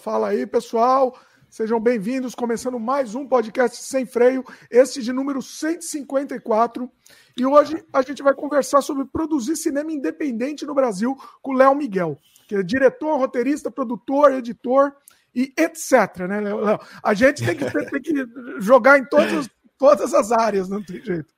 [0.00, 1.14] Fala aí, pessoal.
[1.50, 6.90] Sejam bem-vindos, começando mais um podcast sem freio, este de número 154.
[7.36, 11.74] E hoje a gente vai conversar sobre produzir cinema independente no Brasil com o Léo
[11.74, 12.16] Miguel,
[12.48, 14.94] que é diretor, roteirista, produtor, editor
[15.34, 16.20] e etc.
[16.26, 16.80] Né, Léo?
[17.02, 18.26] A gente tem que, tem que
[18.58, 21.34] jogar em todas, todas as áreas, não tem jeito.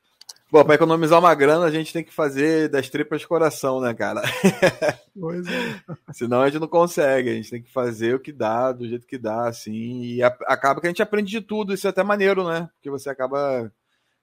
[0.53, 4.21] Bom, para economizar uma grana, a gente tem que fazer das tripas coração, né, cara?
[5.19, 5.83] Pois é.
[6.13, 9.07] Senão a gente não consegue, a gente tem que fazer o que dá, do jeito
[9.07, 12.47] que dá, assim, e acaba que a gente aprende de tudo, isso é até maneiro,
[12.47, 12.69] né?
[12.75, 13.73] Porque você acaba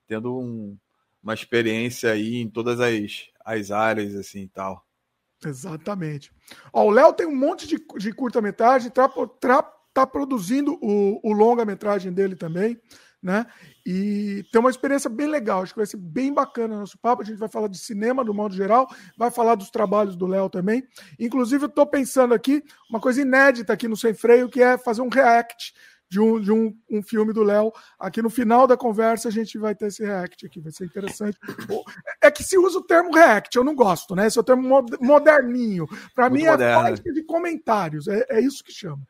[0.08, 0.78] tendo um,
[1.24, 4.86] uma experiência aí em todas as, as áreas, assim, e tal.
[5.44, 6.32] Exatamente.
[6.72, 11.34] Ó, o Léo tem um monte de, de curta-metragem, tá, tá, tá produzindo o, o
[11.34, 12.80] longa-metragem dele também
[13.22, 13.46] né?
[13.86, 17.22] E tem uma experiência bem legal, acho que vai ser bem bacana o nosso papo.
[17.22, 18.88] A gente vai falar de cinema, do modo geral,
[19.18, 20.84] vai falar dos trabalhos do Léo também.
[21.20, 25.02] Inclusive, eu estou pensando aqui, uma coisa inédita aqui no Sem Freio, que é fazer
[25.02, 25.74] um react
[26.10, 27.72] de um, de um, um filme do Léo.
[28.00, 31.38] Aqui no final da conversa a gente vai ter esse react aqui, vai ser interessante.
[32.22, 34.28] É que se usa o termo react, eu não gosto, né?
[34.28, 35.88] Esse é o termo moderninho.
[36.16, 39.02] Para mim é parte de comentários, é, é isso que chama.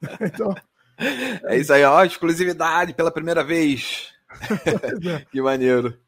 [0.20, 0.52] Então.
[0.98, 4.12] É isso aí, ó, exclusividade pela primeira vez.
[5.04, 5.24] É.
[5.30, 5.98] que maneiro.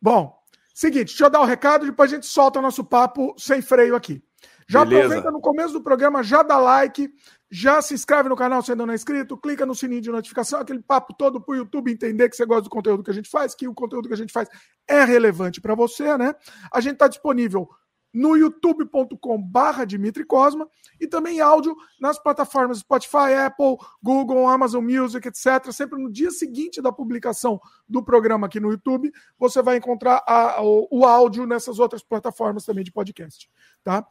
[0.00, 0.36] Bom,
[0.74, 3.60] seguinte, deixa eu dar o um recado, depois a gente solta o nosso papo sem
[3.60, 4.22] freio aqui.
[4.68, 5.06] Já Beleza.
[5.06, 7.08] aproveita no começo do programa, já dá like,
[7.50, 10.60] já se inscreve no canal se ainda não é inscrito, clica no sininho de notificação,
[10.60, 13.30] aquele papo todo para o YouTube entender que você gosta do conteúdo que a gente
[13.30, 14.48] faz, que o conteúdo que a gente faz
[14.88, 16.34] é relevante para você, né?
[16.72, 17.68] A gente está disponível
[18.16, 20.66] no youtube.com barra Dimitri Cosma
[20.98, 25.70] e também áudio nas plataformas Spotify, Apple, Google, Amazon Music, etc.
[25.70, 30.62] Sempre no dia seguinte da publicação do programa aqui no YouTube, você vai encontrar a,
[30.62, 33.50] o, o, áudio nessas outras plataformas também de podcast.
[33.84, 34.06] Tá?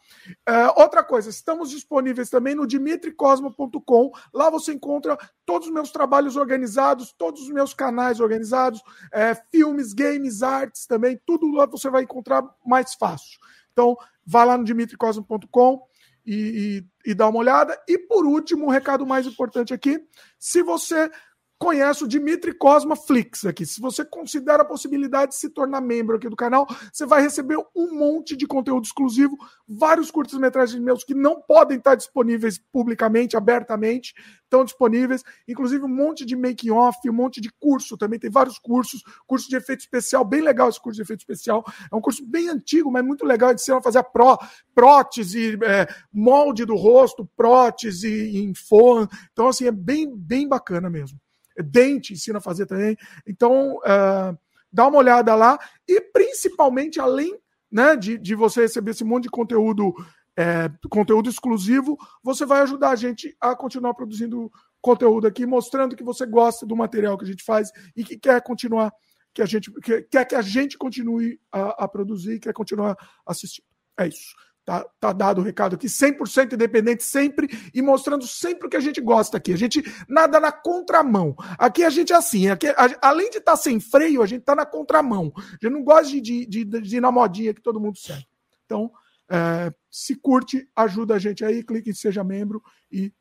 [0.47, 4.11] É, outra coisa, estamos disponíveis também no dimitricosma.com.
[4.31, 9.93] Lá você encontra todos os meus trabalhos organizados, todos os meus canais organizados, é, filmes,
[9.93, 13.39] games, artes também, tudo lá você vai encontrar mais fácil.
[13.75, 15.85] Então, vá lá no dimitricosmo.com
[16.25, 17.77] e, e, e dá uma olhada.
[17.89, 19.99] E por último, um recado mais importante aqui:
[20.39, 21.11] se você
[21.57, 23.65] conhece o Dimitri Cosma Flix aqui.
[23.65, 27.57] Se você considera a possibilidade de se tornar membro aqui do canal, você vai receber
[27.75, 34.13] um monte de conteúdo exclusivo, vários curtas-metragens meus que não podem estar disponíveis publicamente, abertamente,
[34.43, 39.01] estão disponíveis, inclusive um monte de making-off, um monte de curso, também tem vários cursos,
[39.25, 42.49] curso de efeito especial, bem legal esse curso de efeito especial, é um curso bem
[42.49, 44.37] antigo, mas muito legal, de ensinar a fazer a pró,
[44.73, 51.19] prótese, é, molde do rosto, prótese em fone, então assim, é bem, bem bacana mesmo
[51.63, 52.97] dente ensina a fazer também.
[53.25, 54.37] Então, uh,
[54.71, 55.57] dá uma olhada lá.
[55.87, 57.39] E principalmente, além
[57.71, 59.93] né, de, de você receber esse monte de conteúdo,
[60.37, 64.51] é, conteúdo exclusivo, você vai ajudar a gente a continuar produzindo
[64.81, 68.41] conteúdo aqui, mostrando que você gosta do material que a gente faz e que quer
[68.41, 68.93] continuar,
[69.33, 72.95] que a gente que, quer que a gente continue a, a produzir, quer continuar
[73.25, 73.65] assistindo.
[73.97, 74.35] É isso.
[74.65, 78.79] Tá, tá dado o recado aqui, 100% independente sempre e mostrando sempre o que a
[78.79, 79.53] gente gosta aqui.
[79.53, 81.35] A gente nada na contramão.
[81.59, 84.41] Aqui a gente é assim, aqui, a, além de estar tá sem freio, a gente
[84.41, 85.31] tá na contramão.
[85.37, 88.27] A gente não gosta de, de, de, de ir na modinha que todo mundo segue.
[88.65, 88.91] Então,
[89.29, 92.59] é, se curte, ajuda a gente aí, clique em Seja Membro
[92.91, 93.13] e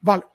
[0.00, 0.28] valeu.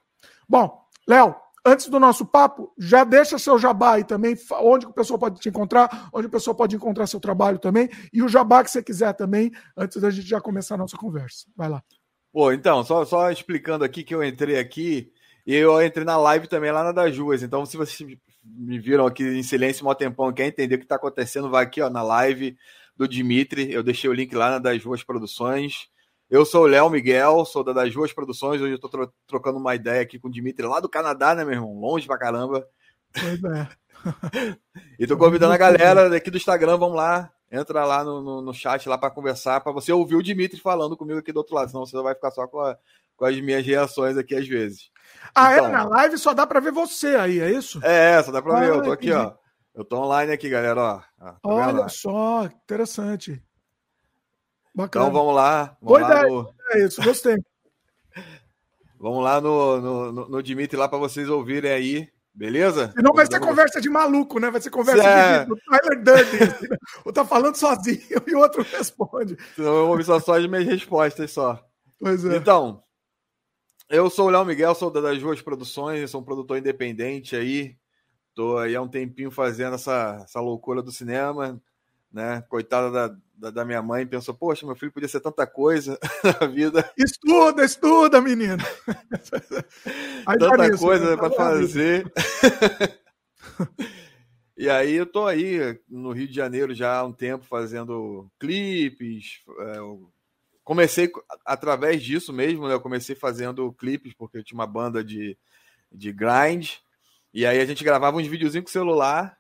[0.49, 1.34] Bom, Léo,
[1.67, 5.50] antes do nosso papo, já deixa seu jabá aí também, onde o pessoal pode te
[5.50, 9.13] encontrar, onde o pessoal pode encontrar seu trabalho também, e o jabá que você quiser
[9.13, 11.45] também, antes da gente já começar a nossa conversa.
[11.55, 11.83] Vai lá.
[12.31, 15.11] Pô, então, só, só explicando aqui que eu entrei aqui,
[15.45, 19.05] e eu entrei na live também lá na das ruas, então se vocês me viram
[19.05, 22.01] aqui em silêncio um tempão, quer entender o que está acontecendo, vai aqui ó, na
[22.01, 22.57] live
[22.95, 25.89] do Dimitri, eu deixei o link lá na das ruas produções,
[26.30, 28.62] eu sou o Léo Miguel, sou da das duas produções.
[28.62, 31.46] Hoje eu tô tro trocando uma ideia aqui com o Dimitri lá do Canadá, né,
[31.46, 31.80] meu irmão?
[31.80, 32.68] Longe pra caramba.
[33.14, 33.70] Pois é.
[35.00, 37.32] e tô convidando a galera daqui do Instagram, vamos lá.
[37.50, 40.98] Entra lá no, no, no chat lá para conversar, para você ouvir o Dimitri falando
[40.98, 42.78] comigo aqui do outro lado, senão você vai ficar só com, a,
[43.16, 44.91] com as minhas reações aqui às vezes.
[45.34, 45.56] Ah, é?
[45.56, 45.72] então, é?
[45.72, 47.80] Na live só dá para ver você aí, é isso?
[47.85, 48.70] É, só dá para ah, ver.
[48.70, 49.34] Eu tô aqui, ó.
[49.73, 51.02] Eu tô online aqui, galera, ó.
[51.20, 53.41] Tá Olha só, interessante.
[54.78, 55.08] Bacana.
[55.08, 55.76] Então vamos lá.
[55.82, 56.32] Vamos Boa lá ideia.
[56.32, 56.53] No...
[56.70, 57.35] É isso, gostei.
[59.00, 62.08] vamos lá no, no, no Dimitri lá para vocês ouvirem aí.
[62.32, 62.94] Beleza?
[62.96, 64.52] E não vai ser conversa de maluco, né?
[64.52, 65.46] Vai ser conversa é.
[65.46, 66.40] de Tyler Durden.
[66.70, 66.78] Né?
[67.03, 69.35] o tá falando sozinho e o outro responde.
[69.53, 71.59] Então eu vou ouvir só, só as minhas respostas só.
[72.00, 72.38] Pois é.
[72.38, 72.84] Então,
[73.90, 77.76] eu sou o Léo Miguel, sou das duas produções, sou um produtor independente aí.
[78.35, 81.59] Tô aí há um tempinho fazendo essa, essa loucura do cinema,
[82.14, 82.44] né?
[82.47, 85.99] Coitada da, da, da, minha mãe pensou, poxa, meu filho podia ser tanta coisa
[86.41, 86.91] na vida.
[86.97, 88.57] Estuda, estuda, menino.
[90.39, 92.11] tanta coisa para fazer.
[94.57, 99.41] e aí eu tô aí no Rio de Janeiro já há um tempo fazendo clipes.
[99.59, 99.78] É,
[100.63, 101.11] comecei
[101.45, 102.73] através disso mesmo, né?
[102.73, 105.37] Eu comecei fazendo clipes porque eu tinha uma banda de,
[105.91, 106.78] de grind.
[107.31, 109.37] E aí a gente gravava uns videozinhos com celular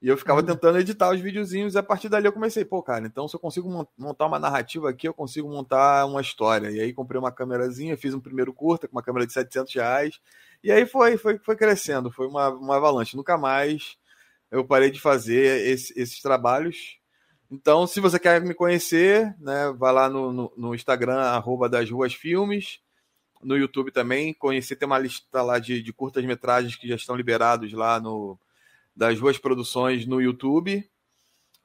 [0.00, 0.46] e eu ficava uhum.
[0.46, 3.40] tentando editar os videozinhos e a partir dali eu comecei, pô, cara, então se eu
[3.40, 6.70] consigo montar uma narrativa aqui, eu consigo montar uma história.
[6.70, 10.20] E aí comprei uma câmerazinha, fiz um primeiro curta com uma câmera de 700 reais.
[10.62, 13.16] E aí foi, foi, foi crescendo, foi uma, uma avalanche.
[13.16, 13.96] Nunca mais
[14.50, 16.98] eu parei de fazer esse, esses trabalhos.
[17.50, 21.90] Então, se você quer me conhecer, né, vai lá no, no, no Instagram, arroba das
[21.90, 22.80] ruas filmes,
[23.42, 27.72] no YouTube também, conhecer, tem uma lista lá de, de curtas-metragens que já estão liberados
[27.72, 28.38] lá no
[28.96, 30.88] das duas produções no YouTube.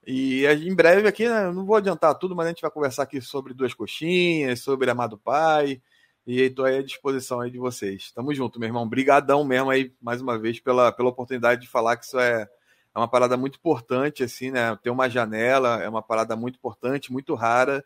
[0.05, 3.21] E em breve aqui, né, não vou adiantar tudo, mas a gente vai conversar aqui
[3.21, 5.81] sobre Duas Coxinhas, sobre Amado Pai.
[6.25, 8.11] E estou aí à disposição aí de vocês.
[8.11, 8.87] Tamo junto, meu irmão.
[8.87, 12.47] Brigadão mesmo aí, mais uma vez, pela, pela oportunidade de falar que isso é,
[12.93, 14.75] é uma parada muito importante, assim, né?
[14.83, 17.83] Ter uma janela é uma parada muito importante, muito rara.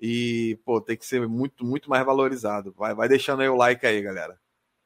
[0.00, 2.74] E, pô, tem que ser muito, muito mais valorizado.
[2.76, 4.38] Vai, vai deixando aí o like aí, galera.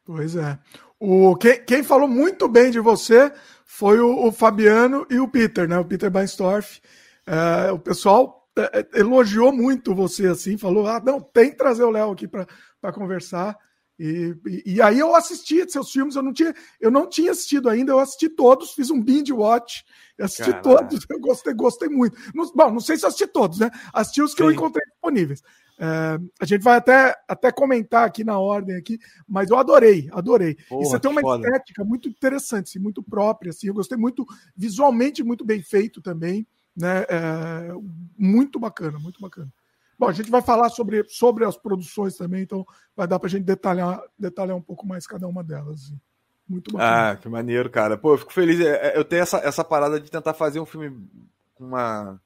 [0.04, 0.58] Pois é.
[1.04, 3.32] O, quem, quem falou muito bem de você
[3.66, 5.76] foi o, o, Fabiano e o Peter, né?
[5.76, 6.80] O Peter Beinstorff.
[7.26, 11.82] É, o pessoal é, é, elogiou muito você, assim, falou: ah, não, tem que trazer
[11.82, 13.58] o Léo aqui para conversar.
[13.98, 17.68] E, e, e, aí eu assisti seus filmes, eu não tinha, eu não tinha assistido
[17.68, 19.84] ainda, eu assisti todos, fiz um binge watch,
[20.20, 20.62] assisti Caramba.
[20.62, 22.16] todos, eu gostei, gostei muito.
[22.32, 23.72] Não, bom, não sei se assisti todos, né?
[23.92, 24.50] Assisti os que Sim.
[24.50, 25.42] eu encontrei disponíveis.
[25.78, 30.56] É, a gente vai até, até comentar aqui na ordem aqui, mas eu adorei, adorei.
[30.68, 31.46] Porra, e você tem uma foda.
[31.46, 34.24] estética muito interessante, assim, muito própria, assim, eu gostei muito,
[34.56, 36.46] visualmente muito bem feito também,
[36.76, 37.02] né?
[37.08, 37.68] É,
[38.16, 39.52] muito bacana, muito bacana.
[39.98, 42.66] Bom, a gente vai falar sobre, sobre as produções também, então
[42.96, 45.84] vai dar para a gente detalhar, detalhar um pouco mais cada uma delas.
[45.84, 46.00] Assim.
[46.48, 47.10] Muito bacana.
[47.10, 47.96] Ah, que maneiro, cara.
[47.96, 48.60] Pô, eu fico feliz.
[48.60, 51.08] É, é, eu tenho essa, essa parada de tentar fazer um filme
[51.54, 52.20] com uma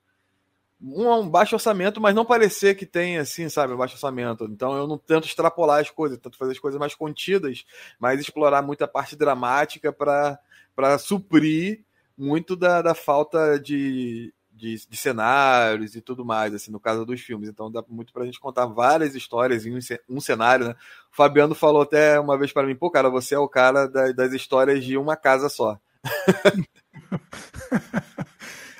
[0.81, 4.45] um baixo orçamento, mas não parecer que tem assim, sabe, um baixo orçamento.
[4.45, 7.65] Então eu não tento extrapolar as coisas, tento fazer as coisas mais contidas,
[7.99, 11.85] mas explorar muito a parte dramática para suprir
[12.17, 17.21] muito da, da falta de, de, de, cenários e tudo mais, assim, no caso dos
[17.21, 17.49] filmes.
[17.49, 20.75] Então dá muito pra gente contar várias histórias em um cenário, né?
[21.13, 24.13] O Fabiano falou até uma vez para mim, pô, cara, você é o cara da,
[24.13, 25.79] das histórias de uma casa só.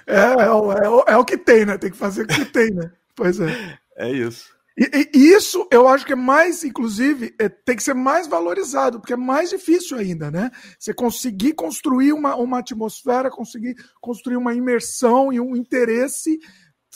[0.07, 1.77] É, é, o, é, é o que tem, né?
[1.77, 2.91] Tem que fazer o que tem, né?
[3.15, 3.47] Pois é.
[3.99, 4.55] É isso.
[4.77, 9.01] E, e, isso eu acho que é mais, inclusive, é, tem que ser mais valorizado,
[9.01, 10.51] porque é mais difícil ainda, né?
[10.79, 16.39] Você conseguir construir uma, uma atmosfera, conseguir construir uma imersão e um interesse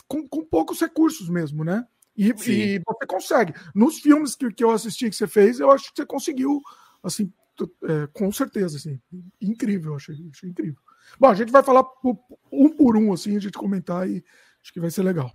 [0.07, 1.87] com, com poucos recursos mesmo, né?
[2.15, 3.55] E, e, você consegue.
[3.75, 6.61] Nos filmes que, que eu assisti que você fez, eu acho que você conseguiu,
[7.03, 7.33] assim,
[7.85, 9.01] é, com certeza, assim,
[9.41, 10.83] incrível, achei, achei incrível.
[11.19, 11.85] Bom, a gente vai falar
[12.53, 14.25] um por um, assim, a gente comentar e
[14.63, 15.31] acho que vai ser legal.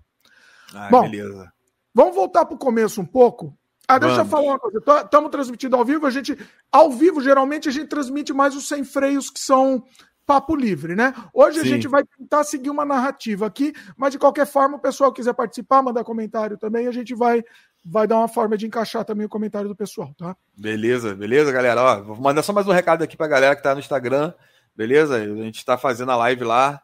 [0.74, 1.52] Ah, Bom, beleza.
[1.94, 3.58] Vamos voltar para o começo um pouco.
[3.88, 4.32] Ah, deixa Vamos.
[4.32, 4.84] eu falar uma coisa.
[5.04, 6.06] Estamos transmitindo ao vivo.
[6.06, 6.38] A gente,
[6.72, 9.84] ao vivo, geralmente, a gente transmite mais os sem freios que são
[10.26, 11.14] papo livre, né?
[11.34, 11.66] Hoje Sim.
[11.66, 15.34] a gente vai tentar seguir uma narrativa aqui, mas de qualquer forma, o pessoal quiser
[15.34, 17.44] participar, mandar comentário também, a gente vai
[17.88, 20.36] vai dar uma forma de encaixar também o comentário do pessoal, tá?
[20.58, 21.84] Beleza, beleza, galera.
[21.84, 24.34] Ó, vou mandar só mais um recado aqui para a galera que está no Instagram.
[24.76, 25.16] Beleza?
[25.16, 26.82] A gente está fazendo a live lá.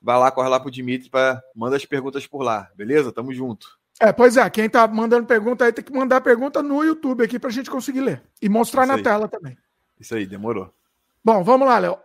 [0.00, 2.68] Vai lá, corre lá pro Dimitri para manda as perguntas por lá.
[2.74, 3.12] Beleza?
[3.12, 3.78] Tamo junto.
[4.00, 7.38] É, pois é, quem tá mandando pergunta aí tem que mandar pergunta no YouTube aqui
[7.38, 8.22] pra gente conseguir ler.
[8.40, 9.02] E mostrar Isso na aí.
[9.02, 9.56] tela também.
[10.00, 10.72] Isso aí, demorou.
[11.24, 11.98] Bom, vamos lá, Léo.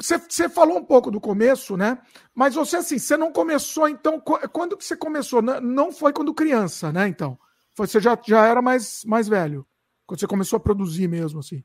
[0.00, 1.98] Você é, falou um pouco do começo, né?
[2.34, 4.18] Mas você, assim, você não começou, então.
[4.20, 5.42] Quando que você começou?
[5.42, 7.06] Não foi quando criança, né?
[7.08, 7.38] Então.
[7.76, 9.66] Você já, já era mais, mais velho.
[10.06, 11.62] Quando você começou a produzir mesmo, assim.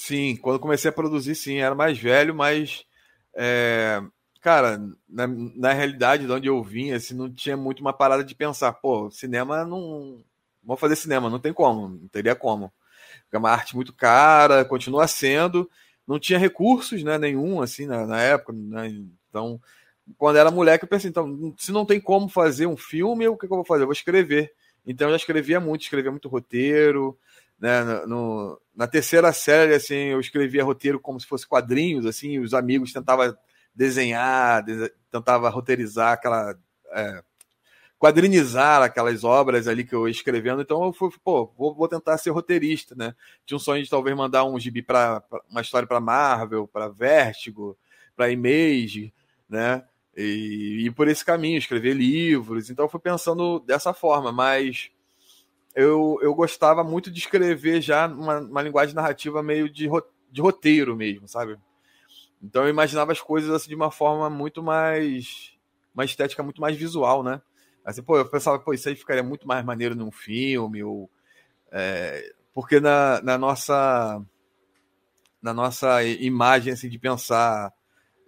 [0.00, 2.86] Sim, quando comecei a produzir, sim, era mais velho, mas,
[3.34, 4.00] é,
[4.40, 4.78] cara,
[5.08, 8.72] na, na realidade, de onde eu vim, assim, não tinha muito uma parada de pensar,
[8.74, 10.22] pô, cinema não.
[10.62, 12.72] Vamos fazer cinema, não tem como, não teria como.
[13.32, 15.70] É uma arte muito cara, continua sendo,
[16.06, 18.88] não tinha recursos, né, nenhum, assim, na, na época, né,
[19.30, 19.60] então,
[20.16, 23.44] quando era moleque, eu pensei, então, se não tem como fazer um filme, o que
[23.46, 23.82] eu vou fazer?
[23.82, 24.52] Eu vou escrever.
[24.86, 27.18] Então, eu já escrevia muito, escrevia muito roteiro,
[27.58, 32.54] né, no, na terceira série, assim, eu escrevia roteiro como se fosse quadrinhos, assim, os
[32.54, 33.36] amigos tentavam
[33.74, 36.56] desenhar, de, tentava roteirizar aquela.
[36.92, 37.22] É,
[37.98, 42.16] quadrinizar aquelas obras ali que eu ia escrevendo, então eu fui, pô, vou, vou tentar
[42.16, 43.12] ser roteirista, né?
[43.44, 47.76] Tinha um sonho de talvez mandar um gibi para uma história para Marvel, para Vertigo,
[48.14, 49.12] para Image,
[49.48, 49.84] né?
[50.18, 52.68] e ir por esse caminho, escrever livros.
[52.68, 54.90] Então eu fui pensando dessa forma, mas
[55.78, 59.88] eu, eu gostava muito de escrever já uma, uma linguagem narrativa meio de,
[60.28, 61.56] de roteiro mesmo, sabe?
[62.42, 65.56] Então eu imaginava as coisas assim de uma forma muito mais.
[65.94, 67.40] uma estética muito mais visual, né?
[67.84, 71.08] Assim, pô, eu pensava, pô, isso aí ficaria muito mais maneiro num filme, ou.
[71.70, 74.20] É, porque na, na nossa.
[75.40, 77.72] na nossa imagem assim, de pensar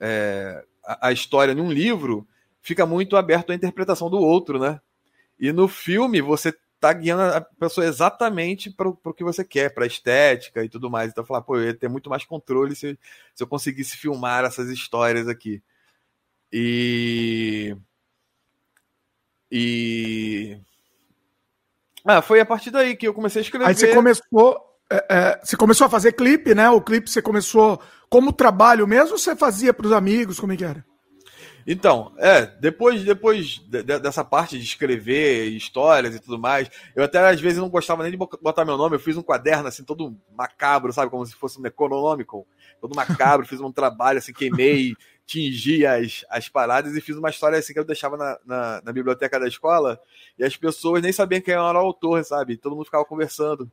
[0.01, 2.25] é, a, a história num livro,
[2.63, 4.81] fica muito aberto à interpretação do outro, né?
[5.37, 9.87] E no filme você tá guiando a pessoa exatamente para o que você quer, para
[9.87, 11.11] estética e tudo mais.
[11.11, 12.99] Então, falar, pô, eu ia ter muito mais controle se,
[13.35, 15.63] se eu conseguisse filmar essas histórias aqui.
[16.51, 17.77] E.
[19.53, 20.59] E.
[22.05, 23.67] Ah, foi a partir daí que eu comecei a escrever.
[23.67, 24.67] Aí você começou.
[24.91, 26.69] É, é, você começou a fazer clipe, né?
[26.71, 30.41] O clipe você começou como trabalho mesmo ou você fazia para os amigos?
[30.41, 30.85] Como é que era?
[31.67, 37.05] Então, é, depois, depois de, de, dessa parte de escrever histórias e tudo mais, eu
[37.05, 39.85] até às vezes não gostava nem de botar meu nome, eu fiz um quaderno assim,
[39.85, 42.47] todo macabro, sabe, como se fosse um econômico,
[42.81, 44.95] todo macabro, fiz um trabalho assim, queimei,
[45.27, 48.93] tingi as, as paradas e fiz uma história assim que eu deixava na, na, na
[48.93, 50.01] biblioteca da escola
[50.39, 53.71] e as pessoas nem sabiam quem era o autor, sabe, todo mundo ficava conversando.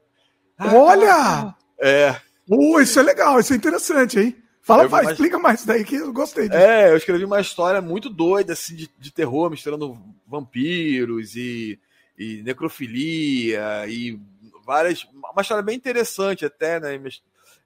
[0.60, 1.56] Olha!
[1.80, 2.16] É.
[2.50, 4.47] Uh, isso é legal, isso é interessante, hein?
[4.68, 5.12] Fala, mais...
[5.12, 6.62] explica mais daí que eu gostei disso.
[6.62, 9.98] É, eu escrevi uma história muito doida, assim, de, de terror, misturando
[10.28, 11.80] vampiros e,
[12.20, 14.20] e, necrofilia e
[14.66, 15.08] várias.
[15.32, 17.02] Uma história bem interessante até, né?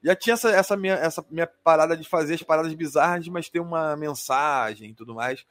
[0.04, 3.60] Já tinha essa, essa, minha, essa minha parada de fazer as paradas bizarras, mas ter
[3.60, 5.44] uma mensagem e tudo mais.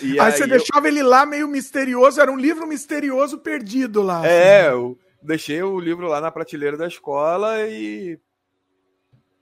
[0.00, 0.48] E aí, aí você eu...
[0.48, 4.26] deixava ele lá meio misterioso, era um livro misterioso perdido lá.
[4.26, 4.70] É, assim.
[4.70, 8.18] eu deixei o livro lá na prateleira da escola e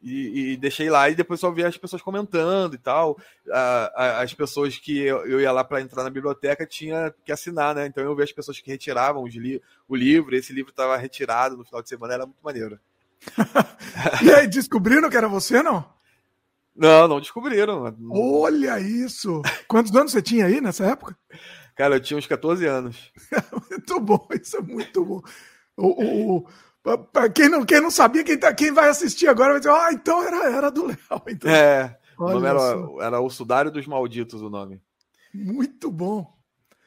[0.02, 3.19] e, e, deixei lá e depois só vi as pessoas comentando e tal.
[3.95, 7.87] as pessoas que eu, eu ia lá para entrar na biblioteca tinha que assinar, né?
[7.87, 10.35] Então eu vi as pessoas que retiravam li o livro.
[10.35, 12.80] Esse livro estava retirado no final de semana, era muito maneiro.
[14.25, 15.85] e aí, descobriram que era você, não?
[16.75, 17.95] Não, não descobriram.
[18.11, 19.42] Olha isso!
[19.69, 21.16] Quantos anos você tinha aí nessa época?
[21.76, 23.12] Cara, eu tinha uns 14 anos.
[23.71, 25.21] muito bom, isso é muito bom.
[25.76, 26.47] O, o,
[27.35, 30.23] quem não, quem não sabia, quem, tá, quem vai assistir agora vai dizer, ah, então
[30.23, 30.97] era, era do Léo.
[31.29, 32.61] Então, é, o nome era,
[33.01, 34.81] era, O Sudário dos Malditos, o nome.
[35.33, 36.33] Muito bom.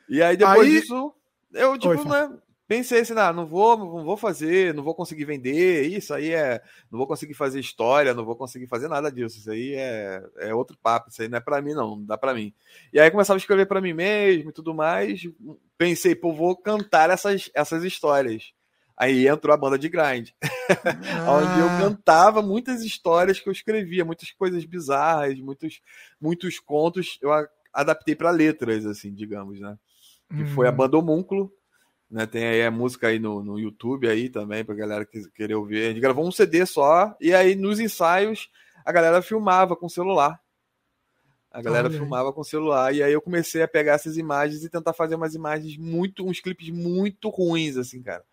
[0.10, 0.82] E aí, depois aí...
[0.82, 1.14] disso,
[1.54, 5.26] eu, tipo, Oi, né, pensei assim, ah, não vou, não vou fazer, não vou conseguir
[5.26, 9.38] vender, isso aí é, não vou conseguir fazer história, não vou conseguir fazer nada disso,
[9.38, 12.18] isso aí é, é outro papo, isso aí não é para mim não, não dá
[12.18, 12.54] para mim.
[12.92, 15.22] E aí começava a escrever para mim mesmo e tudo mais,
[15.78, 18.54] pensei, pô, vou cantar essas, essas histórias.
[18.96, 21.32] Aí entrou a banda de grind, ah.
[21.34, 25.82] onde eu cantava muitas histórias que eu escrevia, muitas coisas bizarras, muitos,
[26.22, 27.32] muitos contos eu
[27.74, 29.78] adaptei para letras, assim, digamos, né?
[30.30, 30.76] Que foi a hum.
[30.76, 31.52] banda Homúnculo,
[32.10, 32.28] né?
[32.28, 35.86] Tem aí a música aí no, no YouTube aí também, pra galera que querer ouvir.
[35.86, 38.50] A gente gravou um CD só, e aí nos ensaios
[38.86, 40.40] a galera filmava com celular.
[41.52, 41.98] A galera Olha.
[41.98, 45.34] filmava com celular, e aí eu comecei a pegar essas imagens e tentar fazer umas
[45.34, 48.24] imagens muito, uns clipes muito ruins, assim, cara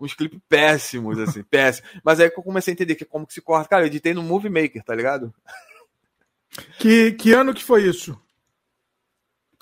[0.00, 1.90] uns clipes péssimos, assim, péssimos.
[2.02, 3.68] Mas aí que eu comecei a entender que como que se corta.
[3.68, 5.32] Cara, eu editei no Movie Maker, tá ligado?
[6.78, 8.20] Que, que ano que foi isso?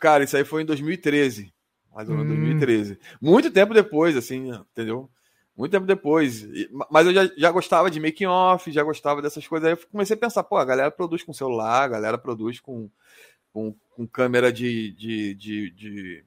[0.00, 1.52] Cara, isso aí foi em 2013.
[1.94, 2.36] Mais ou menos hum.
[2.36, 2.98] 2013.
[3.20, 5.10] Muito tempo depois, assim, entendeu?
[5.56, 6.46] Muito tempo depois.
[6.88, 9.66] Mas eu já, já gostava de making off, já gostava dessas coisas.
[9.66, 12.88] Aí eu comecei a pensar, pô, a galera produz com celular, a galera produz com,
[13.52, 16.24] com, com câmera de, de, de, de,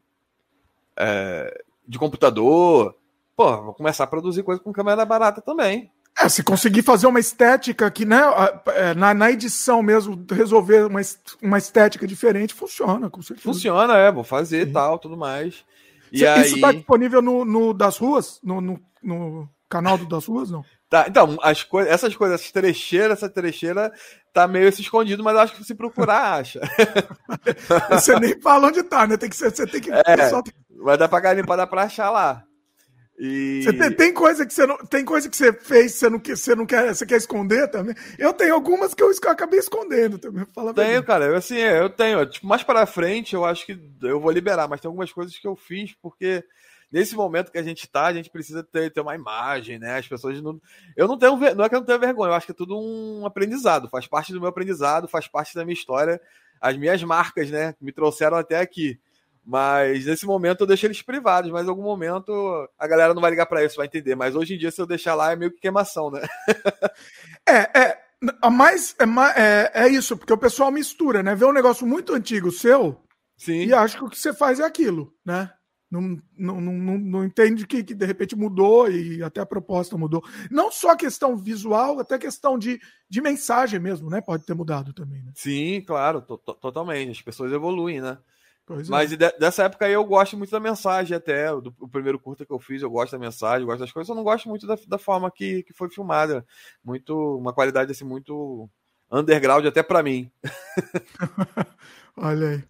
[0.98, 2.94] é, de computador
[3.42, 5.92] pô, vou começar a produzir coisa com câmera barata também.
[6.20, 8.22] É, se conseguir fazer uma estética que, né,
[8.76, 11.02] é, na, na edição mesmo, resolver uma,
[11.42, 13.44] uma estética diferente, funciona, com certeza.
[13.44, 15.66] Funciona, é, vou fazer e tal, tudo mais.
[16.12, 16.42] E Cê, aí...
[16.42, 18.40] Isso tá disponível no, no Das Ruas?
[18.44, 20.64] No, no, no canal do Das Ruas, não?
[20.88, 23.92] Tá, então, as co essas coisas, essas trecheiras, essa trecheira
[24.34, 26.60] tá meio escondido, mas acho que se procurar, acha.
[27.90, 29.16] você nem fala onde tá, né?
[29.16, 29.90] Tem que você tem que.
[29.90, 30.04] É,
[30.84, 32.44] Vai dar pra dá pra achar lá.
[33.24, 33.62] E...
[33.62, 36.36] Você tem, tem, coisa que você não tem coisa que você fez você não quer
[36.36, 37.94] você não quer você quer esconder também.
[38.18, 40.44] Eu tenho algumas que eu, eu acabei escondendo também.
[40.56, 41.26] Fala tenho, cara.
[41.26, 42.26] Eu, assim, eu tenho.
[42.26, 45.48] Tipo, mais para frente eu acho que eu vou liberar, mas tem algumas coisas que
[45.48, 46.44] eu fiz porque
[46.92, 50.00] nesse momento que a gente tá, a gente precisa ter, ter uma imagem, né?
[50.00, 50.60] As pessoas não.
[50.98, 51.38] Eu não tenho.
[51.56, 53.88] Não é que eu não tenho vergonha, eu acho que é tudo um aprendizado.
[53.88, 56.20] Faz parte do meu aprendizado, faz parte da minha história.
[56.60, 57.76] As minhas marcas, né?
[57.80, 59.00] Me trouxeram até aqui.
[59.46, 62.32] Mas nesse momento eu deixo eles privados, mas em algum momento
[62.78, 64.16] a galera não vai ligar para isso, vai entender.
[64.16, 66.22] Mas hoje em dia, se eu deixar lá, é meio que queimação, né?
[67.48, 68.02] é, é.
[68.40, 71.34] A mais, é, é, é isso, porque o pessoal mistura, né?
[71.34, 73.02] Vê um negócio muito antigo seu,
[73.36, 73.66] Sim.
[73.66, 75.52] e acha que o que você faz é aquilo, né?
[75.92, 80.24] Não, não, não, não, entende que, que, de repente mudou e até a proposta mudou.
[80.50, 82.80] Não só questão visual, até questão de,
[83.10, 84.22] de mensagem mesmo, né?
[84.22, 85.22] Pode ter mudado também.
[85.22, 85.34] Né?
[85.36, 87.12] Sim, claro, to, to, totalmente.
[87.12, 88.18] As pessoas evoluem, né?
[88.66, 89.16] Pois Mas é.
[89.16, 91.48] de, dessa época aí eu gosto muito da mensagem, até.
[91.50, 94.10] Do, o primeiro curta que eu fiz, eu gosto da mensagem, gosto das coisas.
[94.10, 96.46] Eu não gosto muito da, da forma que, que foi filmada.
[96.84, 97.38] Muito.
[97.38, 98.70] Uma qualidade assim, muito
[99.12, 100.32] underground até para mim.
[102.18, 102.64] Olha aí.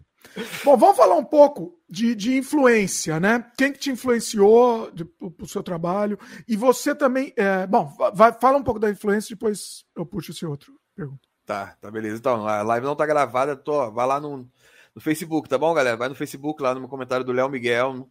[0.64, 3.44] Bom, vamos falar um pouco de, de influência, né?
[3.58, 6.18] Quem que te influenciou o seu trabalho?
[6.48, 7.32] E você também.
[7.36, 11.20] É, bom, vai, fala um pouco da influência, depois eu puxo esse outro pergunta.
[11.44, 12.18] Tá, tá, beleza.
[12.18, 14.48] Então, a live não tá gravada, tô, vai lá no,
[14.94, 15.96] no Facebook, tá bom, galera?
[15.96, 18.08] Vai no Facebook, lá no meu comentário do Léo Miguel.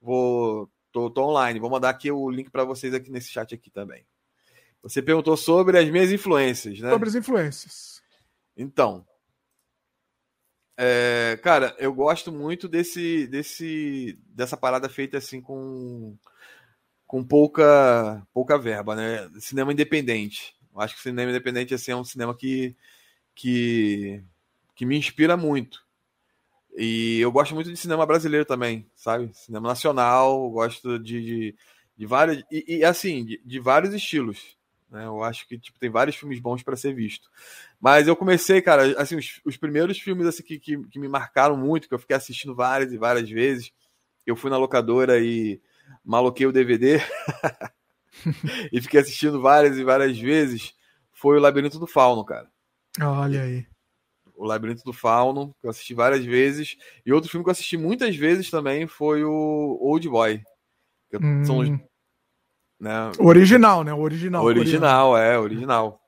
[0.00, 0.70] Vou.
[0.92, 4.04] Tô, tô online, vou mandar aqui o link para vocês aqui nesse chat aqui também.
[4.82, 6.90] Você perguntou sobre as minhas influências, né?
[6.90, 8.02] Sobre as influências.
[8.56, 9.06] Então,
[10.82, 16.16] é, cara, eu gosto muito desse, desse, dessa parada feita assim com,
[17.06, 19.30] com pouca, pouca verba, né?
[19.40, 20.56] Cinema independente.
[20.74, 22.74] Eu acho que o cinema independente assim, é um cinema que,
[23.34, 24.24] que,
[24.74, 25.86] que me inspira muito.
[26.76, 29.30] E eu gosto muito de cinema brasileiro também, sabe?
[29.34, 31.54] Cinema nacional, gosto de, de,
[31.96, 32.42] de vários.
[32.50, 34.56] E, e assim, de, de vários estilos.
[34.90, 35.04] Né?
[35.04, 37.30] Eu acho que tipo, tem vários filmes bons para ser visto.
[37.80, 41.56] Mas eu comecei, cara, assim, os, os primeiros filmes assim, que, que, que, me marcaram
[41.56, 43.72] muito, que eu fiquei assistindo várias e várias vezes.
[44.26, 45.60] Eu fui na locadora e
[46.04, 47.00] maloquei o DVD
[48.72, 50.74] e fiquei assistindo várias e várias vezes.
[51.12, 52.48] Foi o Labirinto do Fauno, cara.
[53.00, 53.69] Olha aí.
[54.40, 56.78] O Labirinto do Fauno, que eu assisti várias vezes.
[57.04, 60.42] E outro filme que eu assisti muitas vezes também foi o Old Boy.
[61.12, 61.44] Hum.
[61.44, 61.68] São os
[62.80, 63.12] né?
[63.18, 63.92] Original, né?
[63.92, 64.42] O original.
[64.42, 66.00] Original, é, original.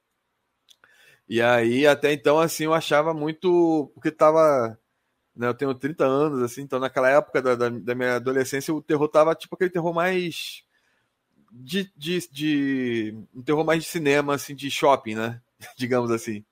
[1.28, 3.92] E aí, até então, assim, eu achava muito.
[3.92, 4.78] Porque tava.
[5.36, 8.82] Né, eu tenho 30 anos, assim, então naquela época da, da, da minha adolescência, o
[8.82, 10.62] terror tava tipo aquele terror mais.
[11.50, 13.14] De, de, de.
[13.34, 15.38] Um terror mais de cinema, assim, de shopping, né?
[15.76, 16.42] Digamos assim.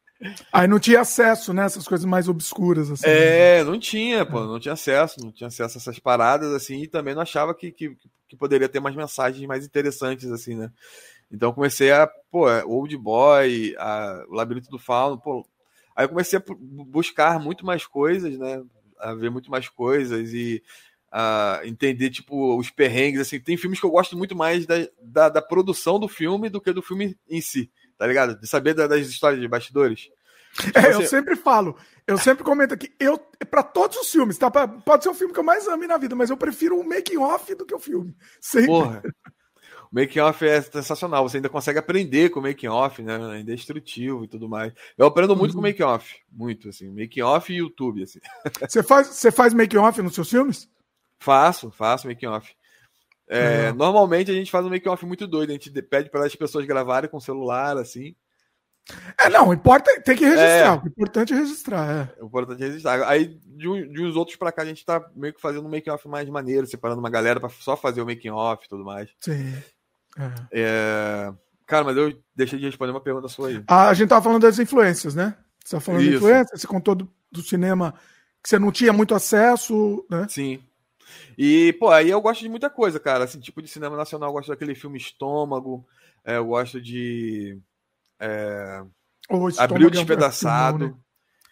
[0.53, 1.65] Aí não tinha acesso, né?
[1.65, 3.07] Essas coisas mais obscuras, assim.
[3.07, 6.87] É, não tinha, pô, não tinha acesso, não tinha acesso a essas paradas, assim, e
[6.87, 7.97] também não achava que, que,
[8.29, 10.71] que poderia ter mais mensagens mais interessantes, assim, né?
[11.33, 15.47] Então comecei a, pô, Old Boy, a, o Labirinto do Fauno, pô.
[15.97, 16.43] Aí comecei a
[16.87, 18.63] buscar muito mais coisas, né?
[18.99, 20.63] A ver muito mais coisas e
[21.11, 23.41] a entender, tipo, os perrengues, assim.
[23.41, 26.73] Tem filmes que eu gosto muito mais da, da, da produção do filme do que
[26.73, 28.41] do filme em si tá ligado?
[28.41, 30.09] De saber das histórias de bastidores.
[30.75, 33.19] É, eu sempre falo, eu sempre comento aqui, eu
[33.51, 34.51] para todos os filmes, tá?
[34.51, 37.19] Pode ser o filme que eu mais ame na vida, mas eu prefiro o making
[37.19, 38.17] off do que o filme.
[38.41, 38.69] Sempre.
[38.69, 39.03] Porra.
[39.93, 43.37] O making off é sensacional, você ainda consegue aprender com o making off, né?
[43.37, 44.73] É indestrutível e tudo mais.
[44.97, 45.61] Eu aprendo muito uhum.
[45.61, 48.21] com o making off, muito assim, making off e YouTube assim.
[48.67, 50.69] Você faz, você faz making off nos seus filmes?
[51.21, 52.57] Faço, faço making off.
[53.33, 53.77] É, uhum.
[53.77, 57.09] Normalmente a gente faz um make-off muito doido, a gente pede para as pessoas gravarem
[57.09, 58.17] com o celular, assim.
[59.17, 60.49] É, não, importa, tem que registrar.
[60.49, 60.71] É.
[60.73, 61.91] O importante é registrar.
[61.91, 62.23] É.
[62.23, 63.09] O importante é registrar.
[63.09, 65.71] Aí, de, um, de uns outros para cá, a gente tá meio que fazendo um
[65.71, 69.09] make-off mais maneiro, separando uma galera para só fazer o making-off e tudo mais.
[69.21, 69.55] Sim.
[70.19, 70.33] É.
[70.53, 71.33] é.
[71.69, 73.63] Cara, mas eu deixei de responder uma pergunta sua aí.
[73.69, 75.37] Ah, a gente tava falando das influências, né?
[75.65, 76.11] Você tava falando Isso.
[76.11, 77.95] de influências, você contou do, do cinema
[78.43, 80.27] que você não tinha muito acesso, né?
[80.29, 80.61] Sim.
[81.37, 83.25] E, pô, aí eu gosto de muita coisa, cara.
[83.25, 85.87] Assim, tipo de cinema nacional, eu gosto daquele filme Estômago,
[86.25, 87.59] é, eu gosto de.
[88.19, 88.83] É,
[89.59, 90.89] Abril é Despedaçado.
[90.89, 90.95] né?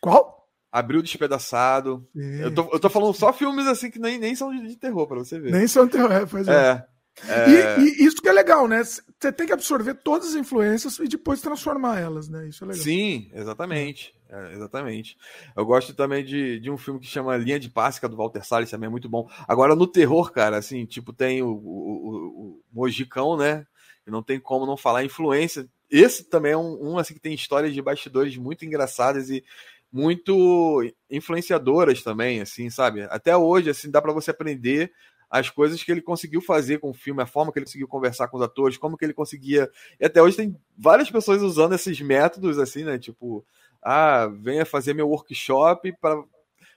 [0.00, 0.48] Qual?
[0.70, 2.06] Abril Despedaçado.
[2.14, 5.06] Eu tô, eu tô falando só filmes assim que nem, nem são de, de terror,
[5.06, 5.52] pra você ver.
[5.52, 6.52] Nem são de terror, é, pois é.
[6.72, 6.86] é.
[7.26, 7.80] É...
[7.80, 8.82] E, e, isso que é legal, né?
[8.84, 12.48] Você tem que absorver todas as influências e depois transformar elas, né?
[12.48, 12.82] Isso é legal.
[12.82, 14.14] Sim, exatamente.
[14.30, 15.16] É, exatamente.
[15.56, 18.44] Eu gosto também de, de um filme que chama Linha de que é do Walter
[18.44, 19.28] Salles, também é muito bom.
[19.46, 23.66] Agora, no terror, cara, assim, tipo, tem o, o, o, o Mojicão, né?
[24.06, 25.66] E não tem como não falar influência.
[25.90, 29.42] Esse também é um, um assim que tem histórias de bastidores muito engraçadas e
[29.90, 33.02] muito influenciadoras também, assim, sabe?
[33.04, 34.92] Até hoje, assim, dá para você aprender
[35.30, 38.28] as coisas que ele conseguiu fazer com o filme, a forma que ele conseguiu conversar
[38.28, 39.70] com os atores, como que ele conseguia.
[40.00, 42.98] E até hoje tem várias pessoas usando esses métodos, assim, né?
[42.98, 43.44] Tipo,
[43.82, 46.22] ah, venha fazer meu workshop para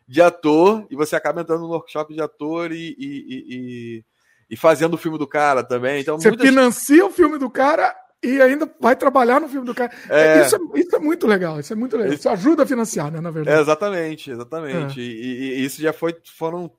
[0.08, 4.06] de ator, e você acaba entrando no workshop de ator e, e, e,
[4.50, 6.02] e fazendo o filme do cara também.
[6.02, 6.46] Então, você muitas...
[6.46, 9.90] financia o filme do cara e ainda vai trabalhar no filme do cara.
[10.10, 10.42] É...
[10.42, 12.14] Isso, é, isso, é, muito legal, isso é muito legal.
[12.14, 13.58] Isso ajuda a financiar, né, na verdade.
[13.58, 15.00] É, exatamente, exatamente.
[15.00, 15.04] É.
[15.04, 16.70] E, e, isso já foi, foram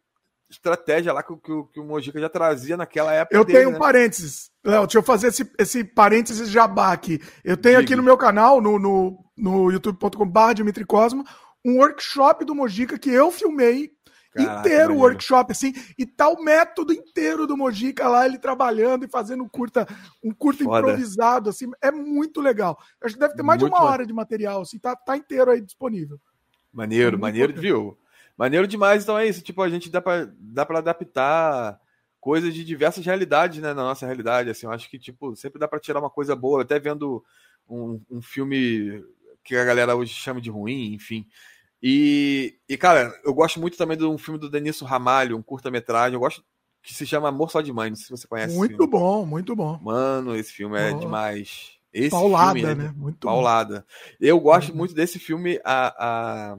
[0.52, 3.36] estratégia lá que, que, que o Mojica já trazia naquela época.
[3.36, 3.78] Eu dele, tenho um né?
[3.78, 4.50] parênteses.
[4.64, 7.20] Léo, deixa eu fazer esse, esse parênteses jabá aqui.
[7.44, 7.86] Eu tenho Diga.
[7.86, 11.24] aqui no meu canal, no, no, no youtube.com.br Dimitri Cosmo,
[11.64, 13.90] um workshop do Mojica que eu filmei
[14.32, 19.04] Caraca, inteiro o workshop, assim, e tá o método inteiro do Mojica lá, ele trabalhando
[19.04, 19.86] e fazendo um curta,
[20.24, 22.78] um curta improvisado, assim, é muito legal.
[23.02, 25.50] Acho que deve ter mais muito de uma hora de material, assim, tá, tá inteiro
[25.50, 26.18] aí disponível.
[26.72, 27.98] Maneiro, é maneiro, viu?
[28.36, 31.78] Maneiro demais, então é isso, tipo, a gente dá pra, dá pra adaptar
[32.20, 35.68] coisas de diversas realidades, né, na nossa realidade, assim, eu acho que, tipo, sempre dá
[35.68, 37.22] para tirar uma coisa boa, até vendo
[37.68, 39.04] um, um filme
[39.44, 41.26] que a galera hoje chama de ruim, enfim,
[41.82, 46.14] e, e, cara, eu gosto muito também de um filme do Denício Ramalho, um curta-metragem,
[46.14, 46.44] eu gosto
[46.80, 48.56] que se chama Amor Só de Mãe, não sei se você conhece.
[48.56, 49.78] Muito bom, muito bom.
[49.82, 50.98] Mano, esse filme é oh.
[50.98, 51.72] demais.
[51.92, 52.94] Esse paulada, filme, né?
[52.96, 53.80] Muito paulada.
[53.80, 54.16] Bom.
[54.20, 56.58] Eu gosto muito desse filme, a, a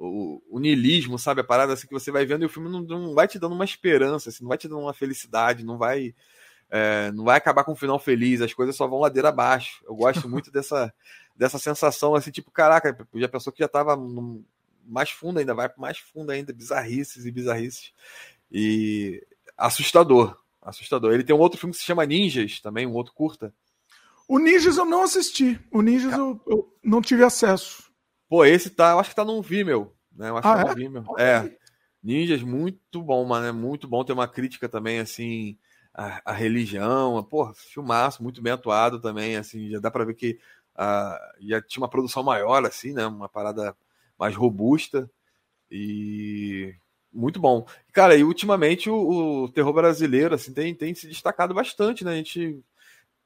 [0.00, 1.42] o, o niilismo, sabe?
[1.42, 3.54] A parada assim que você vai vendo e o filme não, não vai te dando
[3.54, 6.14] uma esperança, assim, não vai te dando uma felicidade, não vai.
[6.70, 9.84] É, não vai acabar com um final feliz, as coisas só vão ladeira abaixo.
[9.84, 10.92] Eu gosto muito dessa,
[11.36, 14.42] dessa sensação, assim, tipo, caraca, já pensou que já tava no,
[14.86, 17.92] mais fundo ainda, vai mais fundo ainda, bizarrices e bizarrices.
[18.50, 19.22] E
[19.58, 21.12] assustador, assustador.
[21.12, 23.52] Ele tem um outro filme que se chama Ninjas, também, um outro curta.
[24.26, 27.89] O Ninjas eu não assisti, o Ninjas eu, eu não tive acesso.
[28.30, 30.28] Pô, esse tá, eu acho que tá no Vimeo, né?
[30.28, 30.74] Eu acho ah, que tá é?
[30.76, 31.04] Vimeo.
[31.18, 31.56] É.
[32.00, 33.44] Ninjas, muito bom, mano.
[33.44, 35.58] É muito bom ter uma crítica também, assim,
[35.92, 37.24] a, a religião.
[37.24, 39.68] Pô, filmaço, muito bem atuado também, assim.
[39.68, 40.38] Já dá pra ver que
[40.76, 43.04] uh, já tinha uma produção maior, assim, né?
[43.04, 43.76] Uma parada
[44.16, 45.10] mais robusta.
[45.68, 46.72] E
[47.12, 47.66] muito bom.
[47.92, 52.12] Cara, e ultimamente o, o terror brasileiro, assim, tem, tem se destacado bastante, né?
[52.12, 52.62] A gente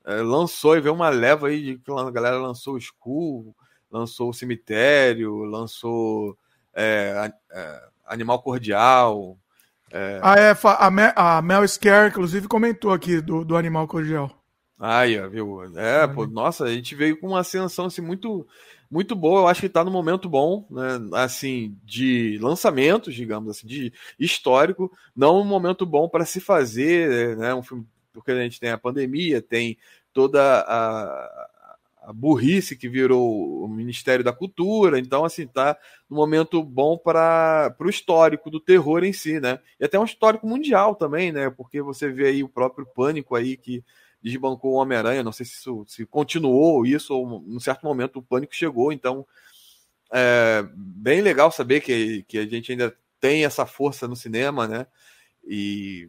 [0.07, 3.55] é, lançou e veio uma leva aí de que a galera lançou o Skull,
[3.95, 6.37] lançou o Cemitério, lançou
[6.75, 9.39] é, é, Animal Cordial.
[9.93, 10.19] É...
[10.21, 14.37] Ah, é, a, Mel, a Mel Scare, inclusive, comentou aqui do, do Animal Cordial.
[14.77, 15.63] Aí, viu?
[15.77, 18.45] É, pô, nossa, a gente veio com uma ascensão assim, muito,
[18.91, 19.43] muito boa.
[19.43, 20.99] Eu acho que está no momento bom, né?
[21.13, 27.55] Assim, de lançamentos, digamos assim, de histórico, não um momento bom para se fazer, né?
[27.55, 29.79] Um filme, porque a gente tem a pandemia, tem
[30.13, 31.51] toda a,
[32.07, 34.99] a burrice que virou o Ministério da Cultura.
[34.99, 35.77] Então, assim, tá
[36.09, 39.59] no momento bom para o histórico do terror em si, né?
[39.81, 41.51] E até um histórico mundial também, né?
[41.51, 43.83] Porque você vê aí o próprio pânico aí que
[44.23, 45.23] desbancou o Homem-Aranha.
[45.23, 48.93] Não sei se, isso, se continuou isso ou num certo momento o pânico chegou.
[48.93, 49.27] Então,
[50.13, 54.87] é bem legal saber que, que a gente ainda tem essa força no cinema, né?
[55.47, 56.09] E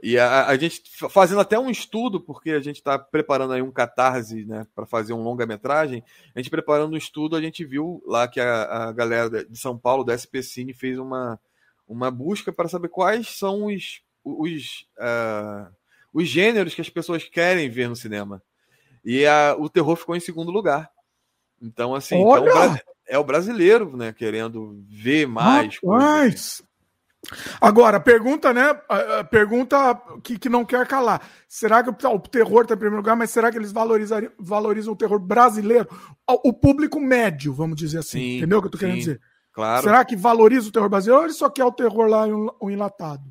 [0.00, 3.70] e a, a, gente fazendo até um estudo, porque a gente está preparando aí um
[3.70, 6.04] catarse né, para fazer um longa-metragem.
[6.34, 9.76] A gente preparando um estudo, a gente viu lá que a, a galera de São
[9.76, 11.38] Paulo, da SP Cine, fez uma,
[11.86, 15.68] uma busca para saber quais são os, os, uh,
[16.12, 18.40] os gêneros que as pessoas querem ver no cinema.
[19.04, 20.90] E a, o terror ficou em segundo lugar.
[21.60, 22.46] Então, assim, então,
[23.08, 25.76] é o brasileiro, né, querendo ver mais.
[25.82, 26.62] Rapaz,
[27.60, 28.74] Agora, pergunta, né?
[29.30, 31.20] Pergunta que, que não quer calar.
[31.46, 35.18] Será que o, terror está em primeiro lugar, mas será que eles valorizam o terror
[35.18, 35.88] brasileiro?
[36.26, 38.18] O, público médio, vamos dizer assim.
[38.18, 39.20] Sim, entendeu o que eu tô sim, querendo dizer?
[39.52, 39.82] Claro.
[39.82, 42.26] Será que valoriza o terror brasileiro ou ele só quer o terror lá
[42.60, 43.24] o enlatado?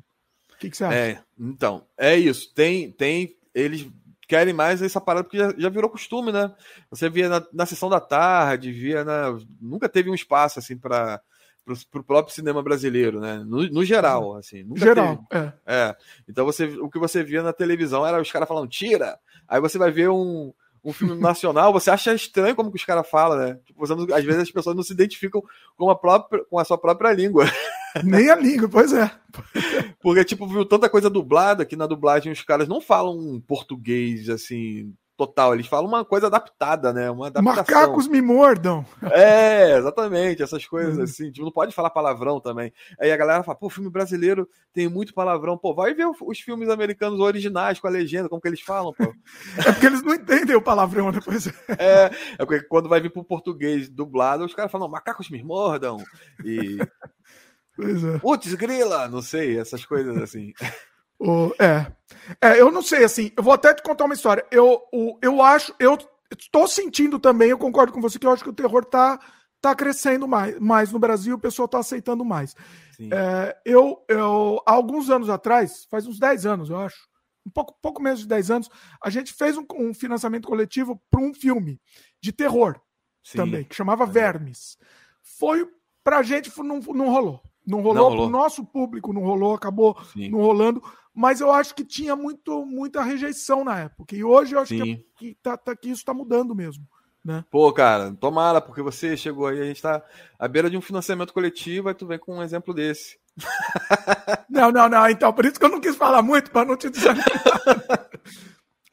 [0.52, 0.96] O que, que, você acha?
[0.96, 2.52] É, então, é isso.
[2.54, 3.36] Tem, tem.
[3.54, 3.88] Eles
[4.28, 6.52] querem mais essa parada, porque já, já virou costume, né?
[6.90, 9.38] Você via na, na sessão da tarde, via na.
[9.60, 11.20] Nunca teve um espaço assim para
[11.90, 13.44] para o próprio cinema brasileiro, né?
[13.46, 14.62] No, no geral, assim.
[14.62, 15.52] Nunca geral, é.
[15.66, 15.96] é.
[16.28, 19.18] Então você, o que você via na televisão era os caras falando tira.
[19.46, 20.52] Aí você vai ver um,
[20.84, 23.58] um filme nacional, você acha estranho como que os caras falam, né?
[23.64, 25.42] Tipo, às vezes as pessoas não se identificam
[25.76, 27.44] com a, própria, com a sua própria língua.
[28.04, 29.10] Nem a língua, pois é.
[30.00, 34.94] Porque, tipo, viu tanta coisa dublada que na dublagem os caras não falam português, assim,
[35.18, 35.52] total.
[35.52, 37.10] Eles falam uma coisa adaptada, né?
[37.10, 37.56] Uma adaptação.
[37.56, 38.86] Macacos me mordam.
[39.10, 41.02] É, exatamente, essas coisas uhum.
[41.02, 41.32] assim.
[41.32, 42.72] Tipo, não pode falar palavrão também.
[43.00, 45.58] Aí a galera fala, pô, filme brasileiro tem muito palavrão.
[45.58, 49.12] Pô, vai ver os filmes americanos originais com a legenda, como que eles falam, pô.
[49.58, 51.48] É porque eles não entendem o palavrão depois.
[51.78, 55.98] É, é porque quando vai vir pro português dublado, os caras falam, macacos me mordam.
[56.44, 56.78] E.
[57.76, 58.18] Pois é.
[58.18, 60.52] Putz, grila, não sei, essas coisas assim.
[61.18, 61.86] O, é.
[62.40, 64.46] é, eu não sei, assim, eu vou até te contar uma história.
[64.50, 65.98] Eu, o, eu acho, eu
[66.36, 69.18] estou sentindo também, eu concordo com você, que eu acho que o terror tá,
[69.60, 72.54] tá crescendo mais, mais no Brasil, o pessoal tá aceitando mais.
[73.00, 77.08] É, eu, eu, há alguns anos atrás, faz uns 10 anos, eu acho,
[77.46, 78.70] um pouco, pouco menos de 10 anos,
[79.02, 81.80] a gente fez um, um financiamento coletivo para um filme
[82.20, 82.80] de terror
[83.22, 83.38] Sim.
[83.38, 84.76] também, que chamava Vermes.
[85.22, 85.68] Foi,
[86.02, 87.40] pra gente, não, não rolou.
[87.68, 88.30] Não rolou, não rolou.
[88.30, 90.30] pro nosso público, não rolou, acabou Sim.
[90.30, 90.82] não rolando
[91.18, 94.14] mas eu acho que tinha muito, muita rejeição na época.
[94.14, 96.86] E hoje eu acho que, que, tá, tá, que, isso está mudando mesmo.
[97.24, 97.44] Né?
[97.50, 100.00] Pô, cara, tomara, porque você chegou aí, a gente tá
[100.38, 103.18] à beira de um financiamento coletivo, aí tu vem com um exemplo desse.
[104.48, 106.88] Não, não, não, então, por isso que eu não quis falar muito, para não te
[106.88, 107.26] desanimar.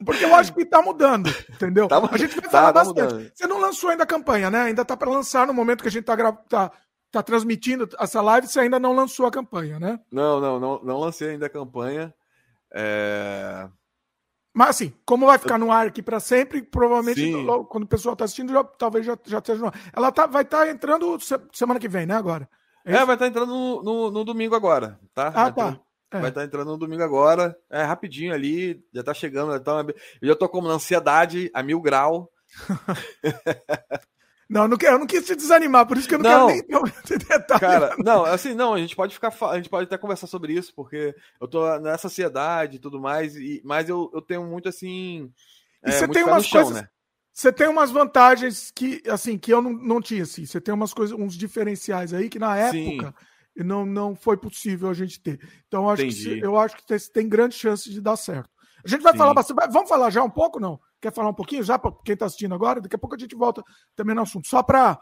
[0.04, 1.88] Porque eu acho que tá mudando, entendeu?
[1.88, 3.14] Tá, a gente vai tá, falar tá, bastante.
[3.14, 3.32] Mudando.
[3.34, 4.62] Você não lançou ainda a campanha, né?
[4.62, 6.32] Ainda tá para lançar no momento que a gente tá, gra...
[6.32, 6.70] tá,
[7.10, 10.00] tá transmitindo essa live, você ainda não lançou a campanha, né?
[10.10, 12.14] Não, não, não, não lancei ainda a campanha.
[12.72, 13.68] É...
[14.52, 18.14] Mas assim, como vai ficar no ar aqui para sempre, provavelmente logo, quando o pessoal
[18.14, 19.74] está assistindo, já, talvez já, já esteja no ar.
[19.92, 21.18] Ela tá, vai estar tá entrando
[21.52, 22.14] semana que vem, né?
[22.14, 22.48] Agora.
[22.82, 25.28] É, é vai estar tá entrando no, no, no, domingo agora, tá?
[25.28, 25.80] Ah, vai tá.
[26.10, 26.20] é.
[26.20, 27.54] Vai estar tá entrando no domingo agora.
[27.68, 29.52] É rapidinho ali, já está chegando.
[29.52, 29.84] Já tá,
[30.22, 32.32] eu já estou com uma ansiedade a mil grau.
[34.48, 36.84] Não, não quero, eu não quis te desanimar, por isso que eu não, não quero
[37.10, 37.60] nem detalhe.
[37.60, 40.72] Cara, não, assim, não, a gente pode ficar, a gente pode até conversar sobre isso,
[40.74, 45.32] porque eu tô nessa ansiedade e tudo mais, e, mas eu, eu tenho muito assim.
[45.84, 46.82] E é, você tem umas chão, coisas.
[46.82, 46.88] Né?
[47.32, 50.46] Você tem umas vantagens que, assim, que eu não, não tinha, assim.
[50.46, 53.14] Você tem umas coisas, uns diferenciais aí que na época
[53.54, 55.38] não, não foi possível a gente ter.
[55.66, 58.48] Então, eu acho, que, eu acho que tem, tem grande chance de dar certo.
[58.86, 59.18] A gente vai Sim.
[59.18, 59.72] falar bastante.
[59.72, 60.80] Vamos falar já um pouco, não?
[61.00, 62.80] Quer falar um pouquinho já para quem está assistindo agora?
[62.80, 63.62] Daqui a pouco a gente volta
[63.96, 64.46] também no assunto.
[64.46, 64.98] Só para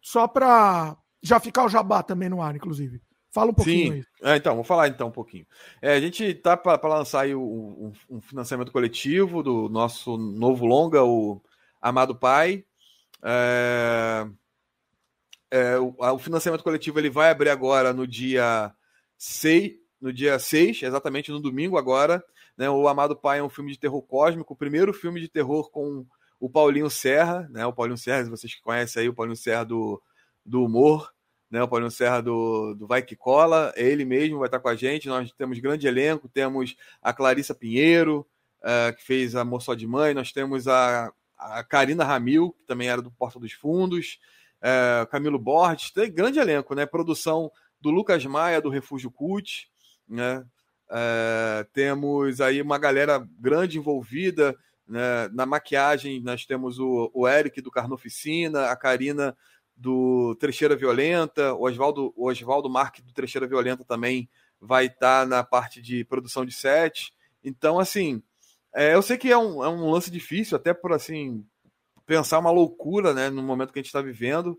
[0.00, 3.02] só para já ficar o jabá também no ar, inclusive.
[3.30, 4.04] Fala um pouquinho Sim.
[4.22, 4.32] aí.
[4.32, 5.46] É, então, vou falar então um pouquinho.
[5.82, 11.04] É, a gente tá para lançar aí um, um, financiamento coletivo do nosso novo longa,
[11.04, 11.40] o
[11.80, 12.64] Amado Pai.
[13.22, 14.26] É,
[15.50, 18.74] é, o, o, financiamento coletivo ele vai abrir agora no dia
[19.18, 22.24] 6, no dia 6, exatamente no domingo agora.
[22.60, 22.68] Né?
[22.68, 26.04] O Amado Pai é um filme de terror cósmico, o primeiro filme de terror com
[26.38, 27.64] o Paulinho Serra, né?
[27.64, 30.02] O Paulinho Serra, vocês que conhecem aí, o Paulinho Serra do,
[30.44, 31.10] do humor,
[31.50, 31.62] né?
[31.62, 34.76] O Paulinho Serra do, do Vai Que Cola, é ele mesmo vai estar com a
[34.76, 35.08] gente.
[35.08, 38.26] Nós temos grande elenco, temos a Clarissa Pinheiro,
[38.60, 42.90] uh, que fez Amor Só de Mãe, nós temos a, a Karina Ramil, que também
[42.90, 44.20] era do Porta dos Fundos,
[44.60, 46.84] uh, Camilo Borges, tem grande elenco, né?
[46.84, 49.66] Produção do Lucas Maia, do Refúgio Cult,
[50.06, 50.44] né?
[50.90, 55.28] É, temos aí uma galera grande envolvida né?
[55.32, 56.20] na maquiagem.
[56.20, 59.36] Nós temos o, o Eric do Carnoficina, a Karina
[59.76, 64.28] do Trecheira Violenta, o Oswaldo, o Oswaldo Marque do Trecheira Violenta também
[64.60, 67.14] vai estar tá na parte de produção de set.
[67.42, 68.22] Então, assim,
[68.74, 71.44] é, eu sei que é um, é um lance difícil, até por assim
[72.04, 74.58] pensar uma loucura, né, no momento que a gente está vivendo.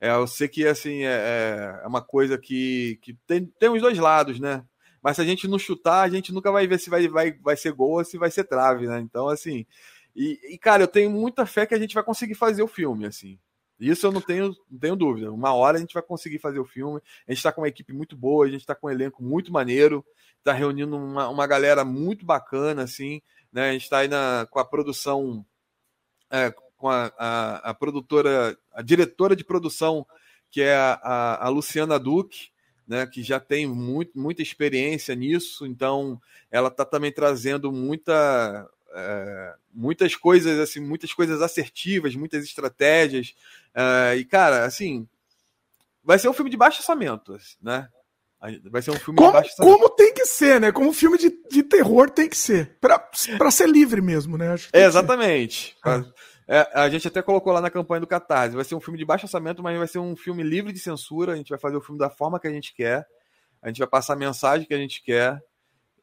[0.00, 3.98] É, eu sei que assim é, é, uma coisa que, que tem, tem os dois
[3.98, 4.64] lados, né?
[5.02, 7.56] Mas se a gente não chutar, a gente nunca vai ver se vai, vai, vai
[7.56, 9.00] ser gol ou se vai ser trave, né?
[9.00, 9.66] Então, assim.
[10.14, 13.06] E, e, cara, eu tenho muita fé que a gente vai conseguir fazer o filme,
[13.06, 13.38] assim.
[13.80, 15.32] Isso eu não tenho, não tenho dúvida.
[15.32, 17.00] Uma hora a gente vai conseguir fazer o filme.
[17.26, 19.52] A gente está com uma equipe muito boa, a gente está com um elenco muito
[19.52, 20.04] maneiro,
[20.38, 23.20] está reunindo uma, uma galera muito bacana, assim.
[23.52, 23.70] Né?
[23.70, 25.44] A gente está aí na, com a produção,
[26.30, 30.06] é, com a, a, a, produtora, a diretora de produção,
[30.48, 32.52] que é a, a, a Luciana Duque,
[32.86, 39.54] né, que já tem muito, muita experiência nisso, então ela está também trazendo muita, é,
[39.72, 43.34] muitas coisas, assim, muitas coisas assertivas, muitas estratégias.
[43.74, 45.06] É, e, cara, assim,
[46.04, 47.88] vai ser um filme de baixo orçamento, né?
[48.70, 49.78] Vai ser um filme como, de baixo orçamento.
[49.78, 50.72] Como tem que ser, né?
[50.72, 52.76] Como um filme de, de terror tem que ser.
[52.80, 54.56] para ser livre mesmo, né?
[54.72, 55.76] É, exatamente.
[55.80, 56.04] Pra,
[56.54, 58.54] é, a gente até colocou lá na campanha do Catarse.
[58.54, 61.32] Vai ser um filme de baixo orçamento, mas vai ser um filme livre de censura.
[61.32, 63.06] A gente vai fazer o filme da forma que a gente quer.
[63.62, 65.42] A gente vai passar a mensagem que a gente quer.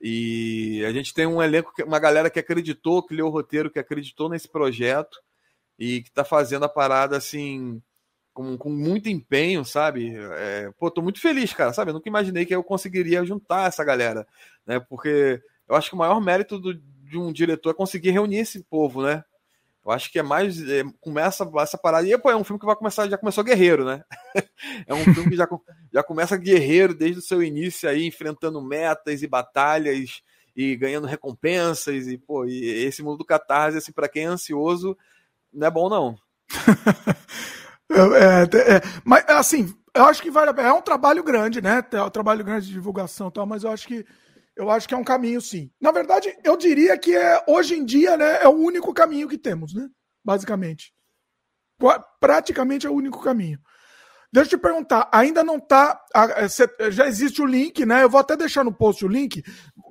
[0.02, 3.78] E a gente tem um elenco, uma galera que acreditou, que leu o roteiro, que
[3.78, 5.20] acreditou nesse projeto
[5.78, 7.80] e que está fazendo a parada assim
[8.34, 10.16] com, com muito empenho, sabe?
[10.16, 11.92] É, pô, tô muito feliz, cara, sabe?
[11.92, 14.26] Eu nunca imaginei que eu conseguiria juntar essa galera,
[14.66, 14.80] né?
[14.80, 18.64] Porque eu acho que o maior mérito do, de um diretor é conseguir reunir esse
[18.64, 19.24] povo, né?
[19.90, 20.62] Eu acho que é mais.
[20.70, 22.08] É, começa essa parada.
[22.08, 24.04] E pô, é um filme que vai começar, já começou guerreiro, né?
[24.86, 25.48] é um filme que já,
[25.92, 30.22] já começa guerreiro desde o seu início aí, enfrentando metas e batalhas
[30.56, 32.08] e ganhando recompensas.
[32.08, 34.96] E, pô, e esse mundo do catarse, assim, para quem é ansioso,
[35.52, 36.16] não é bom, não.
[37.90, 40.52] é, é, mas, assim, eu acho que vale.
[40.62, 41.84] É um trabalho grande, né?
[41.94, 44.06] É um trabalho grande de divulgação e tal, mas eu acho que
[44.60, 45.72] eu acho que é um caminho, sim.
[45.80, 49.38] Na verdade, eu diria que é, hoje em dia né, é o único caminho que
[49.38, 49.90] temos, né?
[50.24, 50.94] Basicamente.
[52.20, 53.58] Praticamente é o único caminho.
[54.34, 56.04] Deixa eu te perguntar, ainda não está.
[56.92, 58.04] Já existe o link, né?
[58.04, 59.42] Eu vou até deixar no post o link.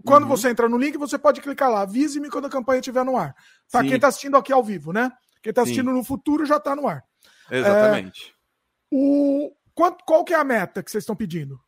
[0.04, 0.28] Quando uhum.
[0.28, 1.80] você entra no link, você pode clicar lá.
[1.80, 3.34] Avise-me quando a campanha estiver no ar.
[3.72, 5.10] Para quem está assistindo aqui ao vivo, né?
[5.42, 5.96] Quem está assistindo Sim.
[5.96, 7.02] no futuro já está no ar.
[7.50, 8.30] Exatamente.
[8.30, 8.34] É,
[8.92, 11.58] o, qual, qual que é a meta que vocês estão pedindo?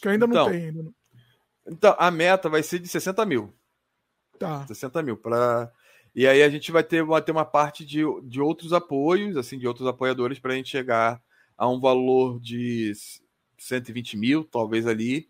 [0.00, 0.64] Que ainda então, não tem.
[0.64, 0.99] Ainda não.
[1.66, 3.54] Então, a meta vai ser de 60 mil.
[4.38, 4.66] Tá.
[4.66, 5.16] 60 mil.
[5.16, 5.70] Pra...
[6.14, 9.58] E aí a gente vai ter, vai ter uma parte de, de outros apoios, assim,
[9.58, 11.22] de outros apoiadores, para a gente chegar
[11.56, 12.92] a um valor de
[13.58, 15.28] 120 mil, talvez ali.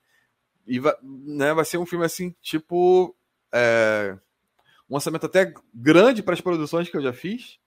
[0.66, 3.14] E vai, né, vai ser um filme assim, tipo.
[3.52, 4.16] É,
[4.88, 7.58] um orçamento até grande para as produções que eu já fiz.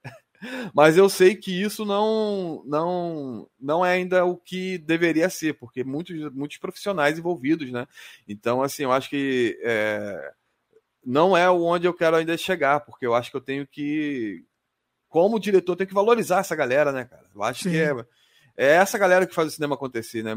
[0.73, 5.83] Mas eu sei que isso não, não, não é ainda o que deveria ser, porque
[5.83, 7.87] muitos, muitos profissionais envolvidos, né?
[8.27, 10.31] Então, assim, eu acho que é,
[11.05, 14.43] não é onde eu quero ainda chegar, porque eu acho que eu tenho que,
[15.09, 17.25] como diretor, tenho que valorizar essa galera, né, cara?
[17.33, 17.71] Eu acho Sim.
[17.71, 17.91] que é,
[18.55, 20.33] é essa galera que faz o cinema acontecer, né?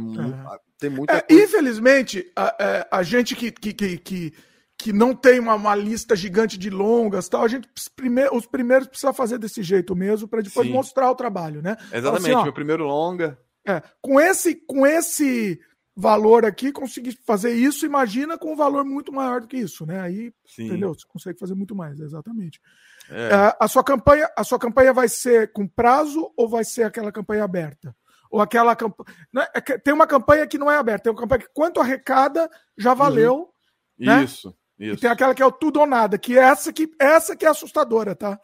[0.78, 4.34] Tem muita é, Infelizmente, a, a, é, a gente que, que, que,
[4.78, 8.86] que não tem uma, uma, lista gigante de longas tal, a gente primeiro, os primeiros
[8.86, 10.72] precisa fazer desse jeito mesmo para depois Sim.
[10.72, 11.76] mostrar o trabalho, né?
[11.92, 13.38] Exatamente, assim, ó, meu primeiro longa.
[13.66, 15.58] É, com esse com esse
[15.96, 19.98] valor aqui conseguir fazer isso, imagina com um valor muito maior do que isso, né?
[20.00, 20.66] Aí, Sim.
[20.66, 20.92] entendeu?
[20.92, 22.60] Você consegue fazer muito mais, exatamente.
[23.08, 23.28] É.
[23.28, 27.10] É, a sua campanha, a sua campanha vai ser com prazo ou vai ser aquela
[27.10, 27.96] campanha aberta?
[28.30, 29.08] Ou aquela campanha.
[29.54, 32.92] É tem uma campanha que não é aberta, tem uma campanha que quanto arrecada já
[32.92, 33.52] valeu.
[33.98, 34.06] Uhum.
[34.06, 34.24] Né?
[34.24, 34.54] Isso.
[34.78, 34.94] Isso.
[34.94, 37.46] E tem aquela que é o tudo ou nada, que é essa que, essa que
[37.46, 38.38] é assustadora, tá?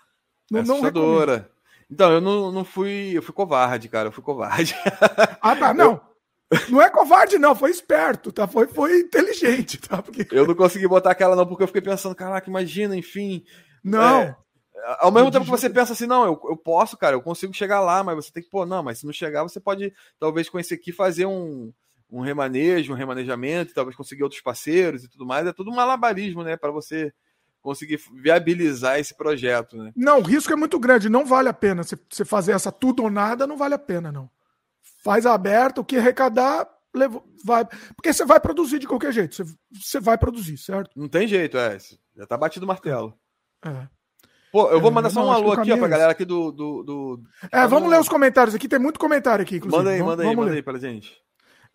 [0.50, 1.36] Não, é assustadora.
[1.38, 1.52] Não
[1.92, 3.12] então, eu não, não fui.
[3.14, 4.08] Eu fui covarde, cara.
[4.08, 4.74] Eu fui covarde.
[5.42, 5.74] Ah, tá.
[5.74, 6.00] Não.
[6.50, 6.60] Eu...
[6.70, 7.54] Não é covarde, não.
[7.54, 8.46] Foi esperto, tá?
[8.46, 10.02] Foi, foi inteligente, tá?
[10.02, 10.26] Porque...
[10.30, 13.44] Eu não consegui botar aquela, não, porque eu fiquei pensando, caraca, imagina, enfim.
[13.82, 14.20] Não.
[14.20, 14.36] É...
[15.00, 17.80] Ao mesmo tempo que você pensa assim, não, eu, eu posso, cara, eu consigo chegar
[17.80, 20.58] lá, mas você tem que, pô, não, mas se não chegar, você pode, talvez, com
[20.58, 21.72] esse aqui, fazer um,
[22.12, 25.46] um remanejo, um remanejamento, talvez conseguir outros parceiros e tudo mais.
[25.46, 27.12] É tudo um malabarismo, né, para você
[27.62, 29.92] conseguir viabilizar esse projeto, né?
[29.96, 31.82] Não, o risco é muito grande, não vale a pena.
[31.82, 34.28] Você fazer essa tudo ou nada não vale a pena, não.
[35.02, 37.64] Faz aberto, o que arrecadar, leva, vai.
[37.96, 39.44] Porque você vai produzir de qualquer jeito.
[39.72, 40.90] Você vai produzir, certo?
[40.96, 41.78] Não tem jeito, é.
[42.16, 43.16] Já tá batido o martelo.
[43.64, 43.86] É.
[44.50, 46.52] Pô, eu vou é, mandar só um alô aqui, ó, pra é galera aqui do.
[46.52, 47.22] do, do...
[47.50, 49.78] É, vamos ler os comentários aqui, tem muito comentário aqui, inclusive.
[49.78, 51.16] Manda aí, vamos, manda aí, manda aí pra gente.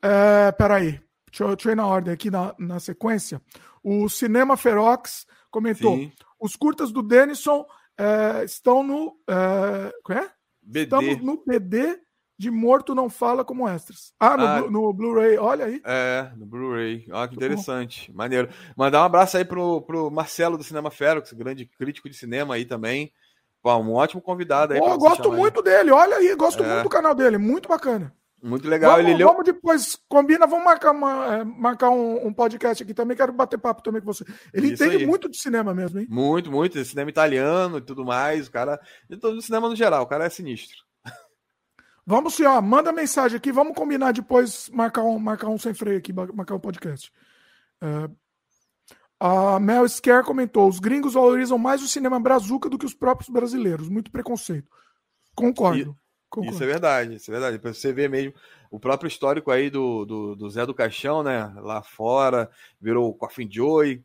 [0.02, 3.42] É, peraí, deixa eu, deixa eu ir na ordem aqui na, na sequência.
[3.84, 6.12] O Cinema Ferox comentou: Sim.
[6.40, 7.66] os curtas do Denison
[7.98, 9.18] é, estão no.
[9.28, 10.30] É, é?
[10.62, 10.84] BD.
[10.84, 12.00] Estamos no BD
[12.38, 14.14] de Morto Não Fala como extras.
[14.20, 15.82] Ah, no, ah, no Blu-ray, olha aí.
[15.84, 17.08] É, no Blu-ray.
[17.12, 18.12] Olha que interessante.
[18.12, 18.18] Bom.
[18.18, 18.50] Maneiro.
[18.76, 22.66] Mandar um abraço aí pro, pro Marcelo do Cinema Ferox, grande crítico de cinema aí
[22.66, 23.12] também.
[23.62, 24.80] Pô, um ótimo convidado aí.
[24.82, 25.64] Oh, eu gosto muito aí.
[25.64, 26.68] dele, olha aí, gosto é.
[26.68, 28.14] muito do canal dele, muito bacana.
[28.42, 28.98] Muito legal.
[28.98, 33.18] Vamos, ele vamos depois, combina, vamos marcar, uma, é, marcar um, um, podcast aqui também.
[33.18, 34.24] Quero bater papo também com você.
[34.54, 35.08] Ele Isso entende aí.
[35.08, 36.08] muito de cinema mesmo, hein?
[36.10, 36.84] Muito, muito.
[36.86, 38.48] Cinema italiano e tudo mais.
[38.48, 38.80] O cara.
[39.10, 40.78] De todo cinema no geral, o cara é sinistro.
[42.06, 42.62] Vamos sim, ó.
[42.62, 43.52] Manda mensagem aqui.
[43.52, 47.12] Vamos combinar depois marcar um, marcar um sem freio aqui, marcar um podcast.
[47.82, 48.16] Uh,
[49.20, 53.30] a Mel Scare comentou: os gringos valorizam mais o cinema brazuca do que os próprios
[53.30, 53.90] brasileiros.
[53.90, 54.70] Muito preconceito.
[55.36, 55.98] Concordo.
[56.00, 56.07] E...
[56.30, 56.54] Concordo.
[56.54, 57.60] Isso é verdade, isso é verdade.
[57.60, 58.34] Pra você ver mesmo
[58.70, 61.54] o próprio histórico aí do, do, do Zé do Caixão, né?
[61.58, 64.04] Lá fora, virou o Coffin Joy.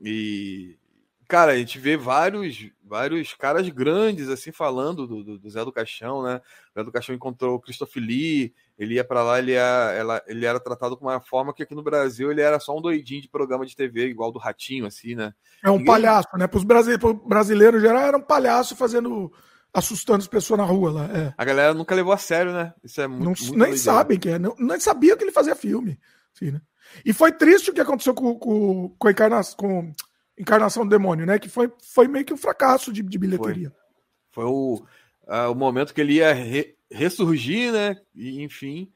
[0.00, 0.78] E,
[1.26, 5.72] cara, a gente vê vários, vários caras grandes assim falando do, do, do Zé do
[5.72, 6.40] Caixão, né?
[6.70, 10.22] O Zé do Caixão encontrou o Christopher Lee, ele ia para lá, ele, ia, ela,
[10.26, 13.22] ele era tratado com uma forma que aqui no Brasil ele era só um doidinho
[13.22, 15.34] de programa de TV, igual do Ratinho, assim, né?
[15.64, 15.86] É um Ninguém...
[15.86, 16.46] palhaço, né?
[16.46, 19.32] Para os brasileiros, brasileiros geral, era um palhaço fazendo
[19.76, 21.04] assustando as pessoas na rua lá.
[21.04, 21.34] É.
[21.36, 22.72] A galera nunca levou a sério, né?
[22.82, 23.22] Isso é muito.
[23.22, 24.38] Não, muito nem sabem que é.
[24.38, 26.00] Não, nem sabia que ele fazia filme.
[26.34, 26.60] Assim, né?
[27.04, 29.92] E foi triste o que aconteceu com, com, com, a encarnação, com
[30.38, 31.38] Encarnação do Demônio, né?
[31.38, 33.70] Que foi, foi meio que um fracasso de, de bilheteria.
[34.30, 34.82] Foi, foi o,
[35.26, 37.96] uh, o momento que ele ia re, ressurgir, né?
[38.14, 38.90] E, enfim.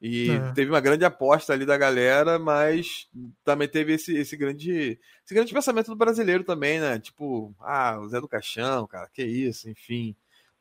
[0.00, 0.52] E é.
[0.52, 3.08] teve uma grande aposta ali da galera, mas
[3.44, 6.98] também teve esse, esse, grande, esse grande pensamento do brasileiro também, né?
[6.98, 10.14] Tipo, ah, o Zé do Caixão, cara, que isso, enfim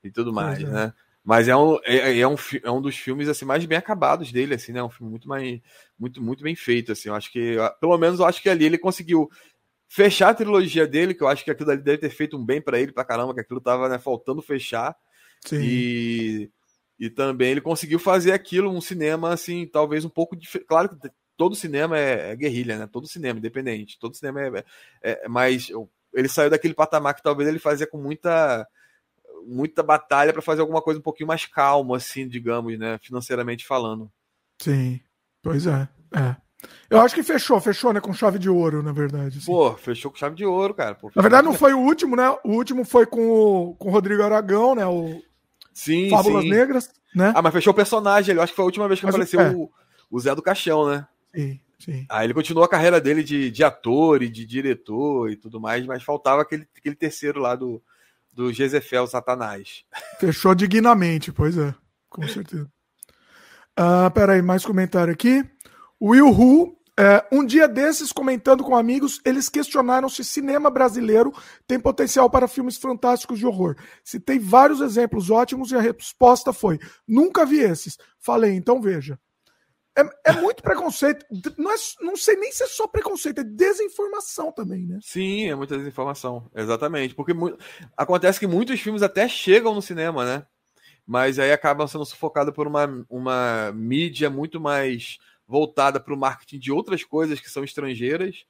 [0.03, 0.67] e tudo mais, é.
[0.67, 0.93] né?
[1.23, 4.55] Mas é um, é, é, um, é um dos filmes assim mais bem acabados dele,
[4.55, 4.79] assim, né?
[4.79, 5.61] É um filme muito mais
[5.97, 7.07] muito muito bem feito, assim.
[7.07, 9.29] Eu acho que pelo menos eu acho que ali ele conseguiu
[9.87, 12.61] fechar a trilogia dele, que eu acho que aquilo ali deve ter feito um bem
[12.61, 14.95] para ele pra caramba, que aquilo tava né, faltando fechar.
[15.45, 15.61] Sim.
[15.61, 16.51] E
[16.99, 20.67] e também ele conseguiu fazer aquilo um cinema assim, talvez um pouco diferente.
[20.67, 22.87] Claro que todo cinema é, é, guerrilha, né?
[22.91, 24.63] Todo cinema independente, todo cinema é,
[25.01, 25.69] é, é mas
[26.13, 28.67] ele saiu daquele patamar que talvez ele fazia com muita
[29.47, 32.99] muita batalha para fazer alguma coisa um pouquinho mais calma, assim, digamos, né?
[33.01, 34.11] Financeiramente falando.
[34.61, 34.99] Sim,
[35.41, 35.87] pois é.
[36.15, 36.35] é.
[36.89, 37.99] Eu acho que fechou, fechou, né?
[37.99, 39.37] Com chave de ouro, na verdade.
[39.37, 39.45] Assim.
[39.45, 40.95] Pô, fechou com chave de ouro, cara.
[40.95, 42.29] Pô, na verdade, não foi o último, né?
[42.43, 44.85] O último foi com o, com o Rodrigo Aragão, né?
[44.85, 45.21] O
[45.73, 46.49] sim, Fábulas sim.
[46.49, 47.33] Negras, né?
[47.35, 48.35] Ah, mas fechou o personagem.
[48.35, 49.51] Eu acho que foi a última vez que mas apareceu é.
[49.51, 49.69] o,
[50.09, 51.07] o Zé do Caixão, né?
[51.35, 52.05] Sim, sim.
[52.09, 55.85] Aí ele continuou a carreira dele de, de ator e de diretor e tudo mais,
[55.85, 57.81] mas faltava aquele, aquele terceiro lá do,
[58.33, 59.83] do Jezefel Satanás.
[60.19, 61.73] Fechou dignamente, pois é,
[62.09, 62.69] com certeza.
[63.79, 65.43] Uh, peraí, mais comentário aqui.
[66.01, 71.33] Will Hu, é, um dia desses, comentando com amigos, eles questionaram se cinema brasileiro
[71.65, 73.75] tem potencial para filmes fantásticos de horror.
[74.03, 77.97] Citei vários exemplos ótimos e a resposta foi: nunca vi esses.
[78.19, 79.19] Falei, então veja.
[79.95, 81.25] É, é muito preconceito.
[81.57, 84.99] Não, é, não sei nem se é só preconceito, é desinformação também, né?
[85.01, 86.49] Sim, é muita desinformação.
[86.55, 87.13] Exatamente.
[87.13, 87.33] Porque
[87.95, 90.45] acontece que muitos filmes até chegam no cinema, né?
[91.05, 96.59] Mas aí acabam sendo sufocados por uma, uma mídia muito mais voltada para o marketing
[96.59, 98.45] de outras coisas que são estrangeiras.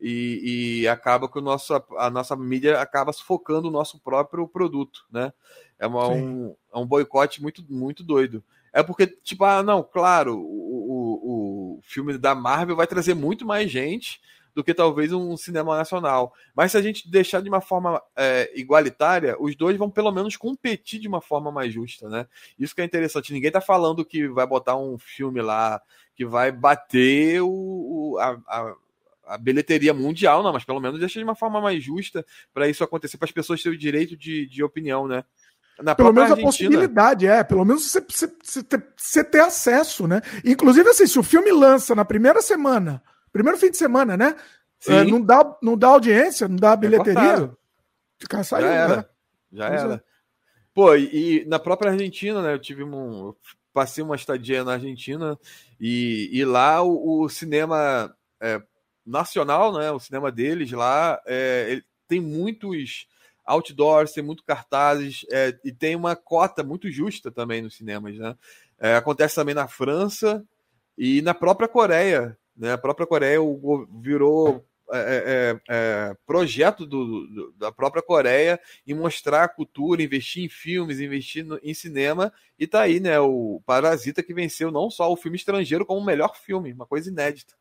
[0.00, 5.04] E, e, acaba que o nosso, a nossa mídia acaba sufocando o nosso próprio produto,
[5.10, 5.32] né?
[5.76, 8.42] É, uma, um, é um boicote muito, muito doido.
[8.78, 13.44] É porque, tipo, ah, não, claro, o, o, o filme da Marvel vai trazer muito
[13.44, 14.20] mais gente
[14.54, 16.32] do que talvez um cinema nacional.
[16.54, 20.36] Mas se a gente deixar de uma forma é, igualitária, os dois vão pelo menos
[20.36, 22.28] competir de uma forma mais justa, né?
[22.56, 23.32] Isso que é interessante.
[23.32, 25.82] Ninguém tá falando que vai botar um filme lá
[26.14, 28.74] que vai bater o, a, a
[29.28, 32.82] a bilheteria mundial, não, mas pelo menos deixa de uma forma mais justa para isso
[32.82, 35.22] acontecer, para as pessoas terem o direito de, de opinião, né?
[35.80, 36.48] Na pelo menos Argentina.
[36.48, 37.44] a possibilidade, é.
[37.44, 38.32] Pelo menos você, você,
[38.96, 40.20] você, ter acesso, né?
[40.44, 43.02] Inclusive, assim, se o filme lança na primeira semana,
[43.32, 44.34] primeiro fim de semana, né?
[44.86, 47.44] É, não, dá, não dá audiência, não dá é bilheteria.
[47.44, 47.50] É
[48.18, 48.96] ficar saindo, Já era.
[48.96, 49.04] Né?
[49.52, 49.94] Já era.
[49.94, 50.00] É.
[50.74, 52.54] Pô, e, e, na própria Argentina, né?
[52.54, 53.34] Eu tive um.
[53.72, 55.38] Passei uma estadia na Argentina
[55.80, 58.60] e, e lá o, o cinema é,
[59.06, 59.90] nacional, né?
[59.92, 63.06] O cinema deles lá é, tem muitos
[63.48, 68.36] outdoors, tem muito cartazes é, e tem uma cota muito justa também nos cinemas, né?
[68.78, 70.44] É, acontece também na França
[70.96, 72.72] e na própria Coreia, né?
[72.72, 73.38] A própria Coreia
[74.00, 80.44] virou é, é, é, projeto do, do, da própria Coreia em mostrar a cultura, investir
[80.44, 83.18] em filmes, investir no, em cinema, e tá aí, né?
[83.18, 87.10] O Parasita que venceu não só o filme estrangeiro, como o melhor filme, uma coisa
[87.10, 87.54] inédita.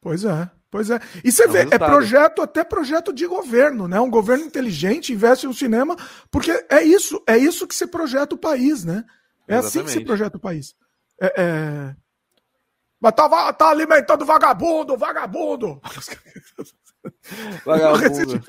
[0.00, 1.00] Pois é, pois é.
[1.24, 4.00] E você é vê, é projeto, até projeto de governo, né?
[4.00, 5.96] Um governo inteligente investe no cinema,
[6.30, 9.04] porque é isso, é isso que se projeta o país, né?
[9.48, 9.66] É Exatamente.
[9.66, 10.74] assim que se projeta o país.
[11.20, 11.96] É, é...
[13.00, 15.80] Mas tá, tá alimentando vagabundo, vagabundo!
[17.64, 18.42] Vagabundo.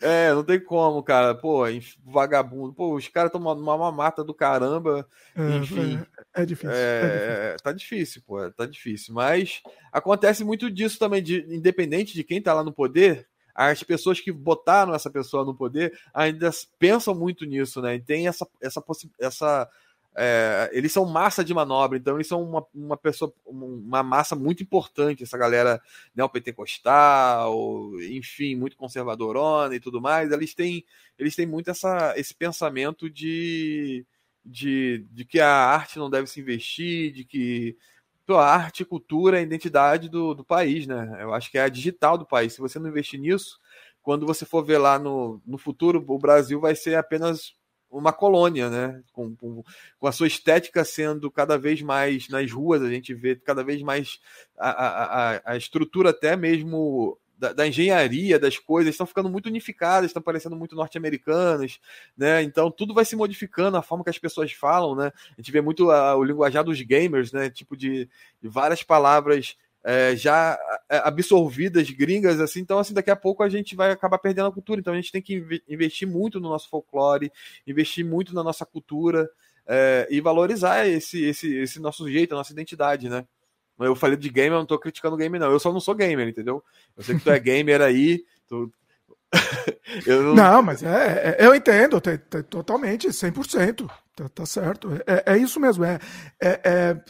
[0.00, 1.34] É, não tem como, cara.
[1.34, 1.64] Pô,
[2.04, 2.72] vagabundo.
[2.74, 5.06] Pô, os caras estão numa mamata do caramba.
[5.36, 6.00] É, enfim.
[6.17, 7.58] É, é difícil, é, é, difícil.
[7.62, 8.50] Tá difícil, pô.
[8.50, 9.14] Tá difícil.
[9.14, 9.62] Mas
[9.92, 13.28] acontece muito disso também, de, independente de quem tá lá no poder.
[13.54, 17.96] As pessoas que botaram essa pessoa no poder ainda pensam muito nisso, né?
[17.96, 18.80] E tem essa, essa,
[19.18, 19.68] essa
[20.20, 24.64] é, eles são massa de manobra, então eles são uma, uma pessoa, uma massa muito
[24.64, 25.80] importante, essa galera
[26.12, 27.54] neopentecostal,
[28.10, 30.84] enfim, muito conservadorona e tudo mais, eles têm,
[31.16, 34.04] eles têm muito essa, esse pensamento de,
[34.48, 37.76] de, de que a arte não deve se investir, de que
[38.28, 41.16] a arte, cultura é a identidade do, do país, né?
[41.20, 42.52] Eu acho que é a digital do país.
[42.52, 43.58] Se você não investir nisso,
[44.02, 47.54] quando você for ver lá no, no futuro, o Brasil vai ser apenas
[47.90, 49.02] uma colônia, né?
[49.12, 49.62] Com, com,
[49.98, 53.80] com, a sua estética sendo cada vez mais nas ruas, a gente vê cada vez
[53.82, 54.20] mais
[54.58, 54.70] a,
[55.36, 60.22] a, a estrutura até mesmo da, da, engenharia das coisas estão ficando muito unificadas, estão
[60.22, 61.78] parecendo muito norte-americanas,
[62.16, 62.42] né?
[62.42, 65.12] Então tudo vai se modificando, a forma que as pessoas falam, né?
[65.32, 67.48] A gente vê muito o linguajar dos gamers, né?
[67.48, 68.08] Tipo de,
[68.42, 70.58] de várias palavras é, já
[70.88, 74.52] é, absorvidas gringas, assim, então assim, daqui a pouco a gente vai acabar perdendo a
[74.52, 77.32] cultura, então a gente tem que investir muito no nosso folclore,
[77.66, 79.30] investir muito na nossa cultura
[79.66, 83.24] é, e valorizar esse, esse, esse nosso jeito, a nossa identidade, né?
[83.78, 85.50] Eu falei de gamer, eu não tô criticando game, não.
[85.50, 86.62] Eu só não sou gamer, entendeu?
[86.96, 88.72] Eu sei que tu é gamer aí, tu...
[90.06, 90.34] não...
[90.34, 90.62] não...
[90.62, 92.00] mas é, é eu entendo,
[92.48, 93.88] totalmente, 100%.
[94.16, 94.90] Tá, tá certo.
[95.06, 95.84] É, é isso mesmo.
[95.84, 95.98] É,
[96.40, 97.00] é, é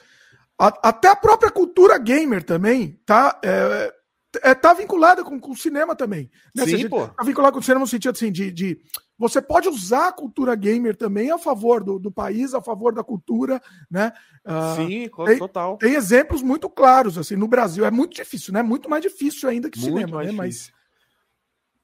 [0.59, 3.95] a, até a própria cultura gamer também tá, é,
[4.43, 6.30] é, tá vinculada com, com o cinema também.
[6.55, 6.64] Né?
[6.64, 7.09] Sim, seja, pô.
[7.09, 8.80] Tá vinculada com o cinema no sentido assim, de, de
[9.18, 13.03] você pode usar a cultura gamer também a favor do, do país, a favor da
[13.03, 13.61] cultura,
[13.91, 14.12] né?
[14.47, 15.76] Uh, Sim, total.
[15.76, 17.84] Tem, exemplos muito claros, assim, no Brasil.
[17.84, 18.62] É muito difícil, né?
[18.62, 20.30] Muito mais difícil ainda que muito cinema, né?
[20.30, 20.70] Mas,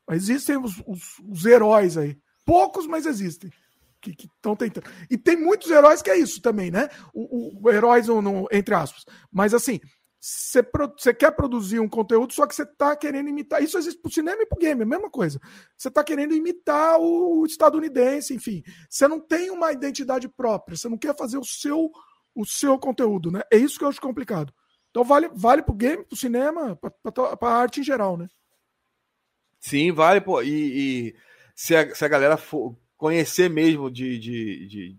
[0.06, 2.16] mas existem os, os, os, heróis aí.
[2.46, 3.50] Poucos, mas existem
[4.00, 4.88] que estão tentando.
[5.10, 6.88] E tem muitos heróis que é isso também, né?
[7.12, 9.04] O, o, o heróis, no, no, entre aspas.
[9.32, 9.80] Mas assim,
[10.26, 13.62] você pro, quer produzir um conteúdo, só que você está querendo imitar.
[13.62, 15.38] Isso existe para o cinema e para o game, a mesma coisa.
[15.76, 18.62] Você está querendo imitar o, o estadunidense, enfim.
[18.88, 21.90] Você não tem uma identidade própria, você não quer fazer o seu,
[22.34, 23.42] o seu conteúdo, né?
[23.52, 24.50] É isso que eu acho complicado.
[24.88, 28.26] Então vale, vale para o game, para o cinema, para a arte em geral, né?
[29.60, 30.40] Sim, vale, pô.
[30.40, 31.16] E, e
[31.54, 34.98] se, a, se a galera for conhecer mesmo de, de, de,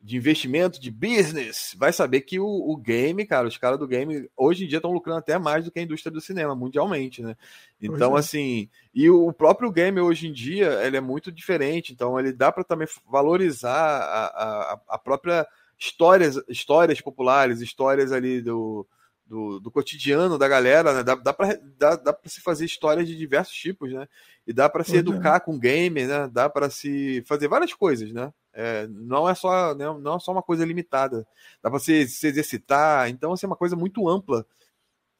[0.00, 4.28] de investimento, de business, vai saber que o, o game, cara, os caras do game
[4.36, 7.36] hoje em dia estão lucrando até mais do que a indústria do cinema, mundialmente, né?
[7.80, 8.20] Então, é.
[8.20, 12.52] assim, e o próprio game hoje em dia, ele é muito diferente, então ele dá
[12.52, 15.46] para também valorizar a, a, a própria
[15.78, 18.86] histórias, histórias populares, histórias ali do,
[19.26, 21.02] do, do cotidiano da galera, né?
[21.02, 24.08] Dá, dá para dá, dá se fazer histórias de diversos tipos, né?
[24.46, 24.98] E dá para se uhum.
[24.98, 26.28] educar com game, né?
[26.32, 28.32] Dá para se fazer várias coisas, né?
[28.60, 31.24] É, não é só né, não é só uma coisa limitada.
[31.62, 33.08] Dá para se, se exercitar.
[33.08, 34.44] Então, assim, é uma coisa muito ampla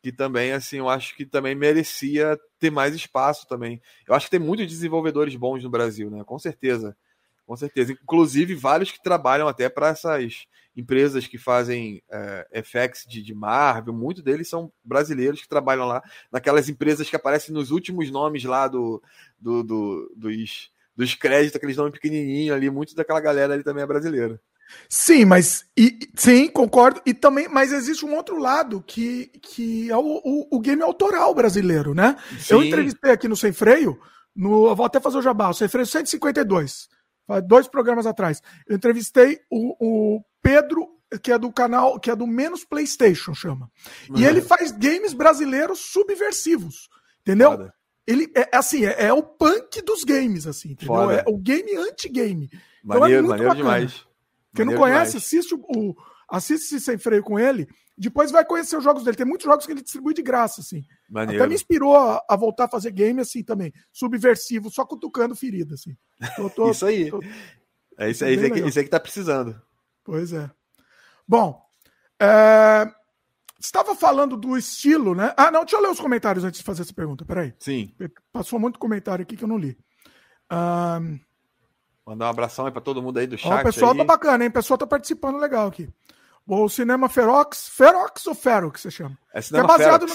[0.02, 3.80] que também, assim, eu acho que também merecia ter mais espaço também.
[4.08, 6.24] Eu acho que tem muitos desenvolvedores bons no Brasil, né?
[6.24, 6.96] Com certeza.
[7.46, 7.92] Com certeza.
[7.92, 13.94] Inclusive, vários que trabalham até para essas empresas que fazem é, FX de, de Marvel,
[13.94, 18.66] muitos deles são brasileiros que trabalham lá, naquelas empresas que aparecem nos últimos nomes lá
[18.66, 19.00] do,
[19.38, 23.86] do, do dos dos créditos, aqueles nomes pequenininhos ali, muito daquela galera ali também é
[23.86, 24.40] brasileira.
[24.88, 27.00] Sim, mas e, sim, concordo.
[27.06, 31.32] E também, mas existe um outro lado que, que é o, o, o game autoral
[31.32, 32.16] brasileiro, né?
[32.40, 32.54] Sim.
[32.54, 33.96] Eu entrevistei aqui no Sem Freio,
[34.34, 36.88] no, vou até fazer o jabá, o Sem Freio 152,
[37.46, 38.42] dois programas atrás.
[38.66, 40.84] Eu entrevistei o, o Pedro,
[41.22, 43.70] que é do canal, que é do Menos PlayStation, chama.
[44.10, 44.18] Uhum.
[44.18, 46.88] E ele faz games brasileiros subversivos,
[47.20, 47.70] entendeu?
[48.08, 50.94] Ele é assim, é, é, o punk dos games, assim, entendeu?
[50.94, 51.12] Foda.
[51.16, 52.48] É o game anti-game.
[52.82, 54.06] Maneiro, então é maneiro demais.
[54.56, 55.14] Quem não conhece, demais.
[55.16, 55.94] assiste o,
[56.26, 57.68] assiste sem freio com ele.
[57.98, 59.14] Depois vai conhecer os jogos dele.
[59.14, 60.82] Tem muitos jogos que ele distribui de graça, assim.
[61.10, 61.42] Maneiro.
[61.42, 63.74] Até me inspirou a, a, voltar a fazer game assim também.
[63.92, 65.94] Subversivo, só cutucando ferida, assim.
[66.34, 67.10] Tô, tô, isso aí.
[67.10, 67.20] Tô,
[67.98, 69.60] é isso aí, isso aí, que, isso aí que tá precisando.
[70.02, 70.50] Pois é.
[71.26, 71.62] Bom,
[72.18, 72.90] é,
[73.58, 75.32] estava falando do estilo, né?
[75.36, 77.24] Ah, não, deixa eu ler os comentários antes de fazer essa pergunta.
[77.24, 77.54] Peraí.
[77.58, 77.94] Sim.
[78.32, 79.76] Passou muito comentário aqui que eu não li.
[80.50, 81.18] Um...
[82.06, 83.52] Mandar um abração aí para todo mundo aí do chat.
[83.52, 83.98] Ó, o pessoal aí.
[83.98, 84.50] tá bacana, hein?
[84.50, 85.88] O pessoal tá participando legal aqui.
[86.46, 87.68] O cinema Ferox.
[87.68, 89.18] Ferox ou Ferox você chama?
[89.34, 90.14] É cinema que é baseado no,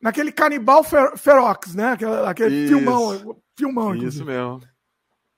[0.00, 1.92] naquele canibal Fer, Ferox, né?
[1.92, 3.38] Aquele, aquele filmão.
[3.56, 4.60] filmão Isso mesmo.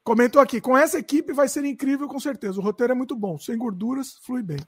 [0.03, 2.59] Comentou aqui, com essa equipe vai ser incrível, com certeza.
[2.59, 4.59] O roteiro é muito bom, sem gorduras, flui bem.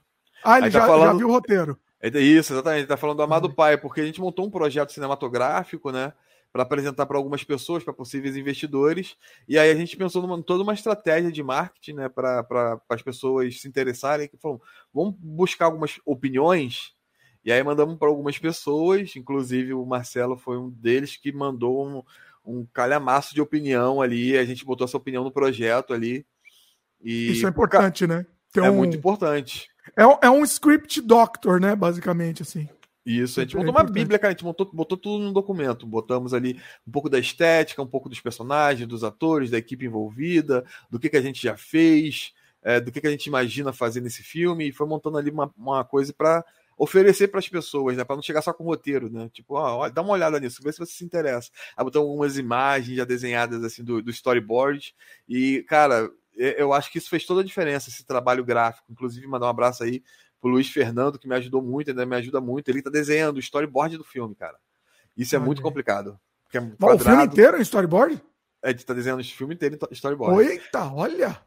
[0.43, 1.11] Ah, ele tá já, falando...
[1.11, 1.77] já viu o roteiro.
[2.01, 2.81] É isso, exatamente.
[2.81, 3.53] Ele tá falando do Amado uhum.
[3.53, 6.13] Pai, porque a gente montou um projeto cinematográfico, né?
[6.51, 9.17] Para apresentar para algumas pessoas, para possíveis investidores.
[9.47, 12.09] E aí a gente pensou numa toda uma estratégia de marketing, né?
[12.09, 14.27] Para as pessoas se interessarem.
[14.27, 14.61] Que falou,
[14.93, 16.93] vamos buscar algumas opiniões.
[17.43, 22.03] E aí mandamos para algumas pessoas, inclusive o Marcelo foi um deles que mandou um,
[22.43, 24.37] um calhamaço de opinião ali.
[24.37, 26.25] A gente botou essa opinião no projeto ali.
[27.03, 27.31] E...
[27.31, 28.25] Isso é importante, né?
[28.51, 28.77] Tem é um...
[28.77, 29.69] muito importante.
[29.95, 31.75] É, é um script doctor, né?
[31.75, 32.67] Basicamente, assim.
[33.05, 35.85] Isso, a gente é montou uma bíblia, cara, a gente montou, botou tudo no documento.
[35.85, 40.65] Botamos ali um pouco da estética, um pouco dos personagens, dos atores, da equipe envolvida,
[40.89, 42.33] do que, que a gente já fez,
[42.63, 45.53] é, do que, que a gente imagina fazer nesse filme, e foi montando ali uma,
[45.55, 46.43] uma coisa para
[46.75, 48.03] oferecer para as pessoas, né?
[48.03, 49.29] Para não chegar só com roteiro, né?
[49.31, 51.51] Tipo, ó, dá uma olhada nisso, vê se você se interessa.
[51.77, 54.95] Aí botamos algumas imagens já desenhadas assim do, do storyboard.
[55.29, 58.91] E, cara, eu acho que isso fez toda a diferença, esse trabalho gráfico.
[58.91, 60.03] Inclusive, mandar um abraço aí
[60.39, 62.69] pro Luiz Fernando, que me ajudou muito, ainda me ajuda muito.
[62.69, 64.57] Ele tá desenhando o storyboard do filme, cara.
[65.17, 66.19] Isso é muito complicado.
[66.53, 68.21] É o filme inteiro em storyboard?
[68.63, 70.41] É, ele tá desenhando o filme inteiro em storyboard.
[70.41, 71.39] Eita, olha!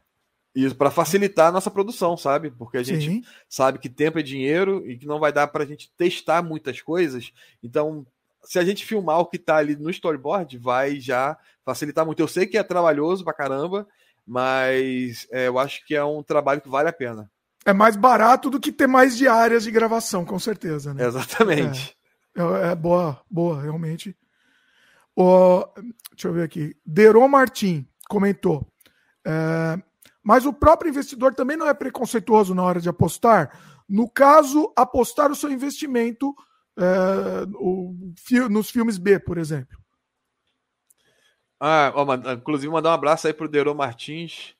[0.55, 2.49] Isso para facilitar a nossa produção, sabe?
[2.51, 3.23] Porque a gente Sim.
[3.47, 6.81] sabe que tempo é dinheiro e que não vai dar para a gente testar muitas
[6.81, 7.31] coisas.
[7.61, 8.05] Então,
[8.43, 12.19] se a gente filmar o que tá ali no storyboard, vai já facilitar muito.
[12.19, 13.87] Eu sei que é trabalhoso pra caramba,
[14.29, 17.31] mas é, eu acho que é um trabalho que vale a pena.
[17.65, 20.93] É mais barato do que ter mais diárias de gravação, com certeza.
[20.93, 21.03] Né?
[21.03, 21.97] Exatamente.
[22.37, 24.15] É, é, é boa, boa, realmente.
[25.15, 25.65] O,
[26.11, 26.75] deixa eu ver aqui.
[26.85, 28.71] Deron Martin comentou.
[29.25, 29.81] É,
[30.23, 33.59] mas o próprio investidor também não é preconceituoso na hora de apostar.
[33.89, 36.35] No caso, apostar o seu investimento
[36.77, 37.95] é, o,
[38.47, 39.75] nos filmes B, por exemplo.
[41.59, 44.55] Ah, ó, inclusive mandar um abraço aí pro Deron Martins,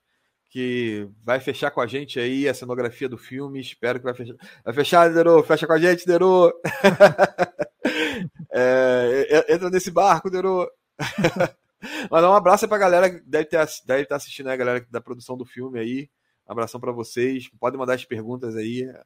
[0.49, 3.61] que vai fechar com a gente aí a cenografia do filme.
[3.61, 4.35] Espero que vai fechar.
[4.65, 6.51] Vai fechar, Deron, fecha com a gente, Deron.
[8.51, 10.65] é, entra nesse barco, Deron.
[12.11, 14.85] Mandar um abraço aí pra galera que deve, ter, deve estar assistindo aí, a galera
[14.91, 16.09] da produção do filme aí.
[16.47, 17.49] Um abração para vocês.
[17.59, 18.83] Podem mandar as perguntas aí.
[18.83, 19.03] É...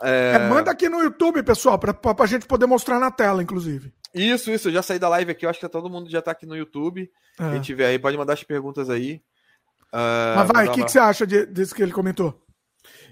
[0.00, 3.92] É, manda aqui no YouTube, pessoal, para a gente poder mostrar na tela, inclusive.
[4.14, 4.68] Isso, isso.
[4.68, 5.44] Eu já saí da live aqui.
[5.44, 7.10] Eu acho que todo mundo já está aqui no YouTube.
[7.38, 7.50] É.
[7.52, 9.22] Quem tiver aí, pode mandar as perguntas aí.
[9.92, 10.86] Uh, Mas vai, o que, uma...
[10.86, 12.40] que você acha de, disso que ele comentou?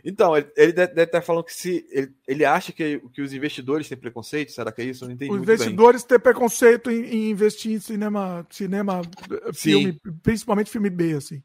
[0.05, 3.88] Então, ele, ele deve estar falando que se ele, ele acha que, que os investidores
[3.88, 5.05] têm preconceito, será que é isso?
[5.05, 5.32] Eu não entendi.
[5.32, 9.03] Os investidores têm preconceito em, em, investir em cinema, cinema
[9.53, 11.42] filme, principalmente filme B, assim.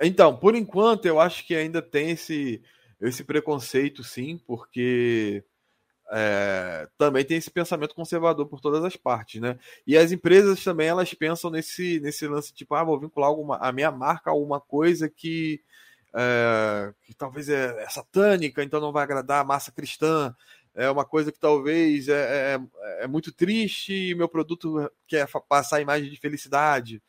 [0.00, 2.60] Então, por enquanto, eu acho que ainda tem esse,
[3.00, 5.44] esse preconceito, sim, porque
[6.14, 9.58] é, também tem esse pensamento conservador por todas as partes, né?
[9.86, 13.72] E as empresas também elas pensam nesse, nesse lance tipo, ah, vou vincular alguma, a
[13.72, 15.62] minha marca a alguma coisa que,
[16.14, 20.34] é, que talvez é, é, satânica, então não vai agradar a massa cristã.
[20.74, 25.78] É uma coisa que talvez é, é, é muito triste e meu produto quer passar
[25.78, 27.02] a imagem de felicidade,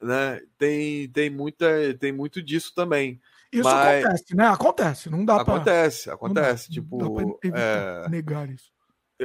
[0.00, 0.40] né?
[0.58, 1.66] Tem, tem muita,
[1.98, 3.18] tem muito disso também.
[3.52, 4.04] Isso Mas...
[4.04, 4.46] acontece, né?
[4.46, 5.40] Acontece, não dá.
[5.40, 6.14] Acontece, pra...
[6.14, 6.68] acontece.
[6.68, 8.08] Dá, tipo, é...
[8.08, 8.70] negar isso.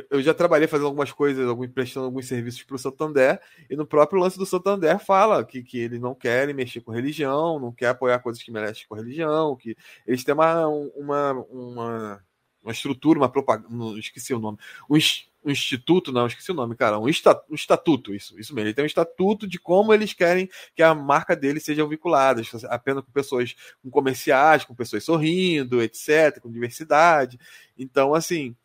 [0.09, 3.85] Eu já trabalhei fazendo algumas coisas, algum, prestando alguns serviços para o Santander, e no
[3.85, 7.87] próprio lance do Santander fala que, que eles não querem mexer com religião, não quer
[7.87, 12.23] apoiar coisas que mexem com religião, que eles têm uma, uma, uma,
[12.61, 14.57] uma estrutura, uma propaganda, esqueci o nome,
[14.89, 14.97] um,
[15.45, 18.67] um instituto, não, esqueci o nome, cara, um, um estatuto, isso, isso mesmo.
[18.67, 23.05] Ele tem um estatuto de como eles querem que a marca deles seja vinculada, apenas
[23.05, 27.39] com pessoas, com comerciais, com pessoas sorrindo, etc., com diversidade.
[27.77, 28.55] Então, assim,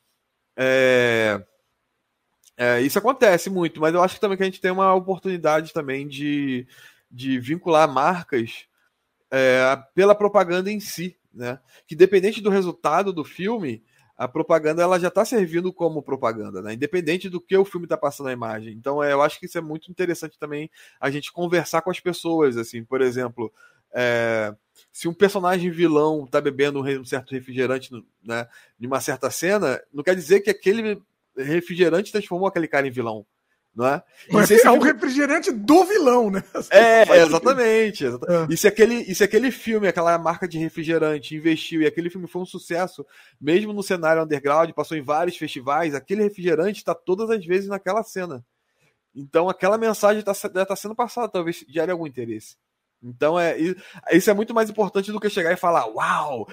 [0.57, 1.45] é,
[2.57, 5.75] é, isso acontece muito, mas eu acho que também que a gente tem uma oportunidade
[5.75, 6.67] também de,
[7.11, 8.65] de vincular marcas
[9.31, 11.61] é, pela propaganda em si, né?
[11.87, 13.85] Que dependente do resultado do filme,
[14.21, 16.75] a propaganda ela já está servindo como propaganda, né?
[16.75, 18.75] independente do que o filme está passando a imagem.
[18.75, 22.01] Então, é, eu acho que isso é muito interessante também a gente conversar com as
[22.01, 23.51] pessoas, assim, por exemplo,
[23.95, 24.55] é,
[24.93, 27.91] se um personagem vilão está bebendo um certo refrigerante,
[28.23, 28.47] né,
[28.79, 31.01] em uma certa cena, não quer dizer que aquele
[31.35, 33.25] refrigerante transformou aquele cara em vilão
[33.75, 34.03] não é?
[34.31, 36.43] Mas é o refrigerante do vilão, né?
[36.71, 38.05] É, exatamente.
[38.07, 38.11] É.
[38.49, 42.27] E, se aquele, e se aquele filme, aquela marca de refrigerante investiu e aquele filme
[42.27, 43.07] foi um sucesso,
[43.41, 48.03] mesmo no cenário underground, passou em vários festivais, aquele refrigerante está todas as vezes naquela
[48.03, 48.45] cena.
[49.15, 52.57] Então aquela mensagem está tá sendo passada, talvez gere algum interesse.
[53.03, 53.57] Então é
[54.13, 56.47] isso é muito mais importante do que chegar e falar, uau,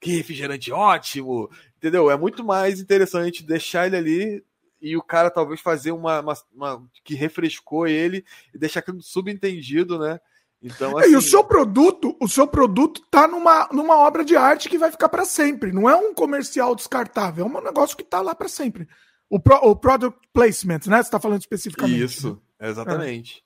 [0.00, 2.10] que refrigerante ótimo, entendeu?
[2.10, 4.44] É muito mais interessante deixar ele ali
[4.80, 8.24] e o cara talvez fazer uma, uma, uma, que refrescou ele
[8.54, 10.20] e deixar aquilo subentendido, né?
[10.62, 11.10] Então, assim...
[11.10, 14.78] e o assim seu produto, o seu produto tá numa, numa obra de arte que
[14.78, 15.72] vai ficar para sempre.
[15.72, 18.88] Não é um comercial descartável, é um negócio que tá lá para sempre.
[19.30, 21.02] O, pro, o product placement, né?
[21.02, 22.02] Você tá falando especificamente.
[22.02, 23.44] Isso, exatamente.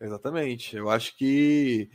[0.00, 0.06] É.
[0.06, 0.76] Exatamente.
[0.76, 1.90] Eu acho que,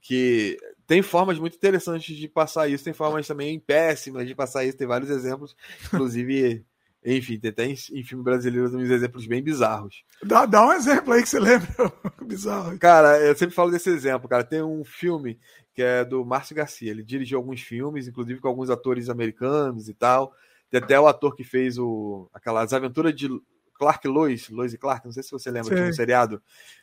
[0.00, 4.76] que tem formas muito interessantes de passar isso, tem formas também péssimas de passar isso,
[4.76, 5.56] tem vários exemplos,
[5.86, 6.64] inclusive
[7.04, 10.02] enfim, tem até em, em filme brasileiro uns exemplos bem bizarros.
[10.22, 11.68] Dá, dá um exemplo aí que você lembra.
[12.24, 12.78] Bizarro.
[12.78, 14.42] Cara, eu sempre falo desse exemplo, cara.
[14.42, 15.38] Tem um filme
[15.74, 16.90] que é do Márcio Garcia.
[16.90, 20.32] Ele dirigiu alguns filmes, inclusive com alguns atores americanos e tal.
[20.70, 23.28] Tem até o ator que fez o, aquelas aventuras de
[23.74, 26.42] Clark Lois, Lois e Clark, não sei se você lembra, tinha um seriado.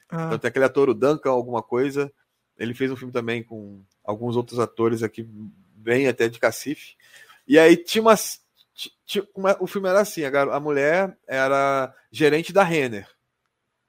[0.09, 0.26] Ah.
[0.28, 2.11] Então tem aquele ator, o Duncan, alguma coisa.
[2.57, 5.28] Ele fez um filme também com alguns outros atores aqui,
[5.76, 6.95] bem até de cacife.
[7.47, 8.01] E aí tinha
[9.36, 13.07] umas, o filme era assim: a, mulher era gerente da Renner,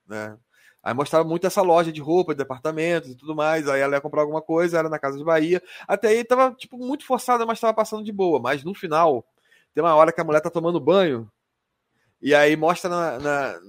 [0.07, 0.37] né?
[0.83, 3.69] Aí mostrava muito essa loja de roupa, de departamentos e tudo mais.
[3.69, 5.63] Aí ela ia comprar alguma coisa, era na Casa de Bahia.
[5.87, 8.37] Até aí tava, tipo, muito forçada, mas tava passando de boa.
[8.37, 9.25] Mas no final,
[9.73, 11.31] tem uma hora que a mulher tá tomando banho.
[12.21, 13.59] E aí mostra na, na,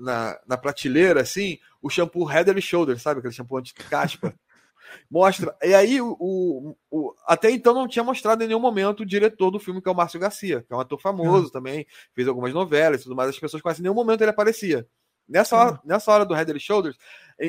[0.00, 3.18] na, na prateleira, assim, o shampoo Head and Shoulders, sabe?
[3.18, 4.34] Aquele shampoo anti-caspa.
[5.10, 5.56] Mostra.
[5.62, 9.50] E aí, o, o, o, até então não tinha mostrado em nenhum momento o diretor
[9.50, 11.50] do filme, que é o Márcio Garcia, que é um ator famoso uhum.
[11.50, 14.86] também, fez algumas novelas e tudo mais, as pessoas quase em nenhum momento ele aparecia.
[15.26, 15.78] Nessa hora, uhum.
[15.84, 16.98] nessa hora do Head and Shoulders,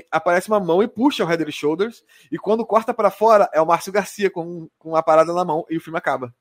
[0.10, 3.62] aparece uma mão e puxa o Head and Shoulders, e quando corta para fora, é
[3.62, 6.34] o Márcio Garcia com, com uma parada na mão, e o filme acaba.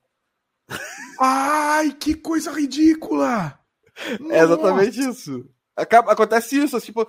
[1.20, 3.59] Ai, que coisa ridícula!
[4.28, 5.49] É exatamente isso.
[5.76, 7.08] Acaba, acontece isso, tipo,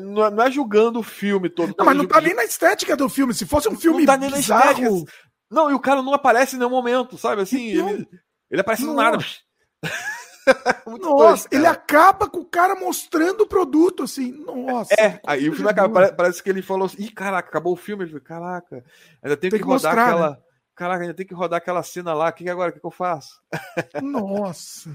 [0.00, 1.74] não é, não é julgando o filme todo.
[1.76, 3.34] Não, mas não tá nem na estética do filme.
[3.34, 4.64] Se fosse um filme não tá nem bizarro...
[4.64, 5.12] na estética.
[5.50, 7.42] Não, e o cara não aparece em nenhum momento, sabe?
[7.42, 8.08] Assim, ele,
[8.50, 9.18] ele aparece no nada.
[11.00, 14.32] Nossa, ele acaba com o cara mostrando o produto, assim.
[14.32, 14.94] Nossa.
[14.94, 16.12] É, aí o filme acaba.
[16.12, 18.04] Parece que ele falou assim: ih, caraca, acabou o filme.
[18.04, 18.84] Ele falou, caraca,
[19.22, 20.30] ainda tem, tem que, que, rodar mostrar, aquela.
[20.30, 20.36] Né?
[20.74, 22.28] Caraca, ainda tem que rodar aquela cena lá.
[22.28, 22.70] O que, que agora?
[22.70, 23.40] O que, que eu faço?
[24.02, 24.90] Nossa.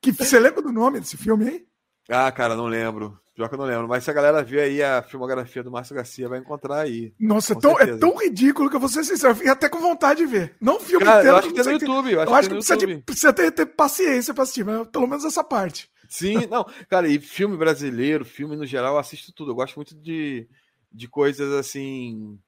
[0.00, 1.66] Que, você lembra do nome desse filme aí?
[2.08, 3.18] Ah, cara, não lembro.
[3.34, 3.88] Pior que eu não lembro.
[3.88, 7.12] Mas se a galera ver aí a filmografia do Márcio Garcia, vai encontrar aí.
[7.18, 9.34] Nossa, é tão, é tão, ridículo que eu vou ser sincero.
[9.34, 10.54] Fiquei até com vontade de ver.
[10.60, 11.34] Não filme cara, inteiro.
[11.34, 12.12] Eu acho que tem no YouTube.
[12.12, 14.86] Eu acho, eu acho que, que precisa, de, precisa ter, ter, paciência pra assistir, mas
[14.86, 15.90] pelo menos essa parte.
[16.08, 16.64] Sim, não.
[16.88, 19.50] Cara, e filme brasileiro, filme no geral, eu assisto tudo.
[19.50, 20.48] Eu gosto muito de,
[20.92, 22.38] de coisas assim.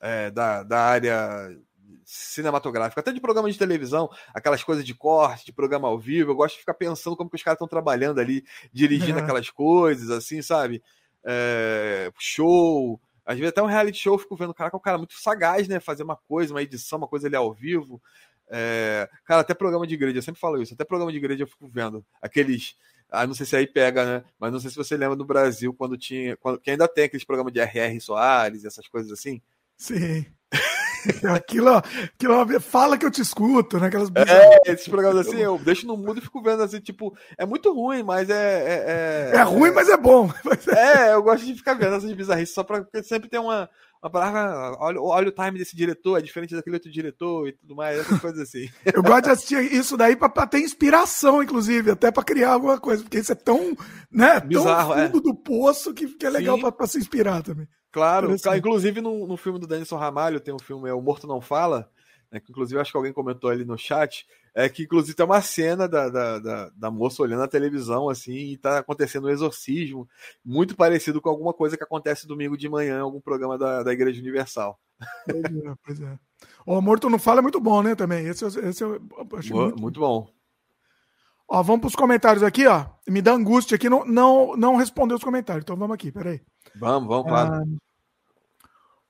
[0.00, 1.50] É, da, da área
[2.04, 6.30] cinematográfico, até de programa de televisão, aquelas coisas de corte, de programa ao vivo.
[6.30, 9.22] Eu gosto de ficar pensando como que os caras estão trabalhando ali, dirigindo é.
[9.22, 10.82] aquelas coisas, assim, sabe?
[11.24, 14.82] É, show, às vezes até um reality show eu fico vendo, cara, que é um
[14.82, 15.78] cara muito sagaz, né?
[15.78, 18.00] Fazer uma coisa, uma edição, uma coisa ali ao vivo.
[18.48, 19.06] É...
[19.26, 21.68] Cara, até programa de igreja, eu sempre falo isso, até programa de igreja eu fico
[21.68, 22.02] vendo.
[22.22, 22.74] Aqueles.
[23.10, 24.24] Ah, não sei se aí pega, né?
[24.38, 26.38] Mas não sei se você lembra do Brasil quando tinha.
[26.38, 28.00] Quando, que ainda tem aqueles programas de R.R.
[28.00, 29.42] Soares, essas coisas assim.
[29.76, 30.24] Sim.
[31.34, 33.86] aquilo, aquilo, fala que eu te escuto, né?
[33.86, 37.46] Aquelas é, esses programas assim, eu deixo no mudo e fico vendo assim, tipo, é
[37.46, 39.32] muito ruim, mas é.
[39.32, 40.30] É, é, é ruim, mas é bom.
[40.68, 43.68] É, eu gosto de ficar vendo essas bizarrices, só pra porque sempre tem uma,
[44.02, 44.76] uma palavra.
[44.78, 48.20] Olha, olha o time desse diretor, é diferente daquele outro diretor e tudo mais, essas
[48.20, 48.68] coisas assim.
[48.84, 52.78] Eu gosto de assistir isso daí pra, pra ter inspiração, inclusive, até pra criar alguma
[52.78, 53.76] coisa, porque isso é tão,
[54.10, 55.22] né, Bizarro, tão fundo é.
[55.22, 57.68] do poço que, que é legal pra, pra se inspirar também.
[57.90, 61.40] Claro, inclusive no, no filme do Denison Ramalho tem um filme, é O Morto Não
[61.40, 61.90] Fala,
[62.30, 65.40] né, que inclusive acho que alguém comentou ali no chat, é que inclusive tem uma
[65.40, 70.08] cena da, da, da, da, moça olhando a televisão assim e tá acontecendo um exorcismo,
[70.44, 73.92] muito parecido com alguma coisa que acontece domingo de manhã em algum programa da, da
[73.92, 74.78] Igreja Universal.
[75.24, 76.18] Pois é, pois é.
[76.66, 78.26] O Morto Não Fala é muito bom, né, também.
[78.26, 79.00] Esse, esse eu
[79.36, 80.28] acho muito, muito bom.
[81.48, 82.84] Ó, vamos para os comentários aqui, ó.
[83.08, 85.62] Me dá angústia aqui, não, não, não respondeu os comentários.
[85.62, 86.42] Então vamos aqui, peraí.
[86.76, 87.54] Vamos, vamos, claro.
[87.54, 87.64] Ah,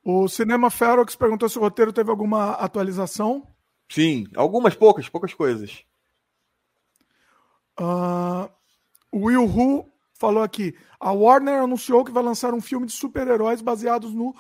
[0.05, 3.47] o Cinema Ferox perguntou se o roteiro teve alguma atualização.
[3.91, 5.85] Sim, algumas poucas, poucas coisas.
[7.79, 8.49] Uh,
[9.11, 13.61] o Will Hu falou aqui: a Warner anunciou que vai lançar um filme de super-heróis
[13.61, 14.35] baseados no,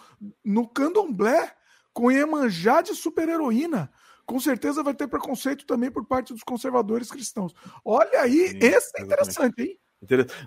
[0.44, 1.53] no candomblé
[1.92, 3.90] com Iemanjá de super-heroína.
[4.29, 7.55] Com certeza vai ter preconceito também por parte dos conservadores cristãos.
[7.83, 9.79] Olha aí, Sim, esse é interessante, hein?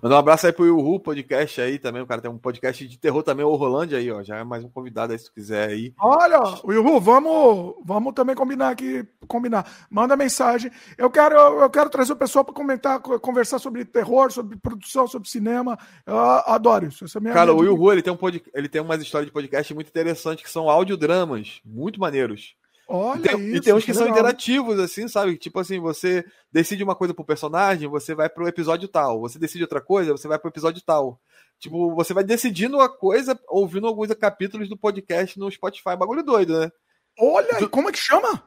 [0.04, 2.00] Mandar um abraço aí pro Yuhu Podcast aí também.
[2.00, 4.22] O cara tem um podcast de terror também, o Rolândia aí, ó.
[4.22, 5.96] Já é mais um convidado aí se tu quiser aí.
[6.00, 6.38] Olha,
[6.70, 9.66] Yuhu, vamos, vamos também combinar aqui, combinar.
[9.90, 10.72] Manda mensagem.
[10.96, 15.28] Eu quero, eu quero trazer o pessoal para comentar, conversar sobre terror, sobre produção, sobre
[15.28, 15.76] cinema.
[16.06, 17.04] Eu adoro isso.
[17.04, 18.44] Essa é minha cara, minha o Yuhu, ele tem um pod...
[18.54, 22.56] ele tem umas histórias de podcast muito interessantes que são audiodramas, muito maneiros.
[22.94, 25.38] Olha e tem, isso, e tem uns que, que são interativos, assim, sabe?
[25.38, 29.22] Tipo assim, você decide uma coisa pro personagem, você vai pro episódio tal.
[29.22, 31.18] Você decide outra coisa, você vai pro episódio tal.
[31.58, 35.96] Tipo, você vai decidindo a coisa, ouvindo alguns capítulos do podcast no Spotify.
[35.98, 36.70] Bagulho doido, né?
[37.18, 37.70] Olha, tu...
[37.70, 38.44] como é que chama?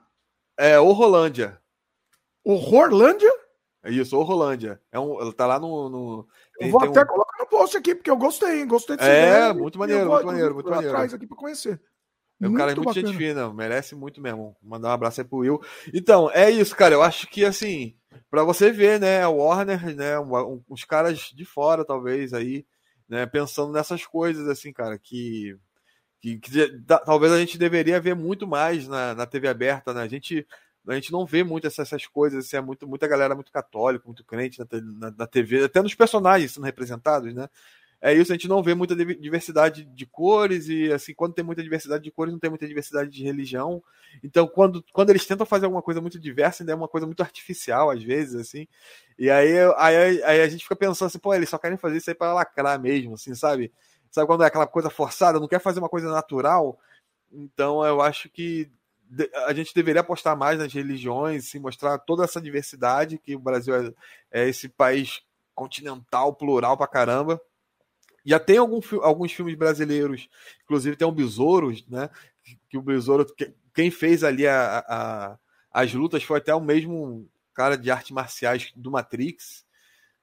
[0.59, 1.59] É Horrorlândia.
[2.45, 3.33] Horrorlândia?
[3.83, 4.79] É isso, Horrorlândia.
[4.93, 5.89] É um, tá lá no.
[5.89, 6.29] no
[6.61, 7.07] eu vou até um...
[7.07, 10.69] colocar no post aqui, porque eu gostei, gostei desse É, muito maneiro, muito maneiro, muito
[10.69, 10.93] maneiro.
[10.95, 11.81] atrás aqui para conhecer.
[12.41, 13.07] É um cara é muito bacana.
[13.07, 14.57] gente fina, merece muito mesmo.
[14.63, 15.61] Mandar um abraço aí pro Will.
[15.93, 16.95] Então, é isso, cara.
[16.95, 17.95] Eu acho que assim,
[18.31, 22.67] para você ver, né, a Warner, né, um, uns caras de fora, talvez, aí,
[23.09, 25.57] né, pensando nessas coisas, assim, cara, que,
[26.21, 30.03] que, que da, talvez a gente deveria ver muito mais na, na TV aberta, né?
[30.03, 30.47] A gente,
[30.89, 34.05] a gente não vê muito essas, essas coisas, assim, é muito, muita galera muito católica,
[34.07, 37.49] muito crente na, na, na TV, até nos personagens sendo representados, né?
[38.07, 41.63] É isso, a gente não vê muita diversidade de cores, e assim, quando tem muita
[41.63, 43.83] diversidade de cores, não tem muita diversidade de religião.
[44.23, 47.23] Então, quando, quando eles tentam fazer alguma coisa muito diversa, ainda é uma coisa muito
[47.23, 48.69] artificial, às vezes, assim.
[49.19, 52.11] E aí, aí, aí a gente fica pensando assim, pô, eles só querem fazer isso
[52.11, 53.73] aí para lacrar mesmo, assim, sabe?
[54.11, 56.79] Sabe quando é aquela coisa forçada, não quer fazer uma coisa natural?
[57.33, 58.71] Então, eu acho que
[59.47, 63.75] a gente deveria apostar mais nas religiões, se mostrar toda essa diversidade, que o Brasil
[63.75, 65.23] é, é esse país
[65.55, 67.41] continental, plural pra caramba.
[68.25, 70.29] Já tem algum, alguns filmes brasileiros,
[70.63, 72.09] inclusive tem o Besouro, né?
[72.69, 73.27] Que o Besouro,
[73.75, 75.39] quem fez ali a, a,
[75.71, 79.65] as lutas foi até o mesmo cara de artes marciais do Matrix.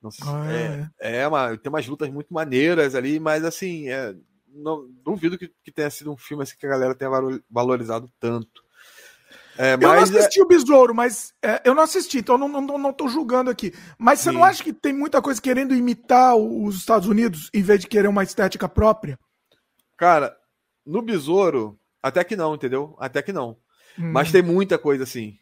[0.02, 3.88] Não sei, ah, é, é, é uma, tem umas lutas muito maneiras ali, mas assim,
[3.88, 4.16] é,
[4.48, 7.12] não, duvido que, que tenha sido um filme assim que a galera tenha
[7.50, 8.64] valorizado tanto.
[9.62, 9.84] É, mas...
[9.84, 10.44] Eu não assisti é...
[10.44, 13.72] o Besouro, mas é, eu não assisti, então não, não, não tô julgando aqui.
[13.96, 14.36] Mas você Sim.
[14.36, 18.08] não acha que tem muita coisa querendo imitar os Estados Unidos em vez de querer
[18.08, 19.20] uma estética própria?
[19.96, 20.36] Cara,
[20.84, 22.96] no Besouro, até que não, entendeu?
[23.00, 23.56] Até que não.
[24.00, 24.12] Hum.
[24.12, 25.38] Mas tem muita coisa assim.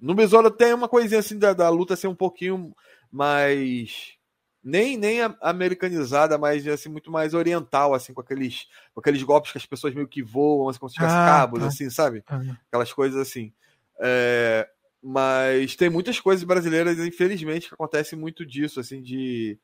[0.00, 2.74] No Besouro tem uma coisinha assim da, da luta ser assim, um pouquinho
[3.08, 4.14] mais
[4.62, 9.58] nem nem americanizada, mas assim muito mais oriental, assim com aqueles com aqueles golpes que
[9.58, 11.66] as pessoas meio que voam, assim, como se tivesse ah, cabos, tá.
[11.66, 12.22] assim, sabe?
[12.26, 12.40] Ah.
[12.68, 13.52] Aquelas coisas assim.
[14.00, 14.68] É,
[15.02, 19.58] mas tem muitas coisas brasileiras, infelizmente, que acontece muito disso, assim, de,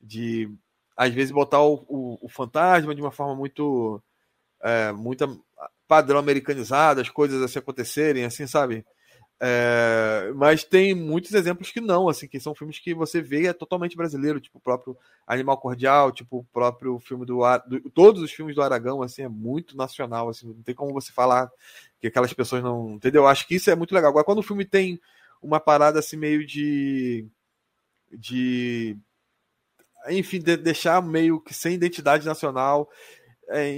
[0.00, 0.50] de
[0.96, 4.02] às vezes botar o, o, o fantasma de uma forma muito
[4.62, 5.44] é, muito
[5.86, 8.84] padrão americanizada, as coisas assim acontecerem, assim, sabe?
[9.40, 13.52] É, mas tem muitos exemplos que não, assim, que são filmes que você vê é
[13.52, 18.32] totalmente brasileiro, tipo o próprio Animal Cordial, tipo o próprio filme do, do, todos os
[18.32, 21.48] filmes do Aragão, assim, é muito nacional, assim, não tem como você falar
[22.00, 23.28] que aquelas pessoas não, entendeu?
[23.28, 24.10] Acho que isso é muito legal.
[24.10, 25.00] Agora quando o filme tem
[25.40, 27.24] uma parada assim meio de
[28.12, 28.96] de
[30.08, 32.88] enfim, de deixar meio que sem identidade nacional,
[33.50, 33.70] é,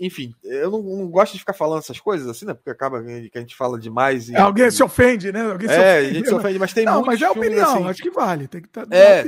[0.00, 2.54] enfim, eu não, não, gosto de ficar falando essas coisas assim, né?
[2.54, 4.30] Porque acaba que a gente fala demais.
[4.30, 5.42] E, é, alguém se ofende, né?
[5.42, 7.88] Alguém é, se ofende, a gente se ofende, mas tem Não, mas é opinião, assim,
[7.88, 8.48] acho que vale.
[8.48, 9.24] Tem que tá, é,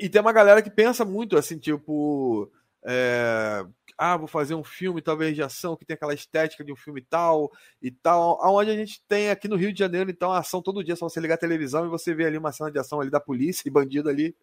[0.00, 2.50] e tem uma galera que pensa muito assim, tipo.
[2.86, 3.64] É,
[3.96, 7.00] ah, vou fazer um filme talvez de ação que tem aquela estética de um filme
[7.00, 7.50] tal
[7.80, 10.96] e tal, aonde a gente tem aqui no Rio de Janeiro, então ação todo dia,
[10.96, 13.20] só você ligar a televisão e você vê ali uma cena de ação ali da
[13.20, 14.34] polícia e bandido ali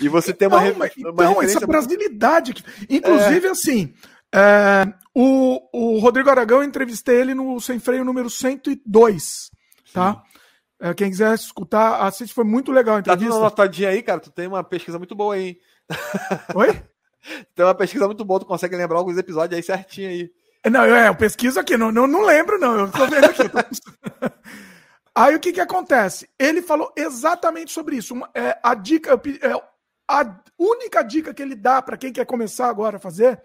[0.00, 2.54] e você tem uma, então, uma então essa brasilidade.
[2.88, 3.50] Inclusive, é...
[3.50, 3.94] assim,
[4.34, 9.50] é, o, o Rodrigo Aragão, eu entrevistei ele no Sem Freio número 102,
[9.92, 10.22] tá?
[10.80, 13.24] É, quem quiser escutar, assiste, foi muito legal a entrevista.
[13.24, 14.20] Tá dando uma notadinha aí, cara?
[14.20, 15.58] Tu tem uma pesquisa muito boa aí, hein?
[16.54, 16.82] Oi?
[17.54, 20.30] tem uma pesquisa muito boa, tu consegue lembrar alguns episódios aí certinho aí.
[20.70, 22.80] Não, é, eu pesquiso aqui, não, não, não lembro, não.
[22.80, 23.48] Eu tô vendo aqui.
[23.48, 23.58] Tô...
[25.16, 26.28] Aí o que, que acontece?
[26.38, 28.14] Ele falou exatamente sobre isso.
[28.34, 29.52] É, a dica, é,
[30.06, 33.42] a única dica que ele dá para quem quer começar agora a fazer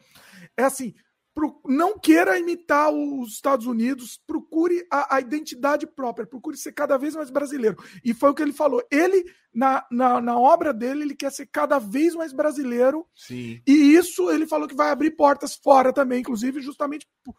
[0.57, 0.93] é assim:
[1.33, 6.97] pro, não queira imitar os Estados Unidos, procure a, a, identidade própria, procure ser cada
[6.97, 7.77] vez mais brasileiro.
[8.03, 8.83] E foi o que ele falou.
[8.91, 13.07] Ele, na, na, na obra dele, ele quer ser cada vez mais brasileiro.
[13.15, 13.61] Sim.
[13.65, 17.33] E isso ele falou que vai abrir portas fora também, inclusive, justamente por,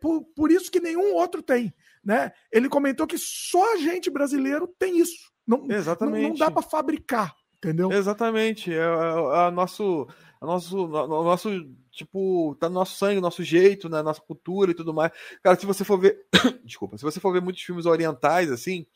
[0.00, 1.72] por, por isso que nenhum outro tem
[2.04, 2.32] né?
[2.52, 5.32] Ele comentou que só a gente brasileiro tem isso.
[5.46, 6.22] Não, Exatamente.
[6.22, 7.90] Não, não dá para fabricar, entendeu?
[7.90, 8.72] Exatamente.
[8.72, 10.06] É, é, é, nosso,
[10.40, 11.48] é nosso, nosso,
[11.90, 14.02] tipo, tá no nosso sangue, nosso jeito, né?
[14.02, 15.12] Nossa cultura e tudo mais.
[15.42, 16.26] Cara, se você for ver,
[16.64, 18.86] desculpa, se você for ver muitos filmes orientais, assim,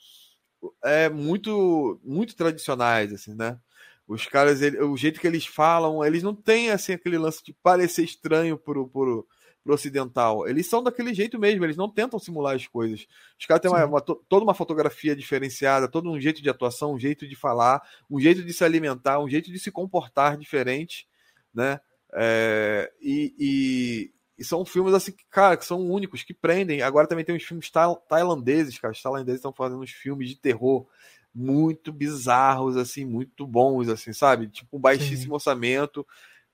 [0.85, 3.59] é muito, muito tradicionais, assim, né?
[4.07, 7.53] Os caras, ele, o jeito que eles falam, eles não têm, assim, aquele lance de
[7.63, 9.27] parecer estranho pro, pro,
[9.69, 10.49] pro ocidental.
[10.49, 13.07] Eles são daquele jeito mesmo, eles não tentam simular as coisas.
[13.39, 16.99] Os caras têm uma, uma, toda uma fotografia diferenciada, todo um jeito de atuação, um
[16.99, 21.07] jeito de falar, um jeito de se alimentar, um jeito de se comportar diferente,
[21.53, 21.79] né?
[22.15, 26.81] É, e, e, e, são filmes assim, cara, que são únicos, que prendem.
[26.81, 27.71] Agora também tem uns filmes
[28.09, 28.93] tailandeses, cara.
[28.93, 30.87] Os tailandeses estão fazendo uns filmes de terror
[31.35, 34.49] muito bizarros, assim, muito bons, assim, sabe?
[34.49, 35.35] Tipo, baixíssimo Sim.
[35.35, 36.07] orçamento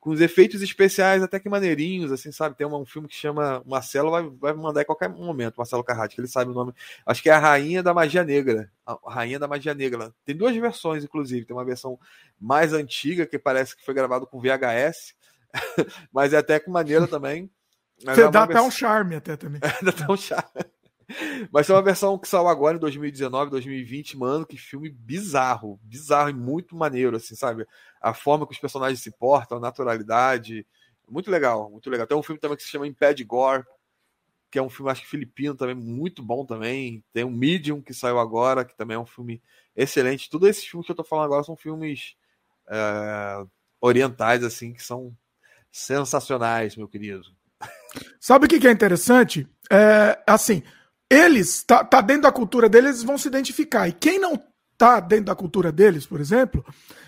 [0.05, 2.55] com os efeitos especiais até que maneirinhos, assim, sabe?
[2.55, 6.15] Tem um, um filme que chama Marcelo, vai, vai mandar em qualquer momento, Marcelo Carrati,
[6.15, 6.75] que ele sabe o nome.
[7.07, 8.71] Acho que é a Rainha da Magia Negra.
[8.85, 10.13] A Rainha da Magia Negra.
[10.23, 11.47] Tem duas versões, inclusive.
[11.47, 11.99] Tem uma versão
[12.39, 15.15] mais antiga, que parece que foi gravado com VHS,
[16.13, 17.51] mas é até com maneira também.
[18.05, 18.69] Mas é dá até versão...
[18.69, 19.59] um charme até também.
[19.83, 20.65] dá até um charme.
[21.51, 26.31] Mas tem uma versão que saiu agora em 2019, 2020, mano, que filme bizarro, bizarro
[26.31, 27.67] e muito maneiro, assim, sabe?
[28.01, 30.67] A forma que os personagens se portam, a naturalidade,
[31.09, 32.07] muito legal, muito legal.
[32.07, 33.65] Tem um filme também que se chama Imped Gore,
[34.51, 37.05] que é um filme, acho que filipino também, muito bom também.
[37.13, 39.43] Tem um Medium que saiu agora, que também é um filme
[39.75, 40.31] excelente.
[40.31, 42.17] Todos esses filmes que eu tô falando agora são filmes
[42.69, 43.45] é,
[43.81, 45.17] orientais, assim, que são
[45.73, 47.25] sensacionais, meu querido.
[48.21, 49.49] Sabe o que é interessante?
[49.71, 50.63] É, assim,
[51.11, 53.89] eles, tá, tá dentro da cultura deles, eles vão se identificar.
[53.89, 54.41] E quem não
[54.77, 56.65] tá dentro da cultura deles, por exemplo,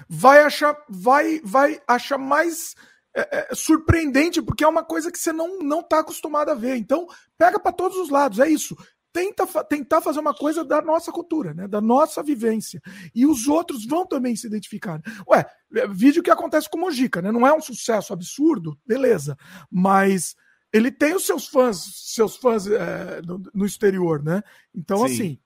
[0.08, 2.74] vai achar, vai, vai achar mais
[3.14, 6.76] é, é, surpreendente, porque é uma coisa que você não, não tá acostumado a ver.
[6.76, 7.06] Então,
[7.38, 8.76] pega para todos os lados, é isso.
[9.12, 11.66] Tenta, tentar fazer uma coisa da nossa cultura, né?
[11.66, 12.82] da nossa vivência.
[13.14, 15.00] E os outros vão também se identificar.
[15.26, 15.46] Ué,
[15.88, 17.32] vídeo que acontece com Mojica, né?
[17.32, 19.34] Não é um sucesso absurdo, beleza.
[19.70, 20.36] Mas
[20.76, 21.76] ele tem os seus fãs,
[22.14, 24.42] seus fãs é, no, no, exterior, né?
[24.74, 25.04] Então, sim.
[25.04, 25.38] assim,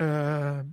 [0.00, 0.64] é,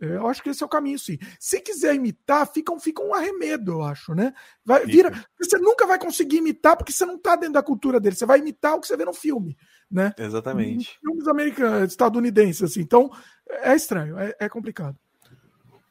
[0.00, 1.18] eu acho que esse é o caminho, sim.
[1.38, 4.32] Se quiser imitar, fica um, fica um arremedo, eu acho, né?
[4.64, 8.16] Vai, vira, você nunca vai conseguir imitar porque você não está dentro da cultura dele.
[8.16, 9.56] Você vai imitar o que você vê no filme,
[9.90, 10.14] né?
[10.16, 10.90] Exatamente.
[10.90, 12.80] Em filmes americanos, estadunidenses, assim.
[12.80, 13.10] Então,
[13.46, 14.96] é estranho, é, é complicado.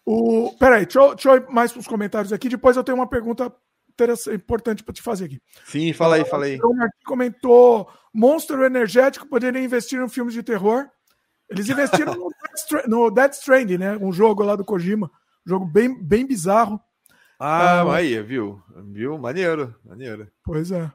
[0.04, 2.50] O, peraí, deixa eu, deixa eu ir mais para os comentários aqui.
[2.50, 3.54] Depois eu tenho uma pergunta
[4.34, 5.42] importante para te fazer aqui.
[5.66, 6.60] Sim, fala aí, fala aí.
[6.62, 6.74] O
[7.06, 10.88] comentou: monstro energético poderia investir em filmes de terror.
[11.50, 13.98] Eles investiram no, Death no Death Stranding, né?
[13.98, 15.10] Um jogo lá do Kojima.
[15.46, 16.80] Um jogo bem, bem bizarro.
[17.40, 18.62] Ah, ah, aí, viu?
[18.92, 19.18] Viu?
[19.18, 20.30] Maneiro, maneiro.
[20.44, 20.92] Pois é.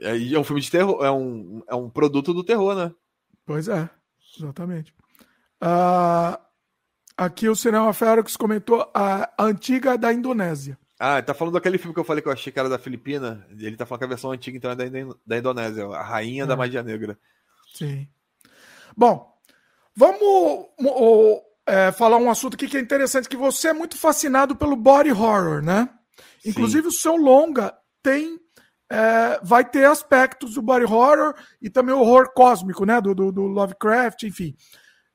[0.00, 2.92] É, é um filme de terror, é um, é um produto do terror, né?
[3.44, 3.88] Pois é,
[4.36, 4.94] exatamente.
[5.60, 6.40] Ah,
[7.16, 10.78] aqui o Cinema Ferox comentou a antiga da Indonésia.
[11.02, 13.46] Ah, tá falando daquele filme que eu falei que eu achei que era da Filipina.
[13.58, 14.84] Ele tá falando que a versão antiga então é da,
[15.26, 16.46] da Indonésia, a Rainha é.
[16.46, 17.18] da Magia Negra.
[17.72, 18.06] Sim.
[18.94, 19.34] Bom,
[19.96, 20.66] vamos
[21.66, 25.10] é, falar um assunto aqui que é interessante, que você é muito fascinado pelo body
[25.10, 25.88] horror, né?
[26.42, 26.50] Sim.
[26.50, 28.38] Inclusive o seu longa tem
[28.90, 33.00] é, vai ter aspectos do body horror e também o horror cósmico, né?
[33.00, 34.54] Do, do, do Lovecraft, enfim.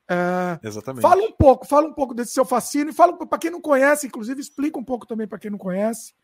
[0.08, 1.02] É, Exatamente.
[1.02, 4.40] Fala um pouco, fala um pouco desse seu fascínio, fala para quem não conhece, inclusive
[4.40, 6.14] explica um pouco também para quem não conhece.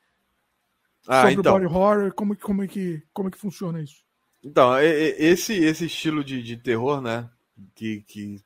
[1.09, 1.53] ah, sobre então.
[1.53, 4.05] o body horror, como, como, é que, como é que funciona isso?
[4.45, 7.29] Então, esse, esse estilo de, de terror, né,
[7.75, 8.43] que, que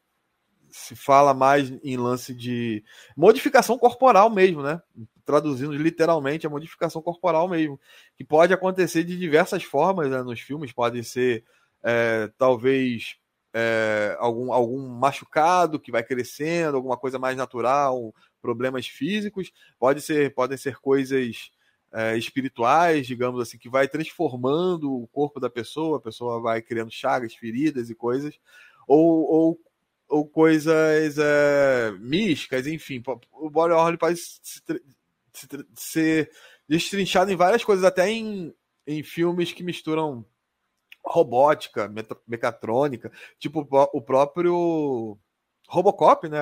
[0.71, 2.85] se fala mais em lance de
[3.17, 4.81] modificação corporal mesmo, né?
[5.25, 7.81] Traduzindo literalmente, a modificação corporal mesmo,
[8.15, 11.45] que pode acontecer de diversas formas né, nos filmes, pode ser
[11.83, 13.17] é, talvez
[13.59, 20.35] é, algum, algum machucado que vai crescendo, alguma coisa mais natural, problemas físicos, pode ser,
[20.35, 21.51] podem ser coisas
[21.91, 26.91] é, espirituais, digamos assim, que vai transformando o corpo da pessoa, a pessoa vai criando
[26.91, 28.39] chagas, feridas e coisas,
[28.87, 29.61] ou, ou,
[30.07, 33.03] ou coisas é, místicas, enfim.
[33.33, 34.39] O body horror pode se,
[35.33, 36.31] se, ser
[36.69, 38.55] destrinchado em várias coisas, até em,
[38.87, 40.27] em filmes que misturam
[41.07, 41.93] robótica,
[42.27, 45.19] mecatrônica, tipo o próprio
[45.69, 46.41] Robocop, né?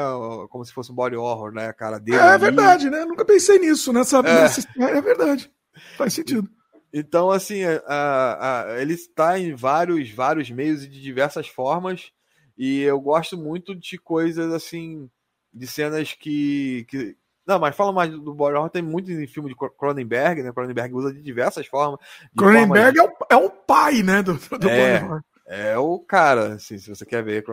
[0.50, 1.68] Como se fosse um body horror, né?
[1.68, 2.18] A cara dele.
[2.18, 3.04] É, é verdade, né?
[3.04, 4.22] Nunca pensei nisso nessa, é.
[4.22, 4.96] nessa história.
[4.96, 5.50] É verdade.
[5.96, 6.48] Faz sentido.
[6.92, 12.12] Então, assim, a, a, ele está em vários, vários meios e de diversas formas.
[12.56, 15.10] E eu gosto muito de coisas assim,
[15.52, 16.86] de cenas que.
[16.88, 17.16] que...
[17.46, 20.52] Não, mas fala mais do body horror, tem muito em filme de Cronenberg, né?
[20.52, 22.00] Cronenberg usa de diversas formas.
[22.32, 23.16] De Cronenberg formas...
[23.30, 24.22] é, o, é o pai, né?
[24.22, 25.22] Do, do é, body horror.
[25.46, 27.44] É o cara, assim, se você quer ver,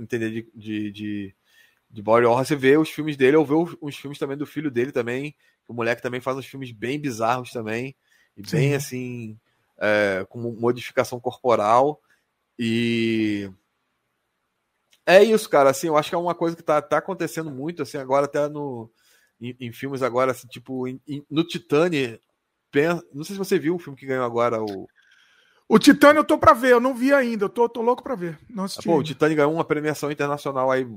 [0.00, 1.34] entender de, de, de,
[1.90, 4.70] de body horror, você vê os filmes dele, ou vê os, filmes também do filho
[4.70, 5.34] dele também,
[5.66, 7.96] o moleque também faz uns filmes bem bizarros também,
[8.36, 8.56] e Sim.
[8.56, 9.38] bem assim,
[9.78, 12.00] é, com modificação corporal,
[12.56, 13.50] e
[15.04, 17.82] é isso, cara, assim, eu acho que é uma coisa que tá, tá acontecendo muito,
[17.82, 18.88] assim, agora até no,
[19.40, 22.20] em, em filmes agora, assim, tipo, em, em, no Titane,
[23.14, 24.88] não sei se você viu o filme que ganhou agora, o
[25.68, 28.14] o Titânio eu tô pra ver, eu não vi ainda, eu tô, tô louco pra
[28.14, 28.38] ver.
[28.48, 30.88] Não ah, pô, o Titânio ganhou uma premiação internacional aí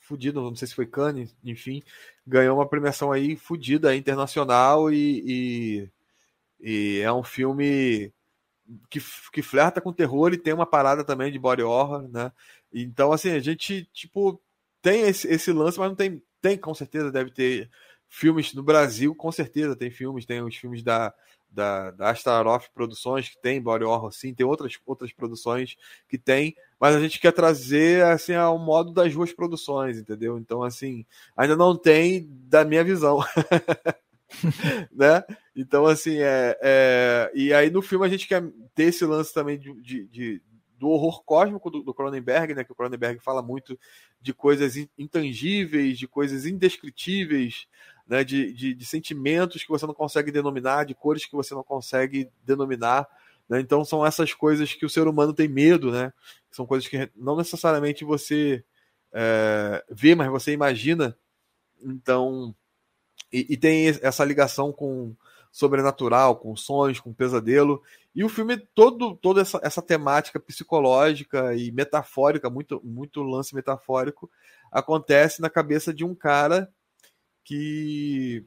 [0.00, 1.82] fudido, não sei se foi Cannes, enfim,
[2.24, 5.90] ganhou uma premiação aí fudida internacional e, e,
[6.60, 8.12] e, é um filme
[8.88, 9.00] que,
[9.32, 12.30] que flerta com terror e tem uma parada também de body horror, né?
[12.72, 14.40] Então, assim, a gente, tipo,
[14.80, 17.68] tem esse, esse lance, mas não tem, tem, com certeza, deve ter
[18.08, 21.12] filmes no Brasil, com certeza tem filmes, tem os filmes da
[21.48, 25.74] da, da Astaroth Produções, que tem Body Horror, sim, tem outras, outras produções
[26.06, 30.38] que tem, mas a gente quer trazer assim ao modo das duas produções, entendeu?
[30.38, 33.20] Então, assim, ainda não tem da minha visão.
[34.92, 35.24] né?
[35.54, 38.44] Então, assim, é, é, E aí no filme a gente quer
[38.74, 40.42] ter esse lance também de, de, de
[40.78, 42.64] do horror cósmico do, do, Cronenberg, né?
[42.64, 43.78] Que o Cronenberg fala muito
[44.20, 47.66] de coisas intangíveis, de coisas indescritíveis,
[48.06, 51.64] né, de, de, de, sentimentos que você não consegue denominar, de cores que você não
[51.64, 53.08] consegue denominar.
[53.48, 53.60] Né?
[53.60, 56.12] Então são essas coisas que o ser humano tem medo, né?
[56.50, 58.64] São coisas que não necessariamente você
[59.12, 61.16] é, vê, mas você imagina.
[61.82, 62.54] Então,
[63.32, 65.14] e, e, tem essa ligação com
[65.56, 67.82] sobrenatural, com sonhos, com pesadelo.
[68.14, 74.30] E o filme todo, toda essa, essa temática psicológica e metafórica, muito, muito lance metafórico,
[74.70, 76.70] acontece na cabeça de um cara
[77.42, 78.44] que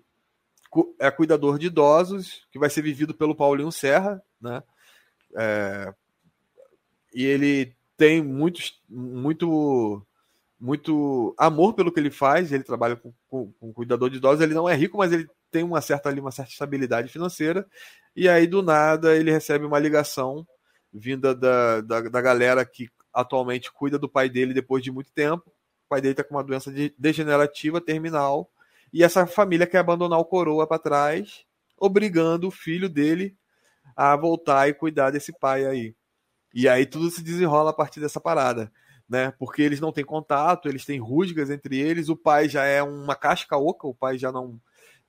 [1.00, 4.62] é cuidador de idosos, que vai ser vivido pelo Paulinho Serra, né?
[5.36, 5.92] É,
[7.12, 10.06] e ele tem muitos, muito,
[10.60, 12.52] muito amor pelo que ele faz.
[12.52, 14.42] Ele trabalha com, com, com cuidador de idosos.
[14.42, 17.68] Ele não é rico, mas ele tem uma certa ali, uma certa estabilidade financeira.
[18.16, 20.46] E aí, do nada, ele recebe uma ligação
[20.92, 25.50] vinda da, da, da galera que atualmente cuida do pai dele depois de muito tempo.
[25.86, 28.50] O pai dele está com uma doença degenerativa terminal
[28.92, 31.46] e essa família quer abandonar o coroa para trás,
[31.78, 33.36] obrigando o filho dele
[33.96, 35.96] a voltar e cuidar desse pai aí.
[36.54, 38.72] E aí tudo se desenrola a partir dessa parada,
[39.08, 39.32] né?
[39.38, 43.16] Porque eles não têm contato, eles têm rusgas entre eles, o pai já é uma
[43.16, 44.60] casca oca, o pai já não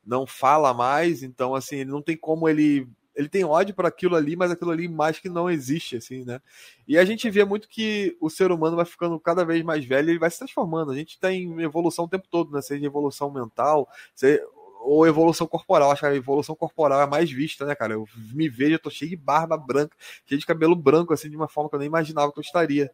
[0.05, 4.17] não fala mais, então assim, ele não tem como ele ele tem ódio para aquilo
[4.17, 6.41] ali, mas aquilo ali mais que não existe, assim, né?
[6.87, 10.09] E a gente vê muito que o ser humano vai ficando cada vez mais velho
[10.09, 10.93] e ele vai se transformando.
[10.93, 12.63] A gente está em evolução o tempo todo, né?
[12.63, 14.43] Seja evolução mental, seja,
[14.81, 15.91] ou evolução corporal.
[15.91, 17.95] Acho que a evolução corporal é mais vista, né, cara?
[17.95, 19.95] Eu me vejo, eu tô cheio de barba branca,
[20.25, 22.91] cheio de cabelo branco, assim, de uma forma que eu nem imaginava que eu estaria.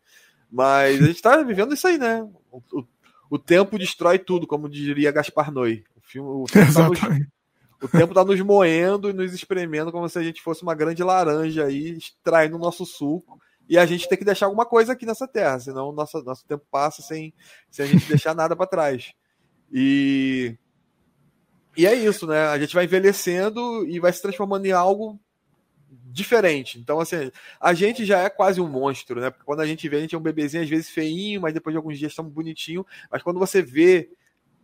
[0.50, 2.28] Mas a gente tá vivendo isso aí, né?
[2.50, 2.86] O, o,
[3.30, 5.82] o tempo destrói tudo, como diria Gaspar Noé.
[6.06, 10.18] O filme, o filme tá nos, tempo tá nos moendo e nos espremendo como se
[10.18, 13.40] a gente fosse uma grande laranja aí, extraindo o nosso suco.
[13.68, 16.64] E a gente tem que deixar alguma coisa aqui nessa terra, senão nosso, nosso tempo
[16.70, 17.34] passa sem,
[17.68, 19.12] sem a gente deixar nada para trás.
[19.72, 20.56] E,
[21.76, 22.46] e é isso, né?
[22.46, 25.18] A gente vai envelhecendo e vai se transformando em algo
[25.90, 26.78] diferente.
[26.78, 27.30] Então, assim,
[27.60, 29.30] a gente já é quase um monstro, né?
[29.30, 31.74] Porque quando a gente vê, a gente é um bebezinho, às vezes feinho, mas depois
[31.74, 32.86] de alguns dias tão bonitinho.
[33.10, 34.10] Mas quando você vê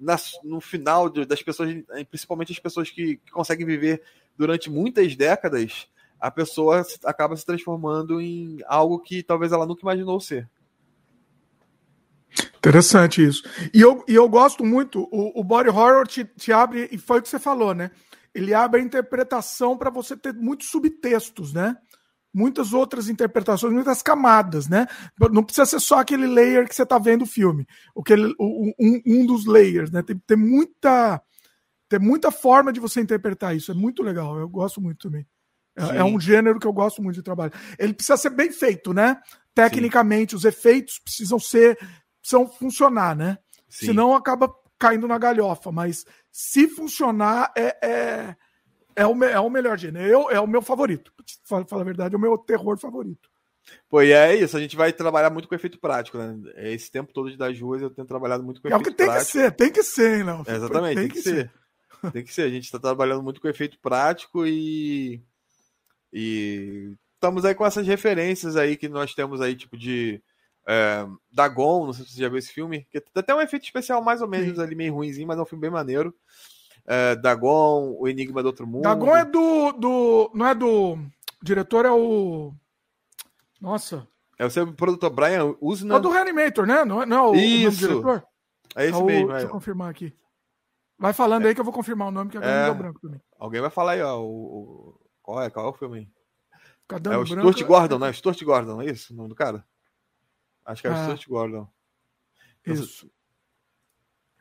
[0.02, 1.70] na, no final de, das pessoas,
[2.10, 4.02] principalmente as pessoas que, que, conseguem viver
[4.36, 5.86] durante muitas décadas,
[6.20, 10.48] a pessoa acaba se transformando em algo que talvez ela nunca imaginou ser.
[12.56, 13.42] Interessante isso.
[13.72, 17.18] E eu, e eu gosto muito, o, o body horror te, te abre, e foi
[17.18, 17.90] o que você falou, né?
[18.34, 21.76] Ele abre a interpretação para você ter muitos subtextos, né?
[22.34, 24.86] Muitas outras interpretações, muitas camadas, né?
[25.30, 27.66] Não precisa ser só aquele layer que você está vendo o filme.
[27.94, 28.72] O que ele, um,
[29.06, 30.02] um dos layers, né?
[30.02, 31.20] Tem, tem muita
[31.92, 33.70] tem muita forma de você interpretar isso.
[33.70, 34.38] É muito legal.
[34.38, 35.26] Eu gosto muito também.
[35.76, 37.52] É, é, um gênero que eu gosto muito de trabalhar.
[37.78, 39.20] Ele precisa ser bem feito, né?
[39.54, 40.36] Tecnicamente, Sim.
[40.36, 41.76] os efeitos precisam ser,
[42.18, 43.36] precisam funcionar, né?
[43.68, 43.86] Sim.
[43.86, 45.70] Senão acaba caindo na galhofa.
[45.70, 48.36] Mas se funcionar, é, é,
[48.96, 50.06] é, o, é o melhor gênero.
[50.06, 51.12] Eu, é o meu favorito.
[51.48, 53.30] Para falar a verdade, é o meu terror favorito.
[53.88, 56.36] Pô, e é isso, a gente vai trabalhar muito com efeito prático, né?
[56.56, 58.88] Esse tempo todo de das ruas eu tenho trabalhado muito com é efeito prático.
[58.88, 59.32] É o que tem prático.
[59.32, 60.42] que ser, tem que ser, não.
[60.46, 61.50] É, exatamente, tem, tem que, que, ser.
[62.02, 62.10] ser.
[62.12, 62.42] Tem que ser.
[62.42, 65.22] A gente está trabalhando muito com efeito prático e.
[66.12, 70.20] E estamos aí com essas referências aí que nós temos aí, tipo de.
[70.66, 72.86] É, Dagon, não sei se você já viu esse filme.
[72.90, 74.62] Que tem até um efeito especial mais ou menos Sim.
[74.62, 76.14] ali, meio ruimzinho, mas é um filme bem maneiro.
[76.86, 78.82] É, Dagon, O Enigma do Outro Mundo.
[78.82, 79.72] Dagon é do.
[79.72, 80.94] do não é do.
[80.94, 82.52] O diretor é o.
[83.60, 84.06] Nossa.
[84.38, 85.96] É o seu produtor Brian Usna.
[85.96, 86.84] É do Reanimator, né?
[86.84, 87.84] Não é, não é o, Isso.
[87.84, 88.26] O diretor?
[88.74, 89.28] É esse é o, mesmo.
[89.28, 89.52] Deixa eu é.
[89.52, 90.12] confirmar aqui.
[90.98, 91.48] Vai falando é.
[91.48, 92.64] aí que eu vou confirmar o nome, que agora é...
[92.64, 93.20] deu branco também.
[93.38, 94.20] Alguém vai falar aí, ó.
[94.20, 95.00] O, o...
[95.22, 95.50] Qual é?
[95.50, 96.08] Qual é o filme aí?
[96.90, 98.12] é o Stuart branco, Gordon, né?
[98.12, 99.64] Stuart Gordon, é isso o nome do cara?
[100.64, 101.02] Acho que é, o é.
[101.02, 101.68] Stuart Gordon.
[102.66, 103.10] Isso.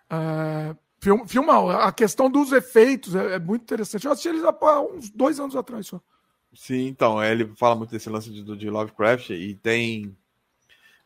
[0.10, 4.06] É, filma, filma, a questão dos efeitos é, é, muito interessante.
[4.06, 6.02] Eu assisti eles há uns dois anos atrás só.
[6.54, 10.16] Sim, então, ele fala muito desse lance de, de Lovecraft e tem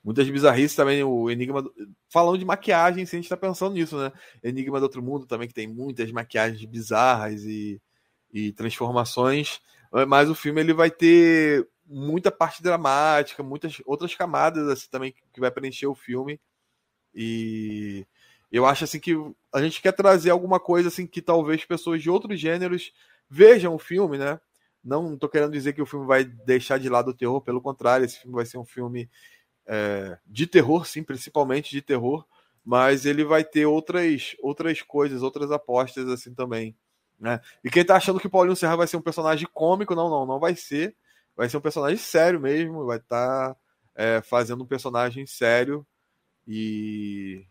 [0.06, 1.64] Muitas bizarrices também, o Enigma.
[1.64, 1.74] Do...
[2.10, 4.12] Falando de maquiagem, se a gente tá pensando nisso, né?
[4.44, 7.82] Enigma do Outro Mundo também, que tem muitas maquiagens bizarras e,
[8.32, 9.60] e transformações.
[10.08, 15.40] Mas o filme ele vai ter muita parte dramática, muitas outras camadas assim também que
[15.40, 16.40] vai preencher o filme.
[17.12, 18.06] E
[18.52, 19.16] eu acho assim que
[19.54, 22.94] a gente quer trazer alguma coisa assim que talvez pessoas de outros gêneros
[23.30, 24.40] vejam o filme, né?
[24.84, 28.06] Não tô querendo dizer que o filme vai deixar de lado o terror, pelo contrário,
[28.06, 29.10] esse filme vai ser um filme
[29.66, 32.26] é, de terror, sim, principalmente de terror,
[32.64, 36.76] mas ele vai ter outras outras coisas, outras apostas assim também.
[37.20, 37.40] Né?
[37.64, 40.26] E quem tá achando que o Paulinho Serra vai ser um personagem cômico, não, não,
[40.26, 40.96] não vai ser.
[41.36, 43.60] Vai ser um personagem sério mesmo, vai estar tá,
[43.96, 45.86] é, fazendo um personagem sério
[46.48, 47.46] e,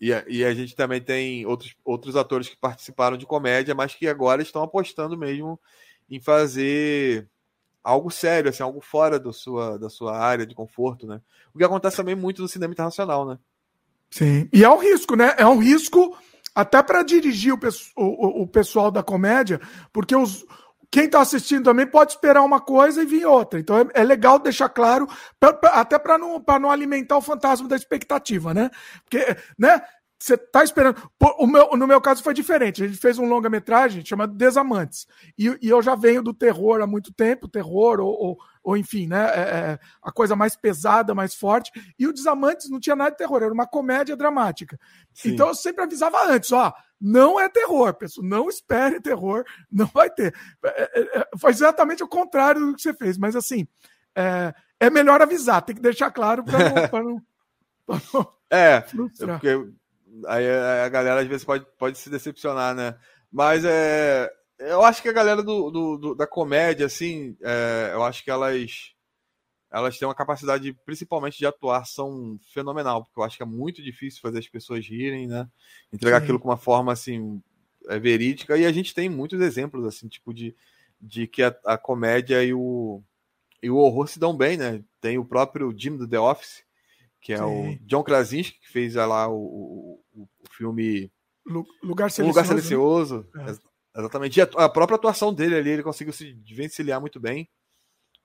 [0.00, 3.94] e a, e, a gente também tem outros, outros atores que participaram de comédia, mas
[3.94, 5.58] que agora estão apostando mesmo
[6.08, 7.28] em fazer
[7.82, 11.20] algo sério, assim, algo fora do sua, da sua área de conforto, né?
[11.54, 13.38] O que acontece também muito no cinema internacional, né?
[14.10, 14.48] Sim.
[14.52, 15.34] E é um risco, né?
[15.36, 16.16] É um risco
[16.54, 17.58] até para dirigir o,
[17.96, 19.60] o, o, pessoal da comédia,
[19.92, 20.44] porque os,
[20.90, 23.60] quem está assistindo também pode esperar uma coisa e vir outra.
[23.60, 25.06] Então é, é legal deixar claro,
[25.38, 28.70] pra, pra, até para não, não alimentar o fantasma da expectativa, né?
[29.04, 29.82] Porque, né?
[30.20, 31.00] Você tá esperando.
[31.38, 32.82] O meu, no meu caso foi diferente.
[32.82, 35.06] A gente fez um longa-metragem chamado Desamantes.
[35.38, 39.06] E, e, eu já venho do terror há muito tempo, terror, ou, ou, ou enfim,
[39.06, 39.26] né?
[39.26, 41.70] É, é, a coisa mais pesada, mais forte.
[41.96, 44.76] E o Desamantes não tinha nada de terror, era uma comédia dramática.
[45.14, 45.30] Sim.
[45.30, 46.74] Então eu sempre avisava antes, ó.
[47.00, 48.26] Não é terror, pessoal.
[48.26, 50.34] Não espere terror, não vai ter.
[50.64, 53.66] É, é, é foi exatamente o contrário do que você fez, mas assim,
[54.14, 57.22] é, é melhor avisar, tem que deixar claro para não,
[57.88, 59.72] não, não, É, porque
[60.26, 62.96] Aí a galera às vezes pode, pode se decepcionar, né?
[63.30, 64.28] Mas é,
[64.58, 67.36] eu acho que a galera do, do, do da comédia, assim,
[67.92, 68.94] eu acho que elas
[69.70, 74.20] elas têm uma capacidade, principalmente de atuação fenomenal, porque eu acho que é muito difícil
[74.20, 75.48] fazer as pessoas rirem, né?
[75.92, 76.24] Entregar Sim.
[76.24, 77.42] aquilo com uma forma assim
[77.88, 78.56] é, verídica.
[78.56, 80.56] E a gente tem muitos exemplos, assim, tipo de,
[81.00, 83.02] de que a, a comédia e o,
[83.62, 84.82] e o horror se dão bem, né?
[85.00, 86.64] Tem o próprio Jim do The Office,
[87.20, 87.42] que é Sim.
[87.42, 91.10] o John Krasinski, que fez lá o, o, o filme
[91.82, 92.28] Lugar Silencioso.
[92.28, 93.28] Lugar Silencioso.
[93.34, 93.46] Né?
[93.48, 94.00] É.
[94.00, 94.38] Exatamente.
[94.38, 97.48] E a, a, própria atuação dele ali, ele conseguiu se vencilhar muito bem.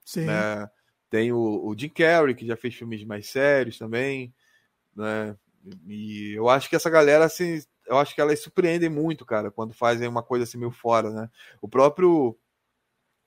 [0.05, 0.25] Sim.
[0.25, 0.69] Né?
[1.13, 4.33] Tem o, o, Jim Carrey, que já fez filmes mais sérios também.
[4.95, 5.37] Né?
[5.87, 9.75] E eu acho que essa galera, assim, eu acho que elas surpreendem muito, cara, quando
[9.75, 11.29] fazem uma coisa assim meio fora, né?
[11.61, 12.35] O próprio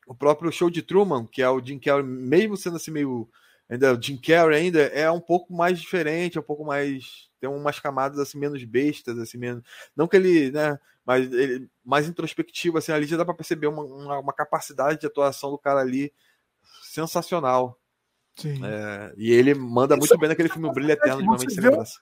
[0.04, 3.30] o próprio show de Truman, que é o Jim Carrey, mesmo sendo assim meio
[3.68, 7.48] ainda o Jim Carrey ainda é um pouco mais diferente, é um pouco mais tem
[7.48, 9.62] umas camadas assim menos bestas, assim menos,
[9.94, 13.84] não que ele, né, mas ele mais introspectivo assim, ali já dá para perceber uma,
[13.84, 16.12] uma, uma, capacidade de atuação do cara ali
[16.96, 17.78] sensacional.
[18.36, 18.60] Sim.
[18.64, 22.00] É, e ele manda Isso muito bem naquele filme Brilho Eterno de Sem Lembrança.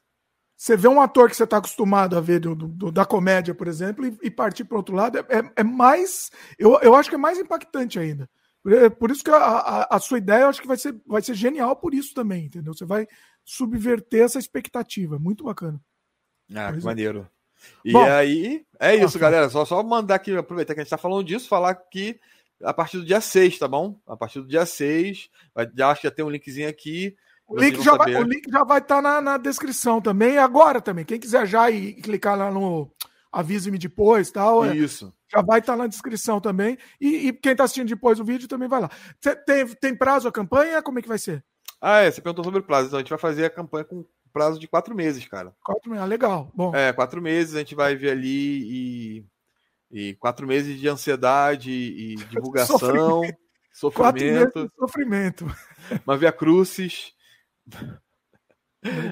[0.56, 3.68] você vê um ator que você está acostumado a ver do, do, da comédia, por
[3.68, 6.30] exemplo, e, e partir para outro lado, é, é, é, mais.
[6.58, 8.28] Eu, eu acho que é mais impactante ainda.
[8.66, 11.20] É por isso que a, a, a, sua ideia eu acho que vai ser, vai
[11.20, 12.72] ser genial por isso também, entendeu?
[12.72, 13.06] Você vai
[13.44, 15.18] subverter essa expectativa.
[15.18, 15.78] Muito bacana.
[16.54, 16.82] Ah, que é.
[16.82, 17.28] maneiro.
[17.84, 19.48] E Bom, aí, é isso, galera.
[19.50, 22.18] Só, só mandar aqui, aproveitar que a gente está falando disso, falar que
[22.64, 24.00] a partir do dia 6, tá bom?
[24.06, 27.16] A partir do dia 6, vai, já acho que já tem um linkzinho aqui.
[27.46, 30.38] O link, já vai, o link já vai estar tá na, na, descrição também.
[30.38, 31.04] Agora também.
[31.04, 32.90] Quem quiser já ir clicar lá no
[33.30, 34.64] avise-me depois tal.
[34.64, 35.12] É, isso.
[35.30, 36.78] Já vai estar tá na descrição também.
[37.00, 38.90] E, e quem está assistindo depois o vídeo também vai lá.
[39.46, 40.82] Tem, tem prazo a campanha?
[40.82, 41.44] Como é que vai ser?
[41.80, 42.10] Ah, é.
[42.10, 42.86] Você perguntou sobre o prazo.
[42.86, 45.54] Então a gente vai fazer a campanha com prazo de quatro meses, cara.
[45.62, 46.50] Quatro meses, ah, legal.
[46.54, 46.74] Bom.
[46.74, 49.26] É, quatro meses a gente vai ver ali e,
[49.94, 53.38] e quatro meses de ansiedade e divulgação, sofrimento.
[53.72, 54.72] sofrimento.
[54.76, 55.56] sofrimento.
[56.04, 57.12] Uma via crucis.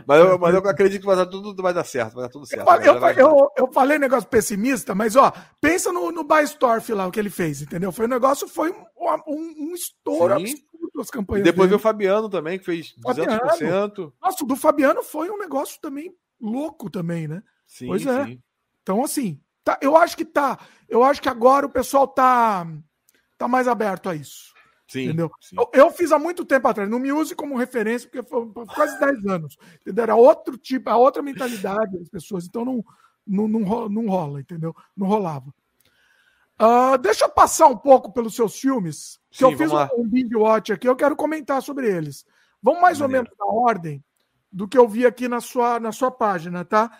[0.06, 2.44] Mas eu, mas eu acredito que vai dar tudo vai dar certo, vai dar tudo
[2.44, 2.68] certo.
[2.84, 7.10] Eu, eu, eu, eu falei negócio pessimista, mas ó, pensa no, no Baistorf lá, o
[7.10, 7.90] que ele fez, entendeu?
[7.90, 8.84] Foi um negócio, foi um,
[9.26, 10.42] um, um estouro Sim.
[10.42, 11.46] absurdo as campanhas.
[11.46, 13.38] E depois veio o Fabiano também, que fez 200%.
[13.38, 14.12] Fabiano.
[14.20, 17.42] Nossa, o do Fabiano foi um negócio também louco também, né?
[17.66, 18.24] Sim, pois é.
[18.26, 18.42] Sim.
[18.82, 20.58] Então, assim, tá, eu acho que tá.
[20.88, 22.66] Eu acho que agora o pessoal tá,
[23.38, 24.52] tá mais aberto a isso.
[24.86, 25.30] Sim, entendeu?
[25.40, 25.56] Sim.
[25.56, 28.98] Eu, eu, fiz há muito tempo atrás, não me use como referência, porque foi quase
[29.00, 29.56] 10 anos.
[29.80, 30.02] Entendeu?
[30.02, 32.84] Era outro tipo, a outra mentalidade das pessoas, então não,
[33.26, 34.76] não, não, não rola, entendeu?
[34.94, 35.52] Não rolava.
[36.60, 39.18] Uh, deixa eu passar um pouco pelos seus filmes.
[39.30, 42.26] Que Sim, eu fiz um, um binge watch aqui, eu quero comentar sobre eles.
[42.62, 43.26] Vamos mais Maneiro.
[43.28, 44.04] ou menos na ordem
[44.52, 46.90] do que eu vi aqui na sua, na sua página, tá?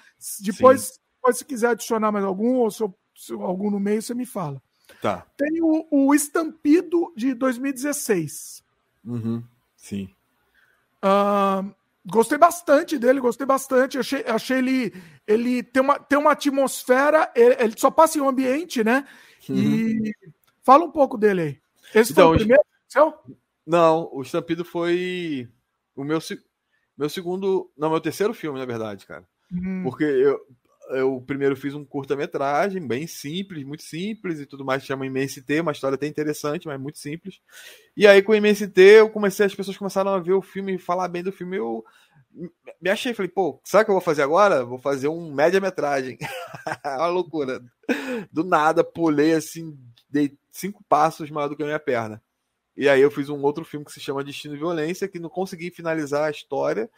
[0.41, 4.13] Depois, depois se quiser adicionar mais algum, ou se, eu, se algum no meio, você
[4.13, 4.61] me fala.
[5.01, 5.25] Tá.
[5.37, 8.65] Tem o, o Estampido de 2016.
[9.05, 9.43] Uhum,
[9.77, 10.11] sim.
[10.99, 11.73] Uh,
[12.05, 13.99] gostei bastante dele, gostei bastante.
[13.99, 14.93] Achei, achei ele.
[15.25, 19.07] Ele tem uma, tem uma atmosfera, ele, ele só passa em um ambiente, né?
[19.49, 19.57] Uhum.
[19.57, 20.13] E
[20.65, 21.61] fala um pouco dele aí.
[21.95, 23.15] Esse então, foi o primeiro seu?
[23.65, 25.49] Não, o Estampido foi
[25.95, 26.19] o meu,
[26.99, 27.71] meu segundo.
[27.77, 29.25] Não, meu terceiro filme, na verdade, cara.
[29.53, 29.83] Hum.
[29.85, 30.41] Porque eu,
[30.93, 35.73] eu primeiro fiz um curta-metragem, bem simples, muito simples e tudo mais, chama MST, uma
[35.73, 37.41] história até interessante, mas muito simples.
[37.97, 41.09] E aí com o MST eu comecei, as pessoas começaram a ver o filme falar
[41.09, 41.85] bem do filme, eu
[42.81, 44.65] me achei, falei, pô, sabe o que eu vou fazer agora?
[44.65, 46.19] Vou fazer um média-metragem.
[46.85, 47.63] uma loucura.
[48.33, 49.79] Do nada, pulei assim,
[50.09, 52.23] dei cinco passos maior do que a minha perna.
[52.83, 55.29] E aí eu fiz um outro filme que se chama Destino e Violência, que não
[55.29, 56.91] consegui finalizar a história,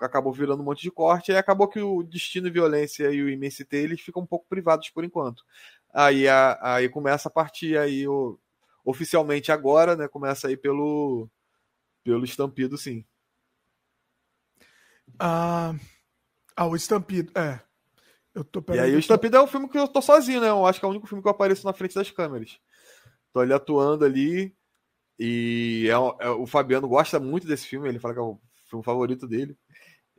[0.00, 3.28] acabou virando um monte de corte, e acabou que o Destino e Violência e o
[3.28, 5.44] MST eles ficam um pouco privados por enquanto.
[5.92, 8.38] Aí, a, aí começa a partir aí o,
[8.84, 10.06] oficialmente agora, né?
[10.06, 11.28] Começa aí pelo
[12.04, 13.04] pelo Estampido, sim.
[15.18, 15.74] Ah,
[16.54, 17.60] ah o Estampido, é.
[18.32, 20.50] Eu tô e aí o Estampido é um filme que eu tô sozinho, né?
[20.50, 22.60] Eu acho que é o único filme que eu apareço na frente das câmeras.
[23.32, 24.54] Tô ali atuando ali,
[25.18, 28.38] e é, é, o Fabiano gosta muito desse filme, ele fala que é o
[28.68, 29.56] filme favorito dele.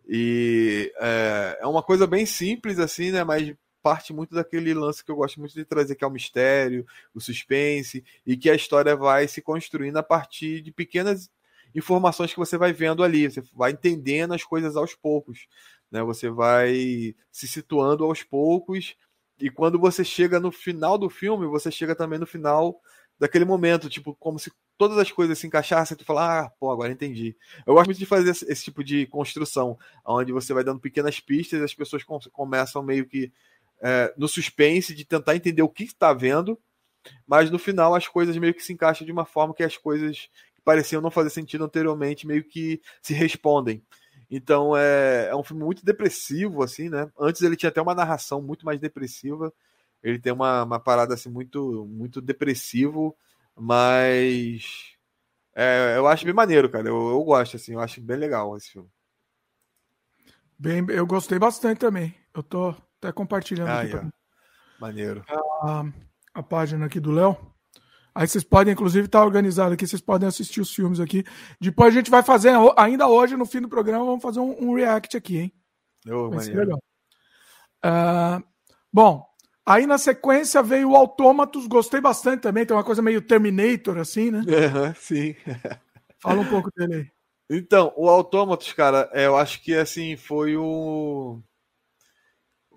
[0.08, 3.24] E é, é uma coisa bem simples, assim, né?
[3.24, 6.88] Mas parte muito daquele lance que eu gosto muito de trazer, que é o mistério,
[7.14, 11.30] o suspense, e que a história vai se construindo a partir de pequenas
[11.76, 13.30] informações que você vai vendo ali.
[13.30, 15.48] Você vai entendendo as coisas aos poucos.
[15.92, 16.02] Né?
[16.04, 18.96] Você vai se situando aos poucos.
[19.40, 22.82] E quando você chega no final do filme, você chega também no final
[23.20, 26.92] daquele momento, tipo, como se todas as coisas se encaixassem tu fala, ah, pô, agora
[26.92, 27.36] entendi.
[27.66, 31.20] Eu gosto muito de fazer esse, esse tipo de construção, onde você vai dando pequenas
[31.20, 33.32] pistas e as pessoas com, começam meio que
[33.82, 36.60] é, no suspense de tentar entender o que está vendo,
[37.28, 40.30] mas no final as coisas meio que se encaixam de uma forma que as coisas
[40.56, 43.84] que pareciam não fazer sentido anteriormente meio que se respondem.
[44.30, 47.10] Então é, é um filme muito depressivo, assim, né?
[47.20, 49.54] Antes ele tinha até uma narração muito mais depressiva
[50.06, 53.18] ele tem uma, uma parada assim muito muito depressivo,
[53.58, 54.96] mas
[55.56, 56.88] é, eu acho bem maneiro, cara.
[56.88, 58.90] Eu, eu gosto assim, eu acho bem legal esse filme.
[60.58, 62.16] Bem, eu gostei bastante também.
[62.34, 63.92] Eu tô até compartilhando ah, aqui.
[63.92, 64.10] Yeah.
[64.80, 65.24] Maneiro.
[65.30, 65.86] A,
[66.34, 67.38] a página aqui do Léo.
[68.14, 71.26] Aí vocês podem, inclusive, estar tá organizado aqui, vocês podem assistir os filmes aqui.
[71.60, 74.74] Depois a gente vai fazer, ainda hoje, no fim do programa, vamos fazer um, um
[74.74, 75.54] react aqui, hein?
[76.08, 76.80] Oh, legal.
[77.84, 78.42] Uh,
[78.92, 79.26] bom,
[79.66, 84.30] Aí na sequência veio o Autômatos, gostei bastante também, tem uma coisa meio Terminator, assim,
[84.30, 84.40] né?
[84.40, 85.36] Uhum, sim.
[86.20, 87.16] Fala um pouco dele aí.
[87.50, 91.42] Então, o Autômatos, cara, é, eu acho que assim, foi um.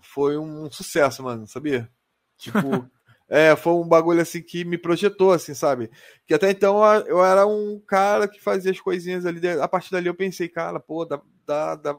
[0.00, 1.90] Foi um sucesso, mano, sabia?
[2.38, 2.88] Tipo.
[3.28, 5.90] é, foi um bagulho assim que me projetou, assim, sabe?
[6.26, 9.46] Que até então eu era um cara que fazia as coisinhas ali.
[9.48, 11.98] A partir dali eu pensei, cara, pô, dá, dá, dá,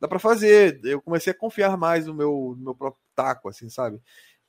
[0.00, 0.80] dá para fazer.
[0.82, 4.00] Eu comecei a confiar mais no meu, no meu próprio taco, assim, sabe?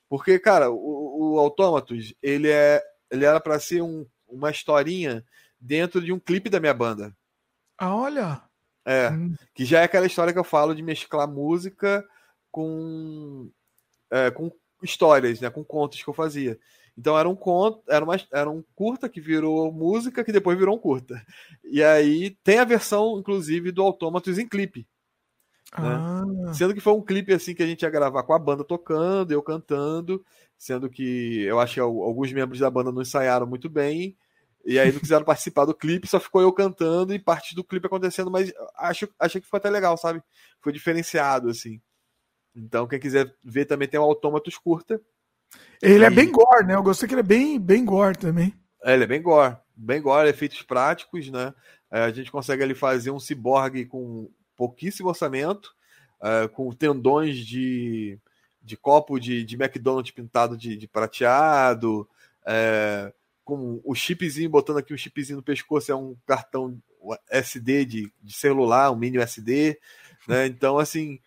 [0.08, 5.22] Porque, cara, o, o Autômatos, ele é ele era para ser um, uma historinha
[5.60, 7.14] dentro de um clipe da minha banda.
[7.78, 8.42] Ah, olha!
[8.84, 9.36] É, hum.
[9.54, 12.04] que já é aquela história que eu falo de mesclar música
[12.50, 13.48] com,
[14.10, 14.50] é, com
[14.82, 16.58] histórias, né, com contos que eu fazia.
[16.96, 20.74] Então era um conto, era, uma, era um curta que virou música, que depois virou
[20.74, 21.24] um curta.
[21.64, 24.86] E aí tem a versão, inclusive, do Autômatos em clipe.
[25.78, 25.88] Né?
[25.88, 26.52] Ah.
[26.52, 29.32] Sendo que foi um clipe assim que a gente ia gravar com a banda tocando,
[29.32, 30.24] eu cantando,
[30.58, 34.16] sendo que eu acho que alguns membros da banda não ensaiaram muito bem.
[34.64, 37.86] E aí não quiseram participar do clipe, só ficou eu cantando e parte do clipe
[37.86, 40.22] acontecendo, mas acho, achei que ficou até legal, sabe?
[40.60, 41.80] Foi diferenciado, assim.
[42.54, 45.00] Então, quem quiser ver também tem o Autômatos Curta.
[45.80, 46.06] Ele e...
[46.06, 46.74] é bem gore, né?
[46.74, 48.54] Eu gostei que ele é bem, bem gore também.
[48.84, 49.56] É, ele é bem gore.
[49.74, 51.54] Bem gore, efeitos práticos, né?
[51.90, 55.74] É, a gente consegue ali fazer um ciborgue com pouquíssimo orçamento,
[56.20, 58.18] uh, com tendões de,
[58.62, 62.08] de copo de, de McDonald's pintado de, de prateado,
[62.42, 63.12] uh,
[63.44, 66.80] com o chipzinho, botando aqui um chipzinho no pescoço, é um cartão
[67.28, 69.78] SD de, de celular, um mini SD,
[70.28, 70.46] né?
[70.46, 71.18] Então, assim,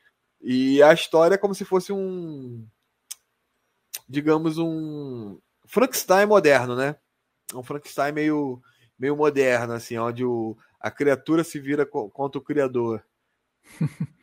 [0.42, 2.66] e a história é como se fosse um,
[4.08, 6.96] digamos, um Frankenstein moderno, né?
[7.54, 8.62] Um Frankenstein meio,
[8.98, 13.04] meio moderno, assim, onde o, a criatura se vira contra o criador.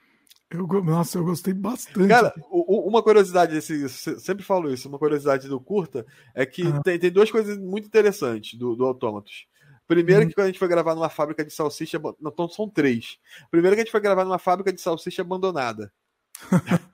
[0.55, 2.09] Eu, nossa, eu gostei bastante.
[2.09, 3.89] Cara, uma curiosidade desse.
[4.20, 6.05] Sempre falo isso, uma curiosidade do curta
[6.35, 6.82] é que ah.
[6.82, 9.47] tem, tem duas coisas muito interessantes do, do Autômatos.
[9.89, 10.28] Primeiro, hum.
[10.28, 11.98] que quando a gente foi gravar numa fábrica de salsicha.
[11.98, 13.19] Não, então são três.
[13.51, 15.93] Primeiro, que a gente foi gravar numa fábrica de salsicha abandonada.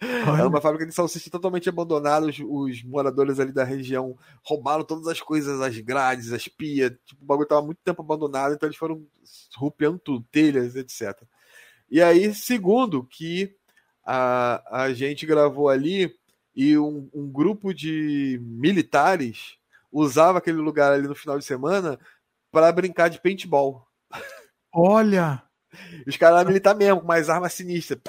[0.00, 2.26] Era uma fábrica de salsicha totalmente abandonada.
[2.26, 6.92] Os, os, moradores ali da região roubaram todas as coisas, as grades, as pias.
[7.04, 9.06] Tipo, o bagulho estava muito tempo abandonado, então eles foram
[9.56, 11.22] rupiando tudo, telhas, etc.
[11.90, 13.54] E aí, segundo, que
[14.04, 16.14] a, a gente gravou ali
[16.54, 19.56] e um, um grupo de militares
[19.90, 21.98] usava aquele lugar ali no final de semana
[22.50, 23.86] para brincar de paintball.
[24.72, 25.42] Olha!
[26.06, 28.00] Os caras militar mesmo, com mais armas sinistras.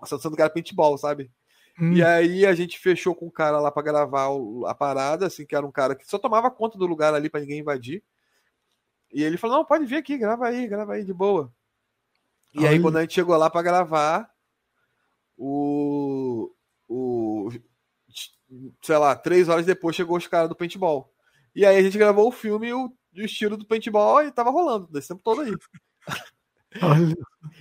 [0.00, 1.30] Passando cara paintball, sabe?
[1.78, 1.92] Hum.
[1.92, 4.28] E aí a gente fechou com o cara lá para gravar
[4.66, 7.40] a parada, assim, que era um cara que só tomava conta do lugar ali para
[7.40, 8.02] ninguém invadir.
[9.12, 11.52] E ele falou: não, pode vir aqui, grava aí, grava aí de boa.
[12.54, 14.30] E aí, quando a gente chegou lá para gravar,
[15.36, 16.50] o,
[16.88, 17.50] o.
[18.82, 21.12] Sei lá, três horas depois chegou os caras do paintball.
[21.54, 24.50] E aí a gente gravou o filme e o, o estilo do paintball e tava
[24.50, 25.54] rolando desse tempo todo aí.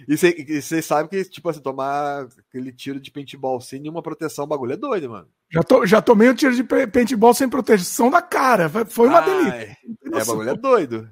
[0.08, 0.18] E
[0.62, 4.74] você sabe que, tipo assim, tomar aquele tiro de paintball sem nenhuma proteção, o bagulho
[4.74, 5.28] é doido, mano.
[5.50, 8.70] Já, to, já tomei um tiro de paintball sem proteção da cara.
[8.86, 9.54] Foi uma delícia.
[9.54, 9.78] É,
[10.08, 11.10] o bagulho é doido.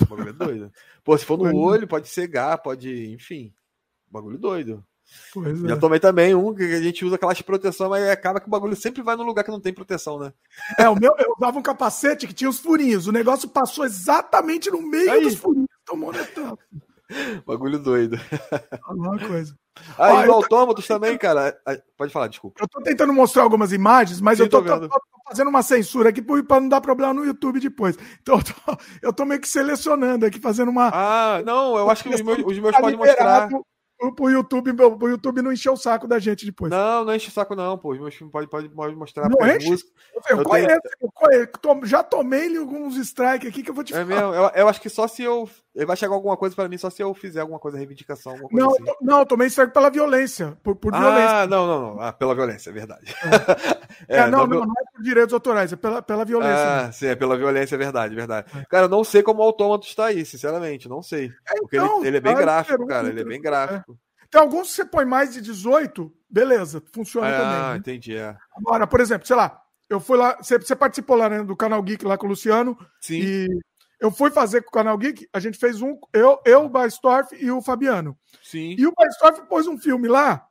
[0.00, 0.72] O bagulho é doido.
[1.04, 3.12] Pô, se for no olho, pode cegar, pode.
[3.12, 3.52] Enfim.
[4.10, 4.84] Bagulho doido.
[5.32, 5.78] Pois Já é.
[5.78, 8.76] tomei também um que a gente usa aquela de proteção, mas acaba que o bagulho
[8.76, 10.32] sempre vai no lugar que não tem proteção, né?
[10.78, 13.06] É, o meu, eu usava um capacete que tinha os furinhos.
[13.06, 15.22] O negócio passou exatamente no meio Aí.
[15.22, 15.68] dos furinhos.
[15.84, 16.56] Tomou na
[17.46, 18.20] Bagulho doido.
[18.82, 19.56] Alguma coisa.
[19.96, 20.94] Aí ah, no autômatos tô...
[20.94, 21.58] também, cara.
[21.96, 22.60] Pode falar, desculpa.
[22.60, 26.08] Eu tô tentando mostrar algumas imagens, mas Sim, eu tô, tô, tô, fazendo uma censura
[26.08, 27.96] aqui para não dar problema no YouTube depois.
[28.22, 28.52] Então eu tô,
[29.02, 30.90] eu tô meio que selecionando aqui, fazendo uma.
[30.92, 33.48] Ah, não, eu acho que os meus, os meus podem mostrar
[34.14, 36.70] pro YouTube, pro YouTube não encher o saco da gente depois.
[36.70, 37.92] Não, não enche o saco, não, pô.
[37.92, 39.68] Os meus filmes podem pode, pode mostrar não enche?
[39.68, 39.92] músicas.
[40.30, 40.92] Eu, eu, conheço, tenho...
[41.00, 44.06] eu conheço, já tomei alguns strikes aqui que eu vou te é falar.
[44.06, 44.34] Mesmo?
[44.34, 45.48] Eu, eu acho que só se eu.
[45.74, 48.32] Ele vai chegar alguma coisa para mim só se eu fizer alguma coisa, reivindicação.
[48.32, 48.84] Alguma coisa não, assim.
[48.86, 50.58] eu, não, eu tomei strike pela violência.
[50.62, 51.46] Por, por ah, violência.
[51.46, 52.02] não, não, não.
[52.02, 53.14] Ah, pela violência, é verdade.
[54.08, 54.18] É.
[54.18, 56.86] é, não, não, não, é por direitos autorais, é pela, pela violência.
[56.86, 58.50] Ah, sim, é pela violência, é verdade, verdade.
[58.56, 58.64] É.
[58.64, 61.26] Cara, eu não sei como o autômato está aí, sinceramente, não sei.
[61.26, 63.96] É, então, porque ele, ele, é bem gráfico, cara, ele é bem gráfico.
[64.30, 67.56] Tem alguns que você põe mais de 18, beleza, funciona ah, também.
[67.56, 67.76] Ah, né?
[67.78, 68.16] entendi.
[68.16, 68.36] É.
[68.56, 71.82] Agora, por exemplo, sei lá, eu fui lá, você, você participou lá né, do Canal
[71.82, 72.76] Geek lá com o Luciano.
[73.00, 73.20] Sim.
[73.20, 73.48] E
[74.00, 77.34] eu fui fazer com o Canal Geek, a gente fez um, eu, eu o Baistorff
[77.34, 78.16] e o Fabiano.
[78.42, 78.76] Sim.
[78.78, 80.48] E o Baistorff pôs um filme lá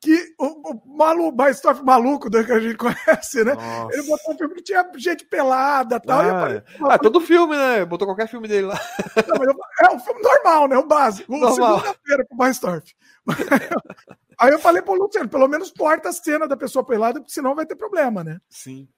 [0.00, 3.54] que o, o malu, Baistorff maluco né, que a gente conhece, né?
[3.54, 3.94] Nossa.
[3.94, 6.20] Ele botou um filme que tinha gente pelada e tal.
[6.20, 7.84] Ah, e ah todo filme, né?
[7.84, 8.80] Botou qualquer filme dele lá.
[9.28, 10.78] Não, é um filme normal, né?
[10.78, 11.32] O básico.
[11.32, 12.94] Segunda-feira com o Baistorff.
[14.38, 17.54] Aí eu falei pro Luciano, pelo menos corta a cena da pessoa pelada, porque senão
[17.54, 18.40] vai ter problema, né?
[18.48, 18.88] Sim.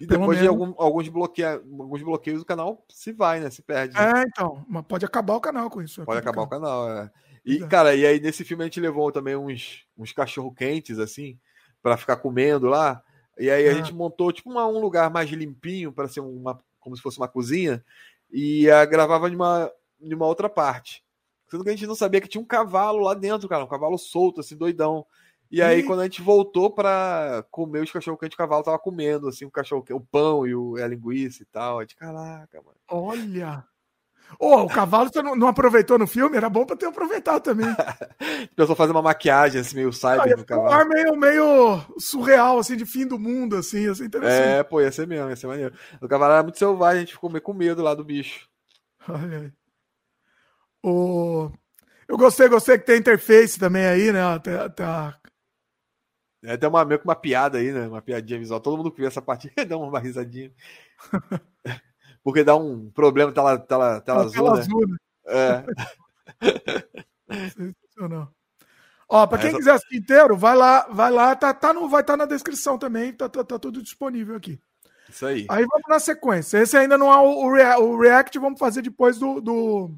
[0.00, 3.50] E depois de algum, alguns, bloqueia, alguns bloqueios, o canal se vai, né?
[3.50, 3.96] Se perde.
[3.98, 4.64] É, então.
[4.68, 6.02] Mas pode acabar o canal com isso.
[6.02, 7.10] É pode acabar o canal, é.
[7.44, 11.38] E, cara, e aí nesse filme a gente levou também uns, uns cachorro quentes, assim,
[11.82, 13.02] para ficar comendo lá.
[13.38, 13.74] E aí a ah.
[13.74, 16.60] gente montou, tipo, uma, um lugar mais limpinho, para ser uma.
[16.78, 17.84] como se fosse uma cozinha.
[18.30, 21.02] E a, gravava em uma, em uma outra parte.
[21.50, 23.96] Sendo que a gente não sabia que tinha um cavalo lá dentro, cara, um cavalo
[23.96, 25.06] solto, assim, doidão.
[25.50, 25.82] E aí, e...
[25.82, 29.50] quando a gente voltou pra comer os cachorro quente, o cavalo tava comendo, assim, o
[29.50, 31.78] cachorro o pão e o, a linguiça e tal.
[31.78, 32.76] A gente, caraca, mano.
[32.88, 33.64] Olha!
[34.38, 36.36] Ô, oh, o cavalo você não, não, aproveitou no filme?
[36.36, 37.66] Era bom pra ter aproveitado também.
[38.54, 40.68] pessoal fazer uma maquiagem, assim, meio cyber do cavalo.
[40.68, 44.48] Um ar meio, meio surreal, assim, de fim do mundo, assim, assim, interessante.
[44.48, 45.74] É, pô, ia ser mesmo, ia ser maneiro.
[45.98, 48.46] O cavalo era muito selvagem, a gente ficou meio com medo lá do bicho.
[49.08, 49.52] Olha aí.
[50.84, 51.50] O...
[52.06, 54.20] Eu gostei, gostei que tem interface também aí, né?
[54.40, 55.18] Tá, tá
[56.42, 57.88] é até uma, meio que uma piada aí, né?
[57.88, 58.60] Uma piadinha visual.
[58.60, 60.52] Todo mundo que vê essa parte dá uma risadinha.
[62.22, 64.60] Porque dá um problema tela, tela, tela, azul, tela né?
[64.60, 64.96] azul, né?
[65.26, 65.64] É.
[67.50, 68.32] Sensacional.
[69.08, 72.12] Ó, para quem quiser assistir inteiro, vai lá, vai lá, tá, tá no, vai estar
[72.12, 74.60] tá na descrição também, tá, tá, tá, tudo disponível aqui.
[75.08, 75.46] Isso aí.
[75.48, 76.58] Aí vamos na sequência.
[76.58, 79.90] Esse ainda não é o, rea, o React, vamos fazer depois do, do,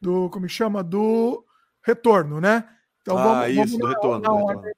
[0.00, 0.82] do, como chama?
[0.82, 1.44] Do
[1.84, 2.66] retorno, né?
[3.02, 4.20] Então ah, vamos, isso, vamos do na, retorno.
[4.20, 4.72] Na do retorno.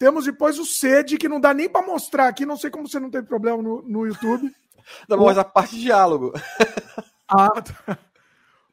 [0.00, 2.46] Temos depois o sede, que não dá nem para mostrar aqui.
[2.46, 4.50] Não sei como você não tem problema no, no YouTube.
[5.06, 6.32] Não, mas a parte de diálogo.
[7.32, 7.96] Ah, tá.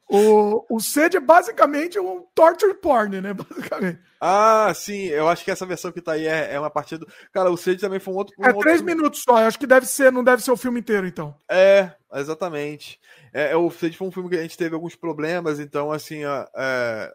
[0.08, 3.30] O, o sede é basicamente um torture porn, né?
[3.38, 4.00] Basicamente.
[4.20, 5.04] Ah, sim.
[5.04, 7.06] Eu acho que essa versão que tá aí é, é uma partida.
[7.32, 8.34] Cara, o sede também foi um outro.
[8.36, 8.62] Um é outro...
[8.62, 9.38] três minutos só.
[9.38, 11.36] Eu acho que deve ser, não deve ser o filme inteiro, então.
[11.48, 12.98] É, exatamente.
[13.32, 16.24] É, é o sede foi um filme que a gente teve alguns problemas, então, assim,
[16.24, 17.12] é, a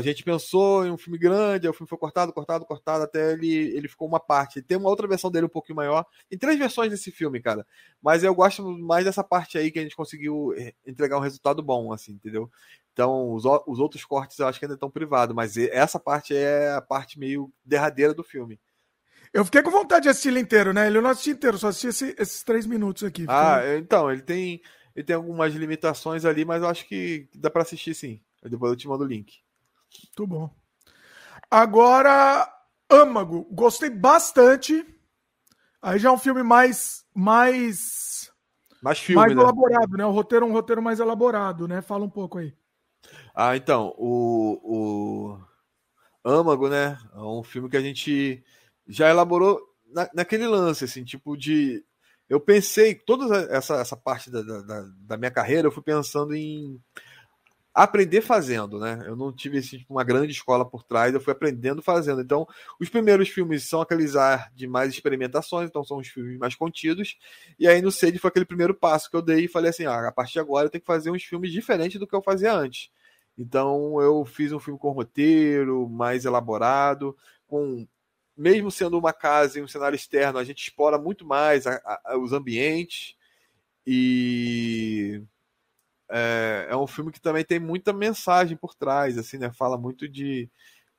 [0.00, 3.88] gente pensou em um filme grande, o filme foi cortado, cortado, cortado, até ele, ele
[3.88, 4.62] ficou uma parte.
[4.62, 6.06] Tem uma outra versão dele um pouquinho maior.
[6.28, 7.66] Tem três versões desse filme, cara.
[8.02, 11.62] Mas eu gosto mais dessa parte aí que a gente conseguiu eh, entregar um resultado
[11.62, 12.50] bom, assim, entendeu?
[12.92, 16.72] Então, os, os outros cortes eu acho que ainda estão privados, mas essa parte é
[16.72, 18.58] a parte meio derradeira do filme.
[19.34, 20.86] Eu fiquei com vontade de assistir ele inteiro, né?
[20.86, 23.26] Ele eu não assisti inteiro, só assisti esse, esses três minutos aqui.
[23.28, 24.62] Ah, então, ele tem,
[24.94, 28.20] ele tem algumas limitações ali, mas eu acho que dá para assistir sim.
[28.42, 29.43] Depois eu te mando o link.
[30.02, 30.50] Muito bom.
[31.50, 32.48] Agora,
[32.90, 34.84] Âmago, gostei bastante.
[35.80, 38.30] Aí já é um filme mais mais
[38.82, 39.42] mais filme, mais né?
[39.42, 40.04] elaborado, né?
[40.06, 41.80] O roteiro é um roteiro mais elaborado, né?
[41.80, 42.54] Fala um pouco aí.
[43.34, 45.38] Ah, então, o, o
[46.24, 46.98] Âmago, né?
[47.14, 48.42] É um filme que a gente
[48.86, 51.84] já elaborou na, naquele lance, assim, tipo de.
[52.28, 56.80] Eu pensei, toda essa, essa parte da, da, da minha carreira, eu fui pensando em
[57.74, 59.02] aprender fazendo, né?
[59.04, 62.20] Eu não tive assim, tipo, uma grande escola por trás, eu fui aprendendo fazendo.
[62.20, 62.46] Então,
[62.80, 64.12] os primeiros filmes são aqueles
[64.54, 67.18] de mais experimentações, então são os filmes mais contidos.
[67.58, 70.08] E aí no Sede foi aquele primeiro passo que eu dei e falei assim: ah,
[70.08, 72.52] a partir de agora eu tenho que fazer uns filmes diferentes do que eu fazia
[72.54, 72.90] antes.
[73.36, 77.86] Então, eu fiz um filme com roteiro mais elaborado, com
[78.36, 82.18] mesmo sendo uma casa e um cenário externo, a gente explora muito mais a, a,
[82.18, 83.16] os ambientes
[83.86, 85.22] e
[86.16, 89.52] é, é um filme que também tem muita mensagem por trás, assim, né?
[89.52, 90.48] Fala muito de,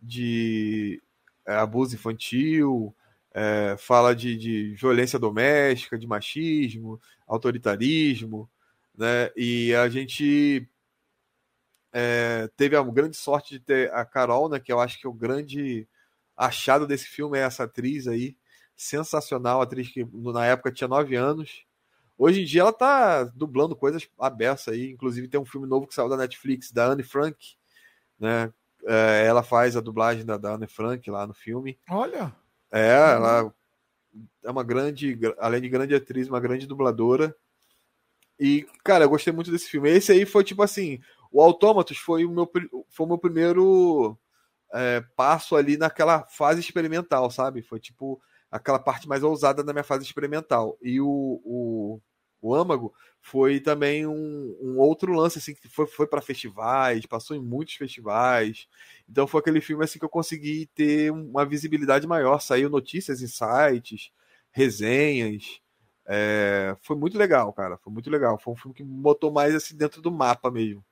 [0.02, 1.02] de
[1.48, 2.94] é, abuso infantil,
[3.34, 8.50] é, fala de, de, violência doméstica, de machismo, autoritarismo,
[8.98, 9.32] né?
[9.38, 10.68] E a gente
[11.94, 14.60] é, teve a grande sorte de ter a Carol, né?
[14.60, 15.88] Que eu acho que é o grande
[16.36, 18.36] achado desse filme é essa atriz aí,
[18.76, 21.65] sensacional, atriz que na época tinha nove anos,
[22.18, 25.94] Hoje em dia ela tá dublando coisas abertas aí, inclusive tem um filme novo que
[25.94, 27.38] saiu da Netflix, da Anne Frank,
[28.20, 28.54] né?
[28.88, 31.78] É, ela faz a dublagem da, da Anne Frank lá no filme.
[31.90, 32.34] Olha!
[32.72, 33.54] É, ela
[34.44, 37.36] é uma grande, além de grande atriz, uma grande dubladora.
[38.40, 39.90] E, cara, eu gostei muito desse filme.
[39.90, 41.00] Esse aí foi tipo assim:
[41.32, 42.50] o Autômatos foi o meu,
[42.90, 44.18] foi o meu primeiro
[44.74, 47.62] é, passo ali naquela fase experimental, sabe?
[47.62, 48.22] Foi tipo
[48.56, 50.78] aquela parte mais ousada da minha fase experimental.
[50.82, 52.02] E o, o,
[52.42, 57.36] o Âmago foi também um, um, outro lance, assim, que foi, foi para festivais, passou
[57.36, 58.68] em muitos festivais.
[59.10, 62.40] Então foi aquele filme assim que eu consegui ter uma visibilidade maior.
[62.40, 64.12] Saiu notícias em sites,
[64.52, 65.60] resenhas.
[66.08, 67.78] É, foi muito legal, cara.
[67.78, 68.40] Foi muito legal.
[68.40, 70.84] Foi um filme que botou mais assim dentro do mapa mesmo.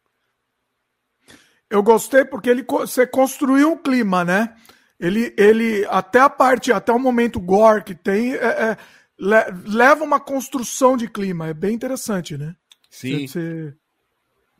[1.69, 4.55] Eu gostei porque ele você construiu um clima, né?
[5.03, 8.77] Ele, ele até a parte, até o momento gore que tem, é, é,
[9.19, 9.35] le,
[9.65, 11.49] leva uma construção de clima.
[11.49, 12.55] É bem interessante, né?
[12.89, 13.27] Sim.
[13.27, 13.75] Você,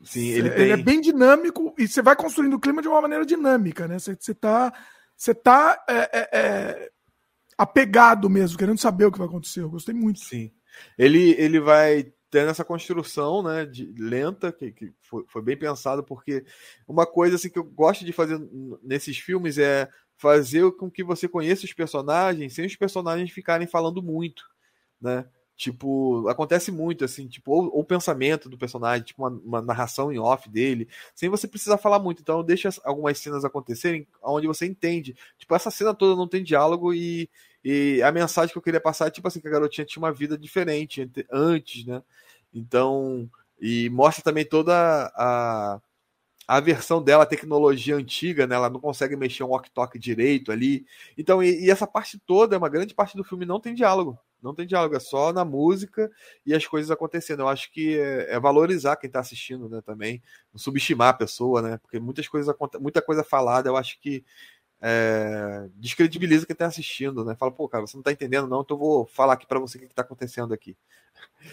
[0.04, 3.24] Sim, ele, ele é bem dinâmico e você vai construindo o clima de uma maneira
[3.24, 3.98] dinâmica, né?
[3.98, 4.70] Você, você tá,
[5.16, 6.90] você tá é, é, é,
[7.56, 9.62] apegado mesmo, querendo saber o que vai acontecer.
[9.62, 10.20] Eu gostei muito.
[10.20, 10.52] Sim.
[10.98, 16.04] Ele, ele vai tendo essa construção né, de, lenta, que, que foi, foi, bem pensado,
[16.04, 16.44] porque
[16.86, 18.38] uma coisa assim, que eu gosto de fazer
[18.82, 24.02] nesses filmes é fazer com que você conheça os personagens sem os personagens ficarem falando
[24.02, 24.44] muito,
[25.00, 25.26] né?
[25.56, 30.18] Tipo, acontece muito, assim, tipo, ou o pensamento do personagem, tipo, uma, uma, narração em
[30.18, 32.20] off dele, sem você precisar falar muito.
[32.20, 35.14] Então, deixa algumas cenas acontecerem onde você entende.
[35.38, 37.30] Tipo, essa cena toda não tem diálogo e,
[37.64, 40.12] e a mensagem que eu queria passar é, tipo assim, que a garotinha tinha uma
[40.12, 42.02] vida diferente antes, né?
[42.52, 43.30] Então,
[43.60, 44.72] e mostra também toda
[45.14, 45.80] a,
[46.46, 48.54] a versão dela, a tecnologia antiga, né?
[48.54, 50.86] Ela não consegue mexer um walk-talk direito ali.
[51.16, 54.54] Então, e, e essa parte toda, uma grande parte do filme não tem diálogo não
[54.54, 56.12] tem diálogo, é só na música
[56.44, 57.40] e as coisas acontecendo.
[57.40, 60.22] Eu acho que é, é valorizar quem está assistindo, né, também,
[60.52, 64.22] não subestimar a pessoa, né, porque muitas coisas, muita coisa falada, eu acho que
[64.82, 68.76] é, descredibiliza quem está assistindo, né, fala, pô, cara, você não está entendendo não, então
[68.76, 70.76] eu vou falar aqui para você o que está acontecendo aqui.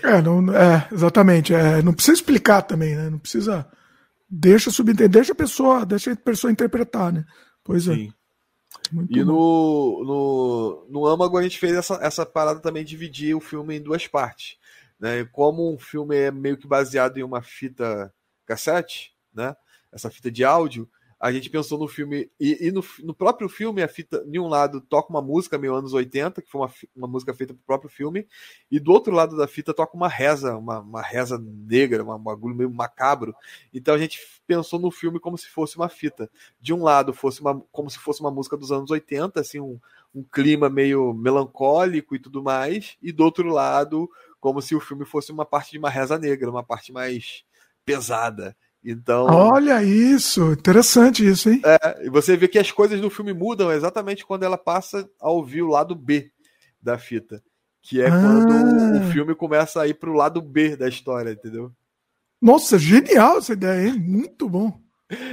[0.04, 3.66] É, não, é exatamente, é, não precisa explicar também, né, não precisa,
[4.32, 7.26] deixa subentender, deixa a pessoa, deixa a pessoa interpretar, né,
[7.64, 7.96] pois é.
[7.96, 8.14] Sim.
[8.92, 13.36] Muito e no, no, no Âmago a gente fez essa, essa parada também de dividir
[13.36, 14.58] o filme em duas partes.
[15.00, 15.26] Né?
[15.26, 18.14] Como um filme é meio que baseado em uma fita
[18.46, 19.56] cassete, né?
[19.92, 20.90] essa fita de áudio,
[21.22, 24.48] a gente pensou no filme, e, e no, no, próprio filme, a fita, de um
[24.48, 27.92] lado, toca uma música meio anos 80, que foi uma, uma música feita pro próprio
[27.92, 28.28] filme,
[28.72, 32.56] e do outro lado da fita toca uma reza, uma, uma reza negra, um bagulho
[32.56, 33.36] meio macabro.
[33.72, 36.28] Então a gente pensou no filme como se fosse uma fita.
[36.60, 39.80] De um lado, fosse uma, como se fosse uma música dos anos 80, assim, um,
[40.16, 45.06] um clima meio melancólico e tudo mais, e do outro lado, como se o filme
[45.06, 47.44] fosse uma parte de uma reza negra, uma parte mais
[47.86, 48.56] pesada.
[48.84, 49.28] Então.
[49.28, 51.62] Olha isso, interessante isso, hein?
[51.64, 55.30] É, e você vê que as coisas do filme mudam exatamente quando ela passa a
[55.30, 56.32] ouvir o lado B
[56.82, 57.44] da fita.
[57.82, 58.12] Que é ah.
[58.12, 61.72] quando o filme começa a ir pro lado B da história, entendeu?
[62.42, 64.00] Nossa, genial essa ideia, hein?
[64.00, 64.80] Muito bom.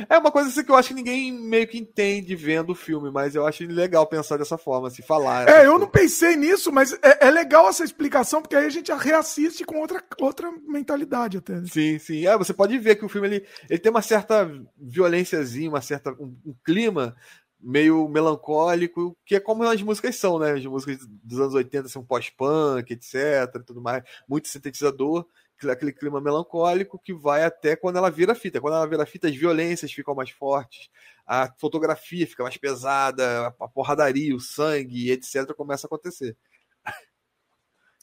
[0.08, 3.10] É uma coisa assim que eu acho que ninguém meio que entende vendo o filme,
[3.10, 5.48] mas eu acho legal pensar dessa forma, se assim, falar.
[5.48, 5.78] É, eu coisa.
[5.78, 9.78] não pensei nisso, mas é, é, legal essa explicação, porque aí a gente reassiste com
[9.78, 11.54] outra, outra mentalidade até.
[11.54, 11.66] Né?
[11.70, 12.26] Sim, sim.
[12.26, 16.10] É, você pode ver que o filme ele, ele tem uma certa violênciazinha, uma certa,
[16.12, 17.16] um, um clima
[17.60, 20.52] meio melancólico, que é como as músicas são, né?
[20.52, 25.26] As músicas dos anos 80 são pós-punk, etc, tudo mais, muito sintetizador
[25.68, 28.60] aquele clima melancólico que vai até quando ela vira fita.
[28.60, 30.90] Quando ela vira fita, as violências ficam mais fortes,
[31.26, 36.36] a fotografia fica mais pesada, a porradaria, o sangue, etc., começa a acontecer.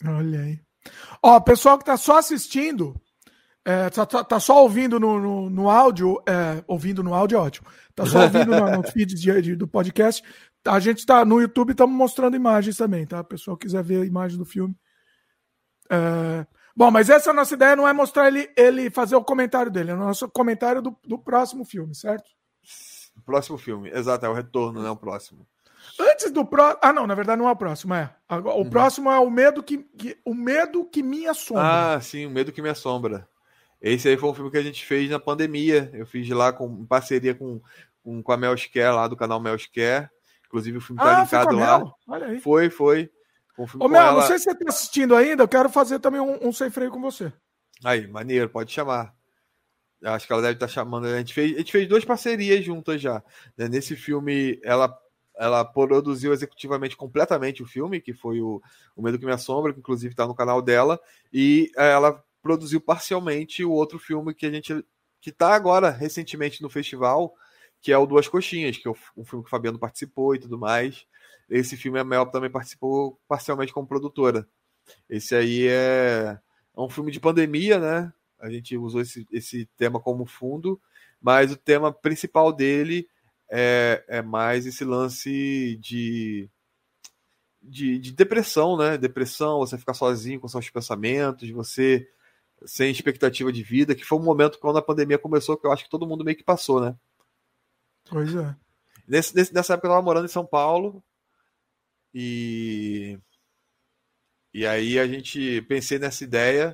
[0.05, 0.59] Olha aí.
[1.21, 2.99] Ó, pessoal que tá só assistindo,
[3.63, 7.41] é, tá, tá, tá, só ouvindo no, no, no áudio, é, ouvindo no áudio é
[7.41, 7.67] ótimo.
[7.95, 10.23] Tá só ouvindo no, no feed de, de, do podcast.
[10.63, 13.21] A gente tá no YouTube, estamos mostrando imagens também, tá?
[13.21, 14.75] O pessoal quiser ver a imagem do filme.
[15.89, 16.45] É,
[16.75, 19.93] Bom, mas essa nossa ideia não é mostrar ele, ele fazer o comentário dele, é
[19.93, 22.29] o nosso comentário do, do próximo filme, certo?
[23.25, 24.89] Próximo filme, exato, é o retorno, né?
[24.89, 25.47] O próximo.
[25.99, 26.79] Antes do próximo.
[26.81, 28.13] Ah, não, na verdade não é o próximo, é.
[28.29, 28.69] O uhum.
[28.69, 31.95] próximo é o medo que, que, o medo que me assombra.
[31.95, 33.27] Ah, sim, o medo que me assombra.
[33.81, 35.89] Esse aí foi um filme que a gente fez na pandemia.
[35.93, 37.61] Eu fiz lá com em parceria com,
[38.03, 40.09] com, com a Melsker lá do canal Melsker.
[40.47, 41.93] Inclusive o filme tá ah, linkado lá.
[42.07, 42.39] Olha aí.
[42.39, 43.09] Foi, foi.
[43.57, 44.21] Ô, Mel, ela...
[44.21, 46.91] não sei se você está assistindo ainda, eu quero fazer também um, um sem freio
[46.91, 47.31] com você.
[47.83, 49.13] Aí, maneiro, pode chamar.
[50.03, 51.07] Acho que ela deve estar tá chamando.
[51.07, 53.23] A gente, fez, a gente fez duas parcerias juntas já.
[53.57, 53.67] Né?
[53.67, 54.95] Nesse filme, ela,
[55.37, 58.61] ela produziu executivamente completamente o filme, que foi o,
[58.95, 60.99] o Medo que Me Assombra, que inclusive está no canal dela,
[61.33, 64.85] e eh, ela produziu parcialmente o outro filme que a gente.
[65.19, 67.33] que está agora, recentemente, no festival,
[67.81, 70.57] que é o Duas Coxinhas, que é o, filme que o Fabiano participou e tudo
[70.57, 71.05] mais.
[71.49, 74.47] Esse filme a Mel também participou parcialmente como produtora.
[75.09, 76.39] Esse aí é,
[76.75, 78.13] é um filme de pandemia, né?
[78.39, 80.79] A gente usou esse, esse tema como fundo,
[81.21, 83.07] mas o tema principal dele
[83.49, 86.49] é, é mais esse lance de,
[87.61, 88.97] de, de, depressão, né?
[88.97, 92.07] Depressão, você ficar sozinho com seus pensamentos, você
[92.65, 95.83] sem expectativa de vida, que foi um momento quando a pandemia começou, que eu acho
[95.83, 96.95] que todo mundo meio que passou, né?
[98.09, 98.55] Pois é.
[99.07, 101.03] Nesse, nesse, nessa época eu estava morando em São Paulo,
[102.15, 103.19] e
[104.53, 106.73] e aí a gente pensei nessa ideia.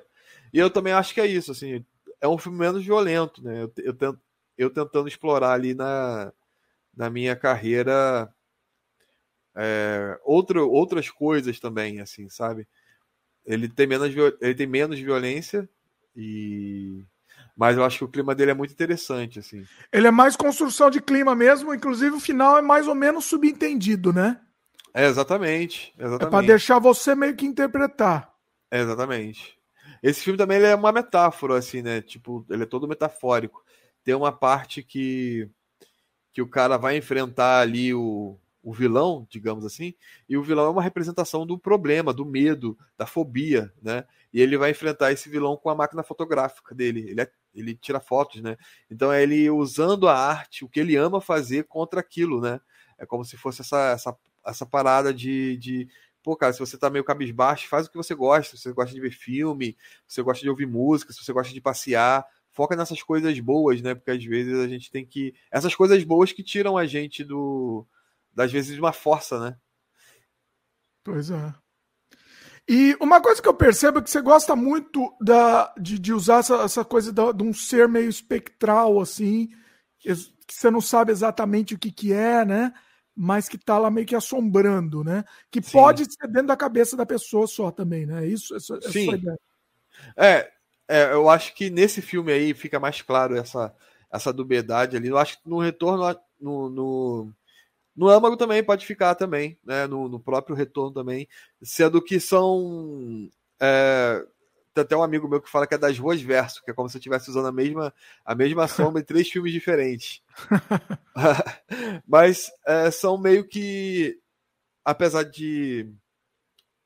[0.53, 1.83] E eu também acho que é isso, assim,
[2.21, 3.63] é um filme menos violento, né?
[3.63, 4.19] Eu, eu, tento,
[4.55, 6.31] eu tentando explorar ali na,
[6.95, 8.31] na minha carreira
[9.55, 12.67] é, outro, outras coisas também, assim, sabe?
[13.43, 15.67] Ele tem menos, ele tem menos violência
[16.15, 17.03] e
[17.57, 19.65] mas eu acho que o clima dele é muito interessante, assim.
[19.91, 24.13] Ele é mais construção de clima mesmo, inclusive o final é mais ou menos subentendido,
[24.13, 24.39] né?
[24.93, 25.93] É, exatamente.
[25.97, 26.23] exatamente.
[26.23, 28.33] É para deixar você meio que interpretar.
[28.69, 29.57] É, exatamente.
[30.01, 32.01] Esse filme também é uma metáfora, assim, né?
[32.01, 33.63] Tipo, ele é todo metafórico.
[34.03, 35.49] Tem uma parte que,
[36.33, 39.93] que o cara vai enfrentar ali o, o vilão, digamos assim,
[40.29, 44.05] e o vilão é uma representação do problema, do medo, da fobia, né?
[44.33, 47.09] E ele vai enfrentar esse vilão com a máquina fotográfica dele.
[47.09, 48.57] Ele, é, ele tira fotos, né?
[48.89, 52.59] Então é ele usando a arte, o que ele ama fazer contra aquilo, né?
[52.97, 54.15] É como se fosse essa, essa,
[54.45, 55.87] essa parada de, de
[56.23, 58.55] pô, cara, se você tá meio cabisbaixo, faz o que você gosta.
[58.55, 59.77] Se você gosta de ver filme,
[60.07, 63.81] se você gosta de ouvir música, se você gosta de passear, foca nessas coisas boas,
[63.81, 63.95] né?
[63.95, 65.33] Porque às vezes a gente tem que.
[65.51, 67.85] Essas coisas boas que tiram a gente do.
[68.33, 69.57] Das vezes de uma força, né?
[71.03, 71.53] Pois é.
[72.69, 76.37] E uma coisa que eu percebo é que você gosta muito da, de, de usar
[76.37, 79.49] essa, essa coisa da, de um ser meio espectral, assim,
[79.99, 80.13] que
[80.47, 82.71] você não sabe exatamente o que, que é, né?
[83.23, 85.23] Mas que tá lá meio que assombrando, né?
[85.51, 85.73] Que Sim.
[85.73, 88.25] pode ser dentro da cabeça da pessoa só também, né?
[88.25, 89.11] Isso, essa, Sim.
[90.17, 90.51] É,
[90.87, 93.75] é, eu acho que nesse filme aí fica mais claro essa,
[94.11, 95.09] essa dubiedade ali.
[95.09, 97.31] Eu acho que no retorno, no, no,
[97.95, 99.85] no âmago também pode ficar também, né?
[99.85, 101.27] No, no próprio retorno também,
[101.61, 103.29] sendo que são.
[103.61, 104.25] É,
[104.73, 106.89] tem até um amigo meu que fala que é das ruas verso, que é como
[106.89, 107.93] se eu estivesse usando a mesma,
[108.23, 110.21] a mesma sombra em três filmes diferentes.
[112.07, 114.19] Mas é, são meio que,
[114.83, 115.91] apesar de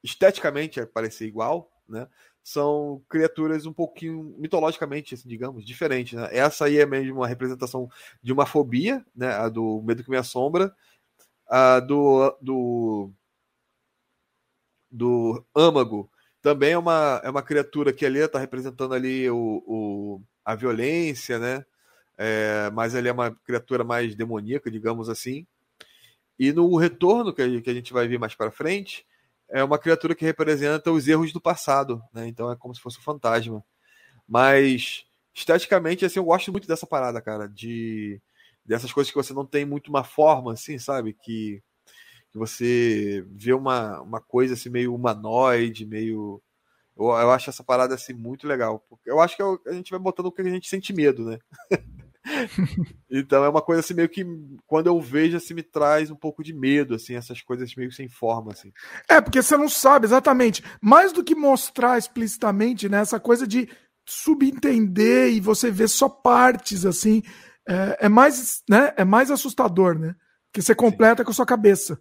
[0.03, 2.07] esteticamente parecer igual, né?
[2.43, 6.13] São criaturas um pouquinho mitologicamente, assim, digamos, diferentes.
[6.13, 6.29] Né?
[6.31, 7.89] Essa aí é mesmo uma representação
[8.21, 9.29] de uma fobia, né?
[9.33, 10.75] A do medo que me assombra,
[11.47, 13.11] a do, do,
[14.91, 16.09] do âmago
[16.45, 21.39] também é uma, é uma criatura que ali está representando ali o, o, a violência,
[21.39, 21.65] né?
[22.19, 25.47] É, mas ele é uma criatura mais demoníaca, digamos assim.
[26.37, 29.03] E no retorno que a, que a gente vai ver mais para frente,
[29.49, 32.27] é uma criatura que representa os erros do passado, né?
[32.27, 33.65] Então é como se fosse um fantasma.
[34.27, 35.03] Mas
[35.33, 38.21] esteticamente, assim, eu gosto muito dessa parada, cara, de
[38.63, 41.11] dessas coisas que você não tem muito uma forma, assim, sabe?
[41.11, 41.63] Que
[42.35, 46.41] que você vê uma, uma coisa assim meio humanoide, meio.
[46.97, 48.85] Eu, eu acho essa parada assim muito legal.
[48.89, 51.23] Porque eu acho que é a gente vai botando o que a gente sente medo,
[51.23, 51.39] né?
[53.09, 54.25] então é uma coisa assim meio que
[54.67, 58.09] quando eu vejo assim me traz um pouco de medo assim essas coisas meio sem
[58.09, 58.73] forma assim.
[59.07, 63.69] É porque você não sabe exatamente mais do que mostrar explicitamente né essa coisa de
[64.05, 67.21] subentender e você ver só partes assim
[67.67, 70.15] é, é mais né é mais assustador né
[70.55, 71.25] que você completa Sim.
[71.25, 71.99] com a sua cabeça.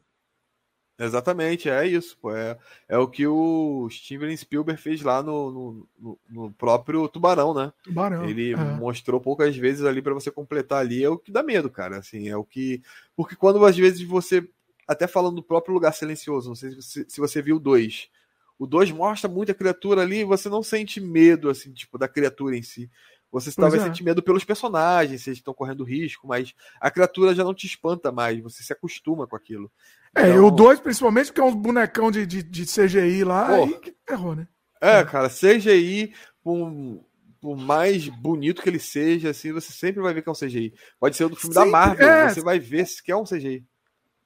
[0.98, 2.16] Exatamente, é isso.
[2.20, 2.34] Pô.
[2.34, 2.56] É,
[2.88, 7.72] é o que o Steven Spielberg fez lá no, no, no próprio Tubarão, né?
[7.82, 8.28] Tubarão.
[8.28, 8.56] Ele é.
[8.56, 11.02] mostrou poucas vezes ali para você completar ali.
[11.02, 11.98] É o que dá medo, cara.
[11.98, 12.80] Assim, é o que.
[13.16, 14.48] Porque quando às vezes você.
[14.86, 18.10] Até falando do próprio Lugar Silencioso, não sei se você, se você viu o 2.
[18.58, 22.56] O 2 mostra muita criatura ali e você não sente medo, assim, tipo, da criatura
[22.56, 22.88] em si.
[23.34, 23.86] Você pois talvez é.
[23.86, 27.66] sente medo pelos personagens, se eles estão correndo risco, mas a criatura já não te
[27.66, 29.68] espanta mais, você se acostuma com aquilo.
[30.14, 30.46] É, então...
[30.46, 33.90] o 2, principalmente, porque é um bonecão de, de, de CGI lá, Pô, aí que
[33.90, 34.46] terror, né?
[34.80, 37.04] É, cara, CGI, por,
[37.40, 40.72] por mais bonito que ele seja, assim, você sempre vai ver que é um CGI.
[41.00, 42.28] Pode ser o do filme Sim, da Marvel, é...
[42.28, 43.66] você vai ver que é um CGI.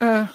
[0.03, 0.29] É.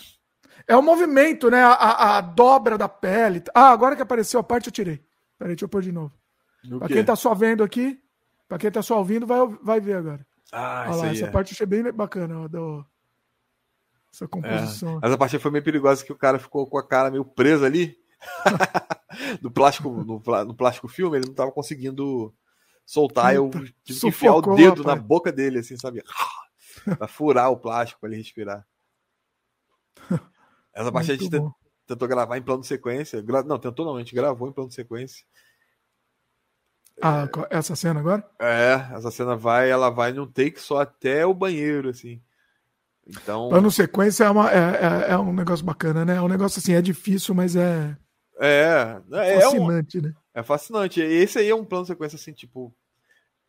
[0.67, 1.61] É o movimento, né?
[1.61, 3.43] A, a, a, dobra da pele.
[3.53, 4.99] Ah, agora que apareceu a parte, eu tirei.
[5.37, 6.11] Peraí, deixa eu pôr de novo.
[6.63, 7.99] No pra quem tá só vendo aqui,
[8.47, 10.25] pra quem tá só ouvindo, vai, vai ver agora.
[10.51, 11.31] Ah, Olha lá, essa é.
[11.31, 12.85] parte eu achei bem bacana, ó, do,
[14.13, 14.99] essa composição.
[15.01, 15.07] É.
[15.07, 17.97] Essa parte foi meio perigosa que o cara ficou com a cara meio presa ali.
[19.41, 22.33] no plástico, no, no, plástico filme, ele não tava conseguindo
[22.85, 23.33] soltar.
[23.33, 23.49] Eu
[23.83, 24.85] tive que enfiar o dedo rapaz.
[24.85, 26.03] na boca dele, assim, sabe?
[26.97, 28.65] pra furar o plástico para ele respirar.
[30.71, 31.51] Essa parte Muito a gente bom.
[31.87, 33.23] tentou gravar em plano de sequência.
[33.45, 35.25] Não, tentou não, a gente gravou em plano de sequência.
[37.05, 38.25] Ah, essa cena agora?
[38.39, 42.21] É, essa cena vai, ela vai num take só até o banheiro, assim.
[43.05, 43.49] Então.
[43.49, 46.15] Plano sequência é, uma, é, é, é, um negócio bacana, né?
[46.15, 47.97] É um negócio assim, é difícil, mas é.
[48.39, 50.13] É, é fascinante, é um, né?
[50.33, 51.01] É fascinante.
[51.01, 52.73] Esse aí é um plano sequência assim, tipo,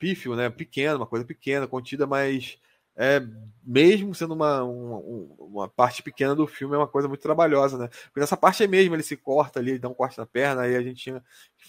[0.00, 0.50] pífio, né?
[0.50, 2.58] Pequeno, uma coisa pequena, contida, mas
[2.96, 3.22] é,
[3.62, 4.98] mesmo sendo uma, uma,
[5.38, 7.88] uma, parte pequena do filme, é uma coisa muito trabalhosa, né?
[8.04, 10.62] Porque nessa parte aí mesmo ele se corta ali, ele dá um corte na perna,
[10.62, 11.22] aí a gente tinha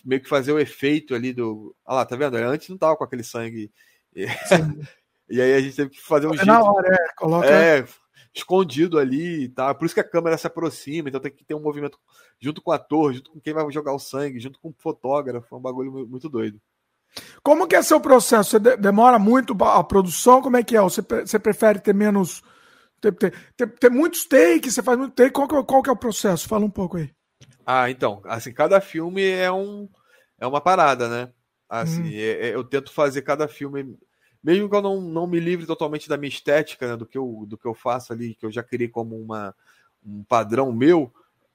[0.04, 1.76] meio que fazer o efeito ali do.
[1.86, 2.36] Olha lá, tá vendo?
[2.36, 3.72] Antes não tava com aquele sangue.
[5.28, 6.46] E aí a gente teve que fazer um é jeito.
[6.46, 7.48] Na hora, é, coloca.
[7.48, 7.84] É,
[8.34, 9.74] escondido ali e tá?
[9.74, 11.98] Por isso que a câmera se aproxima, então tem que ter um movimento
[12.40, 15.56] junto com o ator, junto com quem vai jogar o sangue, junto com o fotógrafo.
[15.56, 16.62] É um bagulho muito doido.
[17.44, 18.52] Como que é seu processo?
[18.52, 20.42] Você demora muito a produção?
[20.42, 20.82] Como é que é?
[20.82, 22.44] Você, você prefere ter menos.
[23.00, 24.74] Ter, ter, ter, ter muitos takes?
[24.74, 25.32] Você faz muito take?
[25.32, 26.48] Qual que, é, qual que é o processo?
[26.48, 27.10] Fala um pouco aí.
[27.66, 28.22] Ah, então.
[28.26, 29.88] Assim, cada filme é um
[30.40, 31.32] é uma parada, né?
[31.70, 32.12] Assim, hum.
[32.12, 33.98] é, é, eu tento fazer cada filme
[34.46, 37.46] mesmo que eu não, não me livre totalmente da minha estética, né, do, que eu,
[37.48, 39.56] do que eu faço ali, que eu já criei como uma,
[40.06, 41.12] um padrão meu,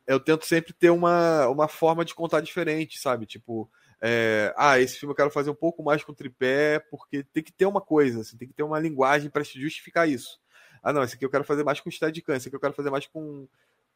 [0.08, 3.26] eu tento sempre ter uma, uma forma de contar diferente, sabe?
[3.26, 3.70] Tipo,
[4.00, 7.52] é, ah, esse filme eu quero fazer um pouco mais com tripé, porque tem que
[7.52, 10.40] ter uma coisa, assim, tem que ter uma linguagem para justificar isso.
[10.82, 12.90] Ah, não, esse aqui eu quero fazer mais com Steadicam, esse aqui eu quero fazer
[12.90, 13.46] mais com,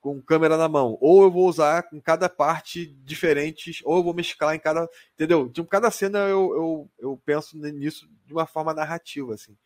[0.01, 0.98] com câmera na mão.
[1.01, 4.86] Ou eu vou usar em cada parte diferentes, ou eu vou mesclar em cada.
[5.14, 5.48] Entendeu?
[5.48, 9.56] Tipo, cada cena eu, eu, eu penso nisso de uma forma narrativa, assim.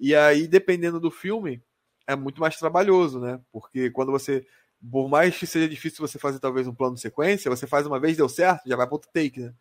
[0.00, 1.62] E aí, dependendo do filme,
[2.06, 3.38] é muito mais trabalhoso, né?
[3.52, 4.46] Porque quando você.
[4.90, 7.98] Por mais que seja difícil você fazer talvez um plano de sequência, você faz uma
[7.98, 9.54] vez, deu certo, já vai para outro take, né?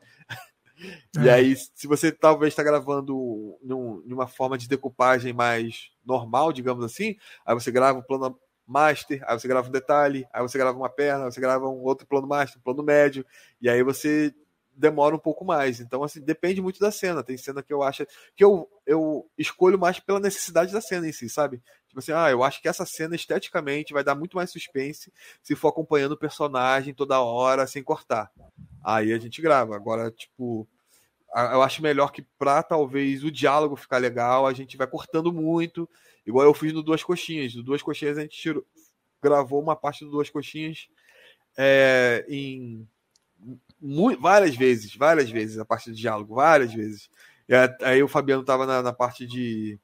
[1.17, 1.33] E é.
[1.33, 7.15] aí, se você talvez está gravando num, numa forma de decupagem mais normal, digamos assim,
[7.45, 10.89] aí você grava o plano master, aí você grava um detalhe, aí você grava uma
[10.89, 13.25] perna, aí você grava um outro plano master, um plano médio,
[13.61, 14.33] e aí você
[14.75, 15.79] demora um pouco mais.
[15.79, 17.23] Então, assim, depende muito da cena.
[17.23, 18.05] Tem cena que eu acho
[18.35, 21.61] que eu, eu escolho mais pela necessidade da cena em si, sabe?
[21.87, 25.55] Tipo assim, ah, eu acho que essa cena esteticamente vai dar muito mais suspense se
[25.55, 28.31] for acompanhando o personagem toda hora sem cortar.
[28.83, 29.75] Aí a gente grava.
[29.75, 30.67] Agora, tipo,
[31.35, 35.89] eu acho melhor que pra talvez o diálogo ficar legal, a gente vai cortando muito,
[36.25, 37.55] igual eu fiz no Duas Coxinhas.
[37.55, 38.65] No Duas Coxinhas a gente tirou,
[39.21, 40.87] gravou uma parte do Duas Coxinhas
[41.57, 42.87] é, em
[43.83, 47.09] muito, várias vezes, várias vezes a parte do diálogo, várias vezes.
[47.47, 47.53] E
[47.85, 49.77] aí o Fabiano estava na, na, parte de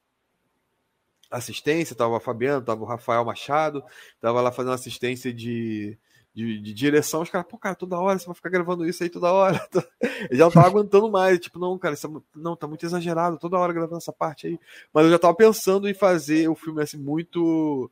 [1.29, 3.83] assistência, tava o Fabiano, tava o Rafael Machado,
[4.21, 5.97] tava lá fazendo assistência de,
[6.33, 7.21] de, de direção.
[7.21, 9.59] Os caras, pô, cara, toda hora você vai ficar gravando isso aí toda hora.
[10.31, 13.37] Eu já não tava aguentando mais, tipo, não, cara, isso é, não, tá muito exagerado,
[13.37, 14.59] toda hora gravando essa parte aí.
[14.93, 17.91] Mas eu já tava pensando em fazer o filme assim muito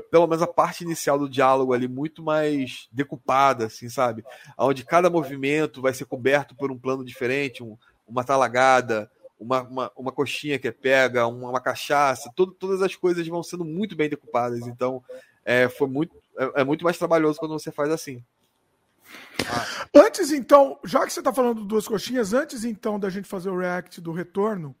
[0.00, 4.24] pelo menos a parte inicial do diálogo ali muito mais decupada, assim, sabe?
[4.58, 7.76] Onde cada movimento vai ser coberto por um plano diferente, um,
[8.06, 13.26] uma talagada, uma, uma, uma, coxinha que pega, uma, uma cachaça, todo, todas as coisas
[13.26, 14.66] vão sendo muito bem decupadas.
[14.66, 15.02] Então,
[15.44, 18.22] é, foi muito, é, é muito mais trabalhoso quando você faz assim.
[19.94, 23.58] Antes, então, já que você está falando duas coxinhas, antes então da gente fazer o
[23.58, 24.74] react do retorno,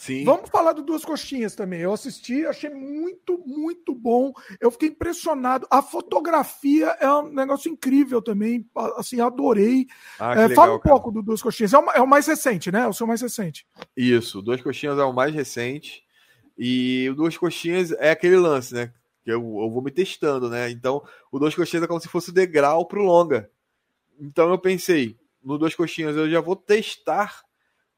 [0.00, 0.24] Sim.
[0.24, 1.82] Vamos falar do Duas Coxinhas também.
[1.82, 4.32] Eu assisti, achei muito, muito bom.
[4.58, 5.66] Eu fiquei impressionado.
[5.70, 8.66] A fotografia é um negócio incrível também.
[8.96, 9.86] Assim, adorei.
[10.18, 10.94] Ah, é, legal, fala um cara.
[10.94, 11.74] pouco do Duas Coxinhas.
[11.74, 12.80] É o, é o, mais recente, né?
[12.80, 13.66] É o seu mais recente.
[13.94, 16.02] Isso, Duas Coxinhas é o mais recente.
[16.56, 18.94] E o Duas Coxinhas é aquele lance, né?
[19.22, 20.70] Que eu, eu vou me testando, né?
[20.70, 23.50] Então, o Duas Coxinhas é como se fosse o degrau pro longa.
[24.18, 27.42] Então eu pensei, no Duas Coxinhas eu já vou testar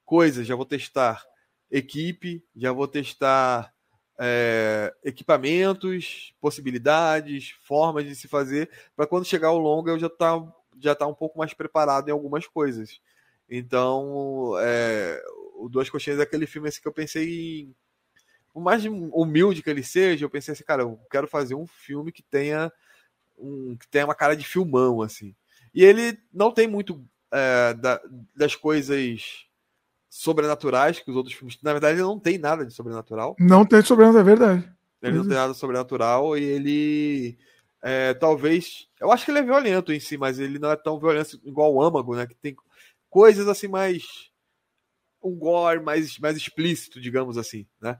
[0.04, 1.22] coisas, já vou testar
[1.72, 3.72] equipe, já vou testar
[4.20, 10.40] é, equipamentos, possibilidades, formas de se fazer, para quando chegar ao longa eu já tá,
[10.78, 13.00] já tá um pouco mais preparado em algumas coisas.
[13.48, 15.20] Então, é,
[15.56, 17.74] o Duas Coxinhas é aquele filme assim, que eu pensei em.
[18.52, 22.12] Por mais humilde que ele seja, eu pensei assim, cara, eu quero fazer um filme
[22.12, 22.70] que tenha
[23.38, 25.34] um, que tenha uma cara de filmão, assim.
[25.74, 27.98] E ele não tem muito é, da,
[28.36, 29.46] das coisas
[30.12, 31.58] sobrenaturais que os outros filmes.
[31.62, 33.34] Na verdade, ele não tem nada de sobrenatural.
[33.38, 34.72] Não tem sobrenatural, é verdade.
[35.00, 37.38] Ele não tem nada sobrenatural e ele.
[37.80, 38.88] É, talvez.
[39.00, 41.74] Eu acho que ele é violento em si, mas ele não é tão violento igual
[41.74, 42.26] o âmago, né?
[42.26, 42.54] Que tem
[43.08, 44.30] coisas assim mais.
[45.22, 47.98] Um gore mais, mais explícito, digamos assim, né?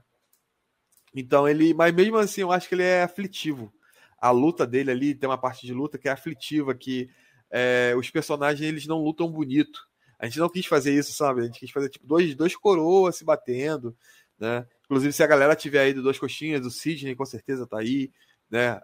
[1.15, 1.73] Então ele.
[1.73, 3.73] Mas mesmo assim, eu acho que ele é aflitivo.
[4.19, 7.09] A luta dele ali tem uma parte de luta que é aflitiva, que
[7.49, 9.91] é, os personagens eles não lutam bonito
[10.23, 11.41] a gente não quis fazer isso, sabe?
[11.41, 13.93] A gente quis fazer tipo dois, dois coroas se batendo,
[14.39, 14.65] né?
[14.85, 18.09] Inclusive, se a galera tiver aí do Dois Coxinhas, o Sidney com certeza tá aí,
[18.49, 18.79] né?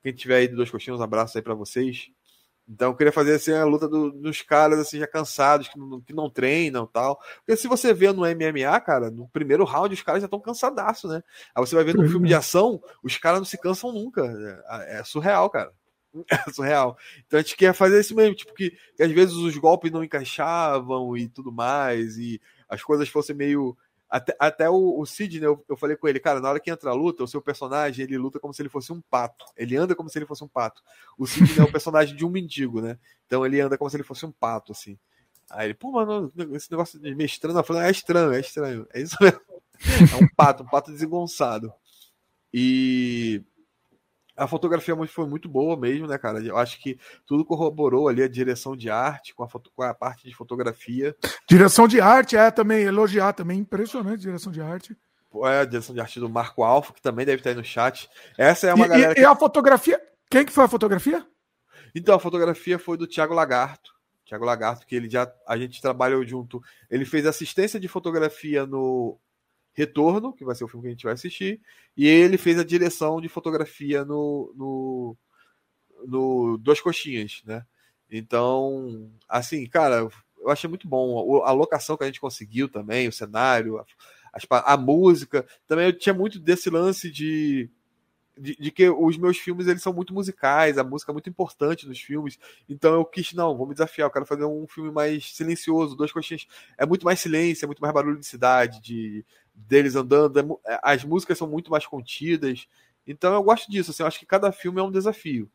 [0.00, 2.12] Quem tiver aí do Dois Coxinhas, um abraço aí para vocês.
[2.68, 6.00] Então, eu queria fazer assim, a luta do, dos caras assim, já cansados, que não,
[6.00, 7.18] que não treinam tal.
[7.38, 11.08] Porque se você vê no MMA, cara, no primeiro round os caras já estão cansadaço,
[11.08, 11.24] né?
[11.52, 14.22] Aí você vai ver no filme de ação, os caras não se cansam nunca.
[14.68, 15.72] É, é surreal, cara.
[16.30, 16.96] É surreal.
[17.26, 20.02] Então a gente quer fazer isso mesmo, tipo, que, que, às vezes os golpes não
[20.02, 23.76] encaixavam e tudo mais, e as coisas fossem meio.
[24.08, 26.90] Até, até o, o Sidney, eu, eu falei com ele, cara, na hora que entra
[26.90, 29.44] a luta, o seu personagem ele luta como se ele fosse um pato.
[29.56, 30.82] Ele anda como se ele fosse um pato.
[31.16, 32.98] O Sidney é o personagem de um mendigo, né?
[33.26, 34.98] Então ele anda como se ele fosse um pato, assim.
[35.48, 38.86] Aí ele, pô, mano, esse negócio de meio estranho, eu falei, é estranho, é estranho.
[38.92, 39.40] É isso mesmo.
[39.82, 41.72] É um pato, um pato desengonçado.
[42.52, 43.42] E
[44.40, 46.40] a fotografia foi muito boa mesmo, né, cara?
[46.40, 49.92] Eu acho que tudo corroborou ali a direção de arte com a, foto, com a
[49.92, 51.14] parte de fotografia.
[51.46, 54.96] Direção de arte, é também, elogiar também, impressionante direção de arte.
[55.44, 58.08] É, a direção de arte do Marco Alfa, que também deve estar aí no chat.
[58.38, 59.12] Essa é uma e, galera.
[59.12, 59.20] E, que...
[59.20, 60.00] e a fotografia.
[60.30, 61.26] Quem que foi a fotografia?
[61.94, 63.92] Então, a fotografia foi do Thiago Lagarto.
[64.24, 65.30] Thiago Lagarto, que ele já.
[65.46, 66.62] A gente trabalhou junto.
[66.90, 69.18] Ele fez assistência de fotografia no
[69.72, 71.60] Retorno, que vai ser o filme que a gente vai assistir,
[71.96, 75.16] e ele fez a direção de fotografia no, no,
[76.06, 77.64] no Duas Coxinhas, né?
[78.10, 81.42] Então, assim, cara, eu achei muito bom.
[81.44, 85.46] A locação que a gente conseguiu também, o cenário, a, a música.
[85.66, 87.70] Também eu tinha muito desse lance de
[88.40, 91.86] de, de, que os meus filmes eles são muito musicais, a música é muito importante
[91.86, 92.38] nos filmes.
[92.66, 96.10] Então eu quis, não, vou me desafiar, eu quero fazer um filme mais silencioso, dois
[96.10, 96.46] coxinhas.
[96.78, 99.24] É muito mais silêncio, é muito mais barulho de cidade, de
[99.66, 102.66] deles andando, é, é, as músicas são muito mais contidas.
[103.06, 105.50] Então eu gosto disso, assim, eu acho que cada filme é um desafio,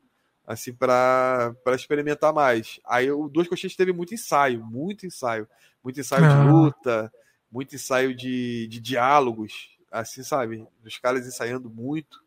[0.46, 2.80] assim, para experimentar mais.
[2.86, 5.48] Aí o Dois Coxinhas teve muito ensaio, muito ensaio,
[5.84, 6.28] muito ensaio ah.
[6.28, 7.14] de luta,
[7.52, 10.68] muito ensaio de, de diálogos, assim, sabe?
[10.84, 12.24] Os caras ensaiando muito.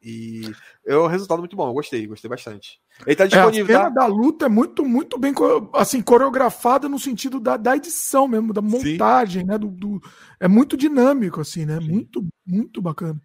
[0.00, 0.42] E
[0.86, 2.80] é um resultado muito bom, eu gostei, gostei bastante.
[3.04, 3.74] Ele tá disponível.
[3.74, 4.00] É, a cena tá?
[4.00, 5.34] da luta é muito, muito bem
[5.74, 9.48] assim, coreografada no sentido da, da edição mesmo, da montagem, Sim.
[9.48, 9.58] né?
[9.58, 10.00] Do, do,
[10.40, 11.78] é muito dinâmico, assim, né?
[11.80, 11.88] Sim.
[11.88, 13.20] Muito, muito bacana.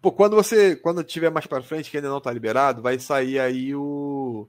[0.00, 0.76] Pô, quando você.
[0.76, 4.48] Quando tiver mais para frente, que ainda não tá liberado, vai sair aí o.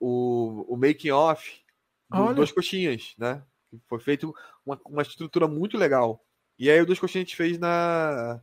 [0.00, 1.60] O, o making off
[2.08, 3.42] dos Dois Coxinhas, né?
[3.88, 4.32] Foi feito
[4.64, 6.24] uma, uma estrutura muito legal.
[6.56, 8.40] E aí o Dois Coxinhas a gente fez na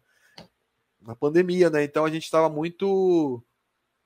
[1.01, 1.84] na pandemia, né?
[1.84, 3.43] Então a gente estava muito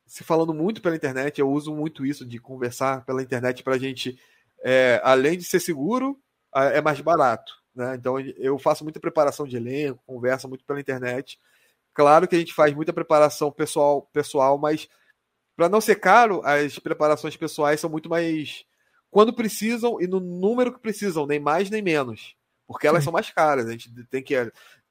[0.09, 1.39] se falando muito pela internet.
[1.39, 4.19] Eu uso muito isso de conversar pela internet para a gente,
[4.63, 6.19] é, além de ser seguro,
[6.53, 7.53] é mais barato.
[7.75, 7.95] Né?
[7.95, 11.39] Então eu faço muita preparação de elenco, conversa muito pela internet.
[11.93, 14.89] Claro que a gente faz muita preparação pessoal, pessoal, mas
[15.55, 18.65] para não ser caro, as preparações pessoais são muito mais
[19.11, 22.35] quando precisam e no número que precisam, nem mais nem menos,
[22.67, 23.05] porque elas Sim.
[23.05, 23.67] são mais caras.
[23.67, 24.35] A gente tem que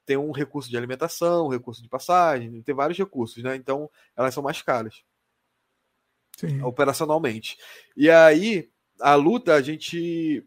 [0.05, 3.55] tem um recurso de alimentação, um recurso de passagem, tem vários recursos, né?
[3.55, 5.03] Então elas são mais caras.
[6.39, 6.61] Sim.
[6.61, 7.57] Operacionalmente.
[7.97, 8.69] E aí,
[9.01, 10.45] a luta, a gente.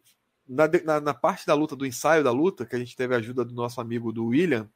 [0.48, 3.18] Na, na, na, parte da luta, do ensaio da luta, que a gente teve a
[3.18, 4.68] ajuda do nosso amigo do William,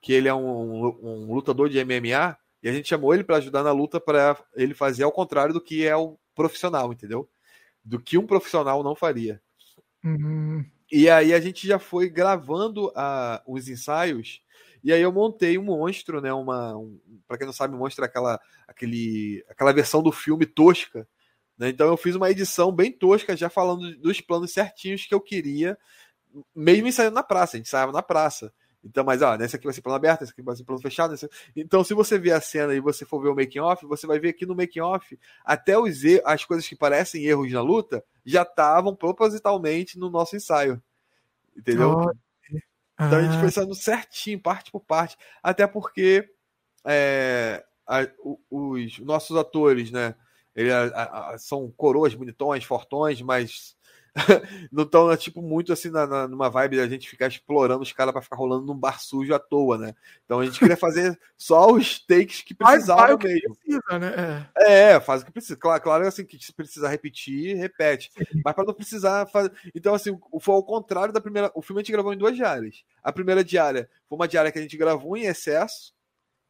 [0.00, 3.36] que ele é um, um, um lutador de MMA, e a gente chamou ele para
[3.36, 7.28] ajudar na luta para ele fazer ao contrário do que é o profissional, entendeu?
[7.84, 9.40] Do que um profissional não faria.
[10.04, 10.64] Uhum.
[10.90, 14.41] E aí a gente já foi gravando a, os ensaios.
[14.82, 16.32] E aí eu montei um monstro, né?
[16.32, 21.06] Uma, um, para quem não sabe, monstro é aquela, aquele, aquela versão do filme tosca.
[21.56, 21.68] Né?
[21.68, 25.78] Então eu fiz uma edição bem tosca, já falando dos planos certinhos que eu queria,
[26.54, 27.56] mesmo ensaiando na praça.
[27.56, 28.52] A gente ensaiava na praça.
[28.84, 31.12] Então, mas ó, nesse aqui vai ser plano aberto, esse aqui vai ser plano fechado.
[31.12, 31.28] Nesse...
[31.54, 34.18] Então, se você ver a cena e você for ver o making off, você vai
[34.18, 36.20] ver aqui no making off até os er...
[36.24, 40.82] as coisas que parecem erros na luta já estavam propositalmente no nosso ensaio.
[41.56, 41.92] Entendeu?
[41.92, 42.12] Oh.
[43.06, 46.28] Então a gente foi saindo certinho, parte por parte, até porque
[46.84, 48.06] é, a,
[48.50, 50.14] os nossos atores, né?
[50.54, 53.74] Ele, a, a, são coroas bonitões, fortões, mas
[54.70, 58.12] não estão, tipo, muito assim na, na, numa vibe da gente ficar explorando os caras
[58.12, 59.94] para ficar rolando num bar sujo à toa, né?
[60.24, 63.56] Então a gente queria fazer só os takes que precisavam que mesmo.
[63.56, 64.48] Precisa, né?
[64.56, 64.92] É.
[64.92, 65.56] é, faz o que precisa.
[65.56, 68.10] Claro, claro assim, que se precisar repetir, repete.
[68.44, 69.52] Mas para não precisar fazer.
[69.74, 71.50] Então, assim, foi ao contrário da primeira.
[71.54, 72.84] O filme a gente gravou em duas diárias.
[73.02, 75.94] A primeira diária foi uma diária que a gente gravou em excesso.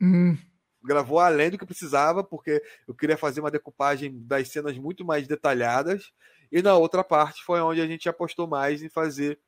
[0.00, 0.36] Hum
[0.84, 5.26] gravou além do que precisava, porque eu queria fazer uma decupagem das cenas muito mais
[5.28, 6.12] detalhadas.
[6.52, 9.40] E na outra parte foi onde a gente apostou mais em fazer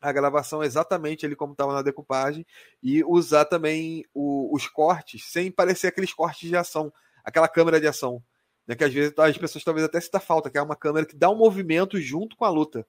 [0.00, 2.46] a gravação exatamente ali como estava na decupagem
[2.82, 6.92] e usar também o, os cortes sem parecer aqueles cortes de ação,
[7.22, 8.22] aquela câmera de ação,
[8.66, 11.16] né, que às vezes as pessoas talvez até sinta falta, que é uma câmera que
[11.16, 12.86] dá um movimento junto com a luta.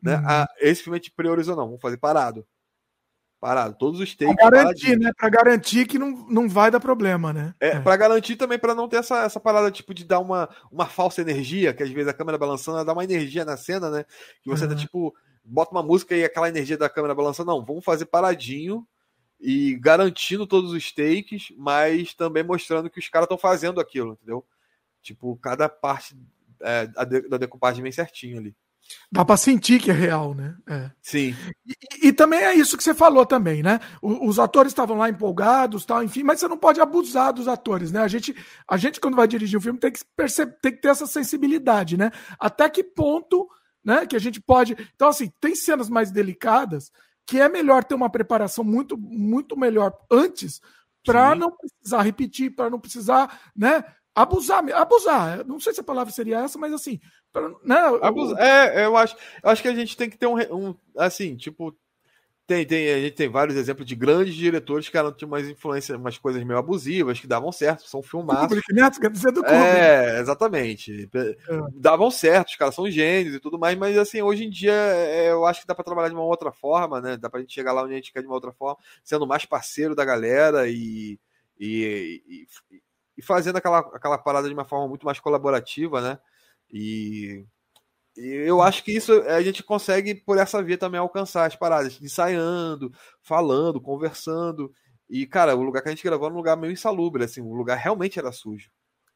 [0.00, 0.16] Né?
[0.16, 0.28] Uhum.
[0.28, 2.46] A, esse filme a gente priorizou, não, vamos fazer parado
[3.40, 3.76] parado.
[3.78, 4.34] Todos os takes.
[4.34, 5.10] Pra garantir, né?
[5.16, 7.54] Pra garantir que não, não vai dar problema, né?
[7.60, 7.80] É, é.
[7.80, 11.20] pra garantir também, para não ter essa, essa parada, tipo, de dar uma, uma falsa
[11.20, 14.04] energia, que às vezes a câmera balançando, dá uma energia na cena, né?
[14.42, 14.70] Que você uhum.
[14.70, 15.14] tá, tipo,
[15.44, 17.50] bota uma música e aquela energia da câmera balançando.
[17.50, 18.86] Não, vamos fazer paradinho
[19.40, 24.44] e garantindo todos os takes, mas também mostrando que os caras estão fazendo aquilo, entendeu?
[25.02, 26.16] Tipo, cada parte
[26.60, 28.56] é, da decupagem bem certinho ali.
[29.10, 30.56] Dá para sentir que é real, né?
[30.66, 30.90] É.
[31.00, 31.34] Sim.
[31.64, 33.78] E, e, também é isso que você falou também, né?
[34.02, 37.92] O, os atores estavam lá empolgados, tal, enfim, mas você não pode abusar dos atores,
[37.92, 38.00] né?
[38.00, 38.34] A gente,
[38.68, 41.96] a gente quando vai dirigir um filme tem que perceber, tem que ter essa sensibilidade,
[41.96, 42.10] né?
[42.38, 43.48] Até que ponto,
[43.84, 44.06] né?
[44.06, 44.76] Que a gente pode.
[44.94, 46.90] Então assim, tem cenas mais delicadas
[47.24, 50.60] que é melhor ter uma preparação muito, muito melhor antes
[51.04, 53.84] para não precisar repetir, para não precisar, né?
[54.16, 55.46] Abusar, abusar.
[55.46, 56.98] Não sei se a palavra seria essa, mas assim,
[57.62, 60.74] né, abusar, é, eu acho, eu acho que a gente tem que ter um, um
[60.96, 61.76] assim, tipo,
[62.48, 65.98] Tem, tem, a gente tem vários exemplos de grandes diretores que eram, tinham umas influências,
[65.98, 68.56] umas coisas meio abusivas, que davam certo, são filmados.
[68.70, 68.90] Né?
[69.00, 69.60] Quer dizer do Kubrick.
[69.60, 71.10] É, exatamente.
[71.12, 71.36] É.
[71.74, 75.32] Davam certo, os caras são gênios e tudo mais, mas assim, hoje em dia é,
[75.32, 77.16] eu acho que dá para trabalhar de uma outra forma, né?
[77.16, 79.44] Dá pra gente chegar lá onde a gente quer de uma outra forma, sendo mais
[79.44, 81.18] parceiro da galera e,
[81.58, 82.80] e, e, e
[83.22, 86.18] fazendo aquela, aquela parada de uma forma muito mais colaborativa, né?
[86.72, 87.44] E
[88.16, 92.90] eu acho que isso a gente consegue, por essa via, também alcançar as paradas, ensaiando,
[93.20, 94.72] falando, conversando.
[95.08, 97.54] E, cara, o lugar que a gente gravou era um lugar meio insalubre, assim, o
[97.54, 98.70] lugar realmente era sujo.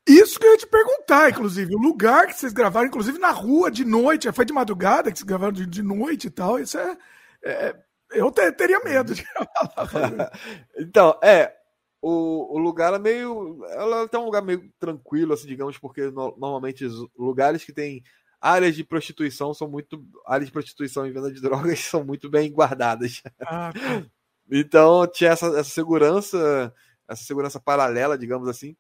[0.07, 1.75] Isso que eu ia te perguntar, inclusive.
[1.75, 5.27] O lugar que vocês gravaram, inclusive na rua, de noite, foi de madrugada que vocês
[5.27, 6.59] gravaram de, de noite e tal.
[6.59, 6.97] Isso é.
[7.43, 7.77] é
[8.13, 10.31] eu te, teria medo de gravar lá.
[10.79, 11.55] então, é.
[12.03, 13.65] O, o lugar é meio.
[13.71, 18.03] Ela tem um lugar meio tranquilo, assim, digamos, porque no, normalmente os lugares que tem
[18.41, 20.03] áreas de prostituição são muito.
[20.27, 23.23] Áreas de prostituição e venda de drogas são muito bem guardadas.
[23.41, 24.07] Ah, tá.
[24.51, 26.73] então tinha essa, essa segurança,
[27.07, 28.75] essa segurança paralela, digamos assim.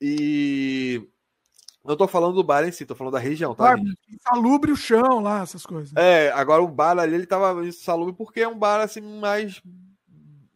[0.00, 1.08] E
[1.84, 3.74] não tô falando do bar em si, tô falando da região, tá?
[3.74, 5.92] Claro, insalubre o chão lá, essas coisas.
[5.96, 9.60] É, agora o bar ali, ele tava insalubre porque é um bar, assim, mais...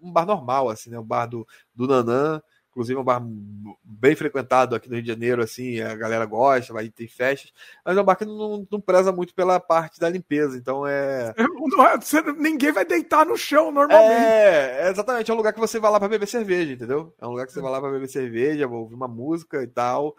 [0.07, 0.99] Um bar normal, assim, né?
[0.99, 2.41] O bar do, do Nanã.
[2.77, 3.23] Inclusive é um bar
[3.83, 7.51] bem frequentado aqui no Rio de Janeiro, assim, a galera gosta, vai ter festas,
[7.83, 11.33] mas é um bar que não, não preza muito pela parte da limpeza, então é...
[11.41, 14.21] é ninguém vai deitar no chão normalmente.
[14.21, 17.15] É, exatamente, é um lugar que você vai lá para beber cerveja, entendeu?
[17.19, 20.15] É um lugar que você vai lá para beber cerveja, ouvir uma música e tal,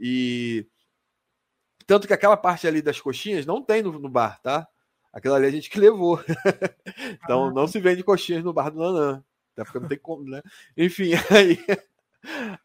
[0.00, 0.66] e...
[1.86, 4.66] Tanto que aquela parte ali das coxinhas não tem no, no bar, tá?
[5.12, 6.20] Aquela ali a gente que levou.
[7.22, 7.52] então ah.
[7.52, 9.22] não se vende coxinhas no bar do Nanã.
[9.52, 10.42] Até porque não tem como, né?
[10.76, 11.58] Enfim, aí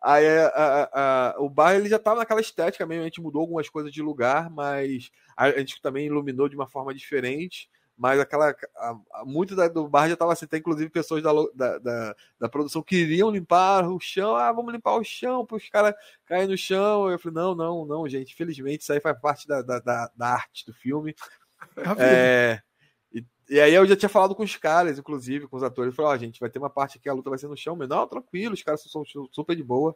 [0.02, 0.90] Aí a, a,
[1.30, 4.02] a, o bar ele já estava naquela estética mesmo, a gente mudou algumas coisas de
[4.02, 7.70] lugar, mas a, gente também iluminou de uma forma diferente.
[7.98, 8.54] Mas aquela.
[9.24, 12.84] muito da, do bar já estava assim, tem inclusive pessoas da, da, da, da, produção
[12.84, 14.36] que queriam limpar o chão.
[14.36, 15.96] Ah, vamos limpar o chão para os caras
[16.26, 17.10] caírem no chão.
[17.10, 18.34] Eu falei, não, não, não, gente.
[18.34, 21.16] Infelizmente, isso aí faz parte da, da, da, da arte do filme.
[21.98, 22.62] É,
[23.50, 26.16] e aí eu já tinha falado com os caras, inclusive, com os atores, falei, ó,
[26.16, 28.08] oh, gente, vai ter uma parte que a luta vai ser no chão, mas não,
[28.08, 29.96] tranquilo, os caras são super de boa.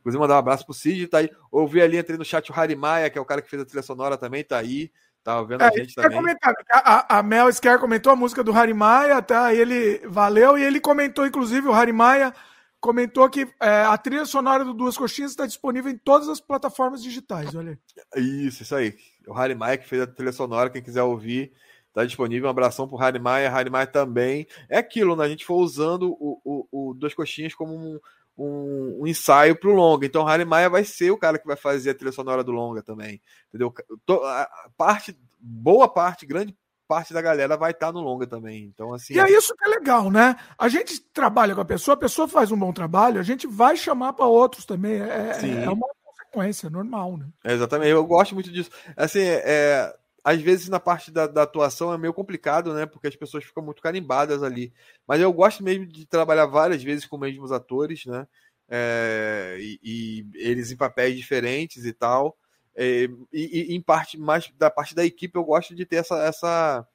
[0.00, 1.30] Inclusive, mandar um abraço pro Cid, tá aí.
[1.50, 3.66] Ouvi ali, entrei no chat o Harry Maia, que é o cara que fez a
[3.66, 4.90] trilha sonora também, tá aí.
[5.22, 6.16] Tava vendo é, a gente também.
[6.16, 9.54] Comentar, a, a Mel Scare comentou a música do Harry Maia, tá?
[9.54, 12.34] Ele valeu, e ele comentou, inclusive, o Harry Maia
[12.80, 17.02] comentou que é, a trilha sonora do Duas Coxinhas está disponível em todas as plataformas
[17.02, 17.78] digitais, olha
[18.14, 18.46] aí.
[18.46, 18.94] Isso, isso aí.
[19.28, 21.52] O Harry Maia que fez a trilha sonora, quem quiser ouvir,
[21.92, 22.48] Tá disponível.
[22.48, 23.50] Um abração pro Harry Maia.
[23.50, 24.46] Harry Maia também.
[24.68, 25.24] É aquilo, né?
[25.24, 27.98] A gente foi usando o, o, o Dois Coxinhas como um,
[28.38, 30.06] um, um ensaio pro longa.
[30.06, 32.82] Então, Harry Maia vai ser o cara que vai fazer a trilha sonora do longa
[32.82, 33.20] também.
[33.48, 33.74] Entendeu?
[34.08, 36.56] A parte, boa parte, grande
[36.90, 38.64] parte da galera vai estar tá no longa também.
[38.64, 39.14] Então, assim.
[39.14, 40.34] E é isso que é legal, né?
[40.58, 43.76] A gente trabalha com a pessoa, a pessoa faz um bom trabalho, a gente vai
[43.76, 44.94] chamar para outros também.
[44.94, 47.28] É, é, é uma consequência normal, né?
[47.44, 47.90] É exatamente.
[47.90, 48.70] Eu gosto muito disso.
[48.96, 49.94] Assim, é,
[50.24, 52.86] às vezes na parte da, da, atuação é meio complicado, né?
[52.86, 54.72] Porque as pessoas ficam muito carimbadas ali.
[55.06, 58.26] Mas eu gosto mesmo de trabalhar várias vezes com os mesmos atores, né?
[58.68, 62.36] É, e, e, eles em papéis diferentes e tal.
[62.74, 66.16] É, e, e, em parte mais da parte da equipe eu gosto de ter essa
[66.22, 66.88] essa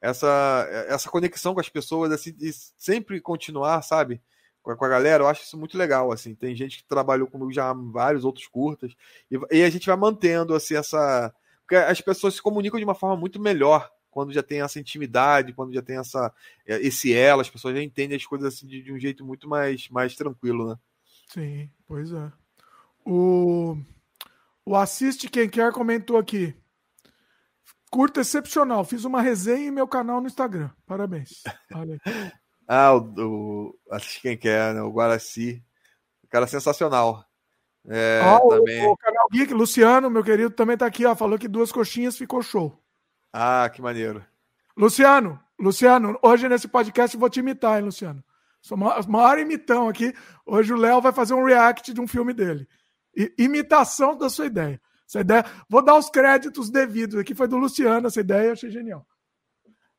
[0.00, 4.20] essa, essa conexão com as pessoas assim e sempre continuar sabe
[4.62, 7.28] com a, com a galera eu acho isso muito legal assim tem gente que trabalhou
[7.28, 8.94] comigo já vários outros curtas
[9.30, 11.32] e, e a gente vai mantendo assim essa
[11.70, 15.52] porque as pessoas se comunicam de uma forma muito melhor quando já tem essa intimidade,
[15.52, 16.34] quando já tem essa,
[16.66, 19.48] é, esse ela, as pessoas já entendem as coisas assim de, de um jeito muito
[19.48, 20.76] mais, mais tranquilo, né?
[21.28, 22.32] Sim, pois é.
[23.06, 23.76] O,
[24.66, 26.56] o Assiste Quem Quer comentou aqui.
[27.88, 28.84] Curto excepcional.
[28.84, 30.70] Fiz uma resenha em meu canal no Instagram.
[30.84, 31.44] Parabéns.
[32.66, 34.82] ah, o, o Assiste Quem Quer, né?
[34.82, 35.64] O Guaraci.
[36.24, 37.24] O cara sensacional.
[37.88, 38.86] É, também...
[38.86, 41.14] o, o, canal Geek, Luciano, meu querido, também tá aqui, ó.
[41.14, 42.78] Falou que duas coxinhas ficou show.
[43.32, 44.24] Ah, que maneiro.
[44.76, 48.22] Luciano, Luciano, hoje nesse podcast eu vou te imitar, hein, Luciano?
[48.62, 50.14] Sou o maior imitão aqui.
[50.44, 52.68] Hoje o Léo vai fazer um react de um filme dele.
[53.16, 54.80] I, imitação da sua ideia.
[55.08, 55.44] Essa ideia.
[55.68, 57.18] Vou dar os créditos devidos.
[57.18, 59.06] Aqui foi do Luciano, essa ideia eu achei genial.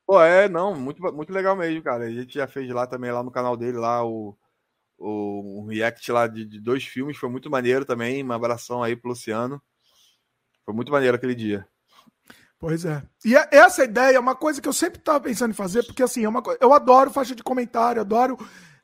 [0.05, 2.05] Pô, é, não, muito, muito legal mesmo, cara.
[2.05, 4.37] A gente já fez lá também, lá no canal dele, lá, o
[5.02, 8.22] o, um react lá de, de, dois filmes, foi muito maneiro também.
[8.22, 9.61] Uma abração aí pro Luciano.
[10.64, 11.68] Foi muito maneiro aquele dia.
[12.60, 13.02] Pois é.
[13.26, 16.03] E é, essa ideia é uma coisa que eu sempre estava pensando em fazer, porque
[16.03, 18.38] assim, é uma, eu adoro faixa de comentário, adoro.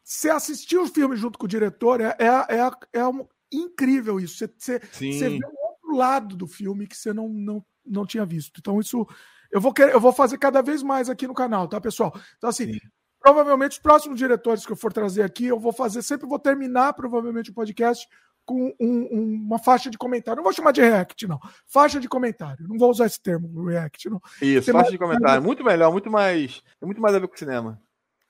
[0.03, 4.37] Você assistir o filme junto com o diretor é, é, é, é um, incrível isso.
[4.37, 8.25] Você, você, você vê um outro lado do filme que você não, não, não tinha
[8.25, 8.59] visto.
[8.59, 9.07] Então, isso
[9.51, 12.13] Eu vou, querer, eu vou fazer cada vez mais aqui no canal, tá, pessoal?
[12.37, 12.79] Então, assim, Sim.
[13.27, 16.93] Provavelmente os próximos diretores que eu for trazer aqui, eu vou fazer, sempre vou terminar,
[16.93, 18.07] provavelmente, o podcast
[18.45, 20.37] com um, um, uma faixa de comentário.
[20.37, 21.37] Não vou chamar de react, não.
[21.67, 22.65] Faixa de comentário.
[22.65, 24.21] Não vou usar esse termo, react, não.
[24.41, 24.91] Isso, Tem faixa mais...
[24.91, 25.43] de comentário.
[25.43, 26.61] Muito melhor, muito mais.
[26.79, 27.81] Tem muito mais a ver com o cinema.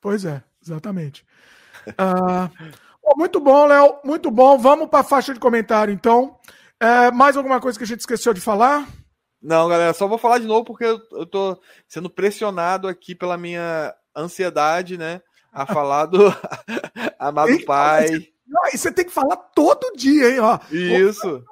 [0.02, 1.24] Pois é, exatamente.
[1.94, 4.00] uh, muito bom, Léo.
[4.04, 4.58] Muito bom.
[4.58, 6.40] Vamos para a faixa de comentário, então.
[6.80, 8.88] É, mais alguma coisa que a gente esqueceu de falar?
[9.40, 13.38] Não, galera, só vou falar de novo porque eu, eu tô sendo pressionado aqui pela
[13.38, 15.22] minha ansiedade, né?
[15.52, 16.34] A falar do
[17.20, 18.28] Amado Pai.
[18.74, 20.40] E você tem que falar todo dia, hein?
[20.40, 20.60] Ó.
[20.72, 21.44] Isso.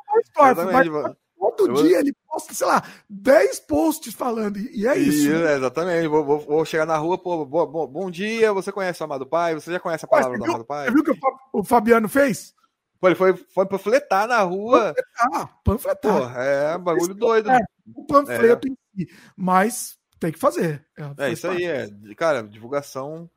[1.56, 5.30] todo dia ele posta, sei lá, 10 posts falando, e é isso.
[5.30, 5.56] isso né?
[5.56, 6.08] Exatamente.
[6.08, 9.26] Vou, vou, vou, chegar na rua, pô, bom, bom, bom, dia, você conhece o Amado
[9.26, 9.54] Pai?
[9.56, 10.86] Você já conhece a palavra do Amado Pai?
[10.86, 11.20] Você viu o que
[11.54, 12.54] o Fabiano fez?
[13.00, 14.94] Pô, ele foi, foi panfletar na rua.
[14.94, 16.34] Panfletar, panfletar.
[16.34, 17.52] Pô, é bagulho doido.
[17.52, 17.60] É,
[17.94, 18.72] o panfleto é.
[18.72, 20.84] em si, mas tem que fazer.
[20.98, 21.64] É, é isso parte.
[21.64, 22.16] aí, é.
[22.16, 23.30] Cara, divulgação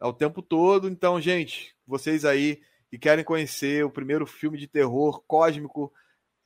[0.00, 0.88] é o tempo todo.
[0.88, 2.60] Então, gente, vocês aí
[2.90, 5.92] que querem conhecer o primeiro filme de terror cósmico,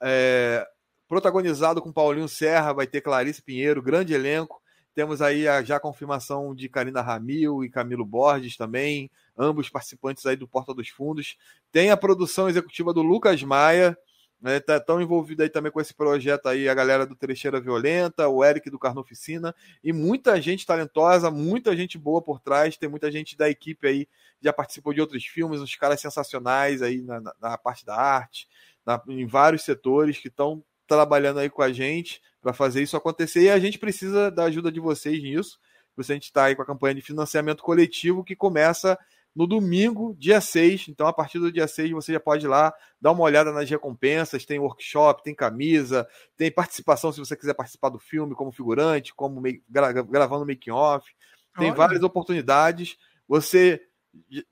[0.01, 0.66] é,
[1.09, 4.62] protagonizado com Paulinho Serra, vai ter Clarice Pinheiro, grande elenco.
[4.95, 10.37] Temos aí a já confirmação de Karina Ramil e Camilo Borges também, ambos participantes aí
[10.37, 11.37] do Porta dos Fundos.
[11.73, 13.99] Tem a produção executiva do Lucas Maia,
[14.40, 18.44] né, tá tão aí também com esse projeto aí a galera do Trecheira Violenta, o
[18.44, 23.10] Eric do Carno Oficina e muita gente talentosa, muita gente boa por trás, tem muita
[23.10, 24.09] gente da equipe aí
[24.40, 28.48] já participou de outros filmes, uns caras sensacionais aí na, na, na parte da arte,
[28.86, 33.43] na, em vários setores que estão trabalhando aí com a gente para fazer isso acontecer
[33.43, 35.59] e a gente precisa da ajuda de vocês nisso.
[35.97, 38.97] Você a gente está aí com a campanha de financiamento coletivo que começa
[39.39, 40.89] no domingo, dia 6.
[40.89, 43.70] Então, a partir do dia 6, você já pode ir lá dar uma olhada nas
[43.70, 44.44] recompensas.
[44.44, 49.40] Tem workshop, tem camisa, tem participação se você quiser participar do filme como figurante, como
[49.69, 51.09] gra gravando making off.
[51.56, 51.77] Tem Olha.
[51.77, 52.97] várias oportunidades.
[53.28, 53.81] Você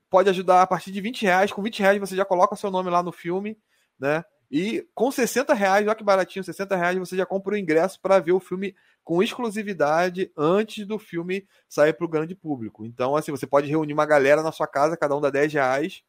[0.09, 1.51] pode ajudar a partir de 20 reais.
[1.51, 3.57] Com 20 reais você já coloca seu nome lá no filme,
[3.99, 4.23] né?
[4.49, 8.19] E com 60 reais, olha que baratinho, 60 reais você já compra o ingresso para
[8.19, 12.85] ver o filme com exclusividade antes do filme sair para o grande público.
[12.85, 16.03] Então, assim, você pode reunir uma galera na sua casa, cada um dá 10 reais.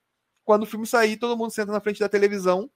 [0.44, 2.70] Quando o filme sair, todo mundo senta na frente da televisão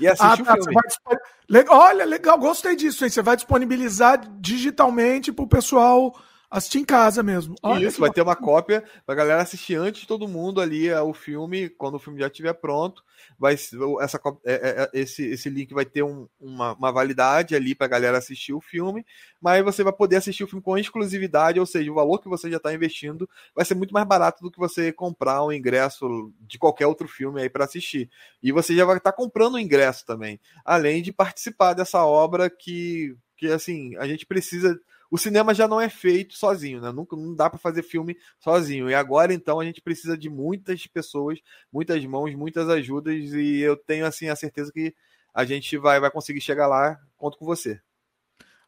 [0.00, 1.66] e assiste ah, tá, o filme.
[1.68, 3.10] Olha, legal, gostei disso, hein?
[3.10, 6.14] Você vai disponibilizar digitalmente para o pessoal
[6.50, 7.54] assistir em casa mesmo.
[7.62, 11.00] Olha Isso, vai ter uma cópia pra galera assistir antes de todo mundo ali é,
[11.00, 13.04] o filme, quando o filme já estiver pronto.
[13.38, 17.86] Vai, essa, é, é, esse, esse link vai ter um, uma, uma validade ali pra
[17.86, 19.04] galera assistir o filme,
[19.40, 22.50] mas você vai poder assistir o filme com exclusividade, ou seja, o valor que você
[22.50, 26.58] já está investindo vai ser muito mais barato do que você comprar um ingresso de
[26.58, 28.08] qualquer outro filme aí para assistir.
[28.42, 32.48] E você já vai estar tá comprando o ingresso também, além de participar dessa obra
[32.48, 34.80] que, que assim, a gente precisa
[35.10, 36.92] o cinema já não é feito sozinho, né?
[36.92, 38.90] Nunca não dá para fazer filme sozinho.
[38.90, 41.38] E agora então a gente precisa de muitas pessoas,
[41.72, 44.94] muitas mãos, muitas ajudas e eu tenho assim a certeza que
[45.32, 47.00] a gente vai vai conseguir chegar lá.
[47.16, 47.80] Conto com você.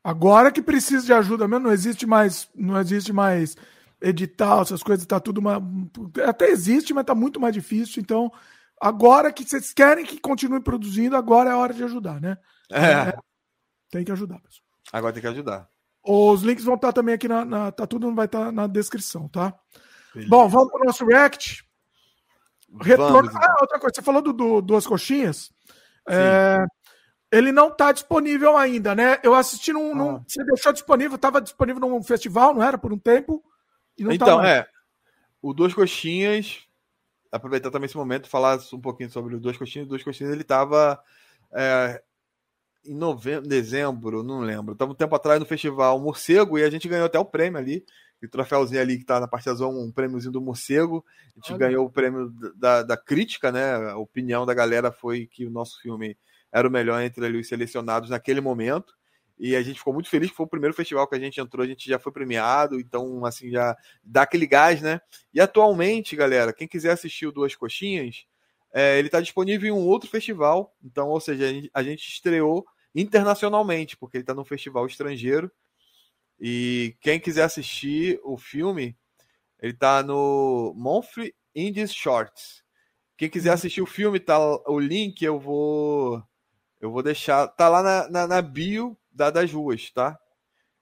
[0.03, 3.55] Agora que precisa de ajuda mesmo, não existe mais, não existe mais
[4.01, 5.63] edital, essas coisas, tá tudo uma,
[6.27, 8.01] até existe, mas tá muito mais difícil.
[8.01, 8.33] Então,
[8.81, 12.39] agora que vocês querem que continue produzindo, agora é a hora de ajudar, né?
[12.73, 12.93] É.
[12.93, 13.19] é
[13.91, 14.65] tem que ajudar, pessoal.
[14.93, 15.69] Agora tem que ajudar.
[16.03, 19.55] Os links vão estar também aqui na, na tá tudo vai estar na descrição, tá?
[20.15, 20.31] Beleza.
[20.31, 21.65] Bom, vamos para o nosso react.
[22.81, 23.31] Retorno.
[23.35, 25.53] Ah, outra coisa, você falou do, do Duas Coxinhas.
[26.09, 26.65] É,
[27.31, 29.19] ele não está disponível ainda, né?
[29.23, 29.93] Eu assisti num.
[29.93, 29.95] Ah.
[29.95, 32.79] num você deixou disponível, estava disponível num festival, não era?
[32.79, 33.43] Por um tempo.
[33.99, 34.67] Tá então, tá é.
[35.43, 36.67] O Duas Coxinhas,
[37.31, 39.87] aproveitar também esse momento, falar um pouquinho sobre o Duas Coxinhas.
[39.87, 41.03] O Duas Coxinhas ele estava
[41.53, 42.03] é,
[42.85, 44.73] em novembro, dezembro, não lembro.
[44.73, 47.85] Estava um tempo atrás no festival Morcego e a gente ganhou até o prêmio ali.
[48.23, 51.05] O troféuzinho ali que está na parte azul, um prêmiozinho do Morcego.
[51.29, 51.59] A gente Olha.
[51.59, 53.77] ganhou o prêmio da, da crítica, né?
[53.91, 56.17] A opinião da galera foi que o nosso filme
[56.53, 58.93] era o melhor entre ali, os selecionados naquele momento.
[59.39, 61.65] E a gente ficou muito feliz que foi o primeiro festival que a gente entrou,
[61.65, 63.75] a gente já foi premiado, então, assim, já
[64.05, 65.01] dá aquele gás, né?
[65.33, 68.27] E atualmente, galera, quem quiser assistir o Duas Coxinhas,
[68.73, 70.75] é, ele está disponível em um outro festival.
[70.83, 72.65] Então, ou seja, a gente, a gente estreou
[72.95, 75.51] internacionalmente, porque ele está num festival estrangeiro.
[76.39, 78.97] E quem quiser assistir o filme,
[79.61, 82.65] ele está no Monthly Indies Shorts.
[83.17, 86.23] Quem quiser assistir o filme, tá o link eu vou
[86.81, 90.19] eu vou deixar, tá lá na, na, na bio da, das ruas, tá?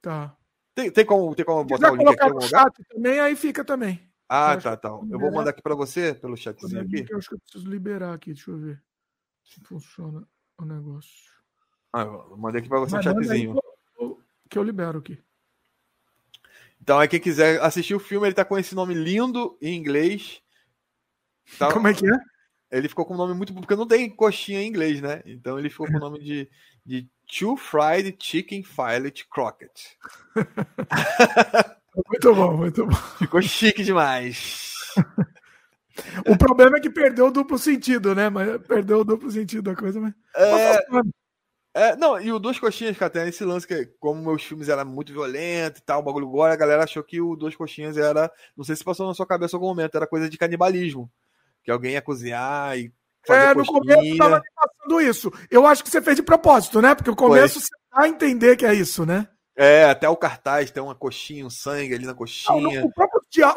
[0.00, 0.36] Tá.
[0.72, 4.07] Tem, tem como, tem como botar o link aqui no chat também, aí fica também.
[4.28, 4.88] Ah, tá, tá.
[4.88, 7.06] Eu vou mandar aqui para você pelo chatzinho aqui.
[7.08, 8.82] Eu acho que eu preciso liberar aqui, deixa eu ver
[9.42, 10.26] se funciona
[10.58, 11.32] o negócio.
[11.92, 13.56] Ah, eu mandei aqui para você Mas um chatzinho.
[14.50, 15.18] Que eu libero aqui.
[16.80, 20.42] Então, é quem quiser assistir o filme, ele tá com esse nome lindo em inglês.
[21.58, 21.72] Tá...
[21.72, 22.18] Como é que é?
[22.70, 23.54] Ele ficou com um nome muito.
[23.54, 25.22] Porque não tem coxinha em inglês, né?
[25.24, 26.48] Então ele ficou com o nome de,
[26.84, 29.98] de Two Fried Chicken Fillet Crockett.
[32.06, 32.96] muito bom, muito bom.
[33.18, 34.76] Ficou chique demais.
[36.26, 38.28] O problema é que perdeu o duplo sentido, né?
[38.28, 40.14] Mas perdeu o duplo sentido da coisa, mas.
[40.36, 40.78] É...
[41.74, 44.84] É, não, e o Duas Coxinhas, cara, tem esse lance que, como meus filmes eram
[44.84, 48.28] muito violentos e tal, o bagulho agora, a galera achou que o Duas Coxinhas era.
[48.56, 51.08] Não sei se passou na sua cabeça em algum momento, era coisa de canibalismo
[51.62, 52.92] que alguém ia cozinhar e
[53.24, 55.32] fazer É, no começo tava passando isso.
[55.50, 56.96] Eu acho que você fez de propósito, né?
[56.96, 59.28] Porque o começo você dá a entender que é isso, né?
[59.60, 62.80] É, até o cartaz tem uma coxinha, um sangue ali na coxinha.
[62.80, 62.92] Não,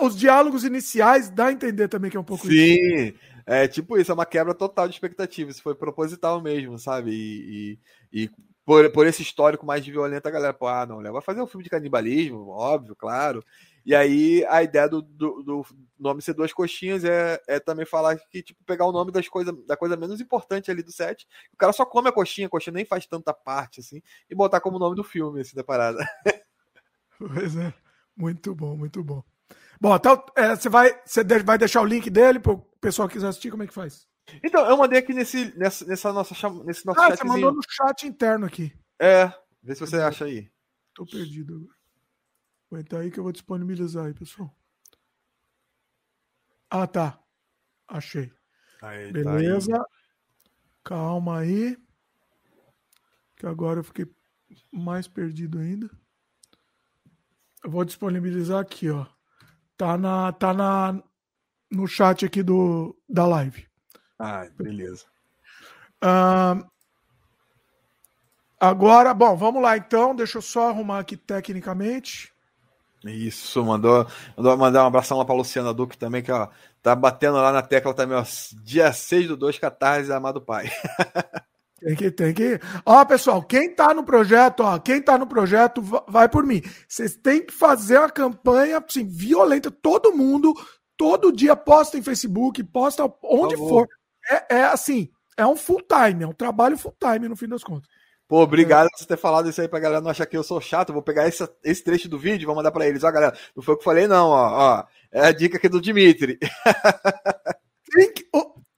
[0.01, 3.13] os diálogos iniciais dá a entender também que é um pouco Sim, isso.
[3.45, 5.51] é tipo isso, é uma quebra total de expectativa.
[5.51, 7.11] Isso foi proposital mesmo, sabe?
[7.11, 7.77] E,
[8.11, 8.31] e, e
[8.65, 11.63] por, por esse histórico mais violento, a galera, pô, ah, não, vai fazer um filme
[11.63, 13.45] de canibalismo, óbvio, claro.
[13.85, 15.65] E aí a ideia do, do, do,
[15.97, 19.53] nome ser duas coxinhas é, é também falar que, tipo, pegar o nome das coisas,
[19.65, 21.27] da coisa menos importante ali do set.
[21.53, 24.61] O cara só come a coxinha, a coxinha nem faz tanta parte, assim, e botar
[24.61, 25.99] como nome do filme, assim, da parada.
[27.17, 27.71] Pois é.
[28.17, 29.23] Muito bom, muito bom.
[29.79, 33.13] Bom, então é, você vai, você vai deixar o link dele para o pessoal que
[33.13, 34.07] quiser assistir, como é que faz?
[34.43, 37.17] Então, eu mandei aqui nesse, nessa, nessa nossa, nesse nosso ah, chatzinho.
[37.17, 38.73] você mandou no chat interno aqui.
[38.99, 39.31] É,
[39.61, 40.49] vê se você acha aí.
[40.93, 41.80] Tô perdido agora.
[42.71, 44.49] Aguenta aí que eu vou disponibilizar aí, pessoal.
[46.69, 47.21] Ah, tá.
[47.85, 48.31] Achei.
[48.81, 49.73] Aí, Beleza.
[49.73, 49.85] Tá aí.
[50.81, 51.77] Calma aí.
[53.35, 54.09] Que agora eu fiquei
[54.71, 55.89] mais perdido ainda.
[57.61, 59.05] Eu vou disponibilizar aqui, ó.
[59.75, 61.03] Tá na tá na
[61.69, 63.67] no chat aqui do da live.
[64.17, 65.05] Ah, beleza.
[68.57, 70.15] Agora, bom, vamos lá então.
[70.15, 72.33] Deixa eu só arrumar aqui tecnicamente.
[73.05, 74.05] Isso, mandou,
[74.37, 76.47] mandou mandar um abração lá pra Luciana Duque também, que ó,
[76.81, 78.23] tá batendo lá na tecla também, ó.
[78.63, 80.69] Dia 6 do 2, Catarse, amado pai.
[81.81, 82.59] Tem que, tem que.
[82.85, 86.61] Ó, pessoal, quem tá no projeto, ó, quem tá no projeto, vai por mim.
[86.87, 89.71] Vocês têm que fazer uma campanha assim, violenta.
[89.71, 90.53] Todo mundo,
[90.95, 93.87] todo dia posta em Facebook, posta onde for.
[94.29, 97.63] É, é assim, é um full time, é um trabalho full time no fim das
[97.63, 97.89] contas.
[98.31, 100.93] Pô, obrigado por ter falado isso aí pra galera não achar que eu sou chato.
[100.93, 103.03] Vou pegar esse, esse trecho do vídeo e vou mandar pra eles.
[103.03, 104.77] Ó, galera, não foi o que eu falei, não, ó.
[104.79, 106.39] ó é a dica aqui do Dimitri.
[107.93, 108.25] Tem que,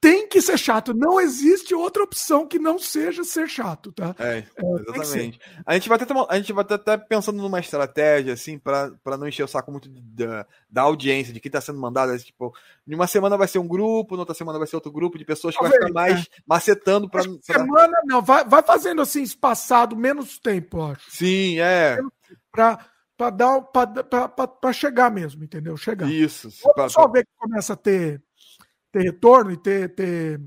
[0.04, 0.94] tem que ser chato.
[0.94, 4.14] Não existe outra opção que não seja ser chato, tá?
[4.20, 4.46] É, é
[4.82, 5.40] exatamente.
[5.66, 9.44] A gente vai até, a gente vai até pensando numa estratégia, assim, para não encher
[9.44, 12.12] o saco muito da, da audiência, de quem tá sendo mandado.
[12.12, 12.54] Assim, tipo,
[12.86, 15.24] em uma semana vai ser um grupo, na outra semana vai ser outro grupo de
[15.24, 16.26] pessoas que vai ficar mais é.
[16.46, 17.24] macetando para.
[17.42, 21.10] Semana não, vai, vai fazendo assim, espaçado, menos tempo, acho.
[21.10, 21.98] Sim, é.
[22.52, 22.78] Pra,
[23.16, 25.78] para dar para chegar mesmo, entendeu?
[25.78, 26.12] Chegar.
[26.12, 26.50] Isso.
[26.76, 28.22] Pra, só ver que começa a ter
[28.94, 30.40] ter retorno e ter, ter.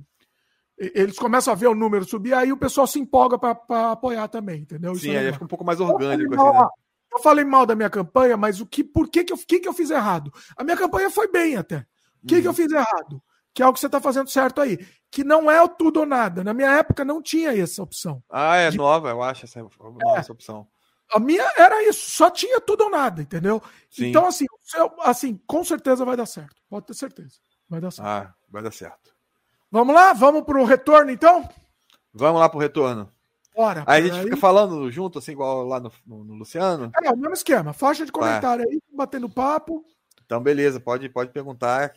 [0.78, 4.62] Eles começam a ver o número subir, aí o pessoal se empolga para apoiar também,
[4.62, 4.94] entendeu?
[4.94, 6.32] Sim, Isso aí fica um pouco mais orgânico.
[6.32, 6.68] Eu falei, assim, né?
[7.12, 9.68] eu falei mal da minha campanha, mas o que, por que, que, eu, que, que
[9.68, 10.32] eu fiz errado?
[10.56, 11.78] A minha campanha foi bem até.
[12.22, 12.40] O que, uhum.
[12.40, 12.56] que eu uhum.
[12.56, 13.22] fiz errado?
[13.52, 14.78] Que é o que você está fazendo certo aí.
[15.10, 16.44] Que não é o tudo ou nada.
[16.44, 18.22] Na minha época não tinha essa opção.
[18.30, 18.76] Ah, é de...
[18.76, 20.18] nova, eu acho, essa, nova, é.
[20.18, 20.68] essa opção.
[21.10, 23.62] A minha era isso, só tinha tudo ou nada, entendeu?
[23.88, 24.06] Sim.
[24.06, 24.44] Então, assim,
[25.02, 26.56] assim, com certeza vai dar certo.
[26.68, 27.36] Pode ter certeza.
[27.68, 28.06] Vai dar certo.
[28.06, 29.14] Ah, vai dar certo.
[29.70, 30.12] Vamos lá?
[30.12, 31.48] Vamos para o retorno, então?
[32.12, 33.12] Vamos lá para o retorno.
[33.54, 33.84] Bora.
[33.86, 34.24] Aí a gente aí.
[34.24, 36.90] fica falando junto, assim, igual lá no, no, no Luciano.
[37.02, 37.72] É, o mesmo esquema.
[37.72, 39.84] Faixa de comentário aí, batendo papo.
[40.24, 41.94] Então, beleza, pode, pode perguntar.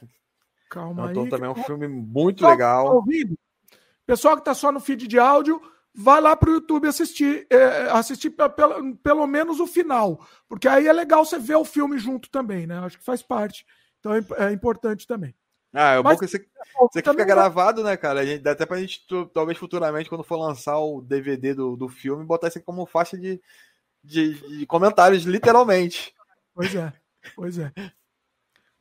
[0.70, 1.30] Calma então, aí.
[1.30, 3.04] também é um filme muito legal.
[3.04, 3.12] Tá?
[4.06, 5.62] Pessoal que está só no feed de áudio,
[5.94, 10.26] vai lá para o YouTube assistir, é, assistir pelo, pelo menos o final.
[10.48, 12.80] Porque aí é legal você ver o filme junto também, né?
[12.80, 13.66] Acho que faz parte.
[14.00, 15.36] Então é, é importante também.
[15.74, 16.48] Ah, é Mas, bom que você,
[16.92, 18.22] você fica gravado, né, cara?
[18.22, 21.88] A gente, dá até pra gente, talvez futuramente, quando for lançar o DVD do, do
[21.88, 23.40] filme, botar isso aqui como faixa de,
[24.04, 26.14] de, de comentários, literalmente.
[26.56, 26.94] Pois é,
[27.36, 27.72] pois é.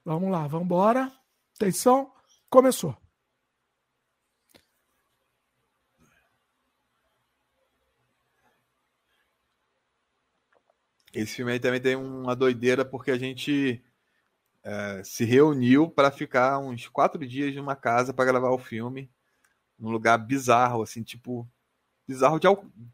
[0.04, 1.12] Vamos lá, vamos embora.
[1.56, 2.10] Atenção,
[2.48, 2.96] começou.
[11.12, 13.82] Esse filme aí também tem uma doideira, porque a gente
[14.64, 19.10] é, se reuniu para ficar uns quatro dias numa casa para gravar o filme,
[19.78, 21.48] num lugar bizarro, assim, tipo,
[22.06, 22.38] bizarro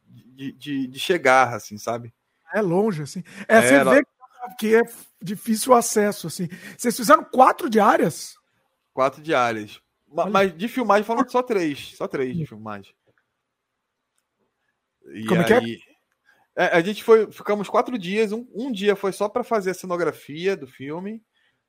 [0.07, 2.13] de, de, de chegar, assim, sabe?
[2.53, 3.23] É longe, assim.
[3.49, 3.91] É, você Era...
[3.91, 4.07] vê
[4.59, 4.83] que é
[5.23, 6.49] difícil o acesso, assim.
[6.77, 8.37] Vocês fizeram quatro diárias?
[8.93, 9.81] Quatro diárias.
[10.11, 10.31] Olha.
[10.31, 11.97] Mas de filmagem foram só três.
[11.97, 12.95] Só três de filmagem.
[15.13, 15.47] E Como aí...
[15.47, 15.95] que é?
[16.57, 18.31] É, a gente foi, ficamos quatro dias.
[18.31, 21.21] Um, um dia foi só para fazer a cenografia do filme,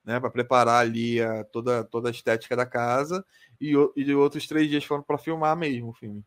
[0.05, 3.25] né, para preparar ali a, toda, toda a estética da casa,
[3.59, 6.23] e, e outros três dias foram para filmar mesmo o filme.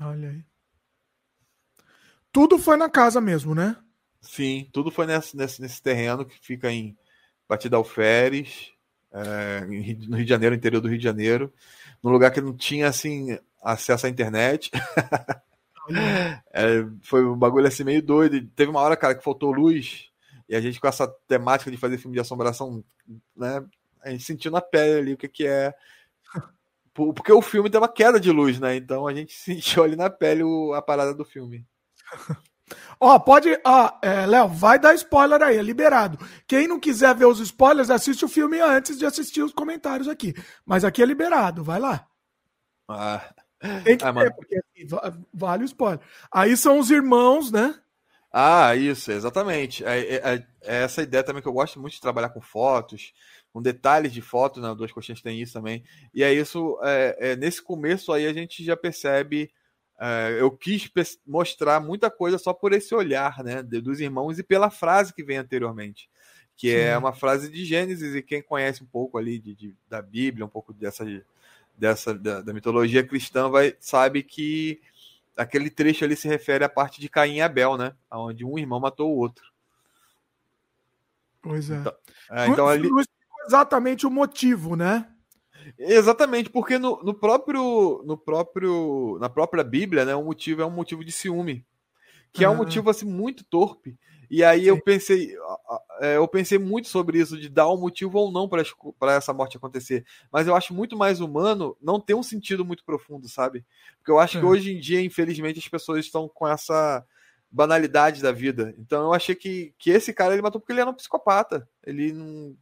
[0.00, 0.44] Olha aí.
[2.32, 3.76] Tudo foi na casa mesmo, né?
[4.20, 6.96] Sim, tudo foi nesse, nesse, nesse terreno que fica em
[7.46, 8.72] Batida Alferes,
[9.12, 11.52] é, no Rio de Janeiro, interior do Rio de Janeiro,
[12.02, 14.70] num lugar que não tinha assim acesso à internet.
[16.50, 18.46] é, foi um bagulho assim meio doido.
[18.56, 20.11] Teve uma hora, cara, que faltou luz
[20.52, 22.84] e a gente com essa temática de fazer filme de assombração,
[23.34, 23.64] né?
[24.02, 25.72] A gente sentiu na pele ali o que, que é.
[26.92, 28.76] Porque o filme tem uma queda de luz, né?
[28.76, 30.42] Então a gente sentiu ali na pele
[30.76, 31.66] a parada do filme.
[33.00, 33.48] Ó, pode.
[33.64, 36.18] Ó, é, Léo, vai dar spoiler aí, é liberado.
[36.46, 40.34] Quem não quiser ver os spoilers, assiste o filme antes de assistir os comentários aqui.
[40.66, 42.06] Mas aqui é liberado, vai lá.
[42.86, 43.22] Ah.
[43.84, 44.86] Tem que ah, ter, porque assim,
[45.32, 46.00] vale o spoiler.
[46.30, 47.74] Aí são os irmãos, né?
[48.32, 49.84] Ah, isso, exatamente.
[49.84, 53.12] É, é, é, é, essa ideia também que eu gosto muito de trabalhar com fotos,
[53.52, 54.74] com detalhes de fotos, né?
[54.74, 55.84] Duas coxinhas tem isso também.
[56.14, 59.52] E é isso, é, é, nesse começo aí a gente já percebe.
[60.00, 60.90] É, eu quis
[61.26, 63.62] mostrar muita coisa só por esse olhar, né?
[63.62, 66.08] Dos irmãos e pela frase que vem anteriormente.
[66.56, 66.76] Que Sim.
[66.76, 70.46] é uma frase de Gênesis, e quem conhece um pouco ali de, de da Bíblia,
[70.46, 71.04] um pouco dessa,
[71.76, 74.80] dessa da, da mitologia cristã, vai sabe que
[75.36, 77.94] aquele trecho ali se refere à parte de Caim e Abel, né?
[78.10, 79.44] Onde um irmão matou o outro.
[81.40, 81.76] Pois é.
[81.76, 81.94] Então,
[82.30, 82.88] é, então ali...
[83.44, 85.08] Exatamente o motivo, né?
[85.78, 90.70] Exatamente, porque no, no, próprio, no próprio, na própria Bíblia, né, o motivo é um
[90.70, 91.64] motivo de ciúme,
[92.32, 93.96] que é um motivo assim muito torpe.
[94.32, 94.68] E aí Sim.
[94.68, 95.36] eu pensei,
[96.00, 99.58] é, eu pensei muito sobre isso de dar um motivo ou não para essa morte
[99.58, 100.06] acontecer.
[100.32, 103.62] Mas eu acho muito mais humano não ter um sentido muito profundo, sabe?
[103.98, 104.40] Porque eu acho é.
[104.40, 107.06] que hoje em dia, infelizmente, as pessoas estão com essa
[107.50, 108.74] banalidade da vida.
[108.78, 111.68] Então eu achei que, que esse cara ele matou porque ele era um psicopata.
[111.84, 112.56] Ele não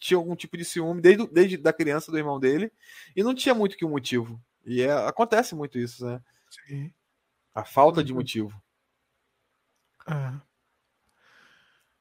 [0.00, 2.72] tinha algum tipo de ciúme desde, desde da criança do irmão dele
[3.14, 4.42] e não tinha muito que um motivo.
[4.64, 6.20] E é, acontece muito isso, né?
[6.66, 6.92] Sim.
[7.54, 8.18] A falta de uhum.
[8.18, 8.60] motivo.
[10.08, 10.45] É.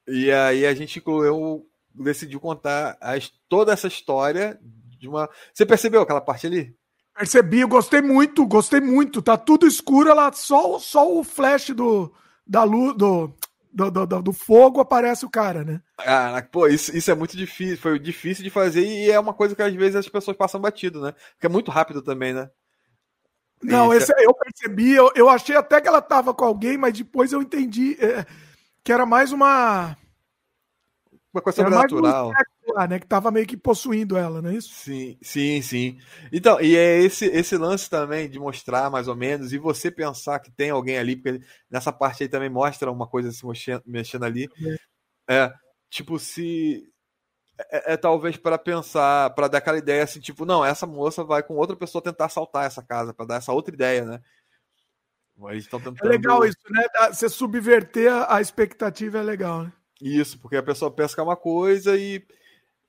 [0.07, 4.59] E aí a gente eu decidiu contar as, toda essa história
[4.99, 5.29] de uma.
[5.53, 6.75] Você percebeu aquela parte ali?
[7.17, 9.21] Percebi, eu gostei muito, gostei muito.
[9.21, 12.13] Tá tudo escuro, ela só, só o flash do,
[12.45, 13.33] da luz, do,
[13.71, 15.81] do, do, do, fogo aparece o cara, né?
[15.97, 19.55] Ah, pô, isso, isso é muito difícil, foi difícil de fazer e é uma coisa
[19.55, 21.13] que às vezes as pessoas passam batido, né?
[21.33, 22.49] Porque é muito rápido também, né?
[23.63, 27.31] Não, esse, eu percebi, eu, eu achei até que ela tava com alguém, mas depois
[27.31, 27.97] eu entendi.
[27.99, 28.25] É
[28.85, 29.97] que era mais uma.
[31.33, 32.31] Uma coisa sobrenatural.
[32.67, 34.69] Lá, né, que tava meio que possuindo ela, não é isso?
[34.73, 35.97] Sim, sim, sim.
[36.31, 40.39] Então, e é esse, esse lance também de mostrar mais ou menos, e você pensar
[40.39, 44.23] que tem alguém ali, porque nessa parte aí também mostra uma coisa se mexendo, mexendo
[44.23, 44.47] ali.
[45.27, 45.35] É.
[45.35, 45.53] é,
[45.89, 46.83] tipo, se.
[47.71, 51.41] É, é talvez para pensar, para dar aquela ideia assim, tipo, não, essa moça vai
[51.41, 54.21] com outra pessoa tentar assaltar essa casa, para dar essa outra ideia, né?
[55.69, 55.97] Tentando...
[56.03, 56.83] É legal isso, né?
[57.11, 59.73] Você subverter a expectativa é legal, né?
[60.01, 62.25] Isso, porque a pessoa é uma coisa e,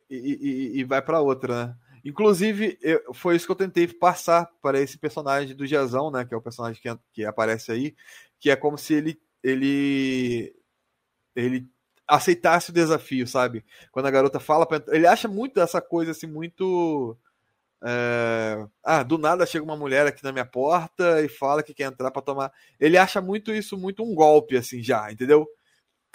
[0.08, 1.76] e, e, e vai para outra, né?
[2.04, 6.24] Inclusive, eu, foi isso que eu tentei passar para esse personagem do Jazão, né?
[6.24, 7.96] Que é o personagem que, que aparece aí,
[8.38, 10.54] que é como se ele, ele,
[11.34, 11.68] ele
[12.06, 13.64] aceitasse o desafio, sabe?
[13.90, 17.16] Quando a garota fala, pra, ele acha muito essa coisa assim, muito
[17.84, 18.66] é...
[18.82, 22.10] Ah, do nada chega uma mulher aqui na minha porta e fala que quer entrar
[22.10, 22.52] para tomar.
[22.80, 25.46] Ele acha muito isso muito um golpe, assim, já, entendeu?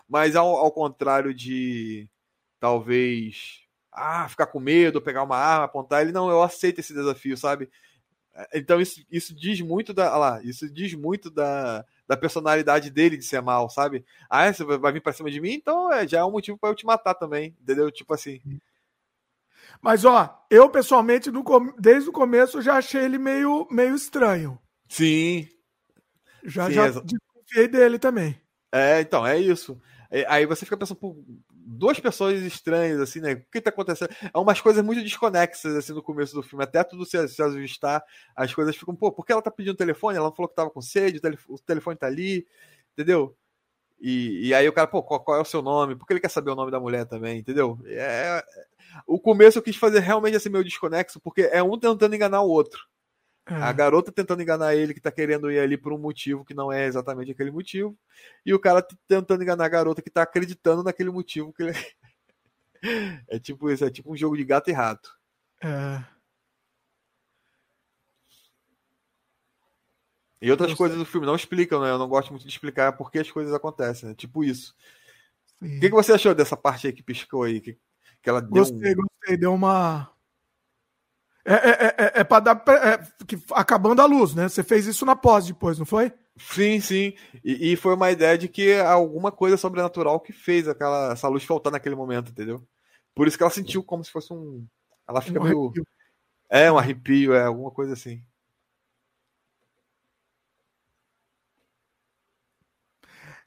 [0.08, 2.10] Mas ao, ao contrário de
[2.60, 3.62] talvez
[3.92, 7.70] ah, ficar com medo, pegar uma arma, apontar, ele não, eu aceito esse desafio, sabe?
[8.34, 10.18] É, então isso, isso diz muito da.
[10.18, 14.06] lá, isso diz muito da, da personalidade dele de ser mal, sabe?
[14.30, 16.70] Ah, você vai vir pra cima de mim, então é, já é um motivo para
[16.70, 17.92] eu te matar também, entendeu?
[17.92, 18.42] Tipo assim.
[19.82, 21.44] Mas, ó, eu pessoalmente, no,
[21.78, 24.60] desde o começo, já achei ele meio, meio estranho.
[24.90, 25.48] Sim.
[26.44, 26.92] Já, Sim, já é...
[26.92, 28.40] desconfiei dele também.
[28.72, 29.80] É, então, é isso.
[30.28, 31.16] Aí você fica pensando, por
[31.66, 33.34] duas pessoas estranhas, assim, né?
[33.34, 34.14] O que tá acontecendo?
[34.34, 36.64] É umas coisas muito desconexas, assim, no começo do filme.
[36.64, 38.04] Até tudo se, ajustar,
[38.36, 40.18] as coisas ficam, pô, por que ela tá pedindo telefone?
[40.18, 42.46] Ela não falou que tava com sede, o telefone, o telefone tá ali,
[42.94, 43.36] entendeu?
[44.00, 45.96] E, e aí o cara, pô, qual, qual, é o seu nome?
[45.96, 47.80] Por que ele quer saber o nome da mulher também, entendeu?
[47.86, 48.44] É,
[49.06, 52.50] o começo eu quis fazer realmente assim meio desconexo, porque é um tentando enganar o
[52.50, 52.88] outro.
[53.46, 53.56] É.
[53.56, 56.72] A garota tentando enganar ele, que tá querendo ir ali por um motivo que não
[56.72, 57.98] é exatamente aquele motivo.
[58.46, 61.74] E o cara tentando enganar a garota que tá acreditando naquele motivo que ele.
[63.28, 65.12] é tipo isso, é tipo um jogo de gato e rato.
[65.64, 66.04] É.
[70.42, 71.92] E outras coisas do filme não explicam, né?
[71.92, 74.16] Eu não gosto muito de explicar por que as coisas acontecem, né?
[74.16, 74.76] Tipo isso.
[75.62, 77.62] O que, que você achou dessa parte aí que piscou aí?
[77.62, 77.78] Que,
[78.22, 78.96] que ela deu gostei, um...
[78.96, 79.38] gostei.
[79.38, 80.12] Deu uma.
[81.44, 82.64] É, é, é, é, é para dar.
[82.68, 84.48] É, que, acabando a luz, né?
[84.48, 86.14] Você fez isso na pós depois, não foi?
[86.38, 87.14] Sim, sim.
[87.44, 91.44] E, e, foi uma ideia de que alguma coisa sobrenatural que fez aquela, essa luz
[91.44, 92.66] faltar naquele momento, entendeu?
[93.14, 94.66] Por isso que ela sentiu como se fosse um.
[95.08, 95.64] Ela fica um meio.
[95.66, 95.86] Arrepio.
[96.50, 98.24] É, um arrepio, é alguma coisa assim.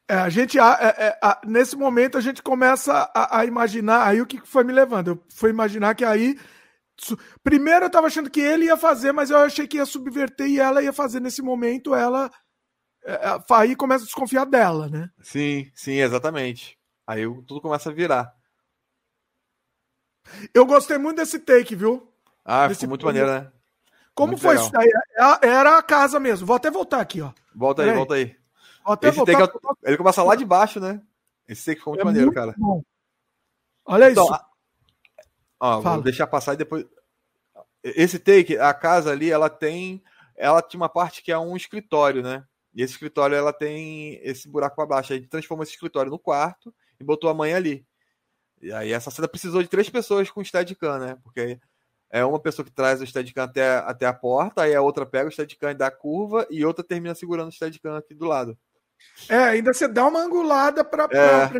[0.08, 4.06] É, a gente, a, a, é, a, nesse momento, a gente começa a, imaginar.
[4.06, 5.08] Aí o que foi me levando?
[5.08, 6.38] Eu fui imaginar que aí.
[7.42, 10.60] Primeiro eu estava achando que ele ia fazer, mas eu achei que ia subverter e
[10.60, 11.94] ela ia fazer nesse momento.
[11.94, 12.30] Ela.
[13.04, 13.18] É,
[13.52, 15.08] aí começa a desconfiar dela, né?
[15.22, 16.78] Sim, sim, exatamente.
[17.06, 18.32] Aí tudo começa a virar.
[20.54, 22.10] Eu gostei muito desse take, viu?
[22.44, 23.50] Ah, desse ficou muito maneiro, né?
[24.14, 24.64] Como muito foi legal.
[24.64, 24.90] isso daí?
[25.42, 26.46] Era a casa mesmo.
[26.46, 27.32] Vou até voltar aqui, ó.
[27.54, 27.96] Volta aí, aí.
[27.96, 28.43] volta aí.
[28.84, 31.00] Até Esse take, é ele começa lá de baixo, né?
[31.48, 32.54] Esse take ficou muito é maneiro, muito cara.
[32.56, 32.82] Bom.
[33.86, 34.40] Olha então, isso.
[35.60, 36.84] Ó, vou deixar passar e depois.
[37.82, 40.02] Esse take, a casa ali, ela tem.
[40.36, 42.44] Ela tinha uma parte que é um escritório, né?
[42.74, 45.12] E esse escritório ela tem esse buraco para baixo.
[45.12, 47.86] A gente transformou esse escritório no quarto e botou a mãe ali.
[48.60, 51.18] E aí essa cena precisou de três pessoas com Steadicam, né?
[51.22, 51.60] Porque
[52.10, 55.28] é uma pessoa que traz o Steadicam até, até a porta, aí a outra pega
[55.28, 58.58] o Steadicam e dá a curva, e outra termina segurando o Steadicam aqui do lado.
[59.28, 61.04] É, ainda você dá uma angulada para.
[61.04, 61.52] É.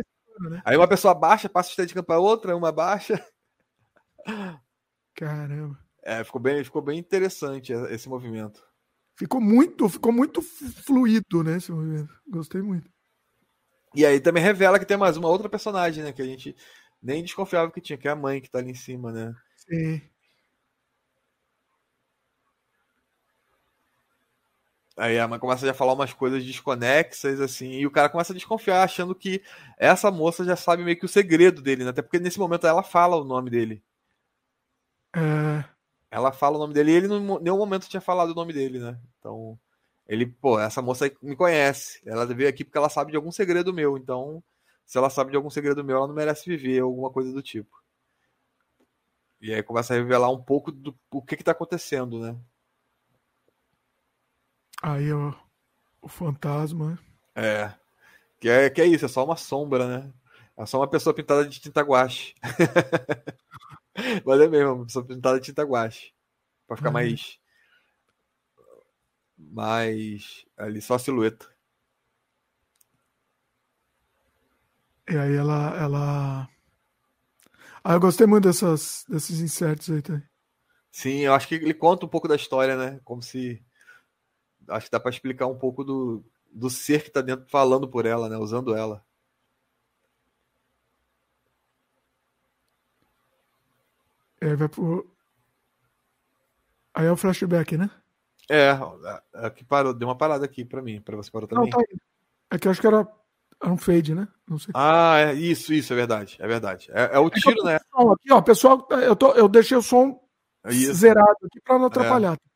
[0.49, 0.61] Né?
[0.65, 3.23] Aí uma pessoa baixa, passa o Steadicam para outra, uma baixa.
[5.15, 5.79] Caramba.
[6.03, 8.63] É, ficou bem, ficou bem interessante esse movimento.
[9.17, 12.13] Ficou muito, ficou muito fluido, né, esse movimento.
[12.27, 12.89] Gostei muito.
[13.95, 16.55] E aí também revela que tem mais uma outra personagem, né, que a gente
[17.01, 19.33] nem desconfiava que tinha, que é a mãe que tá ali em cima, né?
[19.55, 20.01] Sim.
[24.97, 28.35] Aí a mãe começa a falar umas coisas desconexas, assim, e o cara começa a
[28.35, 29.41] desconfiar, achando que
[29.77, 31.89] essa moça já sabe meio que o segredo dele, né?
[31.89, 33.83] Até porque nesse momento ela fala o nome dele.
[35.13, 35.65] É...
[36.09, 38.79] Ela fala o nome dele e ele em nenhum momento tinha falado o nome dele,
[38.79, 38.97] né?
[39.19, 39.59] Então,
[40.07, 42.01] ele, pô, essa moça me conhece.
[42.05, 43.97] Ela veio aqui porque ela sabe de algum segredo meu.
[43.97, 44.41] Então,
[44.85, 47.83] se ela sabe de algum segredo meu, ela não merece viver, alguma coisa do tipo.
[49.41, 52.37] E aí começa a revelar um pouco do o que, que tá acontecendo, né?
[54.87, 55.33] Aí ó,
[55.99, 56.99] o fantasma.
[57.33, 57.73] É.
[58.39, 60.13] Que é, que é isso, é só uma sombra, né?
[60.55, 62.35] É só uma pessoa pintada de tinta guache.
[64.23, 66.13] Mas é mesmo, uma pessoa pintada de tinta guache.
[66.67, 66.93] Pra ficar uhum.
[66.93, 67.39] mais.
[69.39, 70.45] Mais.
[70.55, 71.49] Ali, só a silhueta.
[75.09, 75.75] E aí ela.
[75.79, 76.49] ela...
[77.83, 80.23] Ah, eu gostei muito dessas, desses insertos aí também.
[80.91, 82.99] Sim, eu acho que ele conta um pouco da história, né?
[83.03, 83.64] Como se
[84.69, 88.05] acho que dá para explicar um pouco do, do ser que está dentro falando por
[88.05, 88.37] ela, né?
[88.37, 89.03] Usando ela.
[94.39, 95.09] É, vai pro...
[96.93, 97.89] Aí é o flashback, né?
[98.49, 98.71] É,
[99.33, 101.69] aqui é parou, deu uma parada aqui para mim, para você parar também.
[101.69, 101.83] Não, tá.
[102.51, 103.07] É que eu acho que era,
[103.61, 104.27] era um fade, né?
[104.47, 104.71] Não sei.
[104.75, 106.89] Ah, é, isso, isso, é verdade, é verdade.
[106.91, 107.75] É, é o tiro, né?
[107.75, 110.23] Aqui, ó, pessoal, eu, tô, eu deixei o som
[110.67, 110.93] isso.
[110.93, 112.33] zerado aqui para não atrapalhar.
[112.33, 112.54] É.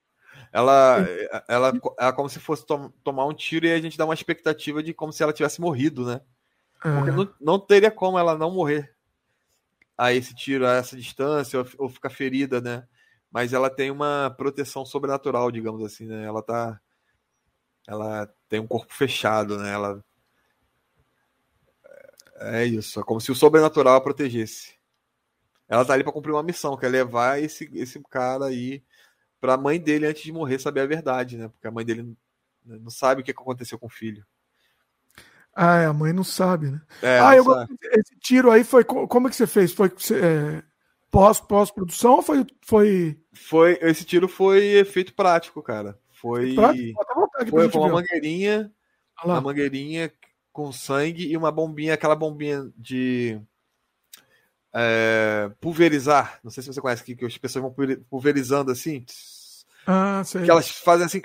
[0.52, 1.06] Ela,
[1.48, 4.82] ela, ela, como se fosse tom, tomar um tiro e a gente dá uma expectativa
[4.82, 6.22] de como se ela tivesse morrido, né?
[6.82, 8.96] Porque não, não teria como ela não morrer
[9.98, 12.88] a esse tiro, a essa distância, ou, ou ficar ferida, né?
[13.30, 16.24] Mas ela tem uma proteção sobrenatural, digamos assim, né?
[16.24, 16.80] Ela tá.
[17.88, 19.74] Ela tem um corpo fechado, né?
[19.74, 20.04] Ela.
[22.38, 24.80] É isso, é como se o sobrenatural a protegesse.
[25.68, 28.82] Ela tá ali para cumprir uma missão, que é levar esse, esse cara aí
[29.40, 31.48] para a mãe dele antes de morrer saber a verdade, né?
[31.48, 32.16] Porque a mãe dele
[32.66, 34.26] não sabe o que aconteceu com o filho.
[35.56, 36.82] Ah, é, a mãe não sabe, né?
[37.02, 37.78] É, ah, eu sabe.
[37.91, 39.74] esse tiro aí foi como é que você fez?
[39.74, 40.64] Foi é,
[41.10, 45.98] pós pós produção ou foi foi Foi esse tiro foi efeito prático, cara.
[46.11, 46.56] Foi
[47.49, 48.72] foi com uma mangueirinha,
[49.24, 50.11] uma mangueirinha
[50.52, 53.41] com sangue e uma bombinha, aquela bombinha de
[54.74, 56.40] é, pulverizar.
[56.44, 57.76] Não sei se você conhece que, que as pessoas vão
[58.10, 59.06] pulverizando assim.
[59.86, 60.44] Ah, sei.
[60.44, 61.22] Que elas fazem assim,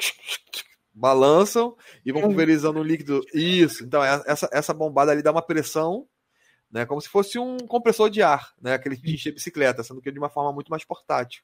[0.95, 3.21] balançam e vão pulverizando o líquido.
[3.35, 3.85] Isso.
[3.85, 6.07] Então, é, essa, essa bombada ali dá uma pressão,
[6.71, 6.87] né?
[6.87, 8.75] Como se fosse um compressor de ar, né?
[8.75, 11.43] Aquele de encher bicicleta, sendo que de uma forma muito mais portátil.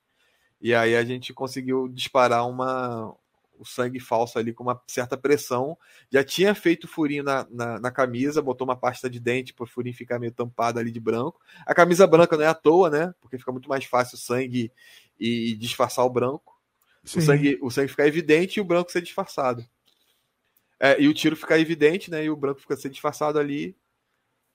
[0.60, 3.14] E aí a gente conseguiu disparar uma,
[3.60, 5.76] o sangue falso ali com uma certa pressão.
[6.10, 9.66] Já tinha feito furinho na, na, na camisa, botou uma pasta de dente para o
[9.66, 11.38] furinho ficar meio tampado ali de branco.
[11.66, 13.14] A camisa branca não é à toa, né?
[13.20, 14.72] Porque fica muito mais fácil o sangue
[15.18, 16.58] e, e disfarçar o branco.
[17.04, 19.62] O sangue, o sangue ficar evidente e o branco ser disfarçado.
[20.78, 22.24] É, e o tiro fica evidente, né?
[22.24, 23.76] E o branco fica ser disfarçado ali.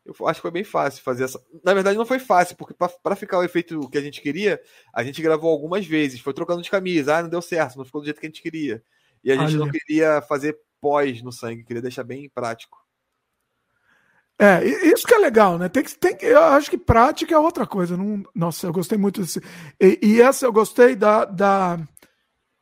[0.03, 1.43] Eu acho que foi bem fácil fazer essa.
[1.63, 4.61] Na verdade, não foi fácil, porque para ficar o efeito que a gente queria,
[4.93, 6.19] a gente gravou algumas vezes.
[6.19, 7.17] Foi trocando de camisa.
[7.17, 8.83] Ah, não deu certo, não ficou do jeito que a gente queria.
[9.25, 9.65] E a gente Olha.
[9.65, 12.77] não queria fazer pós no sangue, queria deixar bem prático.
[14.37, 15.67] É, isso que é legal, né?
[15.67, 17.97] Tem que, tem que, eu acho que prática é outra coisa.
[17.97, 19.41] Não, nossa, eu gostei muito desse.
[19.81, 21.25] E, e essa eu gostei da.
[21.25, 21.79] da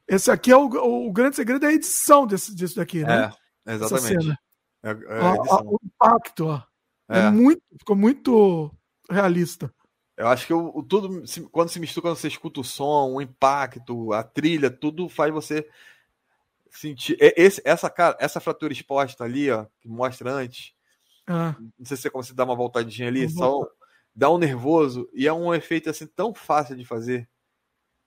[0.08, 3.34] esse aqui é o, o grande segredo é a edição desse, disso daqui, né?
[3.66, 4.32] É, exatamente.
[4.84, 6.62] É, é ó, ó, o impacto, ó.
[7.10, 7.20] É.
[7.20, 7.32] é.
[7.32, 8.72] muito, ficou muito
[9.10, 9.74] realista.
[10.16, 13.14] Eu acho que o, o tudo, se, quando se mistura, quando você escuta o som,
[13.14, 15.68] o impacto, a trilha, tudo faz você
[16.78, 17.18] sentir.
[17.20, 20.74] Esse, essa, cara, essa fratura exposta ali, ó, que mostra antes.
[21.28, 21.56] Ah.
[21.60, 23.68] Não sei se você consegue dar uma voltadinha ali, só
[24.16, 27.30] dá um nervoso e é um efeito assim tão fácil de fazer.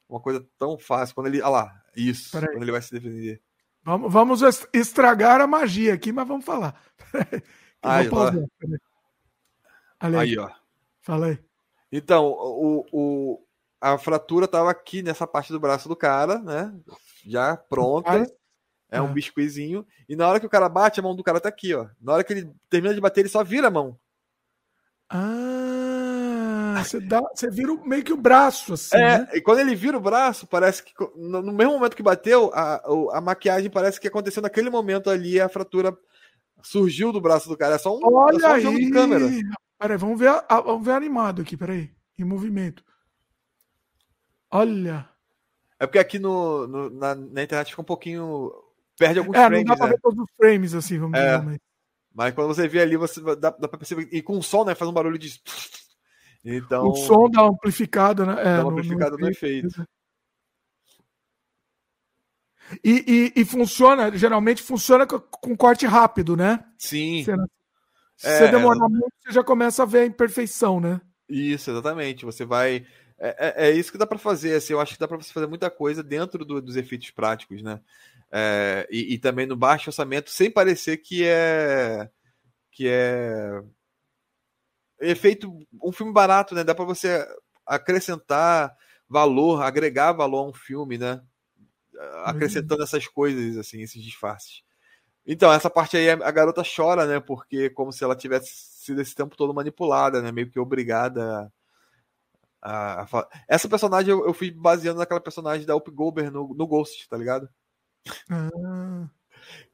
[0.09, 1.15] Uma coisa tão fácil.
[1.15, 1.41] Quando ele.
[1.41, 2.31] Olha lá, isso.
[2.31, 3.43] Quando ele vai se defender.
[3.83, 6.81] Vamos, vamos estragar a magia aqui, mas vamos falar.
[7.83, 8.09] Aí,
[10.01, 10.51] aí, aí, ó.
[11.01, 11.39] Falei.
[11.93, 13.47] Então, o, o,
[13.81, 16.75] a fratura tava aqui nessa parte do braço do cara, né?
[17.25, 18.27] Já pronta.
[18.91, 19.87] É um biscoizinho.
[20.09, 21.89] E na hora que o cara bate, a mão do cara tá aqui, ó.
[22.01, 23.99] Na hora que ele termina de bater, ele só vira a mão.
[25.09, 28.97] Ah, você, dá, você vira meio que o braço, assim.
[28.97, 29.29] É, né?
[29.35, 32.83] e quando ele vira o braço, parece que no, mesmo momento que bateu, a,
[33.13, 35.97] a maquiagem parece que aconteceu naquele momento ali, a fratura
[36.63, 37.77] surgiu do braço do cara.
[37.77, 38.63] É só um, Olha é só um aí.
[38.63, 39.29] jogo de câmera.
[39.79, 41.91] Peraí, vamos ver, vamos ver animado aqui, peraí.
[42.19, 42.83] Em movimento.
[44.51, 45.09] Olha.
[45.79, 48.51] É porque aqui no, no na, na, internet fica um pouquinho.
[48.99, 49.65] Perde alguns é, frames.
[49.67, 49.93] Não dá pra né?
[49.93, 51.45] ver todos os frames, assim, vamos é, dizer.
[51.45, 51.59] Mas...
[52.15, 54.09] mas quando você vê ali, você dá, dá pra perceber.
[54.11, 54.75] E com o som, né?
[54.75, 55.41] Faz um barulho de.
[56.49, 56.91] Então.
[56.91, 58.41] O som dá uma amplificada, né?
[58.41, 59.67] É, dá uma amplificada no, no efeito.
[59.67, 59.89] efeito.
[62.83, 66.65] E, e, e, funciona, geralmente funciona com, com corte rápido, né?
[66.79, 67.25] Sim.
[67.25, 67.35] Você,
[68.17, 68.89] se é, você demorar é...
[68.89, 71.01] muito, você já começa a ver a imperfeição, né?
[71.29, 72.25] Isso, exatamente.
[72.25, 72.87] Você vai.
[73.19, 74.55] É, é, é isso que dá para fazer.
[74.55, 77.63] Assim, eu acho que dá para você fazer muita coisa dentro do, dos efeitos práticos,
[77.63, 77.81] né?
[78.39, 82.11] É, e, e, também no baixo orçamento, sem parecer que é
[82.71, 83.63] que é
[85.01, 85.51] efeito
[85.83, 86.63] um filme barato, né?
[86.63, 87.27] Dá para você
[87.65, 88.77] acrescentar
[89.09, 91.23] valor, agregar valor a um filme, né?
[92.25, 92.85] Acrescentando uhum.
[92.85, 94.63] essas coisas, assim, esses disfarces.
[95.27, 97.19] Então, essa parte aí a garota chora, né?
[97.21, 98.51] Porque como se ela tivesse
[98.85, 100.31] sido esse tempo todo manipulada, né?
[100.31, 101.51] Meio que obrigada
[102.61, 103.03] a.
[103.03, 103.29] a...
[103.49, 107.17] Essa personagem eu, eu, fui baseando naquela personagem da Up Goldberg no, no Ghost, tá
[107.17, 107.49] ligado?
[108.31, 109.09] Ah.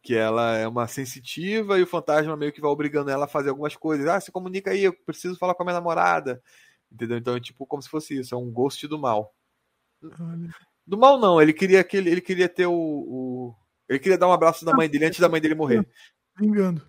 [0.03, 3.51] Que ela é uma sensitiva e o fantasma meio que vai obrigando ela a fazer
[3.51, 4.07] algumas coisas.
[4.07, 6.43] Ah, se comunica aí, eu preciso falar com a minha namorada.
[6.91, 7.17] Entendeu?
[7.17, 9.35] Então é tipo como se fosse isso, é um ghost do mal.
[10.03, 10.51] Olha.
[10.87, 13.55] Do mal não, ele queria que ele, queria ter o, o
[13.89, 15.87] ele queria dar um abraço da mãe dele antes da mãe dele morrer.
[16.39, 16.83] Vingando.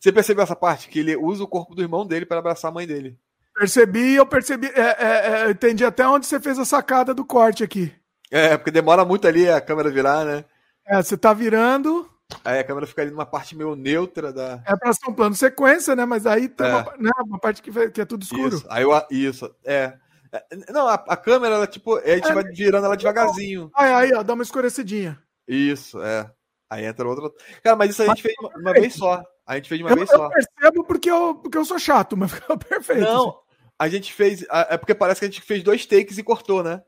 [0.00, 0.88] Você percebeu essa parte?
[0.88, 3.18] Que ele usa o corpo do irmão dele para abraçar a mãe dele.
[3.54, 4.66] Percebi, eu percebi.
[4.66, 7.92] É, é, é, eu entendi até onde você fez a sacada do corte aqui.
[8.30, 10.44] É, porque demora muito ali a câmera virar, né?
[10.86, 12.08] É, você tá virando.
[12.44, 14.62] Aí a câmera fica ali numa parte meio neutra da.
[14.66, 16.04] É pra ser um plano sequência, né?
[16.04, 16.70] Mas aí tem é.
[16.70, 18.56] uma, né, uma parte que, que, é tudo escuro.
[18.56, 19.54] Isso, aí eu, isso.
[19.64, 19.92] É.
[20.32, 23.70] é não, a, a câmera, ela, tipo, a gente é, vai virando ela devagarzinho.
[23.74, 25.20] Aí, aí, ó, dá uma escurecidinha.
[25.46, 26.28] Isso, é.
[26.68, 27.30] Aí entra outra.
[27.62, 29.22] Cara, mas isso a gente fez uma, uma vez só.
[29.46, 30.24] A gente fez uma eu, vez só.
[30.24, 33.02] Eu percebo porque eu, porque eu sou chato, mas ficou perfeito.
[33.02, 33.38] Não, assim.
[33.78, 34.44] a gente fez.
[34.50, 36.82] É porque parece que a gente fez dois takes e cortou, né?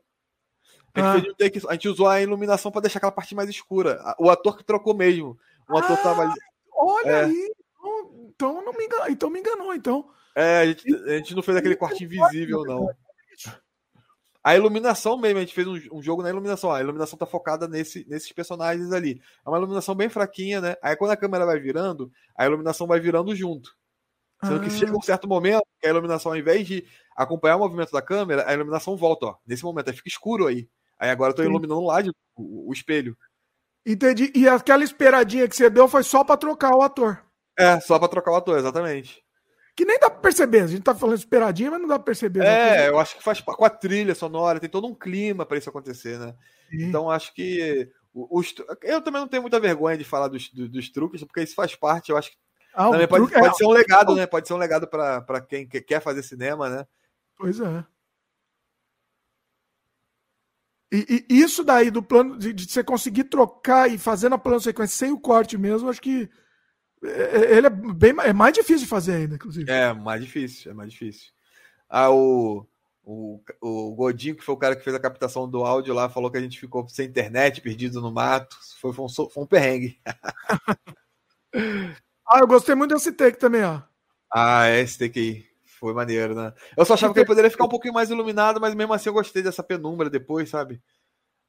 [0.93, 1.13] A gente, ah.
[1.13, 4.01] fez um take, a gente usou a iluminação para deixar aquela parte mais escura.
[4.17, 5.37] O ator que trocou mesmo.
[5.69, 6.39] O ator ah, tava ali.
[6.75, 7.23] Olha é.
[7.25, 7.53] aí.
[8.35, 10.09] Então não me enganou, então me enganou, então.
[10.35, 12.87] É, a gente, a gente não fez aquele corte invisível, não.
[14.41, 16.71] A iluminação mesmo, a gente fez um, um, jogo na iluminação.
[16.71, 19.21] A iluminação tá focada nesse, nesses personagens ali.
[19.45, 20.75] É uma iluminação bem fraquinha, né?
[20.81, 23.75] Aí quando a câmera vai virando, a iluminação vai virando junto.
[24.41, 24.59] Sendo ah.
[24.59, 26.85] que chega um certo momento que a iluminação, ao invés de
[27.15, 29.35] acompanhar o movimento da câmera, a iluminação volta, ó.
[29.45, 30.69] Nesse momento, aí fica escuro aí.
[30.99, 33.17] Aí agora eu tô iluminando lá de, o, o, espelho.
[33.85, 34.31] Entendi.
[34.35, 37.23] E aquela esperadinha que você deu foi só para trocar o ator.
[37.57, 39.23] É, só para trocar o ator, exatamente.
[39.75, 40.61] Que nem dá pra perceber.
[40.61, 42.39] A gente tá falando esperadinho, mas não dá pra perceber.
[42.39, 42.85] Né?
[42.85, 45.69] É, eu acho que faz com a trilha sonora, tem todo um clima para isso
[45.69, 46.35] acontecer, né?
[46.69, 46.83] Sim.
[46.83, 47.89] Então acho que.
[48.13, 48.53] Os,
[48.83, 52.09] eu também não tenho muita vergonha de falar dos, dos, truques, porque isso faz parte,
[52.09, 52.37] eu acho que.
[52.73, 53.53] Ah, pode, pode é...
[53.53, 54.27] ser um legado, né?
[54.27, 56.85] Pode ser um legado para quem quer fazer cinema, né?
[57.37, 57.85] Pois é.
[60.91, 64.59] E, e isso daí do plano de, de, você conseguir trocar e fazer na plano
[64.59, 66.27] sequência sem o corte mesmo, acho que
[67.03, 69.69] é, é, ele é bem é mais difícil de fazer ainda, inclusive.
[69.69, 71.31] É, mais difícil, é mais difícil.
[71.87, 72.65] Ah, o,
[73.03, 76.29] o, o Godinho, que foi o cara que fez a captação do áudio lá, falou
[76.31, 78.57] que a gente ficou sem internet, perdido no mato.
[78.79, 79.99] Foi, foi, um, foi um perrengue.
[82.31, 83.81] Ah, eu gostei muito desse take também, ó.
[84.31, 85.48] Ah, é, esse take aí.
[85.79, 86.53] Foi maneiro, né?
[86.75, 89.13] Eu só achava que ele poderia ficar um pouquinho mais iluminado, mas mesmo assim eu
[89.13, 90.81] gostei dessa penumbra depois, sabe?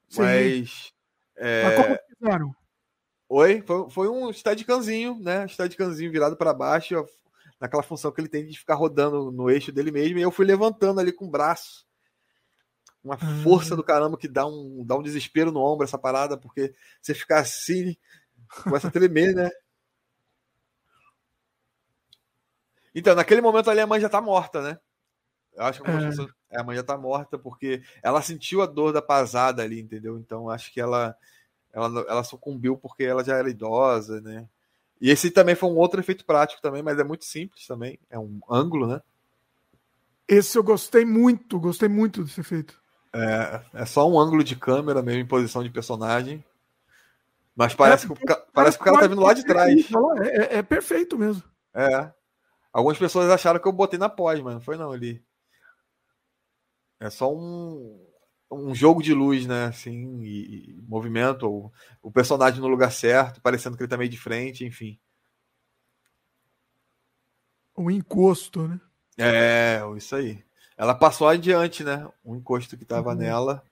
[0.09, 0.23] Sim.
[0.23, 0.93] Mas.
[1.37, 1.65] É...
[1.65, 2.55] Mas como fizeram?
[3.29, 3.63] Oi?
[3.67, 5.49] Foi, foi um steadicamzinho, né?
[5.49, 7.05] Steadicamzinho virado para baixo,
[7.61, 10.47] naquela função que ele tem de ficar rodando no eixo dele mesmo, e eu fui
[10.47, 11.85] levantando ali com o braço.
[13.03, 13.43] Uma ah.
[13.43, 17.15] força do caramba que dá um, dá um desespero no ombro essa parada, porque você
[17.15, 17.97] ficar assim,
[18.63, 19.51] começa a tremer, né?
[22.95, 24.79] Então, naquele momento ali a mãe já tá morta, né?
[25.55, 26.07] Eu acho que é.
[26.07, 30.19] pessoas, a mãe já tá morta porque ela sentiu a dor da pasada ali, entendeu?
[30.19, 31.15] Então acho que ela,
[31.73, 34.49] ela, ela sucumbiu porque ela já era idosa, né?
[35.01, 37.99] E esse também foi um outro efeito prático também, mas é muito simples também.
[38.11, 39.01] É um ângulo, né?
[40.29, 42.81] Esse eu gostei muito, gostei muito desse efeito.
[43.13, 46.45] É, é só um ângulo de câmera mesmo em posição de personagem.
[47.57, 49.89] Mas parece, é, que, o, parece que o cara tá vindo lá de trás.
[50.21, 51.43] É, é, é perfeito mesmo.
[51.75, 52.13] É.
[52.73, 55.25] Algumas pessoas acharam que eu botei na pós, mas não foi não ali.
[57.01, 58.07] É só um,
[58.51, 59.67] um jogo de luz, né?
[59.67, 61.73] Assim, e, e movimento, ou,
[62.03, 64.99] o personagem no lugar certo, parecendo que ele tá meio de frente, enfim.
[67.75, 68.81] O encosto, né?
[69.19, 70.45] É, isso aí.
[70.77, 72.09] Ela passou adiante, né?
[72.23, 73.17] O encosto que tava uhum.
[73.17, 73.63] nela.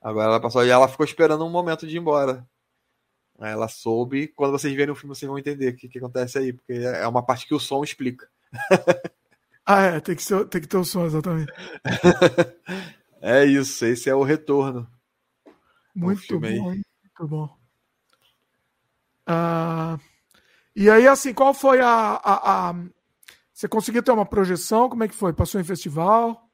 [0.00, 2.46] Agora ela passou e ela ficou esperando um momento de ir embora.
[3.40, 4.28] Ela soube.
[4.28, 7.06] Quando vocês verem o filme, vocês vão entender o que, que acontece aí, porque é
[7.06, 8.28] uma parte que o som explica.
[9.66, 11.52] ah, é, tem que, ser, tem que ter o som, exatamente.
[13.20, 14.88] é isso, esse é o retorno.
[15.94, 17.56] Muito bom, muito bom.
[19.26, 19.98] Ah,
[20.74, 22.74] e aí, assim, qual foi a, a, a,
[23.52, 24.88] Você conseguiu ter uma projeção?
[24.88, 25.32] Como é que foi?
[25.32, 26.46] Passou em festival?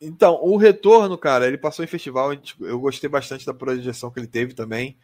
[0.00, 2.30] Então, o retorno, cara, ele passou em festival.
[2.60, 4.98] Eu gostei bastante da projeção que ele teve também.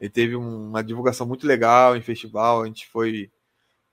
[0.00, 3.30] Ele teve uma divulgação muito legal em festival, a gente foi,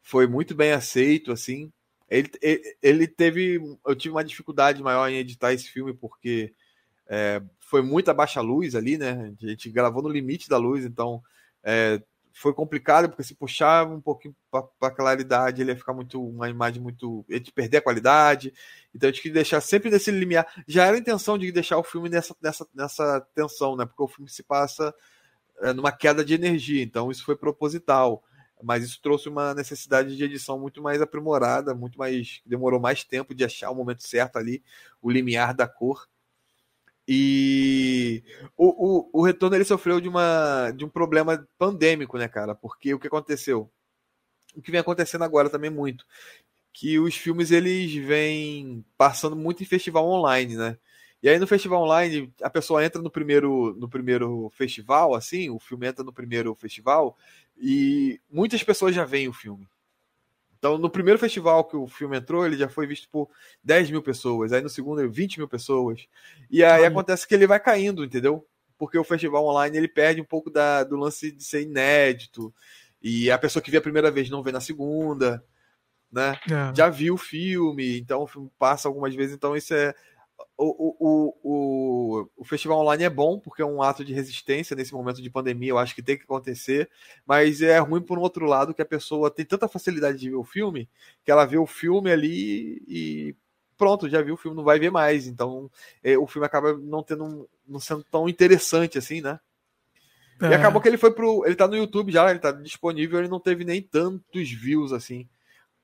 [0.01, 1.69] foi muito bem aceito, assim.
[2.09, 3.59] Ele, ele, ele teve.
[3.85, 6.53] Eu tive uma dificuldade maior em editar esse filme, porque
[7.07, 9.33] é, foi muita baixa luz ali, né?
[9.43, 11.21] A gente gravou no limite da luz, então
[11.61, 12.01] é,
[12.31, 16.23] foi complicado, porque se puxava um pouquinho para a claridade, ele ia ficar muito.
[16.23, 17.25] uma imagem muito.
[17.27, 18.53] ia perder a qualidade.
[18.95, 20.47] Então a gente queria deixar sempre nesse limiar.
[20.65, 23.85] Já era a intenção de deixar o filme nessa, nessa, nessa tensão, né?
[23.85, 24.95] Porque o filme se passa
[25.75, 28.23] numa queda de energia, então isso foi proposital.
[28.63, 32.41] Mas isso trouxe uma necessidade de edição muito mais aprimorada, muito mais.
[32.45, 34.63] demorou mais tempo de achar o momento certo ali,
[35.01, 36.07] o limiar da cor.
[37.07, 38.23] E
[38.57, 42.53] o, o, o retorno ele sofreu de, uma, de um problema pandêmico, né, cara?
[42.53, 43.71] Porque o que aconteceu?
[44.55, 46.05] O que vem acontecendo agora também muito.
[46.73, 50.77] Que os filmes eles vêm passando muito em festival online, né?
[51.21, 55.59] E aí no festival online, a pessoa entra no primeiro, no primeiro festival, assim, o
[55.59, 57.17] filme entra no primeiro festival,
[57.57, 59.67] e muitas pessoas já veem o filme.
[60.57, 63.29] Então, no primeiro festival que o filme entrou, ele já foi visto por
[63.63, 64.51] 10 mil pessoas.
[64.51, 66.07] Aí no segundo, 20 mil pessoas.
[66.49, 66.85] E aí Ai.
[66.85, 68.45] acontece que ele vai caindo, entendeu?
[68.77, 72.53] Porque o festival online ele perde um pouco da, do lance de ser inédito.
[73.01, 75.43] E a pessoa que vê a primeira vez não vê na segunda,
[76.11, 76.39] né?
[76.49, 76.75] É.
[76.75, 79.35] Já viu o filme, então o filme passa algumas vezes.
[79.35, 79.93] Então, isso é
[80.57, 84.93] o, o, o, o festival online é bom, porque é um ato de resistência nesse
[84.93, 86.89] momento de pandemia, eu acho que tem que acontecer,
[87.25, 90.35] mas é ruim por um outro lado que a pessoa tem tanta facilidade de ver
[90.35, 90.89] o filme,
[91.23, 93.35] que ela vê o filme ali e
[93.77, 95.27] pronto, já viu o filme, não vai ver mais.
[95.27, 95.69] Então
[96.03, 99.39] é, o filme acaba não tendo não sendo tão interessante assim, né?
[100.41, 100.49] É.
[100.49, 101.45] E acabou que ele foi pro.
[101.45, 105.27] Ele tá no YouTube já, ele tá disponível, ele não teve nem tantos views assim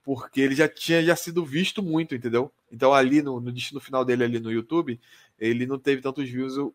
[0.03, 2.51] porque ele já tinha já sido visto muito, entendeu?
[2.71, 4.99] Então ali no, no destino final dele ali no YouTube,
[5.39, 6.73] ele não teve tantos views, o,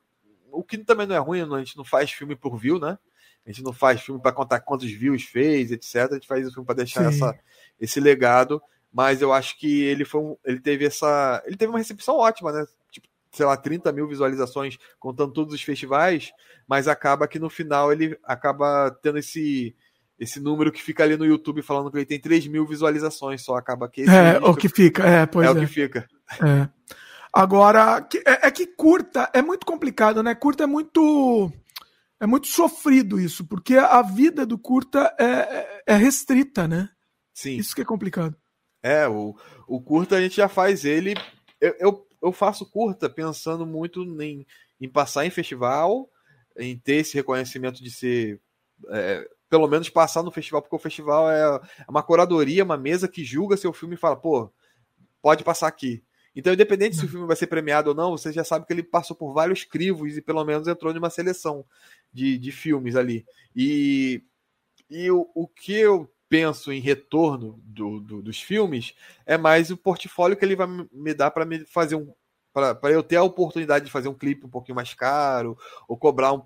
[0.50, 2.98] o que também não é ruim, a gente não faz filme por view, né?
[3.46, 6.10] A gente não faz filme para contar quantos views fez, etc.
[6.10, 7.38] A gente faz o filme para deixar essa,
[7.80, 8.60] esse legado,
[8.92, 12.52] mas eu acho que ele foi um, ele teve essa, ele teve uma recepção ótima,
[12.52, 12.66] né?
[12.90, 16.32] Tipo, sei lá, 30 mil visualizações contando todos os festivais,
[16.66, 19.74] mas acaba que no final ele acaba tendo esse
[20.18, 23.56] esse número que fica ali no YouTube falando que ele tem 3 mil visualizações só,
[23.56, 25.50] acaba que É, o que fica, é, pois é.
[25.50, 26.08] É o que fica.
[26.42, 26.68] É.
[27.32, 30.34] Agora, é, é, que curta é muito complicado, né?
[30.34, 31.52] Curta é muito.
[32.20, 36.88] É muito sofrido isso, porque a vida do curta é, é, é restrita, né?
[37.32, 37.56] Sim.
[37.56, 38.36] Isso que é complicado.
[38.82, 39.36] É, o,
[39.68, 41.14] o curta a gente já faz ele.
[41.60, 44.44] Eu, eu, eu faço curta pensando muito em,
[44.80, 46.10] em passar em festival,
[46.56, 48.40] em ter esse reconhecimento de ser.
[48.90, 53.24] É, pelo menos passar no festival, porque o festival é uma curadoria, uma mesa que
[53.24, 54.52] julga seu filme e fala, pô,
[55.22, 56.02] pode passar aqui.
[56.34, 58.82] Então, independente se o filme vai ser premiado ou não, você já sabe que ele
[58.82, 61.64] passou por vários crivos e pelo menos entrou numa seleção
[62.12, 63.26] de, de filmes ali.
[63.56, 64.22] E
[64.90, 68.94] E o, o que eu penso em retorno do, do, dos filmes
[69.26, 72.12] é mais o portfólio que ele vai me dar para me fazer um
[72.52, 76.32] para eu ter a oportunidade de fazer um clipe um pouquinho mais caro ou cobrar
[76.32, 76.42] um,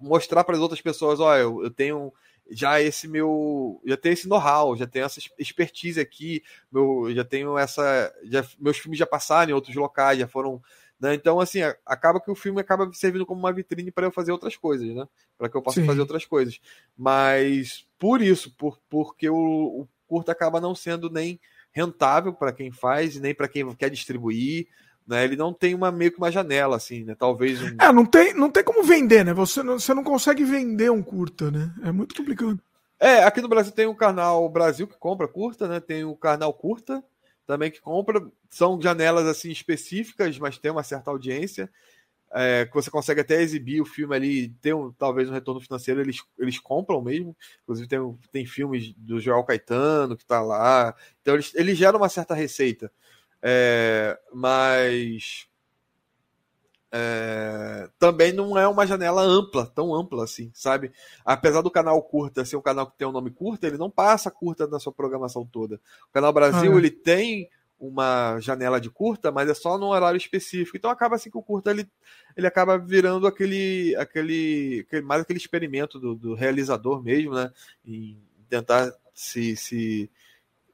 [0.00, 2.12] mostrar para as outras pessoas olha eu, eu tenho
[2.50, 7.56] já esse meu já tenho esse know-how já tenho essa expertise aqui meu já tenho
[7.56, 10.60] essa já, meus filmes já passaram em outros locais já foram
[11.04, 11.14] né?
[11.14, 14.56] Então, assim, acaba que o filme acaba servindo como uma vitrine para eu fazer outras
[14.56, 15.06] coisas, né?
[15.36, 15.86] Para que eu possa Sim.
[15.86, 16.60] fazer outras coisas.
[16.96, 21.38] Mas por isso, por, porque o, o curto acaba não sendo nem
[21.72, 24.68] rentável para quem faz, nem para quem quer distribuir.
[25.06, 25.24] Né?
[25.24, 27.14] Ele não tem uma meio que uma janela, assim, né?
[27.18, 27.76] Talvez um...
[27.78, 29.34] É, não tem, não tem como vender, né?
[29.34, 31.72] Você não, você não consegue vender um curta, né?
[31.82, 32.58] É muito complicado.
[32.98, 35.78] É, aqui no Brasil tem o canal Brasil que compra curta, né?
[35.78, 37.04] Tem o canal Curta,
[37.46, 38.26] também que compra.
[38.48, 41.70] São janelas assim específicas, mas tem uma certa audiência.
[42.36, 46.00] É, que você consegue até exibir o filme ali, ter um, talvez um retorno financeiro,
[46.00, 47.36] eles, eles compram mesmo.
[47.62, 50.94] Inclusive, tem, tem filmes do Joel Caetano que está lá.
[51.20, 52.90] Então, eles, eles geram uma certa receita.
[53.46, 55.46] É, mas
[56.90, 60.92] é, também não é uma janela ampla, tão ampla assim, sabe?
[61.24, 64.30] Apesar do canal curta ser um canal que tem um nome curto, ele não passa
[64.30, 65.80] curta na sua programação toda.
[66.08, 66.78] O canal Brasil ah, é.
[66.78, 70.76] ele tem uma janela de curta, mas é só num horário específico.
[70.76, 71.86] Então acaba assim que o curta ele,
[72.36, 77.52] ele acaba virando aquele, aquele, aquele mais aquele experimento do, do realizador mesmo, né?
[77.84, 78.16] Em
[78.48, 80.10] tentar se, se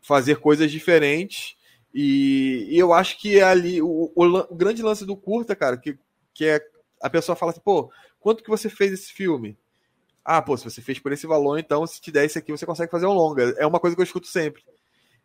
[0.03, 1.57] fazer coisas diferentes.
[1.93, 5.77] E, e, eu acho que é ali o, o, o, grande lance do curta, cara,
[5.77, 5.99] que
[6.33, 6.61] que é
[7.03, 9.59] a pessoa fala assim, pô, quanto que você fez esse filme?
[10.25, 12.67] Ah, pô, se você fez por esse valor, então se te der esse aqui, você
[12.67, 13.55] consegue fazer um longa.
[13.59, 14.63] É uma coisa que eu escuto sempre.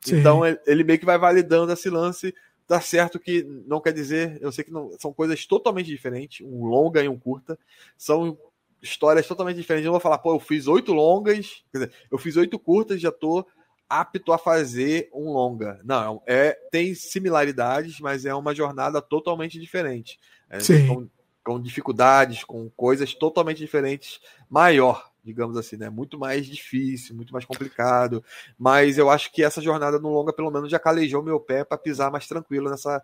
[0.02, 0.18] Sim.
[0.18, 2.34] Então ele meio que vai validando esse lance.
[2.68, 6.66] Tá certo que não quer dizer, eu sei que não, são coisas totalmente diferentes, um
[6.66, 7.60] longa e um curta.
[7.98, 8.38] São
[8.82, 9.86] histórias totalmente diferentes.
[9.86, 13.12] Eu vou falar, pô, eu fiz oito longas, quer dizer, eu fiz oito curtas, já
[13.12, 13.46] tô
[13.90, 15.80] apto a fazer um longa.
[15.84, 20.20] Não, é tem similaridades, mas é uma jornada totalmente diferente.
[20.50, 21.08] É, com,
[21.44, 25.90] com, dificuldades, com coisas totalmente diferentes, maior, digamos assim, né?
[25.90, 28.24] Muito mais difícil, muito mais complicado.
[28.58, 31.78] Mas eu acho que essa jornada no longa, pelo menos, já calejou meu pé para
[31.78, 33.04] pisar mais tranquilo nessa,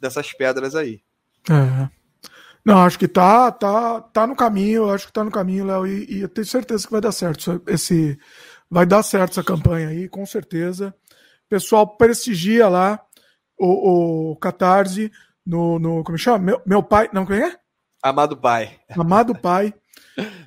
[0.00, 1.02] nessas pedras aí.
[1.50, 2.04] É.
[2.64, 6.06] Não, acho que tá, tá, tá no caminho, acho que tá no caminho, Léo, e,
[6.10, 7.62] e, eu tenho certeza que vai dar certo.
[7.66, 8.18] Esse,
[8.74, 10.92] vai dar certo essa campanha aí, com certeza.
[11.48, 13.00] Pessoal, prestigia lá
[13.56, 15.12] o, o Catarse
[15.46, 16.40] no, no como chama?
[16.40, 17.56] Meu, meu pai, não, quem é?
[18.02, 18.76] Amado Pai.
[18.90, 19.72] Amado Pai.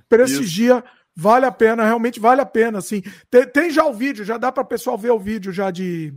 [0.09, 0.83] Prestigia,
[1.15, 3.01] vale a pena, realmente vale a pena, assim.
[3.31, 6.13] Tem, tem já o vídeo, já dá para o pessoal ver o vídeo já de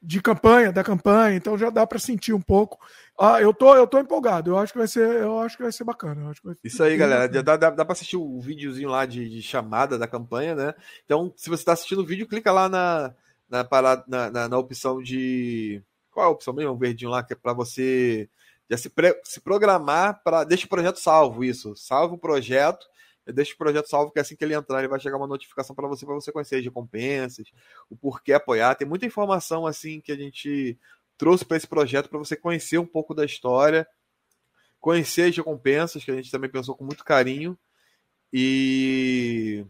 [0.00, 2.78] de campanha, da campanha, então já dá para sentir um pouco.
[3.18, 4.50] Ah, eu tô, eu tô empolgado.
[4.50, 6.32] Eu acho que vai ser, eu acho que vai ser bacana.
[6.42, 7.28] Vai ser Isso aí, galera.
[7.28, 10.74] Dá, dá, dá para assistir o videozinho lá de, de, chamada da campanha, né?
[11.04, 13.14] Então, se você está assistindo o vídeo, clica lá na
[13.48, 16.72] na, parada, na, na, na opção de qual é a opção mesmo?
[16.72, 18.28] O verdinho lá, que é para você
[18.70, 20.44] já se, pre, se programar para.
[20.44, 21.74] Deixa o projeto salvo, isso.
[21.76, 22.86] Salva o projeto.
[23.26, 25.86] Deixa o projeto salvo, que assim que ele entrar, ele vai chegar uma notificação para
[25.86, 27.46] você, para você conhecer as recompensas,
[27.90, 28.74] o porquê apoiar.
[28.74, 30.78] Tem muita informação assim que a gente
[31.18, 33.86] trouxe para esse projeto para você conhecer um pouco da história,
[34.80, 37.58] conhecer as recompensas, que a gente também pensou com muito carinho,
[38.32, 39.64] e,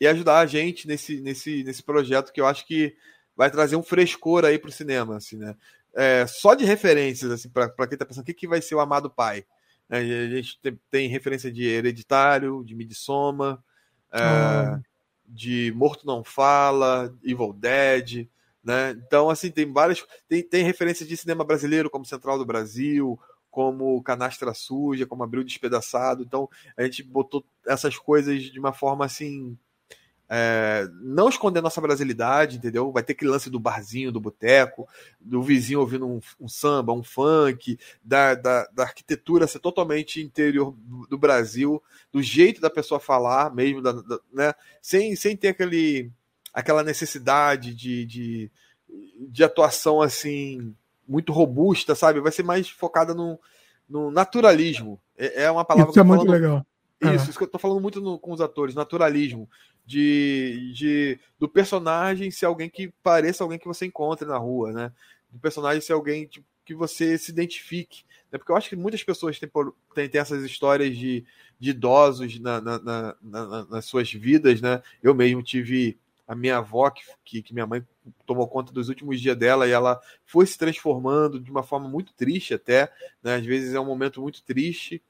[0.00, 2.94] e ajudar a gente nesse, nesse, nesse projeto que eu acho que
[3.36, 5.56] vai trazer um frescor aí pro cinema, assim, né?
[5.94, 8.80] É, só de referências, assim, para quem tá pensando o que, que vai ser o
[8.80, 9.44] Amado Pai.
[9.88, 13.58] É, a gente tem, tem, referência de Hereditário, de Midsommar,
[14.12, 14.80] é, ah.
[15.26, 18.28] de Morto Não Fala, Evil Dead,
[18.68, 18.90] né?
[18.90, 20.04] Então, assim, tem várias.
[20.28, 23.18] Tem, tem referências de cinema brasileiro, como Central do Brasil,
[23.50, 26.22] como Canastra Suja, como Abril Despedaçado.
[26.22, 29.56] Então, a gente botou essas coisas de uma forma assim
[30.30, 32.92] é, não esconder nossa brasilidade, entendeu?
[32.92, 34.86] Vai ter aquele lance do barzinho, do boteco,
[35.18, 40.76] do vizinho ouvindo um, um samba, um funk, da, da, da, arquitetura ser totalmente interior
[41.08, 41.82] do, Brasil,
[42.12, 44.54] do jeito da pessoa falar mesmo, da, da, né?
[44.82, 46.12] sem, sem ter aquele,
[46.58, 48.50] aquela necessidade de, de,
[49.30, 50.74] de atuação assim
[51.06, 52.20] muito robusta, sabe?
[52.20, 53.38] Vai ser mais focada no,
[53.88, 55.00] no naturalismo.
[55.16, 56.42] É, é uma palavra Isso que é muito falando...
[56.42, 56.66] legal.
[57.00, 59.48] Isso, isso que eu tô falando muito no, com os atores, naturalismo
[59.86, 64.92] de, de do personagem ser alguém que pareça alguém que você encontre na rua, né?
[65.30, 68.02] Do personagem ser alguém tipo, que você se identifique.
[68.32, 68.38] Né?
[68.38, 69.48] Porque eu acho que muitas pessoas têm,
[69.94, 71.24] têm, têm essas histórias de,
[71.56, 74.82] de idosos na, na, na, na, nas suas vidas, né?
[75.00, 75.96] Eu mesmo tive
[76.28, 76.92] a minha avó,
[77.24, 77.82] que, que minha mãe
[78.26, 82.12] tomou conta dos últimos dias dela e ela foi se transformando de uma forma muito
[82.12, 82.92] triste até,
[83.22, 83.36] né?
[83.36, 85.02] Às vezes é um momento muito triste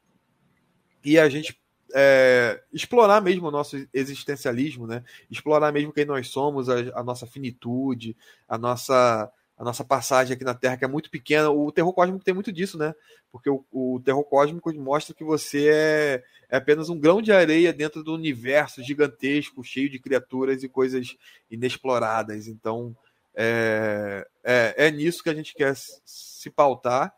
[1.05, 1.61] e a gente
[1.93, 5.03] é, explorar mesmo o nosso existencialismo, né?
[5.29, 8.17] Explorar mesmo quem nós somos, a, a, nossa finitude,
[8.49, 11.51] a nossa a nossa passagem aqui na Terra que é muito pequena.
[11.51, 12.95] O terror cósmico tem muito disso, né?
[13.33, 17.73] Porque o, o terror cósmico mostra que você é, é, apenas um grão de areia
[17.73, 21.17] dentro do universo gigantesco, cheio de criaturas e coisas
[21.51, 22.47] inexploradas.
[22.47, 22.97] Então
[23.35, 27.12] é, é, é nisso que a gente quer se pautar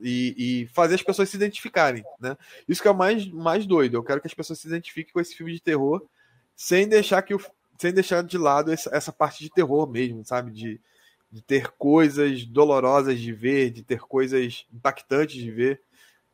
[0.00, 2.36] e, e, fazer as pessoas se identificarem, né?
[2.68, 3.96] Isso que é o mais, mais doido.
[3.96, 6.04] Eu quero que as pessoas se identifiquem com esse filme de terror,
[6.54, 7.40] sem deixar que o,
[7.76, 10.52] sem deixar de lado essa, essa parte de terror mesmo, sabe?
[10.52, 10.80] De,
[11.32, 15.80] de ter coisas dolorosas de ver, de ter coisas impactantes de ver,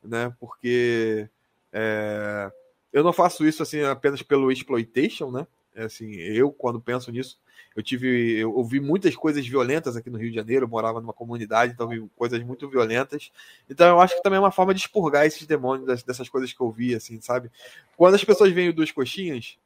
[0.03, 0.35] né?
[0.41, 1.29] Porque
[1.73, 2.51] é,
[2.93, 5.47] eu não faço isso assim apenas pelo exploitation, né?
[5.75, 7.39] É assim, eu quando penso nisso,
[7.77, 11.13] eu tive, eu ouvi muitas coisas violentas aqui no Rio de Janeiro, eu morava numa
[11.13, 13.31] comunidade, então vi coisas muito violentas.
[13.71, 16.61] Então eu acho que também é uma forma de expurgar esses demônios dessas coisas que
[16.61, 17.53] eu vi, assim, sabe?
[17.97, 19.57] Quando as pessoas veem o Duas Coxinhas,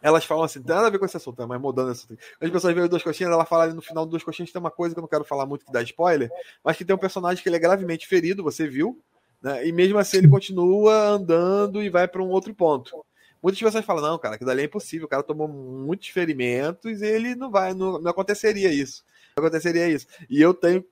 [0.00, 2.20] elas falam assim, tem nada a ver com esse assunto, mas mudando esse assunto.
[2.40, 4.70] As pessoas veem Duas Coxinhas, ela fala ali no final do Duas Coxinhas tem uma
[4.70, 6.30] coisa que eu não quero falar muito que dá spoiler,
[6.62, 9.00] mas que tem um personagem que ele é gravemente ferido, você viu,
[9.42, 9.66] né?
[9.66, 13.04] E mesmo assim ele continua andando e vai para um outro ponto.
[13.42, 17.06] Muitas pessoas falam, não, cara, que dali é impossível, o cara tomou muitos ferimentos e
[17.06, 19.04] ele não vai, não, não aconteceria isso.
[19.36, 20.06] Não aconteceria isso.
[20.28, 20.84] E eu tenho,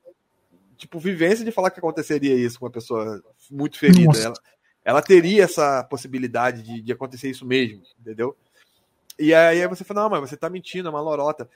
[0.76, 4.16] tipo, vivência de falar que aconteceria isso com uma pessoa muito ferida.
[4.18, 4.34] Ela,
[4.84, 8.36] ela teria essa possibilidade de, de acontecer isso mesmo, entendeu?
[9.18, 11.48] E aí você fala, não, mas você tá mentindo, é uma lorota.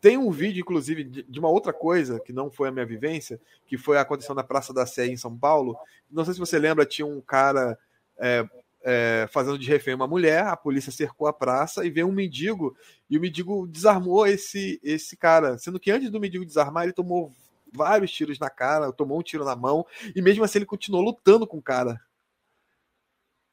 [0.00, 3.78] Tem um vídeo, inclusive, de uma outra coisa, que não foi a minha vivência, que
[3.78, 5.76] foi a aconteceu na Praça da Sé em São Paulo.
[6.10, 7.78] Não sei se você lembra, tinha um cara
[8.18, 8.44] é,
[8.82, 12.76] é, fazendo de refém uma mulher, a polícia cercou a praça e veio um mendigo,
[13.08, 15.56] e o mendigo desarmou esse, esse cara.
[15.58, 17.32] Sendo que antes do mendigo desarmar, ele tomou
[17.72, 21.46] vários tiros na cara, tomou um tiro na mão, e mesmo assim ele continuou lutando
[21.46, 22.00] com o cara.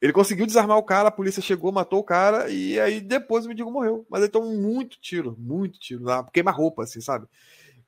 [0.01, 3.49] Ele conseguiu desarmar o cara, a polícia chegou, matou o cara, e aí depois o
[3.49, 4.05] mendigo morreu.
[4.09, 7.27] Mas ele tomou muito tiro, muito tiro, queima-roupa, assim, sabe?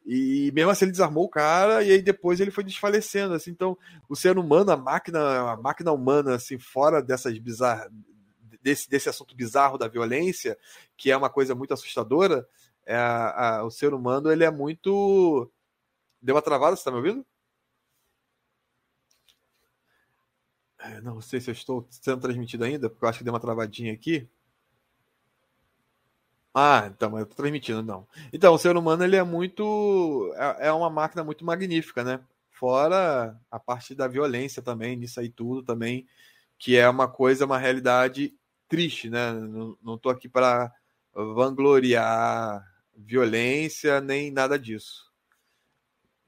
[0.05, 3.33] E mesmo assim ele desarmou o cara e aí depois ele foi desfalecendo.
[3.33, 3.77] Assim, então,
[4.09, 7.91] o ser humano, a máquina, a máquina humana, assim, fora dessas bizarras.
[8.61, 10.55] Desse, desse assunto bizarro da violência,
[10.95, 12.47] que é uma coisa muito assustadora,
[12.85, 15.51] é a, a, o ser humano ele é muito.
[16.21, 17.25] Deu uma travada, você tá me ouvindo?
[21.03, 23.93] Não sei se eu estou sendo transmitido ainda, porque eu acho que deu uma travadinha
[23.93, 24.27] aqui.
[26.53, 28.05] Ah, então, eu tô transmitindo, não.
[28.33, 30.33] Então, o ser humano, ele é muito.
[30.35, 32.19] É, é uma máquina muito magnífica, né?
[32.49, 36.05] Fora a parte da violência também, nisso aí tudo também,
[36.59, 38.33] que é uma coisa, uma realidade
[38.67, 39.31] triste, né?
[39.81, 40.71] Não, tô aqui para
[41.13, 45.10] vangloriar violência nem nada disso.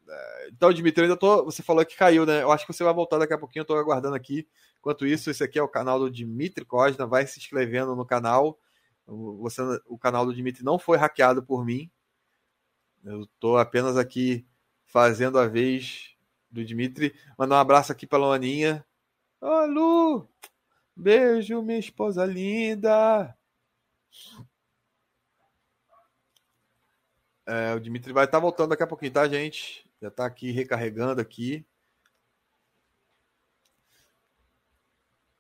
[0.08, 1.46] É, então, Dimitri, ainda tô.
[1.46, 2.44] Você falou que caiu, né?
[2.44, 4.48] Eu acho que você vai voltar daqui a pouquinho, eu tô aguardando aqui.
[4.80, 8.60] Enquanto isso, esse aqui é o canal do Dimitri Cosna, vai se inscrevendo no canal
[9.06, 11.92] você, o canal do Dimitri não foi hackeado por mim.
[13.04, 14.46] Eu estou apenas aqui
[14.86, 16.16] fazendo a vez
[16.50, 17.14] do Dimitri.
[17.38, 18.86] Mandar um abraço aqui para a Luaninha.
[19.42, 20.30] Ô, oh, Lu!
[20.96, 23.36] Beijo, minha esposa linda!
[27.46, 29.83] É, o Dimitri vai estar tá voltando daqui a pouquinho, tá, gente?
[30.04, 31.66] Já está aqui recarregando aqui.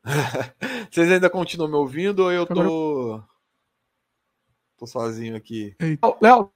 [0.89, 3.21] Vocês ainda continuam me ouvindo ou eu tô.
[4.77, 5.75] Tô sozinho aqui.
[6.21, 6.49] Léo.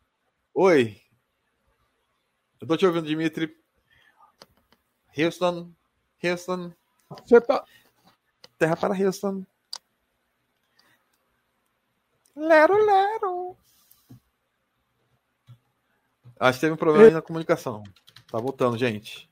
[0.54, 1.02] Oi.
[2.62, 3.54] Eu tô te ouvindo, Dimitri.
[5.18, 5.74] Houston.
[6.24, 6.74] Houston.
[7.26, 7.66] Você tá.
[8.58, 9.46] Terra para Houston.
[12.38, 13.58] Lero, lero.
[16.40, 17.84] Acho que teve um problema aí na comunicação.
[18.32, 19.30] Tá voltando, gente.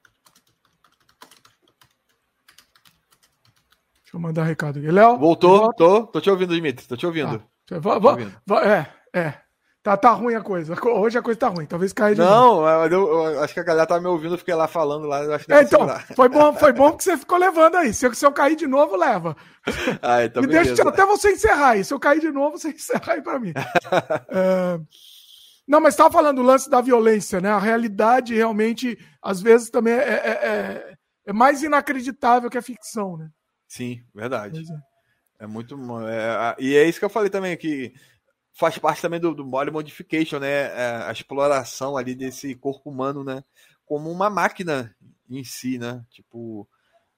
[4.04, 4.90] Deixa eu mandar um recado aqui.
[4.90, 5.18] Léo?
[5.18, 5.74] Voltou?
[5.74, 6.88] Tô, tô te ouvindo, Dimitri.
[6.88, 7.44] Tô te ouvindo.
[7.72, 7.80] Ah.
[7.80, 9.46] Vá, vá, vá, é, é.
[9.86, 10.76] Tá, tá ruim a coisa.
[10.84, 11.68] Hoje a coisa tá ruim.
[11.68, 12.68] Talvez caia de Não, novo.
[12.88, 15.22] Eu, eu, acho que a galera tá me ouvindo, eu fiquei lá falando lá.
[15.22, 17.94] é, então, foi bom, foi bom que você ficou levando aí.
[17.94, 19.38] Se eu, se eu cair de novo, leva.
[20.02, 20.74] Ah, então e beleza.
[20.74, 21.84] deixa até você encerrar aí.
[21.84, 23.54] Se eu cair de novo, você encerra aí pra mim.
[24.30, 24.80] é...
[25.68, 27.50] Não, mas estava falando do lance da violência, né?
[27.50, 33.18] A realidade realmente, às vezes, também é, é, é, é mais inacreditável que a ficção,
[33.18, 33.30] né?
[33.68, 34.62] Sim, verdade.
[34.62, 34.96] É.
[35.40, 35.76] É muito.
[36.08, 37.94] É, e é isso que eu falei também, que
[38.54, 40.48] faz parte também do, do body modification, né?
[40.48, 43.44] É, a exploração ali desse corpo humano, né?
[43.86, 44.96] Como uma máquina
[45.30, 46.04] em si, né?
[46.10, 46.68] Tipo,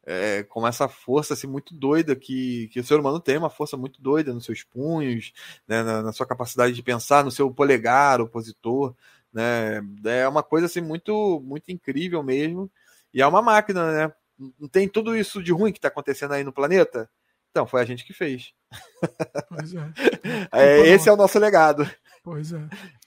[0.10, 3.76] é, com essa força assim, muito doida que, que o ser humano tem, uma força
[3.76, 5.34] muito doida nos seus punhos,
[5.68, 5.84] né?
[5.84, 8.96] na, na sua capacidade de pensar, no seu polegar opositor,
[9.34, 9.82] né?
[10.06, 12.72] É uma coisa assim muito, muito incrível mesmo.
[13.14, 14.14] E é uma máquina, né?
[14.58, 17.10] Não tem tudo isso de ruim que está acontecendo aí no planeta?
[17.52, 18.54] Então, foi a gente que fez.
[19.50, 19.92] Pois é.
[20.54, 21.90] é esse é o nosso legado.
[22.24, 22.62] Pois é.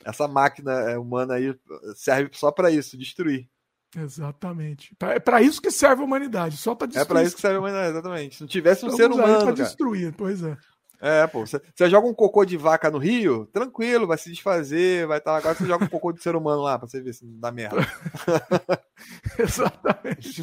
[0.05, 1.59] Essa máquina é, humana aí
[1.95, 3.49] serve só para isso, destruir.
[3.97, 4.94] Exatamente.
[5.01, 7.05] É para isso que serve a humanidade, só para destruir.
[7.05, 8.36] É para isso que serve a humanidade, exatamente.
[8.36, 9.44] Se não tivesse um Estamos ser humano.
[9.44, 10.57] Para destruir, pois é.
[11.01, 11.47] É, pô.
[11.47, 15.33] Você, joga um cocô de vaca no rio, tranquilo, vai se desfazer, vai estar.
[15.33, 17.41] Tá, agora você joga um cocô de ser humano lá, pra você ver se não
[17.41, 17.86] dá merda.
[19.39, 20.43] Exatamente.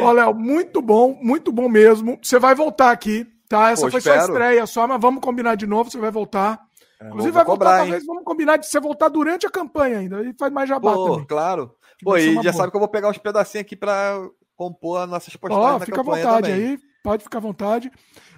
[0.00, 2.18] Ó, Léo, muito bom, muito bom mesmo.
[2.22, 3.70] Você vai voltar aqui, tá?
[3.70, 4.22] Essa pô, foi espero.
[4.22, 6.60] sua estreia só, mas vamos combinar de novo, você vai voltar.
[7.00, 10.22] É, Inclusive, vai voltar, cobrar, talvez, vamos combinar de você voltar durante a campanha ainda.
[10.22, 11.26] E faz mais jabá pô, também.
[11.26, 11.74] Claro.
[12.02, 12.52] Pô, e já boa.
[12.52, 14.16] sabe que eu vou pegar uns pedacinhos aqui pra
[14.56, 16.52] compor as nossas postagens Ó, fica à vontade também.
[16.52, 17.90] aí, pode ficar à vontade.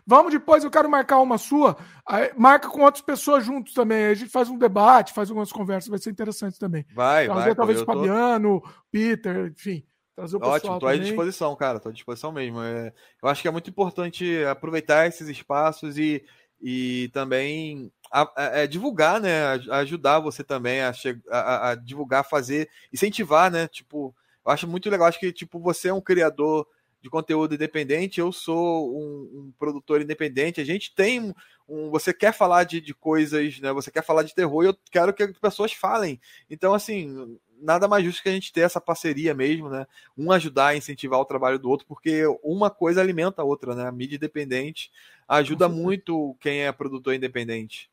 [0.07, 1.77] Vamos depois, eu quero marcar uma sua.
[2.07, 4.07] Aí, marca com outras pessoas juntos também.
[4.07, 6.85] A gente faz um debate, faz algumas conversas, vai ser interessante também.
[6.95, 7.55] Vai, Trazer, vai.
[7.55, 8.69] Talvez o Fabiano, tô...
[8.91, 9.85] Peter, enfim.
[10.15, 11.81] Trazer o pessoal Ótimo, tô à disposição, cara.
[11.81, 12.61] Tô à disposição mesmo.
[12.63, 12.93] É,
[13.23, 16.25] eu acho que é muito importante aproveitar esses espaços e,
[16.61, 19.53] e também a, a, é, divulgar, né?
[19.71, 20.93] ajudar você também a,
[21.31, 23.67] a, divulgar, fazer, incentivar, né?
[23.67, 25.09] Tipo, eu acho muito legal.
[25.09, 26.67] Acho que, tipo, você é um criador
[27.01, 30.61] de conteúdo independente, eu sou um, um produtor independente.
[30.61, 31.35] A gente tem um,
[31.69, 33.73] um, você quer falar de, de coisas, né?
[33.73, 36.21] Você quer falar de terror e eu quero que as pessoas falem.
[36.49, 39.87] Então, assim, nada mais justo que a gente ter essa parceria mesmo, né?
[40.17, 43.89] Um ajudar a incentivar o trabalho do outro, porque uma coisa alimenta a outra, né?
[43.89, 44.93] A mídia independente
[45.27, 47.92] ajuda muito quem é produtor independente.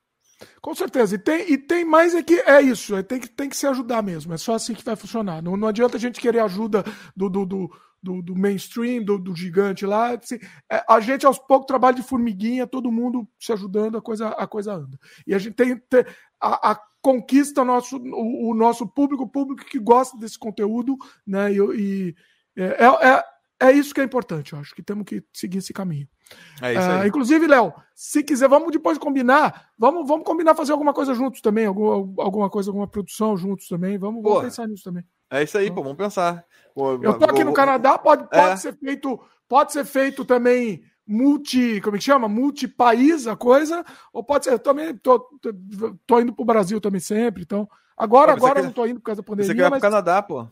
[0.61, 1.15] Com certeza.
[1.15, 3.67] E tem, e tem mais é que é isso, é, tem que, tem que se
[3.67, 4.33] ajudar mesmo.
[4.33, 5.41] É só assim que vai funcionar.
[5.41, 6.83] Não, não adianta a gente querer ajuda
[7.15, 7.69] do, do, do
[8.01, 10.13] do, do mainstream, do, do, gigante lá.
[10.13, 10.39] Assim,
[10.71, 14.47] é, a gente aos poucos trabalha de formiguinha, todo mundo se ajudando, a coisa, a
[14.47, 14.97] coisa anda.
[15.27, 16.05] E a gente tem, tem
[16.39, 21.51] a, a, conquista nosso, o, o, nosso público, o público que gosta desse conteúdo, né?
[21.51, 22.15] E, e
[22.57, 23.23] é, é,
[23.59, 26.07] é, isso que é importante, eu acho que temos que seguir esse caminho.
[26.61, 27.01] É isso aí.
[27.01, 29.69] Uh, inclusive, Léo, se quiser, vamos depois combinar.
[29.77, 33.97] Vamos, vamos combinar fazer alguma coisa juntos também, alguma, alguma coisa, alguma produção juntos também.
[33.97, 35.03] Vamos, vamos pensar nisso também.
[35.29, 36.45] É isso aí, pô, vamos pensar.
[36.75, 38.57] Eu tô aqui no Canadá, pode, pode é.
[38.57, 42.27] ser feito, pode ser feito também multi, como é que chama?
[42.27, 45.19] Multi-país a coisa, ou pode ser, eu também tô,
[46.05, 49.21] tô, indo pro Brasil também sempre, então, agora, agora quer, não tô indo por causa
[49.21, 49.51] da pandemia.
[49.51, 49.79] Você quer mas...
[49.79, 50.47] pro Canadá, pô?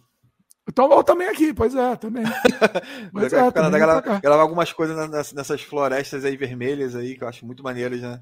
[0.68, 2.24] Então eu também aqui, pois é, também.
[3.14, 8.02] Mas é, gravar algumas coisas nessas, florestas aí vermelhas aí, que eu acho muito maneiras,
[8.02, 8.22] né?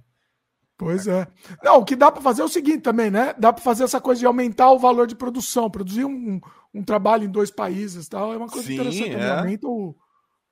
[0.78, 1.26] Pois é.
[1.64, 3.34] Não, o que dá para fazer é o seguinte também, né?
[3.38, 6.40] Dá para fazer essa coisa de aumentar o valor de produção, produzir um,
[6.74, 9.16] um trabalho em dois países tal, é uma coisa Sim, interessante.
[9.16, 9.32] É.
[9.32, 9.96] Aumenta o,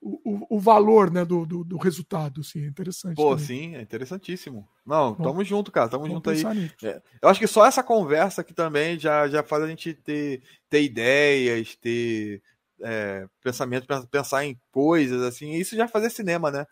[0.04, 3.16] o, o valor né, do, do, do resultado, assim, é interessante.
[3.16, 3.46] Pô, também.
[3.46, 4.68] sim, é interessantíssimo.
[4.86, 6.44] Não, Bom, tamo junto, cara, tamo junto aí.
[6.84, 10.42] É, eu acho que só essa conversa aqui também já, já faz a gente ter,
[10.70, 12.42] ter ideias, ter
[12.82, 16.68] é, pensamento, pensar em coisas, assim, isso já fazer cinema, né?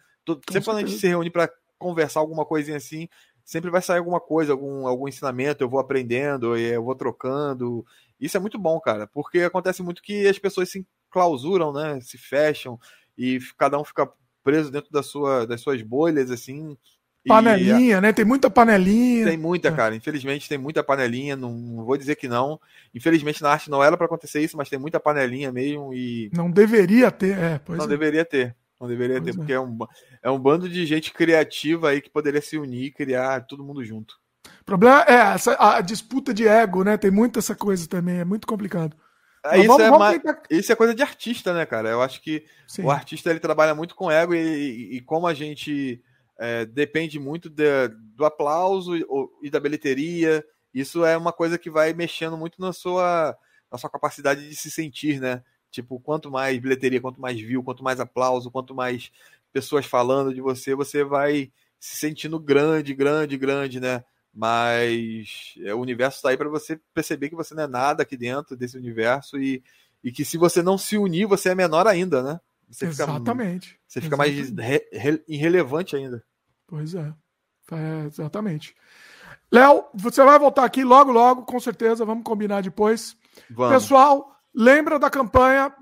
[0.49, 3.07] Sempre quando a gente se reúne para conversar alguma coisinha assim,
[3.43, 7.85] sempre vai sair alguma coisa, algum, algum ensinamento, eu vou aprendendo, eu vou trocando.
[8.19, 11.99] Isso é muito bom, cara, porque acontece muito que as pessoas se clausuram, né?
[12.01, 12.79] Se fecham
[13.21, 14.09] e cada um fica
[14.43, 16.75] preso dentro da sua, das suas bolhas, assim.
[17.27, 18.11] Panelinha, e, né?
[18.11, 19.27] Tem muita panelinha.
[19.27, 19.71] Tem muita, é.
[19.71, 19.95] cara.
[19.95, 21.35] Infelizmente tem muita panelinha.
[21.35, 22.59] Não, não, vou dizer que não.
[22.95, 26.31] Infelizmente na arte não era para acontecer isso, mas tem muita panelinha mesmo e.
[26.33, 27.61] Não deveria ter, é.
[27.69, 27.87] não é.
[27.87, 28.55] deveria ter.
[28.79, 29.37] Não deveria pois ter, é.
[29.37, 29.77] porque é um,
[30.23, 33.85] é um bando de gente criativa aí que poderia se unir e criar todo mundo
[33.85, 34.15] junto.
[34.61, 36.97] O problema é essa, a disputa de ego, né?
[36.97, 38.97] Tem muita essa coisa também, é muito complicado.
[39.43, 40.43] É, isso, vamos, é vamos tentar...
[40.49, 41.89] isso é coisa de artista, né, cara?
[41.89, 42.83] Eu acho que Sim.
[42.83, 46.01] o artista ele trabalha muito com ego e, e, e como a gente
[46.37, 49.05] é, depende muito de, do aplauso e,
[49.41, 53.37] e, da bilheteria, isso é uma coisa que vai mexendo muito na sua,
[53.71, 55.43] na sua capacidade de se sentir, né?
[55.71, 59.11] Tipo, quanto mais bilheteria, quanto mais view, quanto mais aplauso, quanto mais
[59.51, 64.03] pessoas falando de você, você vai se sentindo grande, grande, grande, né?
[64.33, 68.15] Mas é, o universo está aí para você perceber que você não é nada aqui
[68.15, 69.63] dentro desse universo e,
[70.03, 72.39] e que se você não se unir, você é menor ainda, né?
[72.69, 73.69] Você exatamente.
[73.69, 74.55] Fica, você fica exatamente.
[74.55, 76.23] mais re, re, irrelevante ainda.
[76.65, 77.13] Pois é.
[77.73, 78.73] é exatamente.
[79.51, 82.05] Léo, você vai voltar aqui logo, logo, com certeza.
[82.05, 83.17] Vamos combinar depois.
[83.49, 83.73] Vamos.
[83.73, 85.73] Pessoal, Lembra da campanha?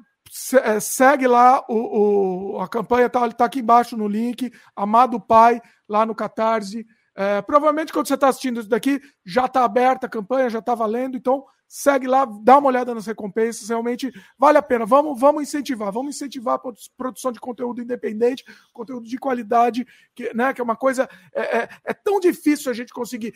[0.64, 4.52] É, segue lá o, o a campanha está tá aqui embaixo no link.
[4.76, 6.86] Amado Pai lá no Catarse.
[7.20, 10.74] É, provavelmente quando você está assistindo isso daqui já está aberta a campanha, já está
[10.74, 11.18] valendo.
[11.18, 13.68] Então segue lá, dá uma olhada nas recompensas.
[13.68, 14.86] Realmente vale a pena.
[14.86, 20.54] Vamos, vamos incentivar, vamos incentivar a produção de conteúdo independente, conteúdo de qualidade, que, né,
[20.54, 23.34] que é uma coisa é, é, é tão difícil a gente conseguir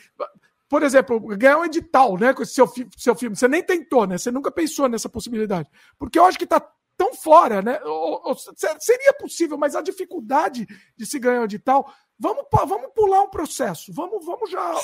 [0.66, 3.36] por exemplo, ganhar um edital, né, com esse seu, seu filme.
[3.36, 4.18] Você nem tentou, né?
[4.18, 5.70] Você nunca pensou nessa possibilidade.
[5.96, 6.58] Porque eu acho que está
[6.96, 7.80] tão fora, né?
[7.84, 11.92] Ou, ou, seria possível, mas a dificuldade de se ganhar o edital.
[12.18, 13.92] Vamos, vamos pular um processo.
[13.92, 14.74] Vamos, vamos já.
[14.74, 14.80] Ó,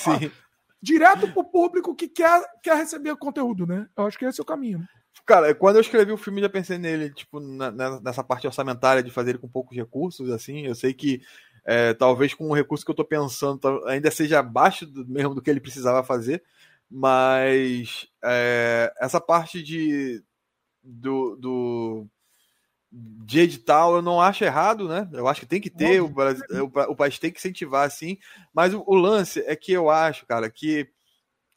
[0.82, 3.86] direto para o público que quer, quer receber conteúdo, né?
[3.96, 4.86] Eu acho que esse é o caminho.
[5.26, 9.10] Cara, quando eu escrevi o filme, já pensei nele, tipo, na, nessa parte orçamentária de
[9.10, 10.66] fazer ele com poucos recursos, assim.
[10.66, 11.22] Eu sei que
[11.64, 15.42] é, talvez com o recurso que eu tô pensando ainda seja abaixo do, mesmo do
[15.42, 16.42] que ele precisava fazer,
[16.90, 20.22] mas é, essa parte de
[20.82, 22.06] do, do
[22.92, 25.08] de edital eu não acho errado, né?
[25.12, 28.18] Eu acho que tem que ter, o, Brasil, o, o país tem que incentivar assim,
[28.52, 30.88] mas o, o, lance é que eu acho, cara, que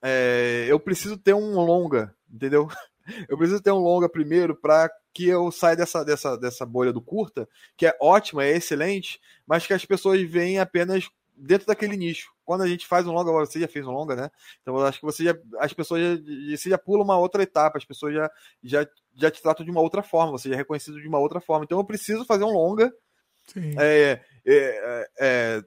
[0.02, 2.68] é, eu preciso ter um longa, entendeu?
[3.28, 7.02] Eu preciso ter um longa primeiro para que eu saia dessa, dessa, dessa bolha do
[7.02, 12.33] curta, que é ótima, é excelente, mas que as pessoas veem apenas dentro daquele nicho.
[12.46, 14.30] Quando a gente faz um longa, você já fez um longa, né?
[14.62, 17.78] Então eu acho que você já, as pessoas já, você já pula uma outra etapa,
[17.78, 18.32] as pessoas já,
[18.64, 21.40] já, já te tratam de uma outra forma, você já é reconhecido de uma outra
[21.40, 21.66] forma.
[21.66, 22.94] Então eu preciso fazer um longa.
[23.78, 25.64] É, é, é, é,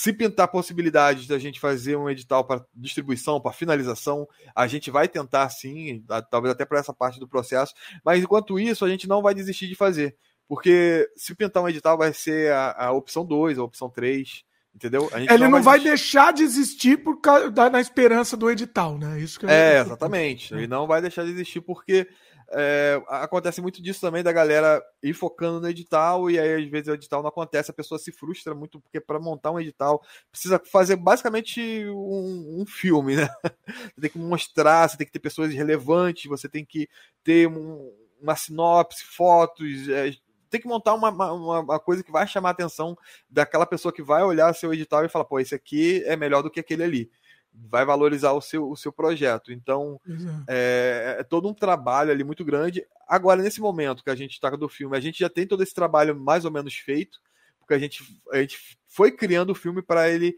[0.00, 5.06] se pintar possibilidades da gente fazer um edital para distribuição, para finalização, a gente vai
[5.06, 9.20] tentar sim, talvez até para essa parte do processo, mas enquanto isso, a gente não
[9.20, 10.16] vai desistir de fazer.
[10.48, 14.42] Porque se pintar um edital, vai ser a, a opção 2, a opção 3.
[14.74, 15.10] Entendeu?
[15.12, 19.20] Ele não, não vai, deixar de existir por causa da, na esperança do edital, né?
[19.20, 20.54] Isso que é, exatamente.
[20.54, 20.58] É.
[20.58, 22.08] Ele não vai deixar de existir porque
[22.52, 26.88] é, acontece muito disso também da galera ir focando no edital e aí às vezes
[26.88, 30.60] o edital não acontece, a pessoa se frustra muito porque para montar um edital precisa
[30.64, 33.28] fazer basicamente um, um, filme, né?
[33.94, 36.88] Você tem que mostrar, você tem que ter pessoas relevantes, você tem que
[37.22, 40.12] ter um, uma sinopse, fotos, é,
[40.50, 42.98] tem que montar uma, uma, uma, coisa que vai chamar a atenção
[43.28, 46.50] daquela pessoa que vai olhar seu edital e falar, pô, esse aqui é melhor do
[46.50, 47.10] que aquele ali.
[47.52, 49.52] Vai valorizar o seu, o seu projeto.
[49.52, 50.00] Então,
[50.48, 52.84] é, é, todo um trabalho ali muito grande.
[53.08, 55.74] Agora, nesse momento que a gente está do filme, a gente já tem todo esse
[55.74, 57.20] trabalho mais ou menos feito,
[57.58, 60.36] porque a gente, a gente foi criando o filme para ele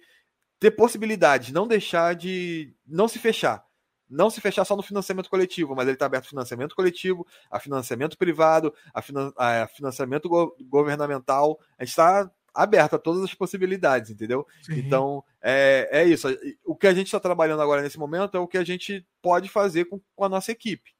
[0.60, 2.74] ter possibilidades, não deixar de.
[2.86, 3.64] não se fechar
[4.12, 7.58] não se fechar só no financiamento coletivo, mas ele está aberto a financiamento coletivo, a
[7.58, 11.58] financiamento privado, a, finan a financiamento go governamental.
[11.78, 14.46] A gente está aberto a todas as possibilidades, entendeu?
[14.62, 14.78] Sim.
[14.78, 16.28] Então, é, é isso.
[16.64, 19.48] O que a gente está trabalhando agora nesse momento é o que a gente pode
[19.48, 20.90] fazer com, com a nossa equipe.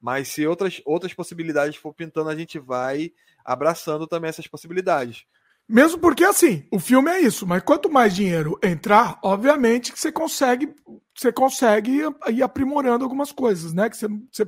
[0.00, 3.12] Mas se outras, outras possibilidades for pintando, a gente vai
[3.44, 5.24] abraçando também essas possibilidades.
[5.68, 10.12] Mesmo porque, assim, o filme é isso, mas quanto mais dinheiro entrar, obviamente que você
[10.12, 10.72] consegue,
[11.16, 13.88] você consegue ir aprimorando algumas coisas, né?
[13.88, 14.46] Que você, você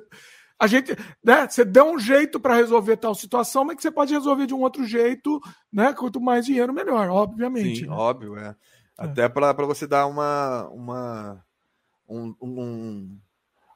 [0.61, 1.47] a gente, né?
[1.49, 4.63] Você dá um jeito para resolver tal situação, mas que você pode resolver de um
[4.63, 5.41] outro jeito,
[5.73, 5.93] né?
[5.93, 7.81] Quanto mais dinheiro, melhor, obviamente.
[7.81, 7.93] Sim, né?
[7.93, 8.49] óbvio, é.
[8.49, 8.55] é.
[8.97, 9.29] Até é.
[9.29, 11.45] para você dar uma, uma
[12.09, 13.19] um, um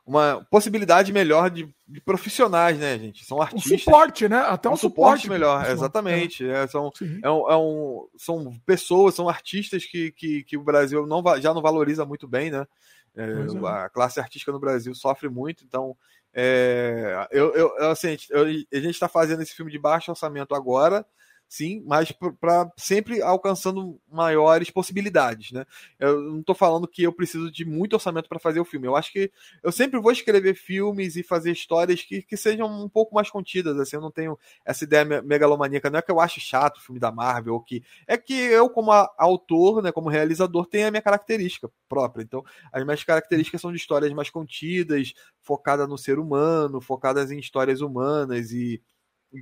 [0.05, 3.25] uma possibilidade melhor de, de, profissionais, né, gente?
[3.25, 3.73] São artistas.
[3.73, 4.39] Um suporte, né?
[4.39, 6.45] Até um, um suporte, suporte, melhor, exatamente.
[6.45, 6.65] É.
[6.65, 6.91] É, são,
[7.23, 11.55] é um, é um, são pessoas, são artistas que, que, que o Brasil não, já
[11.55, 12.67] não valoriza muito bem, né?
[13.15, 13.69] É, é.
[13.69, 15.97] a classe artística no Brasil sofre muito, então
[16.35, 21.05] é, eu, eu, assim, eu, a gente está fazendo esse filme de baixo orçamento agora,
[21.53, 25.67] sim, mas para sempre alcançando maiores possibilidades, né?
[25.99, 28.87] Eu não estou falando que eu preciso de muito orçamento para fazer o filme.
[28.87, 29.31] Eu acho que
[29.63, 33.79] eu sempre vou escrever filmes e fazer histórias que, que sejam um pouco mais contidas,
[33.79, 36.99] assim, eu não tenho essa ideia megalomaníaca, não é que eu acho chato o filme
[36.99, 41.03] da Marvel, ou que é que eu como autor, né, como realizador, tenho a minha
[41.03, 42.23] característica própria.
[42.23, 47.39] Então, as minhas características são de histórias mais contidas, focadas no ser humano, focadas em
[47.39, 48.81] histórias humanas e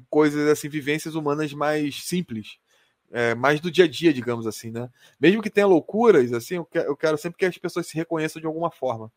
[0.08, 2.58] coisas assim, vivências humanas mais simples.
[3.12, 4.88] É, mais do dia a dia, digamos assim, né?
[5.20, 8.40] Mesmo que tenha loucuras, assim, eu quero, eu quero sempre que as pessoas se reconheçam
[8.40, 9.10] de alguma forma.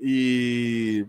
[0.00, 1.06] E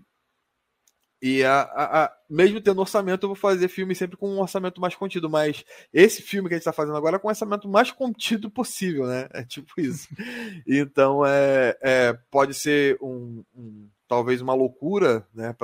[1.25, 4.81] e a, a, a, mesmo tendo orçamento, eu vou fazer filme sempre com um orçamento
[4.81, 5.29] mais contido.
[5.29, 5.63] Mas
[5.93, 9.07] esse filme que a gente está fazendo agora é com o orçamento mais contido possível,
[9.07, 9.29] né?
[9.31, 10.09] É tipo isso.
[10.67, 15.55] Então, é, é pode ser um, um talvez uma loucura, né?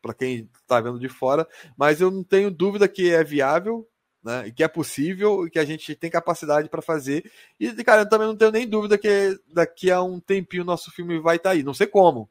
[0.00, 1.46] Para quem está vendo de fora,
[1.76, 3.86] mas eu não tenho dúvida que é viável,
[4.22, 7.30] né, e que é possível e que a gente tem capacidade para fazer.
[7.58, 10.90] E, cara, eu também não tenho nem dúvida que daqui a um tempinho o nosso
[10.90, 11.62] filme vai estar tá aí.
[11.62, 12.28] Não sei como,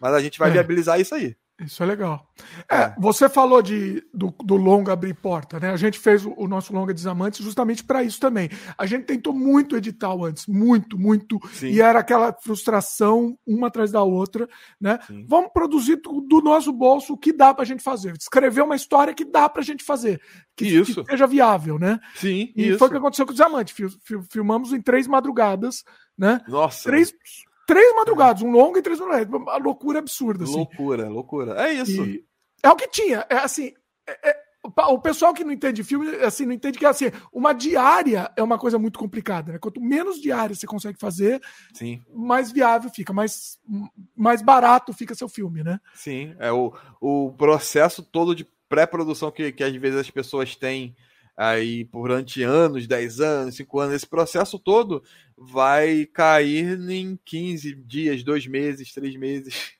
[0.00, 0.52] mas a gente vai é.
[0.52, 1.36] viabilizar isso aí.
[1.64, 2.26] Isso é legal.
[2.68, 5.70] É, é, você falou de, do, do longa abrir porta, né?
[5.70, 8.50] A gente fez o, o nosso longa Desamantes justamente para isso também.
[8.76, 11.68] A gente tentou muito edital antes, muito, muito, Sim.
[11.68, 14.48] e era aquela frustração uma atrás da outra,
[14.80, 14.98] né?
[15.06, 15.24] Sim.
[15.28, 19.14] Vamos produzir do, nosso bolso o que dá para a gente fazer, escrever uma história
[19.14, 20.20] que dá para a gente fazer,
[20.56, 21.04] que, isso.
[21.04, 22.00] que seja viável, né?
[22.14, 22.52] Sim.
[22.56, 22.78] E isso.
[22.78, 23.72] foi o que aconteceu com o Desamante.
[23.72, 25.84] Fil, fil, filmamos em três madrugadas,
[26.16, 26.40] né?
[26.48, 26.84] Nossa.
[26.84, 27.14] Três
[27.66, 29.28] Três madrugadas, um longo e três madrugadas.
[29.28, 30.44] Uma loucura absurda.
[30.44, 30.56] Assim.
[30.56, 31.66] Loucura, loucura.
[31.66, 32.04] É isso.
[32.04, 32.24] E
[32.62, 33.26] é o que tinha.
[33.28, 33.72] É assim,
[34.06, 38.30] É, é, o pessoal que não entende filme, assim, não entende que assim, uma diária
[38.36, 39.58] é uma coisa muito complicada, né?
[39.58, 41.40] Quanto menos diária você consegue fazer,
[41.74, 42.00] Sim.
[42.14, 43.58] mais viável fica, mais,
[44.14, 45.80] mais barato fica seu filme, né?
[45.94, 50.94] Sim, é o, o processo todo de pré-produção que, que às vezes as pessoas têm
[51.36, 55.02] aí durante anos, 10 anos, 5 anos, esse processo todo
[55.36, 59.72] vai cair em 15 dias, 2 meses, 3 meses,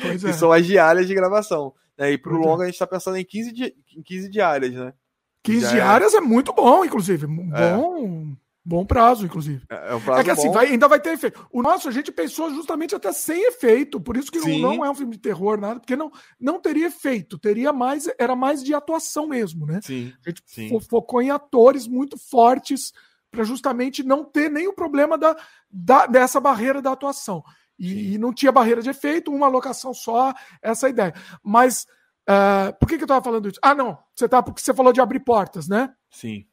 [0.00, 0.32] pois que é.
[0.32, 1.74] são as diárias de gravação.
[1.98, 2.12] Né?
[2.12, 2.46] E para o é.
[2.46, 4.94] longa a gente está pensando em 15, di em 15 diárias, né?
[5.42, 6.18] 15 Já diárias é...
[6.18, 6.20] é...
[6.20, 7.26] muito bom, inclusive.
[7.26, 8.36] Bom,
[8.70, 9.64] bom prazo, inclusive.
[9.68, 11.44] É, é um prazo é que assim, vai, ainda vai ter efeito.
[11.52, 14.62] O nosso a gente pensou justamente até sem efeito, por isso que Sim.
[14.62, 18.36] não é um filme de terror, nada, porque não, não teria efeito, teria mais, era
[18.36, 19.80] mais de atuação mesmo, né?
[19.82, 20.12] Sim.
[20.24, 20.80] A gente Sim.
[20.88, 22.92] focou em atores muito fortes
[23.28, 25.36] para justamente não ter nenhum problema da,
[25.68, 27.42] da, dessa barreira da atuação.
[27.76, 30.32] E, e, não tinha barreira de efeito, uma locação só,
[30.62, 31.14] essa ideia.
[31.42, 31.86] Mas
[32.28, 33.58] uh, por que, que eu estava falando isso?
[33.62, 35.90] Ah, não, você tá, porque você falou de abrir portas, né?
[36.10, 36.44] Sim.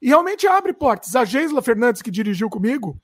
[0.00, 1.14] E realmente abre portas.
[1.14, 3.00] A Geisla Fernandes, que dirigiu comigo,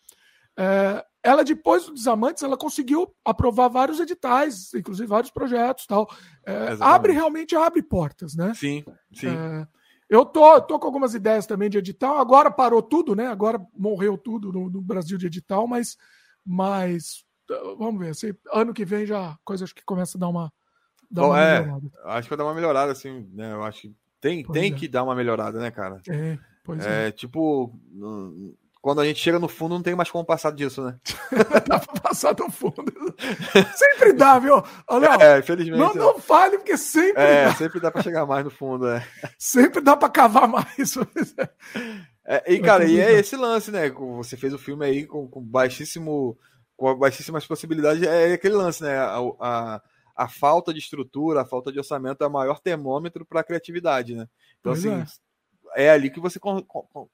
[0.58, 6.04] uh, ela depois dos Amantes, ela conseguiu aprovar vários editais, inclusive vários projetos tal.
[6.46, 8.52] Uh, abre realmente abre portas, né?
[8.54, 9.28] Sim, sim.
[10.08, 12.18] Eu tô, tô com algumas ideias também de edital.
[12.18, 13.26] Agora parou tudo, né?
[13.26, 15.98] Agora morreu tudo no, no Brasil de edital, mas,
[16.44, 17.24] mas
[17.76, 18.10] vamos ver.
[18.10, 20.52] Assim, ano que vem já coisa acho que começa a dar uma,
[21.10, 21.90] dar Bom, uma é, melhorada.
[22.04, 23.52] Acho que vai dar uma melhorada, assim, né?
[23.52, 24.74] Eu acho que tem, tem é.
[24.74, 26.00] que dar uma melhorada, né, cara?
[26.08, 26.38] É,
[26.68, 27.08] pois é.
[27.08, 27.12] é.
[27.12, 27.72] Tipo,
[28.82, 30.96] quando a gente chega no fundo, não tem mais como passar disso, né?
[31.66, 32.84] dá pra passar do fundo.
[33.74, 34.62] Sempre dá, viu?
[34.86, 35.78] Olha, é, infelizmente.
[35.78, 37.54] Não, não fale, porque sempre é, dá.
[37.54, 39.06] sempre dá pra chegar mais no fundo, é.
[39.38, 40.94] Sempre dá pra cavar mais.
[42.30, 43.88] É, e, cara, e é esse lance, né?
[43.88, 46.38] Você fez o filme aí com, com baixíssimo.
[46.76, 48.98] Com baixíssimas possibilidades, é aquele lance, né?
[48.98, 49.82] A, a,
[50.14, 54.14] a falta de estrutura, a falta de orçamento é o maior termômetro para a criatividade,
[54.14, 54.28] né?
[54.60, 55.04] Então, pois assim,
[55.78, 55.84] é.
[55.84, 55.90] é.
[55.90, 56.62] ali que você con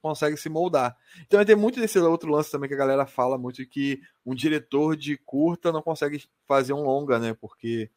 [0.01, 0.97] consegue se moldar.
[1.27, 4.97] Então, tem muito desse outro lance também que a galera fala muito que um diretor
[4.97, 7.35] de curta não consegue fazer um longa, né?
[7.41, 7.91] Porque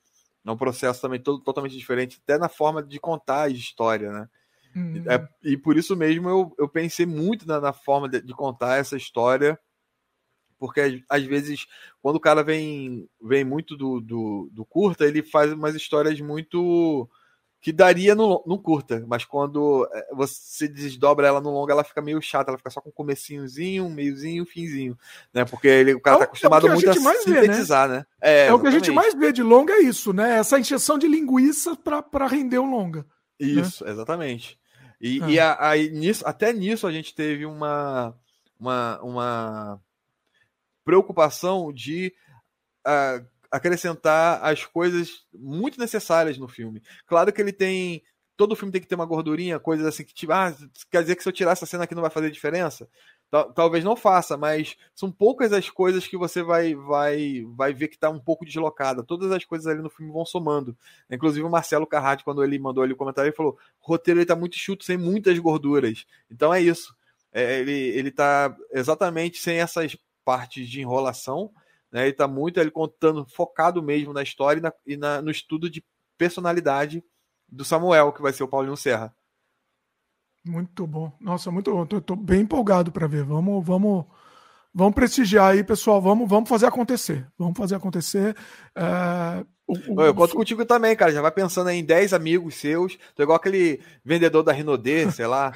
[0.46, 4.30] é um processo também todo, totalmente diferente, até na forma de contar a história, né?
[4.76, 5.04] Uhum.
[5.10, 8.78] É, e por isso mesmo eu, eu pensei muito na, na forma de, de, contar
[8.78, 9.60] essa história,
[10.60, 11.66] porque às vezes,
[12.02, 17.10] quando o cara vem, vem muito do, do, do curta, ele faz umas histórias muito
[17.60, 22.02] que daria no, no curta, mas quando é, você desdobra ela no longa, ela fica
[22.02, 24.98] meio chata, ela fica só com comecinhozinho, um meiozinho, um finzinho,
[25.34, 25.44] né?
[25.44, 28.00] Porque ele, o cara é, tá acostumado é muito a, a sintetizar, vê, né?
[28.00, 28.06] né?
[28.22, 30.38] É, é o que a gente mais vê de longa é isso, né?
[30.38, 33.00] Essa injeção de linguiça para render o longa.
[33.40, 33.48] Né?
[33.48, 33.92] Isso, né?
[33.92, 34.60] exatamente.
[35.02, 35.30] E, ah.
[35.30, 38.16] e aí, nisso, até nisso a gente teve uma,
[38.60, 39.82] uma, uma
[40.86, 42.14] preocupação de
[42.86, 46.82] uh, acrescentar as coisas muito necessárias no filme.
[47.06, 48.04] Claro que ele tem.
[48.36, 50.56] Todo filme tem que ter uma gordurinha, coisas assim que, tipo, ah,
[50.92, 52.88] quer dizer que se eu tirar essa cena aqui não vai fazer diferença?
[53.30, 57.96] talvez não faça, mas são poucas as coisas que você vai vai vai ver que
[57.96, 59.04] está um pouco deslocada.
[59.04, 60.78] Todas as coisas ali no filme vão somando.
[61.12, 64.36] Inclusive o Marcelo Carrati, quando ele mandou ali o comentário, ele falou: o roteiro está
[64.36, 66.06] muito chuto, sem muitas gorduras.
[66.32, 66.96] Então é isso.
[67.34, 71.52] É, ele, ele tá exatamente sem essas partes de enrolação.
[71.92, 72.02] Né?
[72.02, 75.70] Ele está muito ele contando, focado mesmo na história e, na, e na, no estudo
[75.70, 75.84] de
[76.18, 77.04] personalidade
[77.48, 79.16] do Samuel, que vai ser o Paulinho Serra.
[80.46, 81.12] Muito bom.
[81.20, 81.86] Nossa, muito bom.
[81.86, 83.24] Tô, tô bem empolgado para ver.
[83.24, 84.06] Vamos, vamos,
[84.74, 86.02] vamos prestigiar aí, pessoal.
[86.02, 87.28] Vamos, vamos fazer acontecer.
[87.38, 88.36] Vamos fazer acontecer.
[88.76, 91.12] É, o, o, eu conto contigo também, cara.
[91.12, 92.98] Já vai pensando em 10 amigos seus.
[93.14, 95.52] Tô igual aquele vendedor da Rinodê, sei lá.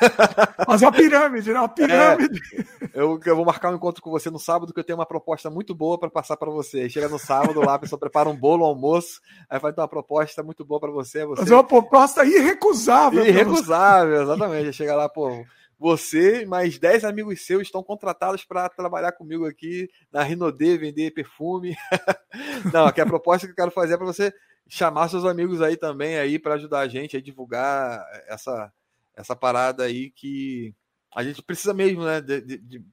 [0.64, 1.58] Fazer uma pirâmide, né?
[1.58, 2.40] Uma pirâmide.
[2.54, 5.06] É, eu, eu vou marcar um encontro com você no sábado, que eu tenho uma
[5.06, 6.88] proposta muito boa para passar para você.
[6.88, 9.88] Chega no sábado lá, a pessoa prepara um bolo, um almoço, aí vai ter uma
[9.88, 11.26] proposta muito boa para você.
[11.26, 11.42] você.
[11.42, 13.26] Fazer uma proposta irrecusável.
[13.26, 14.72] Irrecusável, exatamente.
[14.72, 15.44] Chega lá, pô
[15.82, 21.10] você e mais 10 amigos seus estão contratados para trabalhar comigo aqui na Rinodê, vender
[21.10, 21.76] perfume.
[22.72, 24.32] Não, aqui a proposta que eu quero fazer é para você
[24.68, 28.72] chamar seus amigos aí também aí para ajudar a gente a divulgar essa,
[29.16, 30.72] essa parada aí que
[31.14, 32.84] a gente precisa mesmo, né, de, de,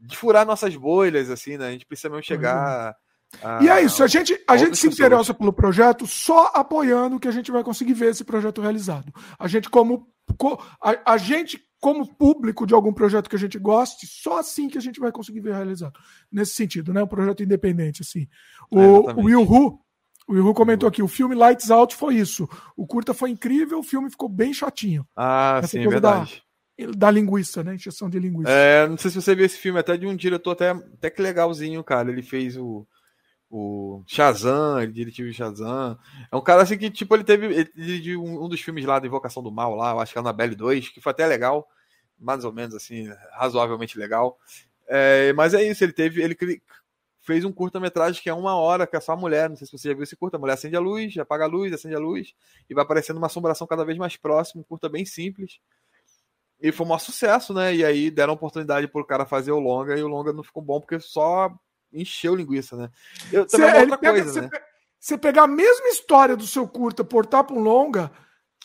[0.00, 1.68] de furar nossas bolhas, assim, né?
[1.68, 2.96] A gente precisa mesmo chegar.
[3.42, 7.28] A, e é isso, a gente, a gente se interessa pelo projeto só apoiando que
[7.28, 9.12] a gente vai conseguir ver esse projeto realizado.
[9.38, 10.10] A gente, como.
[10.82, 14.78] A, a gente como público de algum projeto que a gente goste, só assim que
[14.78, 15.98] a gente vai conseguir ver realizado.
[16.30, 17.02] Nesse sentido, né?
[17.02, 18.28] Um projeto independente, assim.
[18.70, 19.80] O, é, o Will Hu,
[20.28, 22.48] o comentou aqui, o filme Lights Out foi isso.
[22.76, 25.04] O curta foi incrível, o filme ficou bem chatinho.
[25.16, 26.40] Ah, Essa sim, é verdade.
[26.78, 27.74] Da, da linguiça, né?
[27.74, 28.48] Injeção de linguiça.
[28.48, 31.20] É, não sei se você viu esse filme, até de um diretor até, até que
[31.20, 32.12] legalzinho, cara.
[32.12, 32.86] Ele fez o,
[33.54, 35.98] o Shazam, ele dirigiu o Shazam.
[36.30, 37.68] É um cara assim que, tipo, ele teve.
[37.76, 40.20] Ele um, um, dos filmes lá da Invocação do Mal, lá, eu acho que é
[40.20, 41.68] Annabelle 2, que foi até legal,
[42.18, 44.38] mais ou menos assim, razoavelmente legal.
[44.88, 46.22] É, mas é isso, ele teve.
[46.22, 46.34] Ele
[47.20, 49.50] fez um curta-metragem que é uma hora, que é só a mulher.
[49.50, 50.38] Não sei se você já viu esse curta.
[50.38, 52.34] A mulher acende a luz, apaga a luz, acende a luz,
[52.70, 55.60] e vai aparecendo uma assombração cada vez mais próxima, um curta bem simples.
[56.58, 57.74] E foi um sucesso, né?
[57.74, 60.80] E aí deram oportunidade pro cara fazer o longa, e o longa não ficou bom
[60.80, 61.52] porque só
[61.92, 62.90] encheu linguiça, né?
[63.32, 64.50] Eu, também cê, é outra pega, coisa, né?
[64.98, 68.10] Você pegar a mesma história do seu curta, portar para um longa,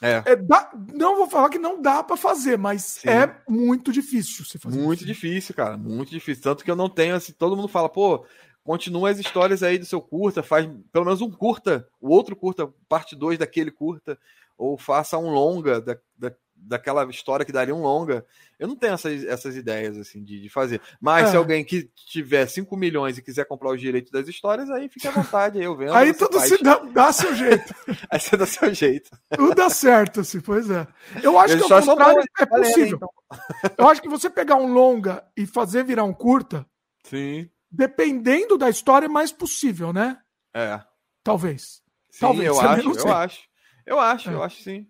[0.02, 0.22] é.
[0.26, 3.10] é dá, não vou falar que não dá para fazer, mas Sim.
[3.10, 4.80] é muito difícil você fazer.
[4.80, 5.08] Muito isso.
[5.08, 6.44] difícil, cara, muito difícil.
[6.44, 8.26] Tanto que eu não tenho assim, todo mundo fala, pô,
[8.64, 12.72] continua as histórias aí do seu curta, faz pelo menos um curta, o outro curta,
[12.88, 14.20] parte 2 daquele curta,
[14.58, 18.26] ou faça um longa da, da, daquela história que daria um longa.
[18.60, 20.82] Eu não tenho essas, essas ideias assim de, de fazer.
[21.00, 21.32] Mas é.
[21.32, 25.10] se alguém que tiver 5 milhões e quiser comprar os direitos das histórias, aí fica
[25.10, 25.94] à vontade, aí eu vendo.
[25.94, 26.50] Aí tudo faz.
[26.50, 27.76] se dá, dá seu jeito.
[28.10, 29.10] aí você dá seu jeito.
[29.36, 30.88] Tudo dá certo, assim, pois é.
[31.22, 32.98] Eu acho eu que ao contrário é possível.
[32.98, 33.74] Então.
[33.78, 36.66] eu acho que você pegar um longa e fazer virar um curta,
[37.04, 37.50] sim.
[37.72, 40.18] dependendo da história, é mais possível, né?
[40.54, 40.82] É.
[41.24, 41.82] Talvez.
[42.10, 42.48] Sim, Talvez.
[42.48, 43.48] Eu acho, eu acho.
[43.86, 44.34] Eu acho, é.
[44.34, 44.88] eu acho sim.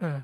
[0.00, 0.22] É.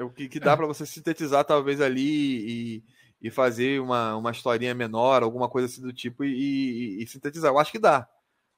[0.00, 2.84] É o que, que dá para você sintetizar, talvez, ali e,
[3.20, 6.30] e fazer uma, uma historinha menor, alguma coisa assim do tipo, e,
[7.00, 7.52] e, e sintetizar.
[7.52, 8.08] Eu acho que dá.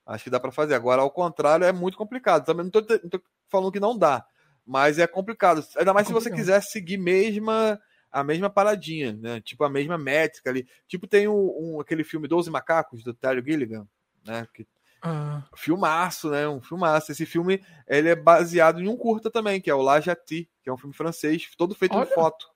[0.06, 0.74] Acho que dá para fazer.
[0.74, 2.44] Agora, ao contrário, é muito complicado.
[2.44, 4.24] Também não tô, não tô falando que não dá,
[4.64, 5.66] mas é complicado.
[5.76, 7.80] Ainda mais é se você quiser seguir mesma
[8.12, 9.40] a mesma paradinha, né?
[9.40, 10.68] Tipo a mesma métrica ali.
[10.86, 13.88] Tipo tem um, um aquele filme 12 Macacos do Terry Gilligan,
[14.24, 14.46] né?
[14.54, 14.64] Que
[15.02, 15.42] ah.
[15.56, 16.48] Filmaço, né?
[16.48, 17.10] Um filmaço.
[17.10, 20.70] Esse filme ele é baseado em um curta também, que é o La Jati, que
[20.70, 22.08] é um filme francês, todo feito Olha.
[22.08, 22.46] em foto.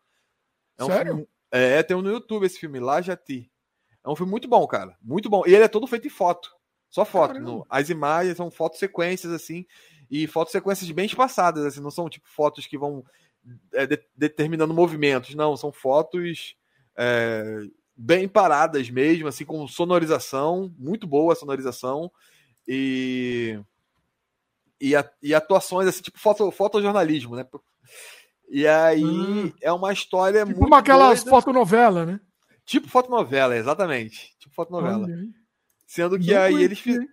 [0.79, 1.13] É um Sério?
[1.13, 1.29] Filme...
[1.51, 3.51] É, tem um no YouTube esse filme, La Jati.
[4.05, 4.97] É um filme muito bom, cara.
[5.03, 5.43] Muito bom.
[5.45, 6.55] E ele é todo feito em foto.
[6.89, 7.41] Só foto.
[7.41, 7.67] No...
[7.69, 9.67] As imagens são fotos sequências, assim,
[10.09, 13.05] e fotos sequências bem espaçadas, assim, não são tipo fotos que vão
[13.75, 14.01] é, de...
[14.17, 16.55] determinando movimentos, não, são fotos
[16.97, 17.63] é...
[17.97, 22.13] bem paradas mesmo, assim, com sonorização, muito boa a sonorização
[22.67, 23.59] e,
[24.81, 27.47] e, a, e atuações, assim, tipo foto, fotojornalismo, né?
[28.49, 29.53] E aí hum.
[29.61, 30.63] é uma história tipo muito.
[30.65, 32.21] Como aquelas fotonovelas, né?
[32.65, 34.35] Tipo fotonovela, exatamente.
[34.39, 35.07] Tipo fotonovela.
[35.87, 37.07] Sendo que Não aí eles fizeram.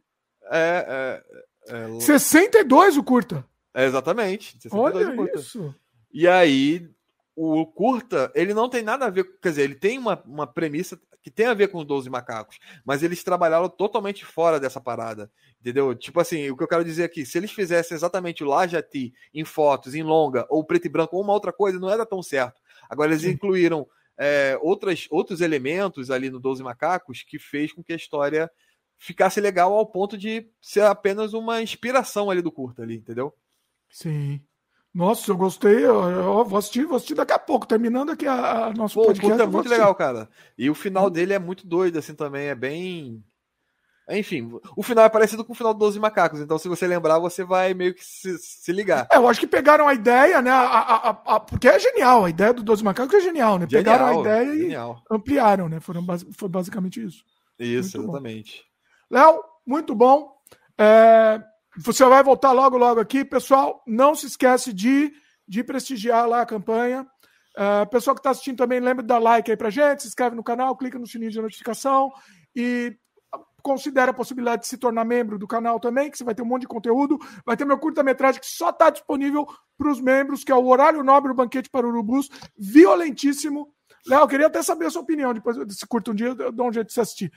[0.51, 1.21] É,
[1.69, 3.45] é, é, 62 o curta.
[3.73, 4.57] É, exatamente.
[4.59, 5.39] 62 Olha o curta.
[5.39, 5.75] isso.
[6.11, 6.89] E aí,
[7.35, 10.99] o curta, ele não tem nada a ver, quer dizer, ele tem uma, uma premissa
[11.23, 15.31] que tem a ver com os 12 macacos, mas eles trabalharam totalmente fora dessa parada,
[15.59, 15.95] entendeu?
[15.95, 19.45] Tipo assim, o que eu quero dizer aqui, se eles fizessem exatamente o Lajati em
[19.45, 22.61] fotos, em longa, ou preto e branco, ou uma outra coisa, não era tão certo.
[22.89, 23.31] Agora eles Sim.
[23.31, 23.87] incluíram
[24.17, 28.51] é, outras, outros elementos ali no 12 macacos que fez com que a história
[28.97, 33.33] ficasse legal ao ponto de ser apenas uma inspiração ali do curta ali, entendeu?
[33.89, 34.41] Sim.
[34.93, 35.85] Nossa, eu gostei.
[35.85, 39.05] Eu, eu vou, assistir, vou assistir daqui a pouco, terminando aqui a, a nosso Pô,
[39.07, 39.41] podcast.
[39.41, 40.29] é muito legal, cara.
[40.57, 42.47] E o final dele é muito doido, assim, também.
[42.47, 43.23] É bem.
[44.09, 47.19] Enfim, o final é parecido com o final do Doze Macacos, então se você lembrar,
[47.19, 49.07] você vai meio que se, se ligar.
[49.09, 50.51] É, eu acho que pegaram a ideia, né?
[50.51, 53.65] A, a, a, porque é genial, a ideia do Doze Macacos é genial, né?
[53.69, 55.01] Genial, pegaram a ideia genial.
[55.09, 55.79] e ampliaram, né?
[55.79, 57.23] Foram, foi basicamente isso.
[57.57, 58.65] Isso, muito exatamente.
[59.09, 60.33] Léo, muito bom.
[60.77, 61.41] É,
[61.77, 63.25] você vai voltar logo, logo aqui.
[63.25, 65.13] Pessoal, não se esquece de,
[65.47, 67.07] de prestigiar lá a campanha.
[67.55, 70.35] Uh, pessoal que está assistindo também, lembre de dar like aí pra gente, se inscreve
[70.35, 72.11] no canal, clica no sininho de notificação
[72.55, 72.97] e
[73.61, 76.45] considere a possibilidade de se tornar membro do canal também, que você vai ter um
[76.45, 77.17] monte de conteúdo.
[77.45, 81.03] Vai ter meu curta-metragem que só está disponível para os membros, que é o Horário
[81.03, 83.73] Nobre o Banquete para Urubus, violentíssimo.
[84.05, 86.87] Léo, queria até saber a sua opinião depois desse curto um dia, dou um jeito
[86.87, 87.31] de você assistir.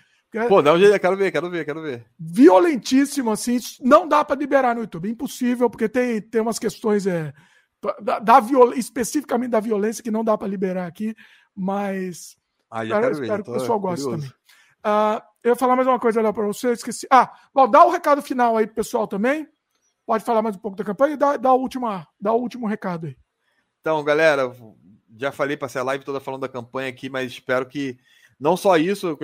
[0.48, 2.06] Pô, dá um jeito, quero ver, quero ver, quero ver.
[2.18, 7.32] Violentíssimo, assim, não dá para liberar no YouTube, impossível, porque tem, tem umas questões é,
[8.02, 8.74] da, da viol...
[8.74, 11.14] especificamente da violência que não dá para liberar aqui,
[11.54, 12.36] mas
[12.70, 14.28] ah, espero, espero que o pessoal goste também.
[14.28, 17.06] Uh, eu ia falar mais uma coisa para você, esqueci.
[17.10, 19.48] Ah, bom, dá o um recado final aí pro pessoal também.
[20.04, 22.66] Pode falar mais um pouco da campanha e dá, dá, o, última, dá o último
[22.66, 23.16] recado aí.
[23.80, 24.52] Então, galera,
[25.18, 27.98] já falei, passei a live toda falando da campanha aqui, mas espero que
[28.38, 29.16] não só isso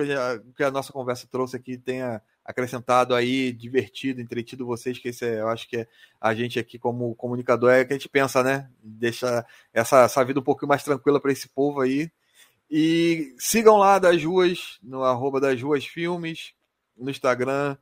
[0.55, 5.39] que a nossa conversa trouxe aqui tenha acrescentado aí, divertido, entretido vocês, que esse é,
[5.39, 5.87] eu acho que é,
[6.19, 8.69] a gente aqui como comunicador é que a gente pensa, né?
[8.81, 12.11] Deixa essa, essa vida um pouquinho mais tranquila para esse povo aí.
[12.69, 16.53] E sigam lá das ruas, no arroba das ruas filmes,
[16.97, 17.77] no Instagram,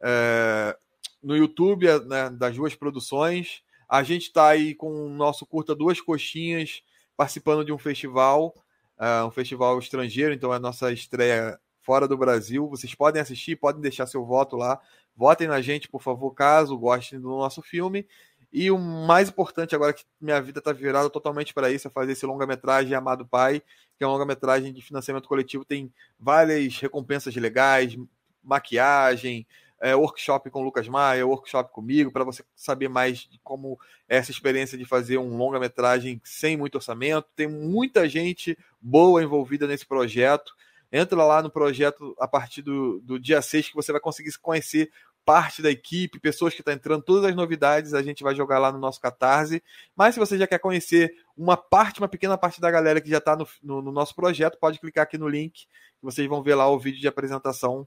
[0.00, 0.76] é,
[1.22, 3.62] no YouTube, né, das ruas produções.
[3.88, 6.82] A gente está aí com o nosso curta Duas Coxinhas,
[7.16, 8.54] participando de um festival
[8.98, 12.68] uh, um festival estrangeiro, então é a nossa estreia fora do Brasil.
[12.68, 14.80] Vocês podem assistir, podem deixar seu voto lá.
[15.16, 18.06] Votem na gente, por favor, caso gostem do nosso filme.
[18.52, 22.12] E o mais importante agora que minha vida está virada totalmente para isso, é fazer
[22.12, 23.60] esse longa-metragem Amado Pai,
[23.96, 27.96] que é uma longa-metragem de financiamento coletivo, tem várias recompensas legais,
[28.42, 29.46] maquiagem,
[29.80, 34.16] é, workshop com o Lucas Maia, workshop comigo, para você saber mais de como é
[34.16, 37.28] essa experiência de fazer um longa-metragem sem muito orçamento.
[37.36, 40.52] Tem muita gente boa envolvida nesse projeto.
[40.90, 44.90] Entra lá no projeto a partir do, do dia 6 que você vai conseguir conhecer
[45.28, 48.58] parte da equipe, pessoas que estão tá entrando, todas as novidades a gente vai jogar
[48.58, 49.62] lá no nosso Catarse.
[49.94, 53.18] Mas se você já quer conhecer uma parte, uma pequena parte da galera que já
[53.18, 55.66] está no, no, no, nosso projeto, pode clicar aqui no link,
[56.00, 57.86] vocês vão ver lá o vídeo de apresentação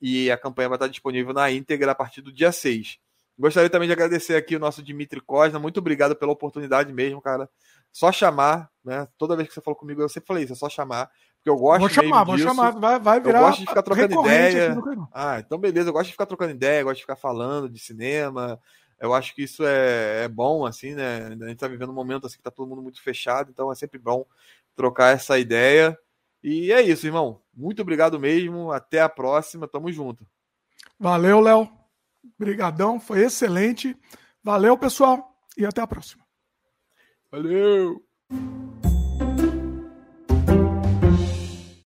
[0.00, 2.98] e a campanha vai estar disponível na íntegra a partir do dia 6.
[3.38, 7.48] Gostaria também de agradecer aqui o nosso Dimitri Cosna, muito obrigado pela oportunidade mesmo, cara.
[7.92, 9.06] Só chamar, né?
[9.18, 11.10] Toda vez que você falou comigo, eu sempre falei isso, é só chamar.
[11.36, 12.48] Porque eu gosto vou chamar, vou disso.
[12.48, 13.40] chamar, vai, vai virar.
[13.40, 14.76] Eu gosto de ficar trocando ideia.
[15.12, 18.58] Ah, então beleza, eu gosto de ficar trocando ideia, gosto de ficar falando de cinema.
[18.98, 21.26] Eu acho que isso é, é bom, assim, né?
[21.40, 23.74] A gente tá vivendo um momento assim que tá todo mundo muito fechado, então é
[23.74, 24.24] sempre bom
[24.74, 25.96] trocar essa ideia.
[26.48, 27.42] E é isso, irmão.
[27.52, 28.70] Muito obrigado mesmo.
[28.70, 29.66] Até a próxima.
[29.66, 30.24] Tamo junto.
[30.96, 31.68] Valeu, Léo.
[32.38, 33.96] Obrigadão, foi excelente.
[34.44, 36.24] Valeu, pessoal, e até a próxima.
[37.32, 38.00] Valeu!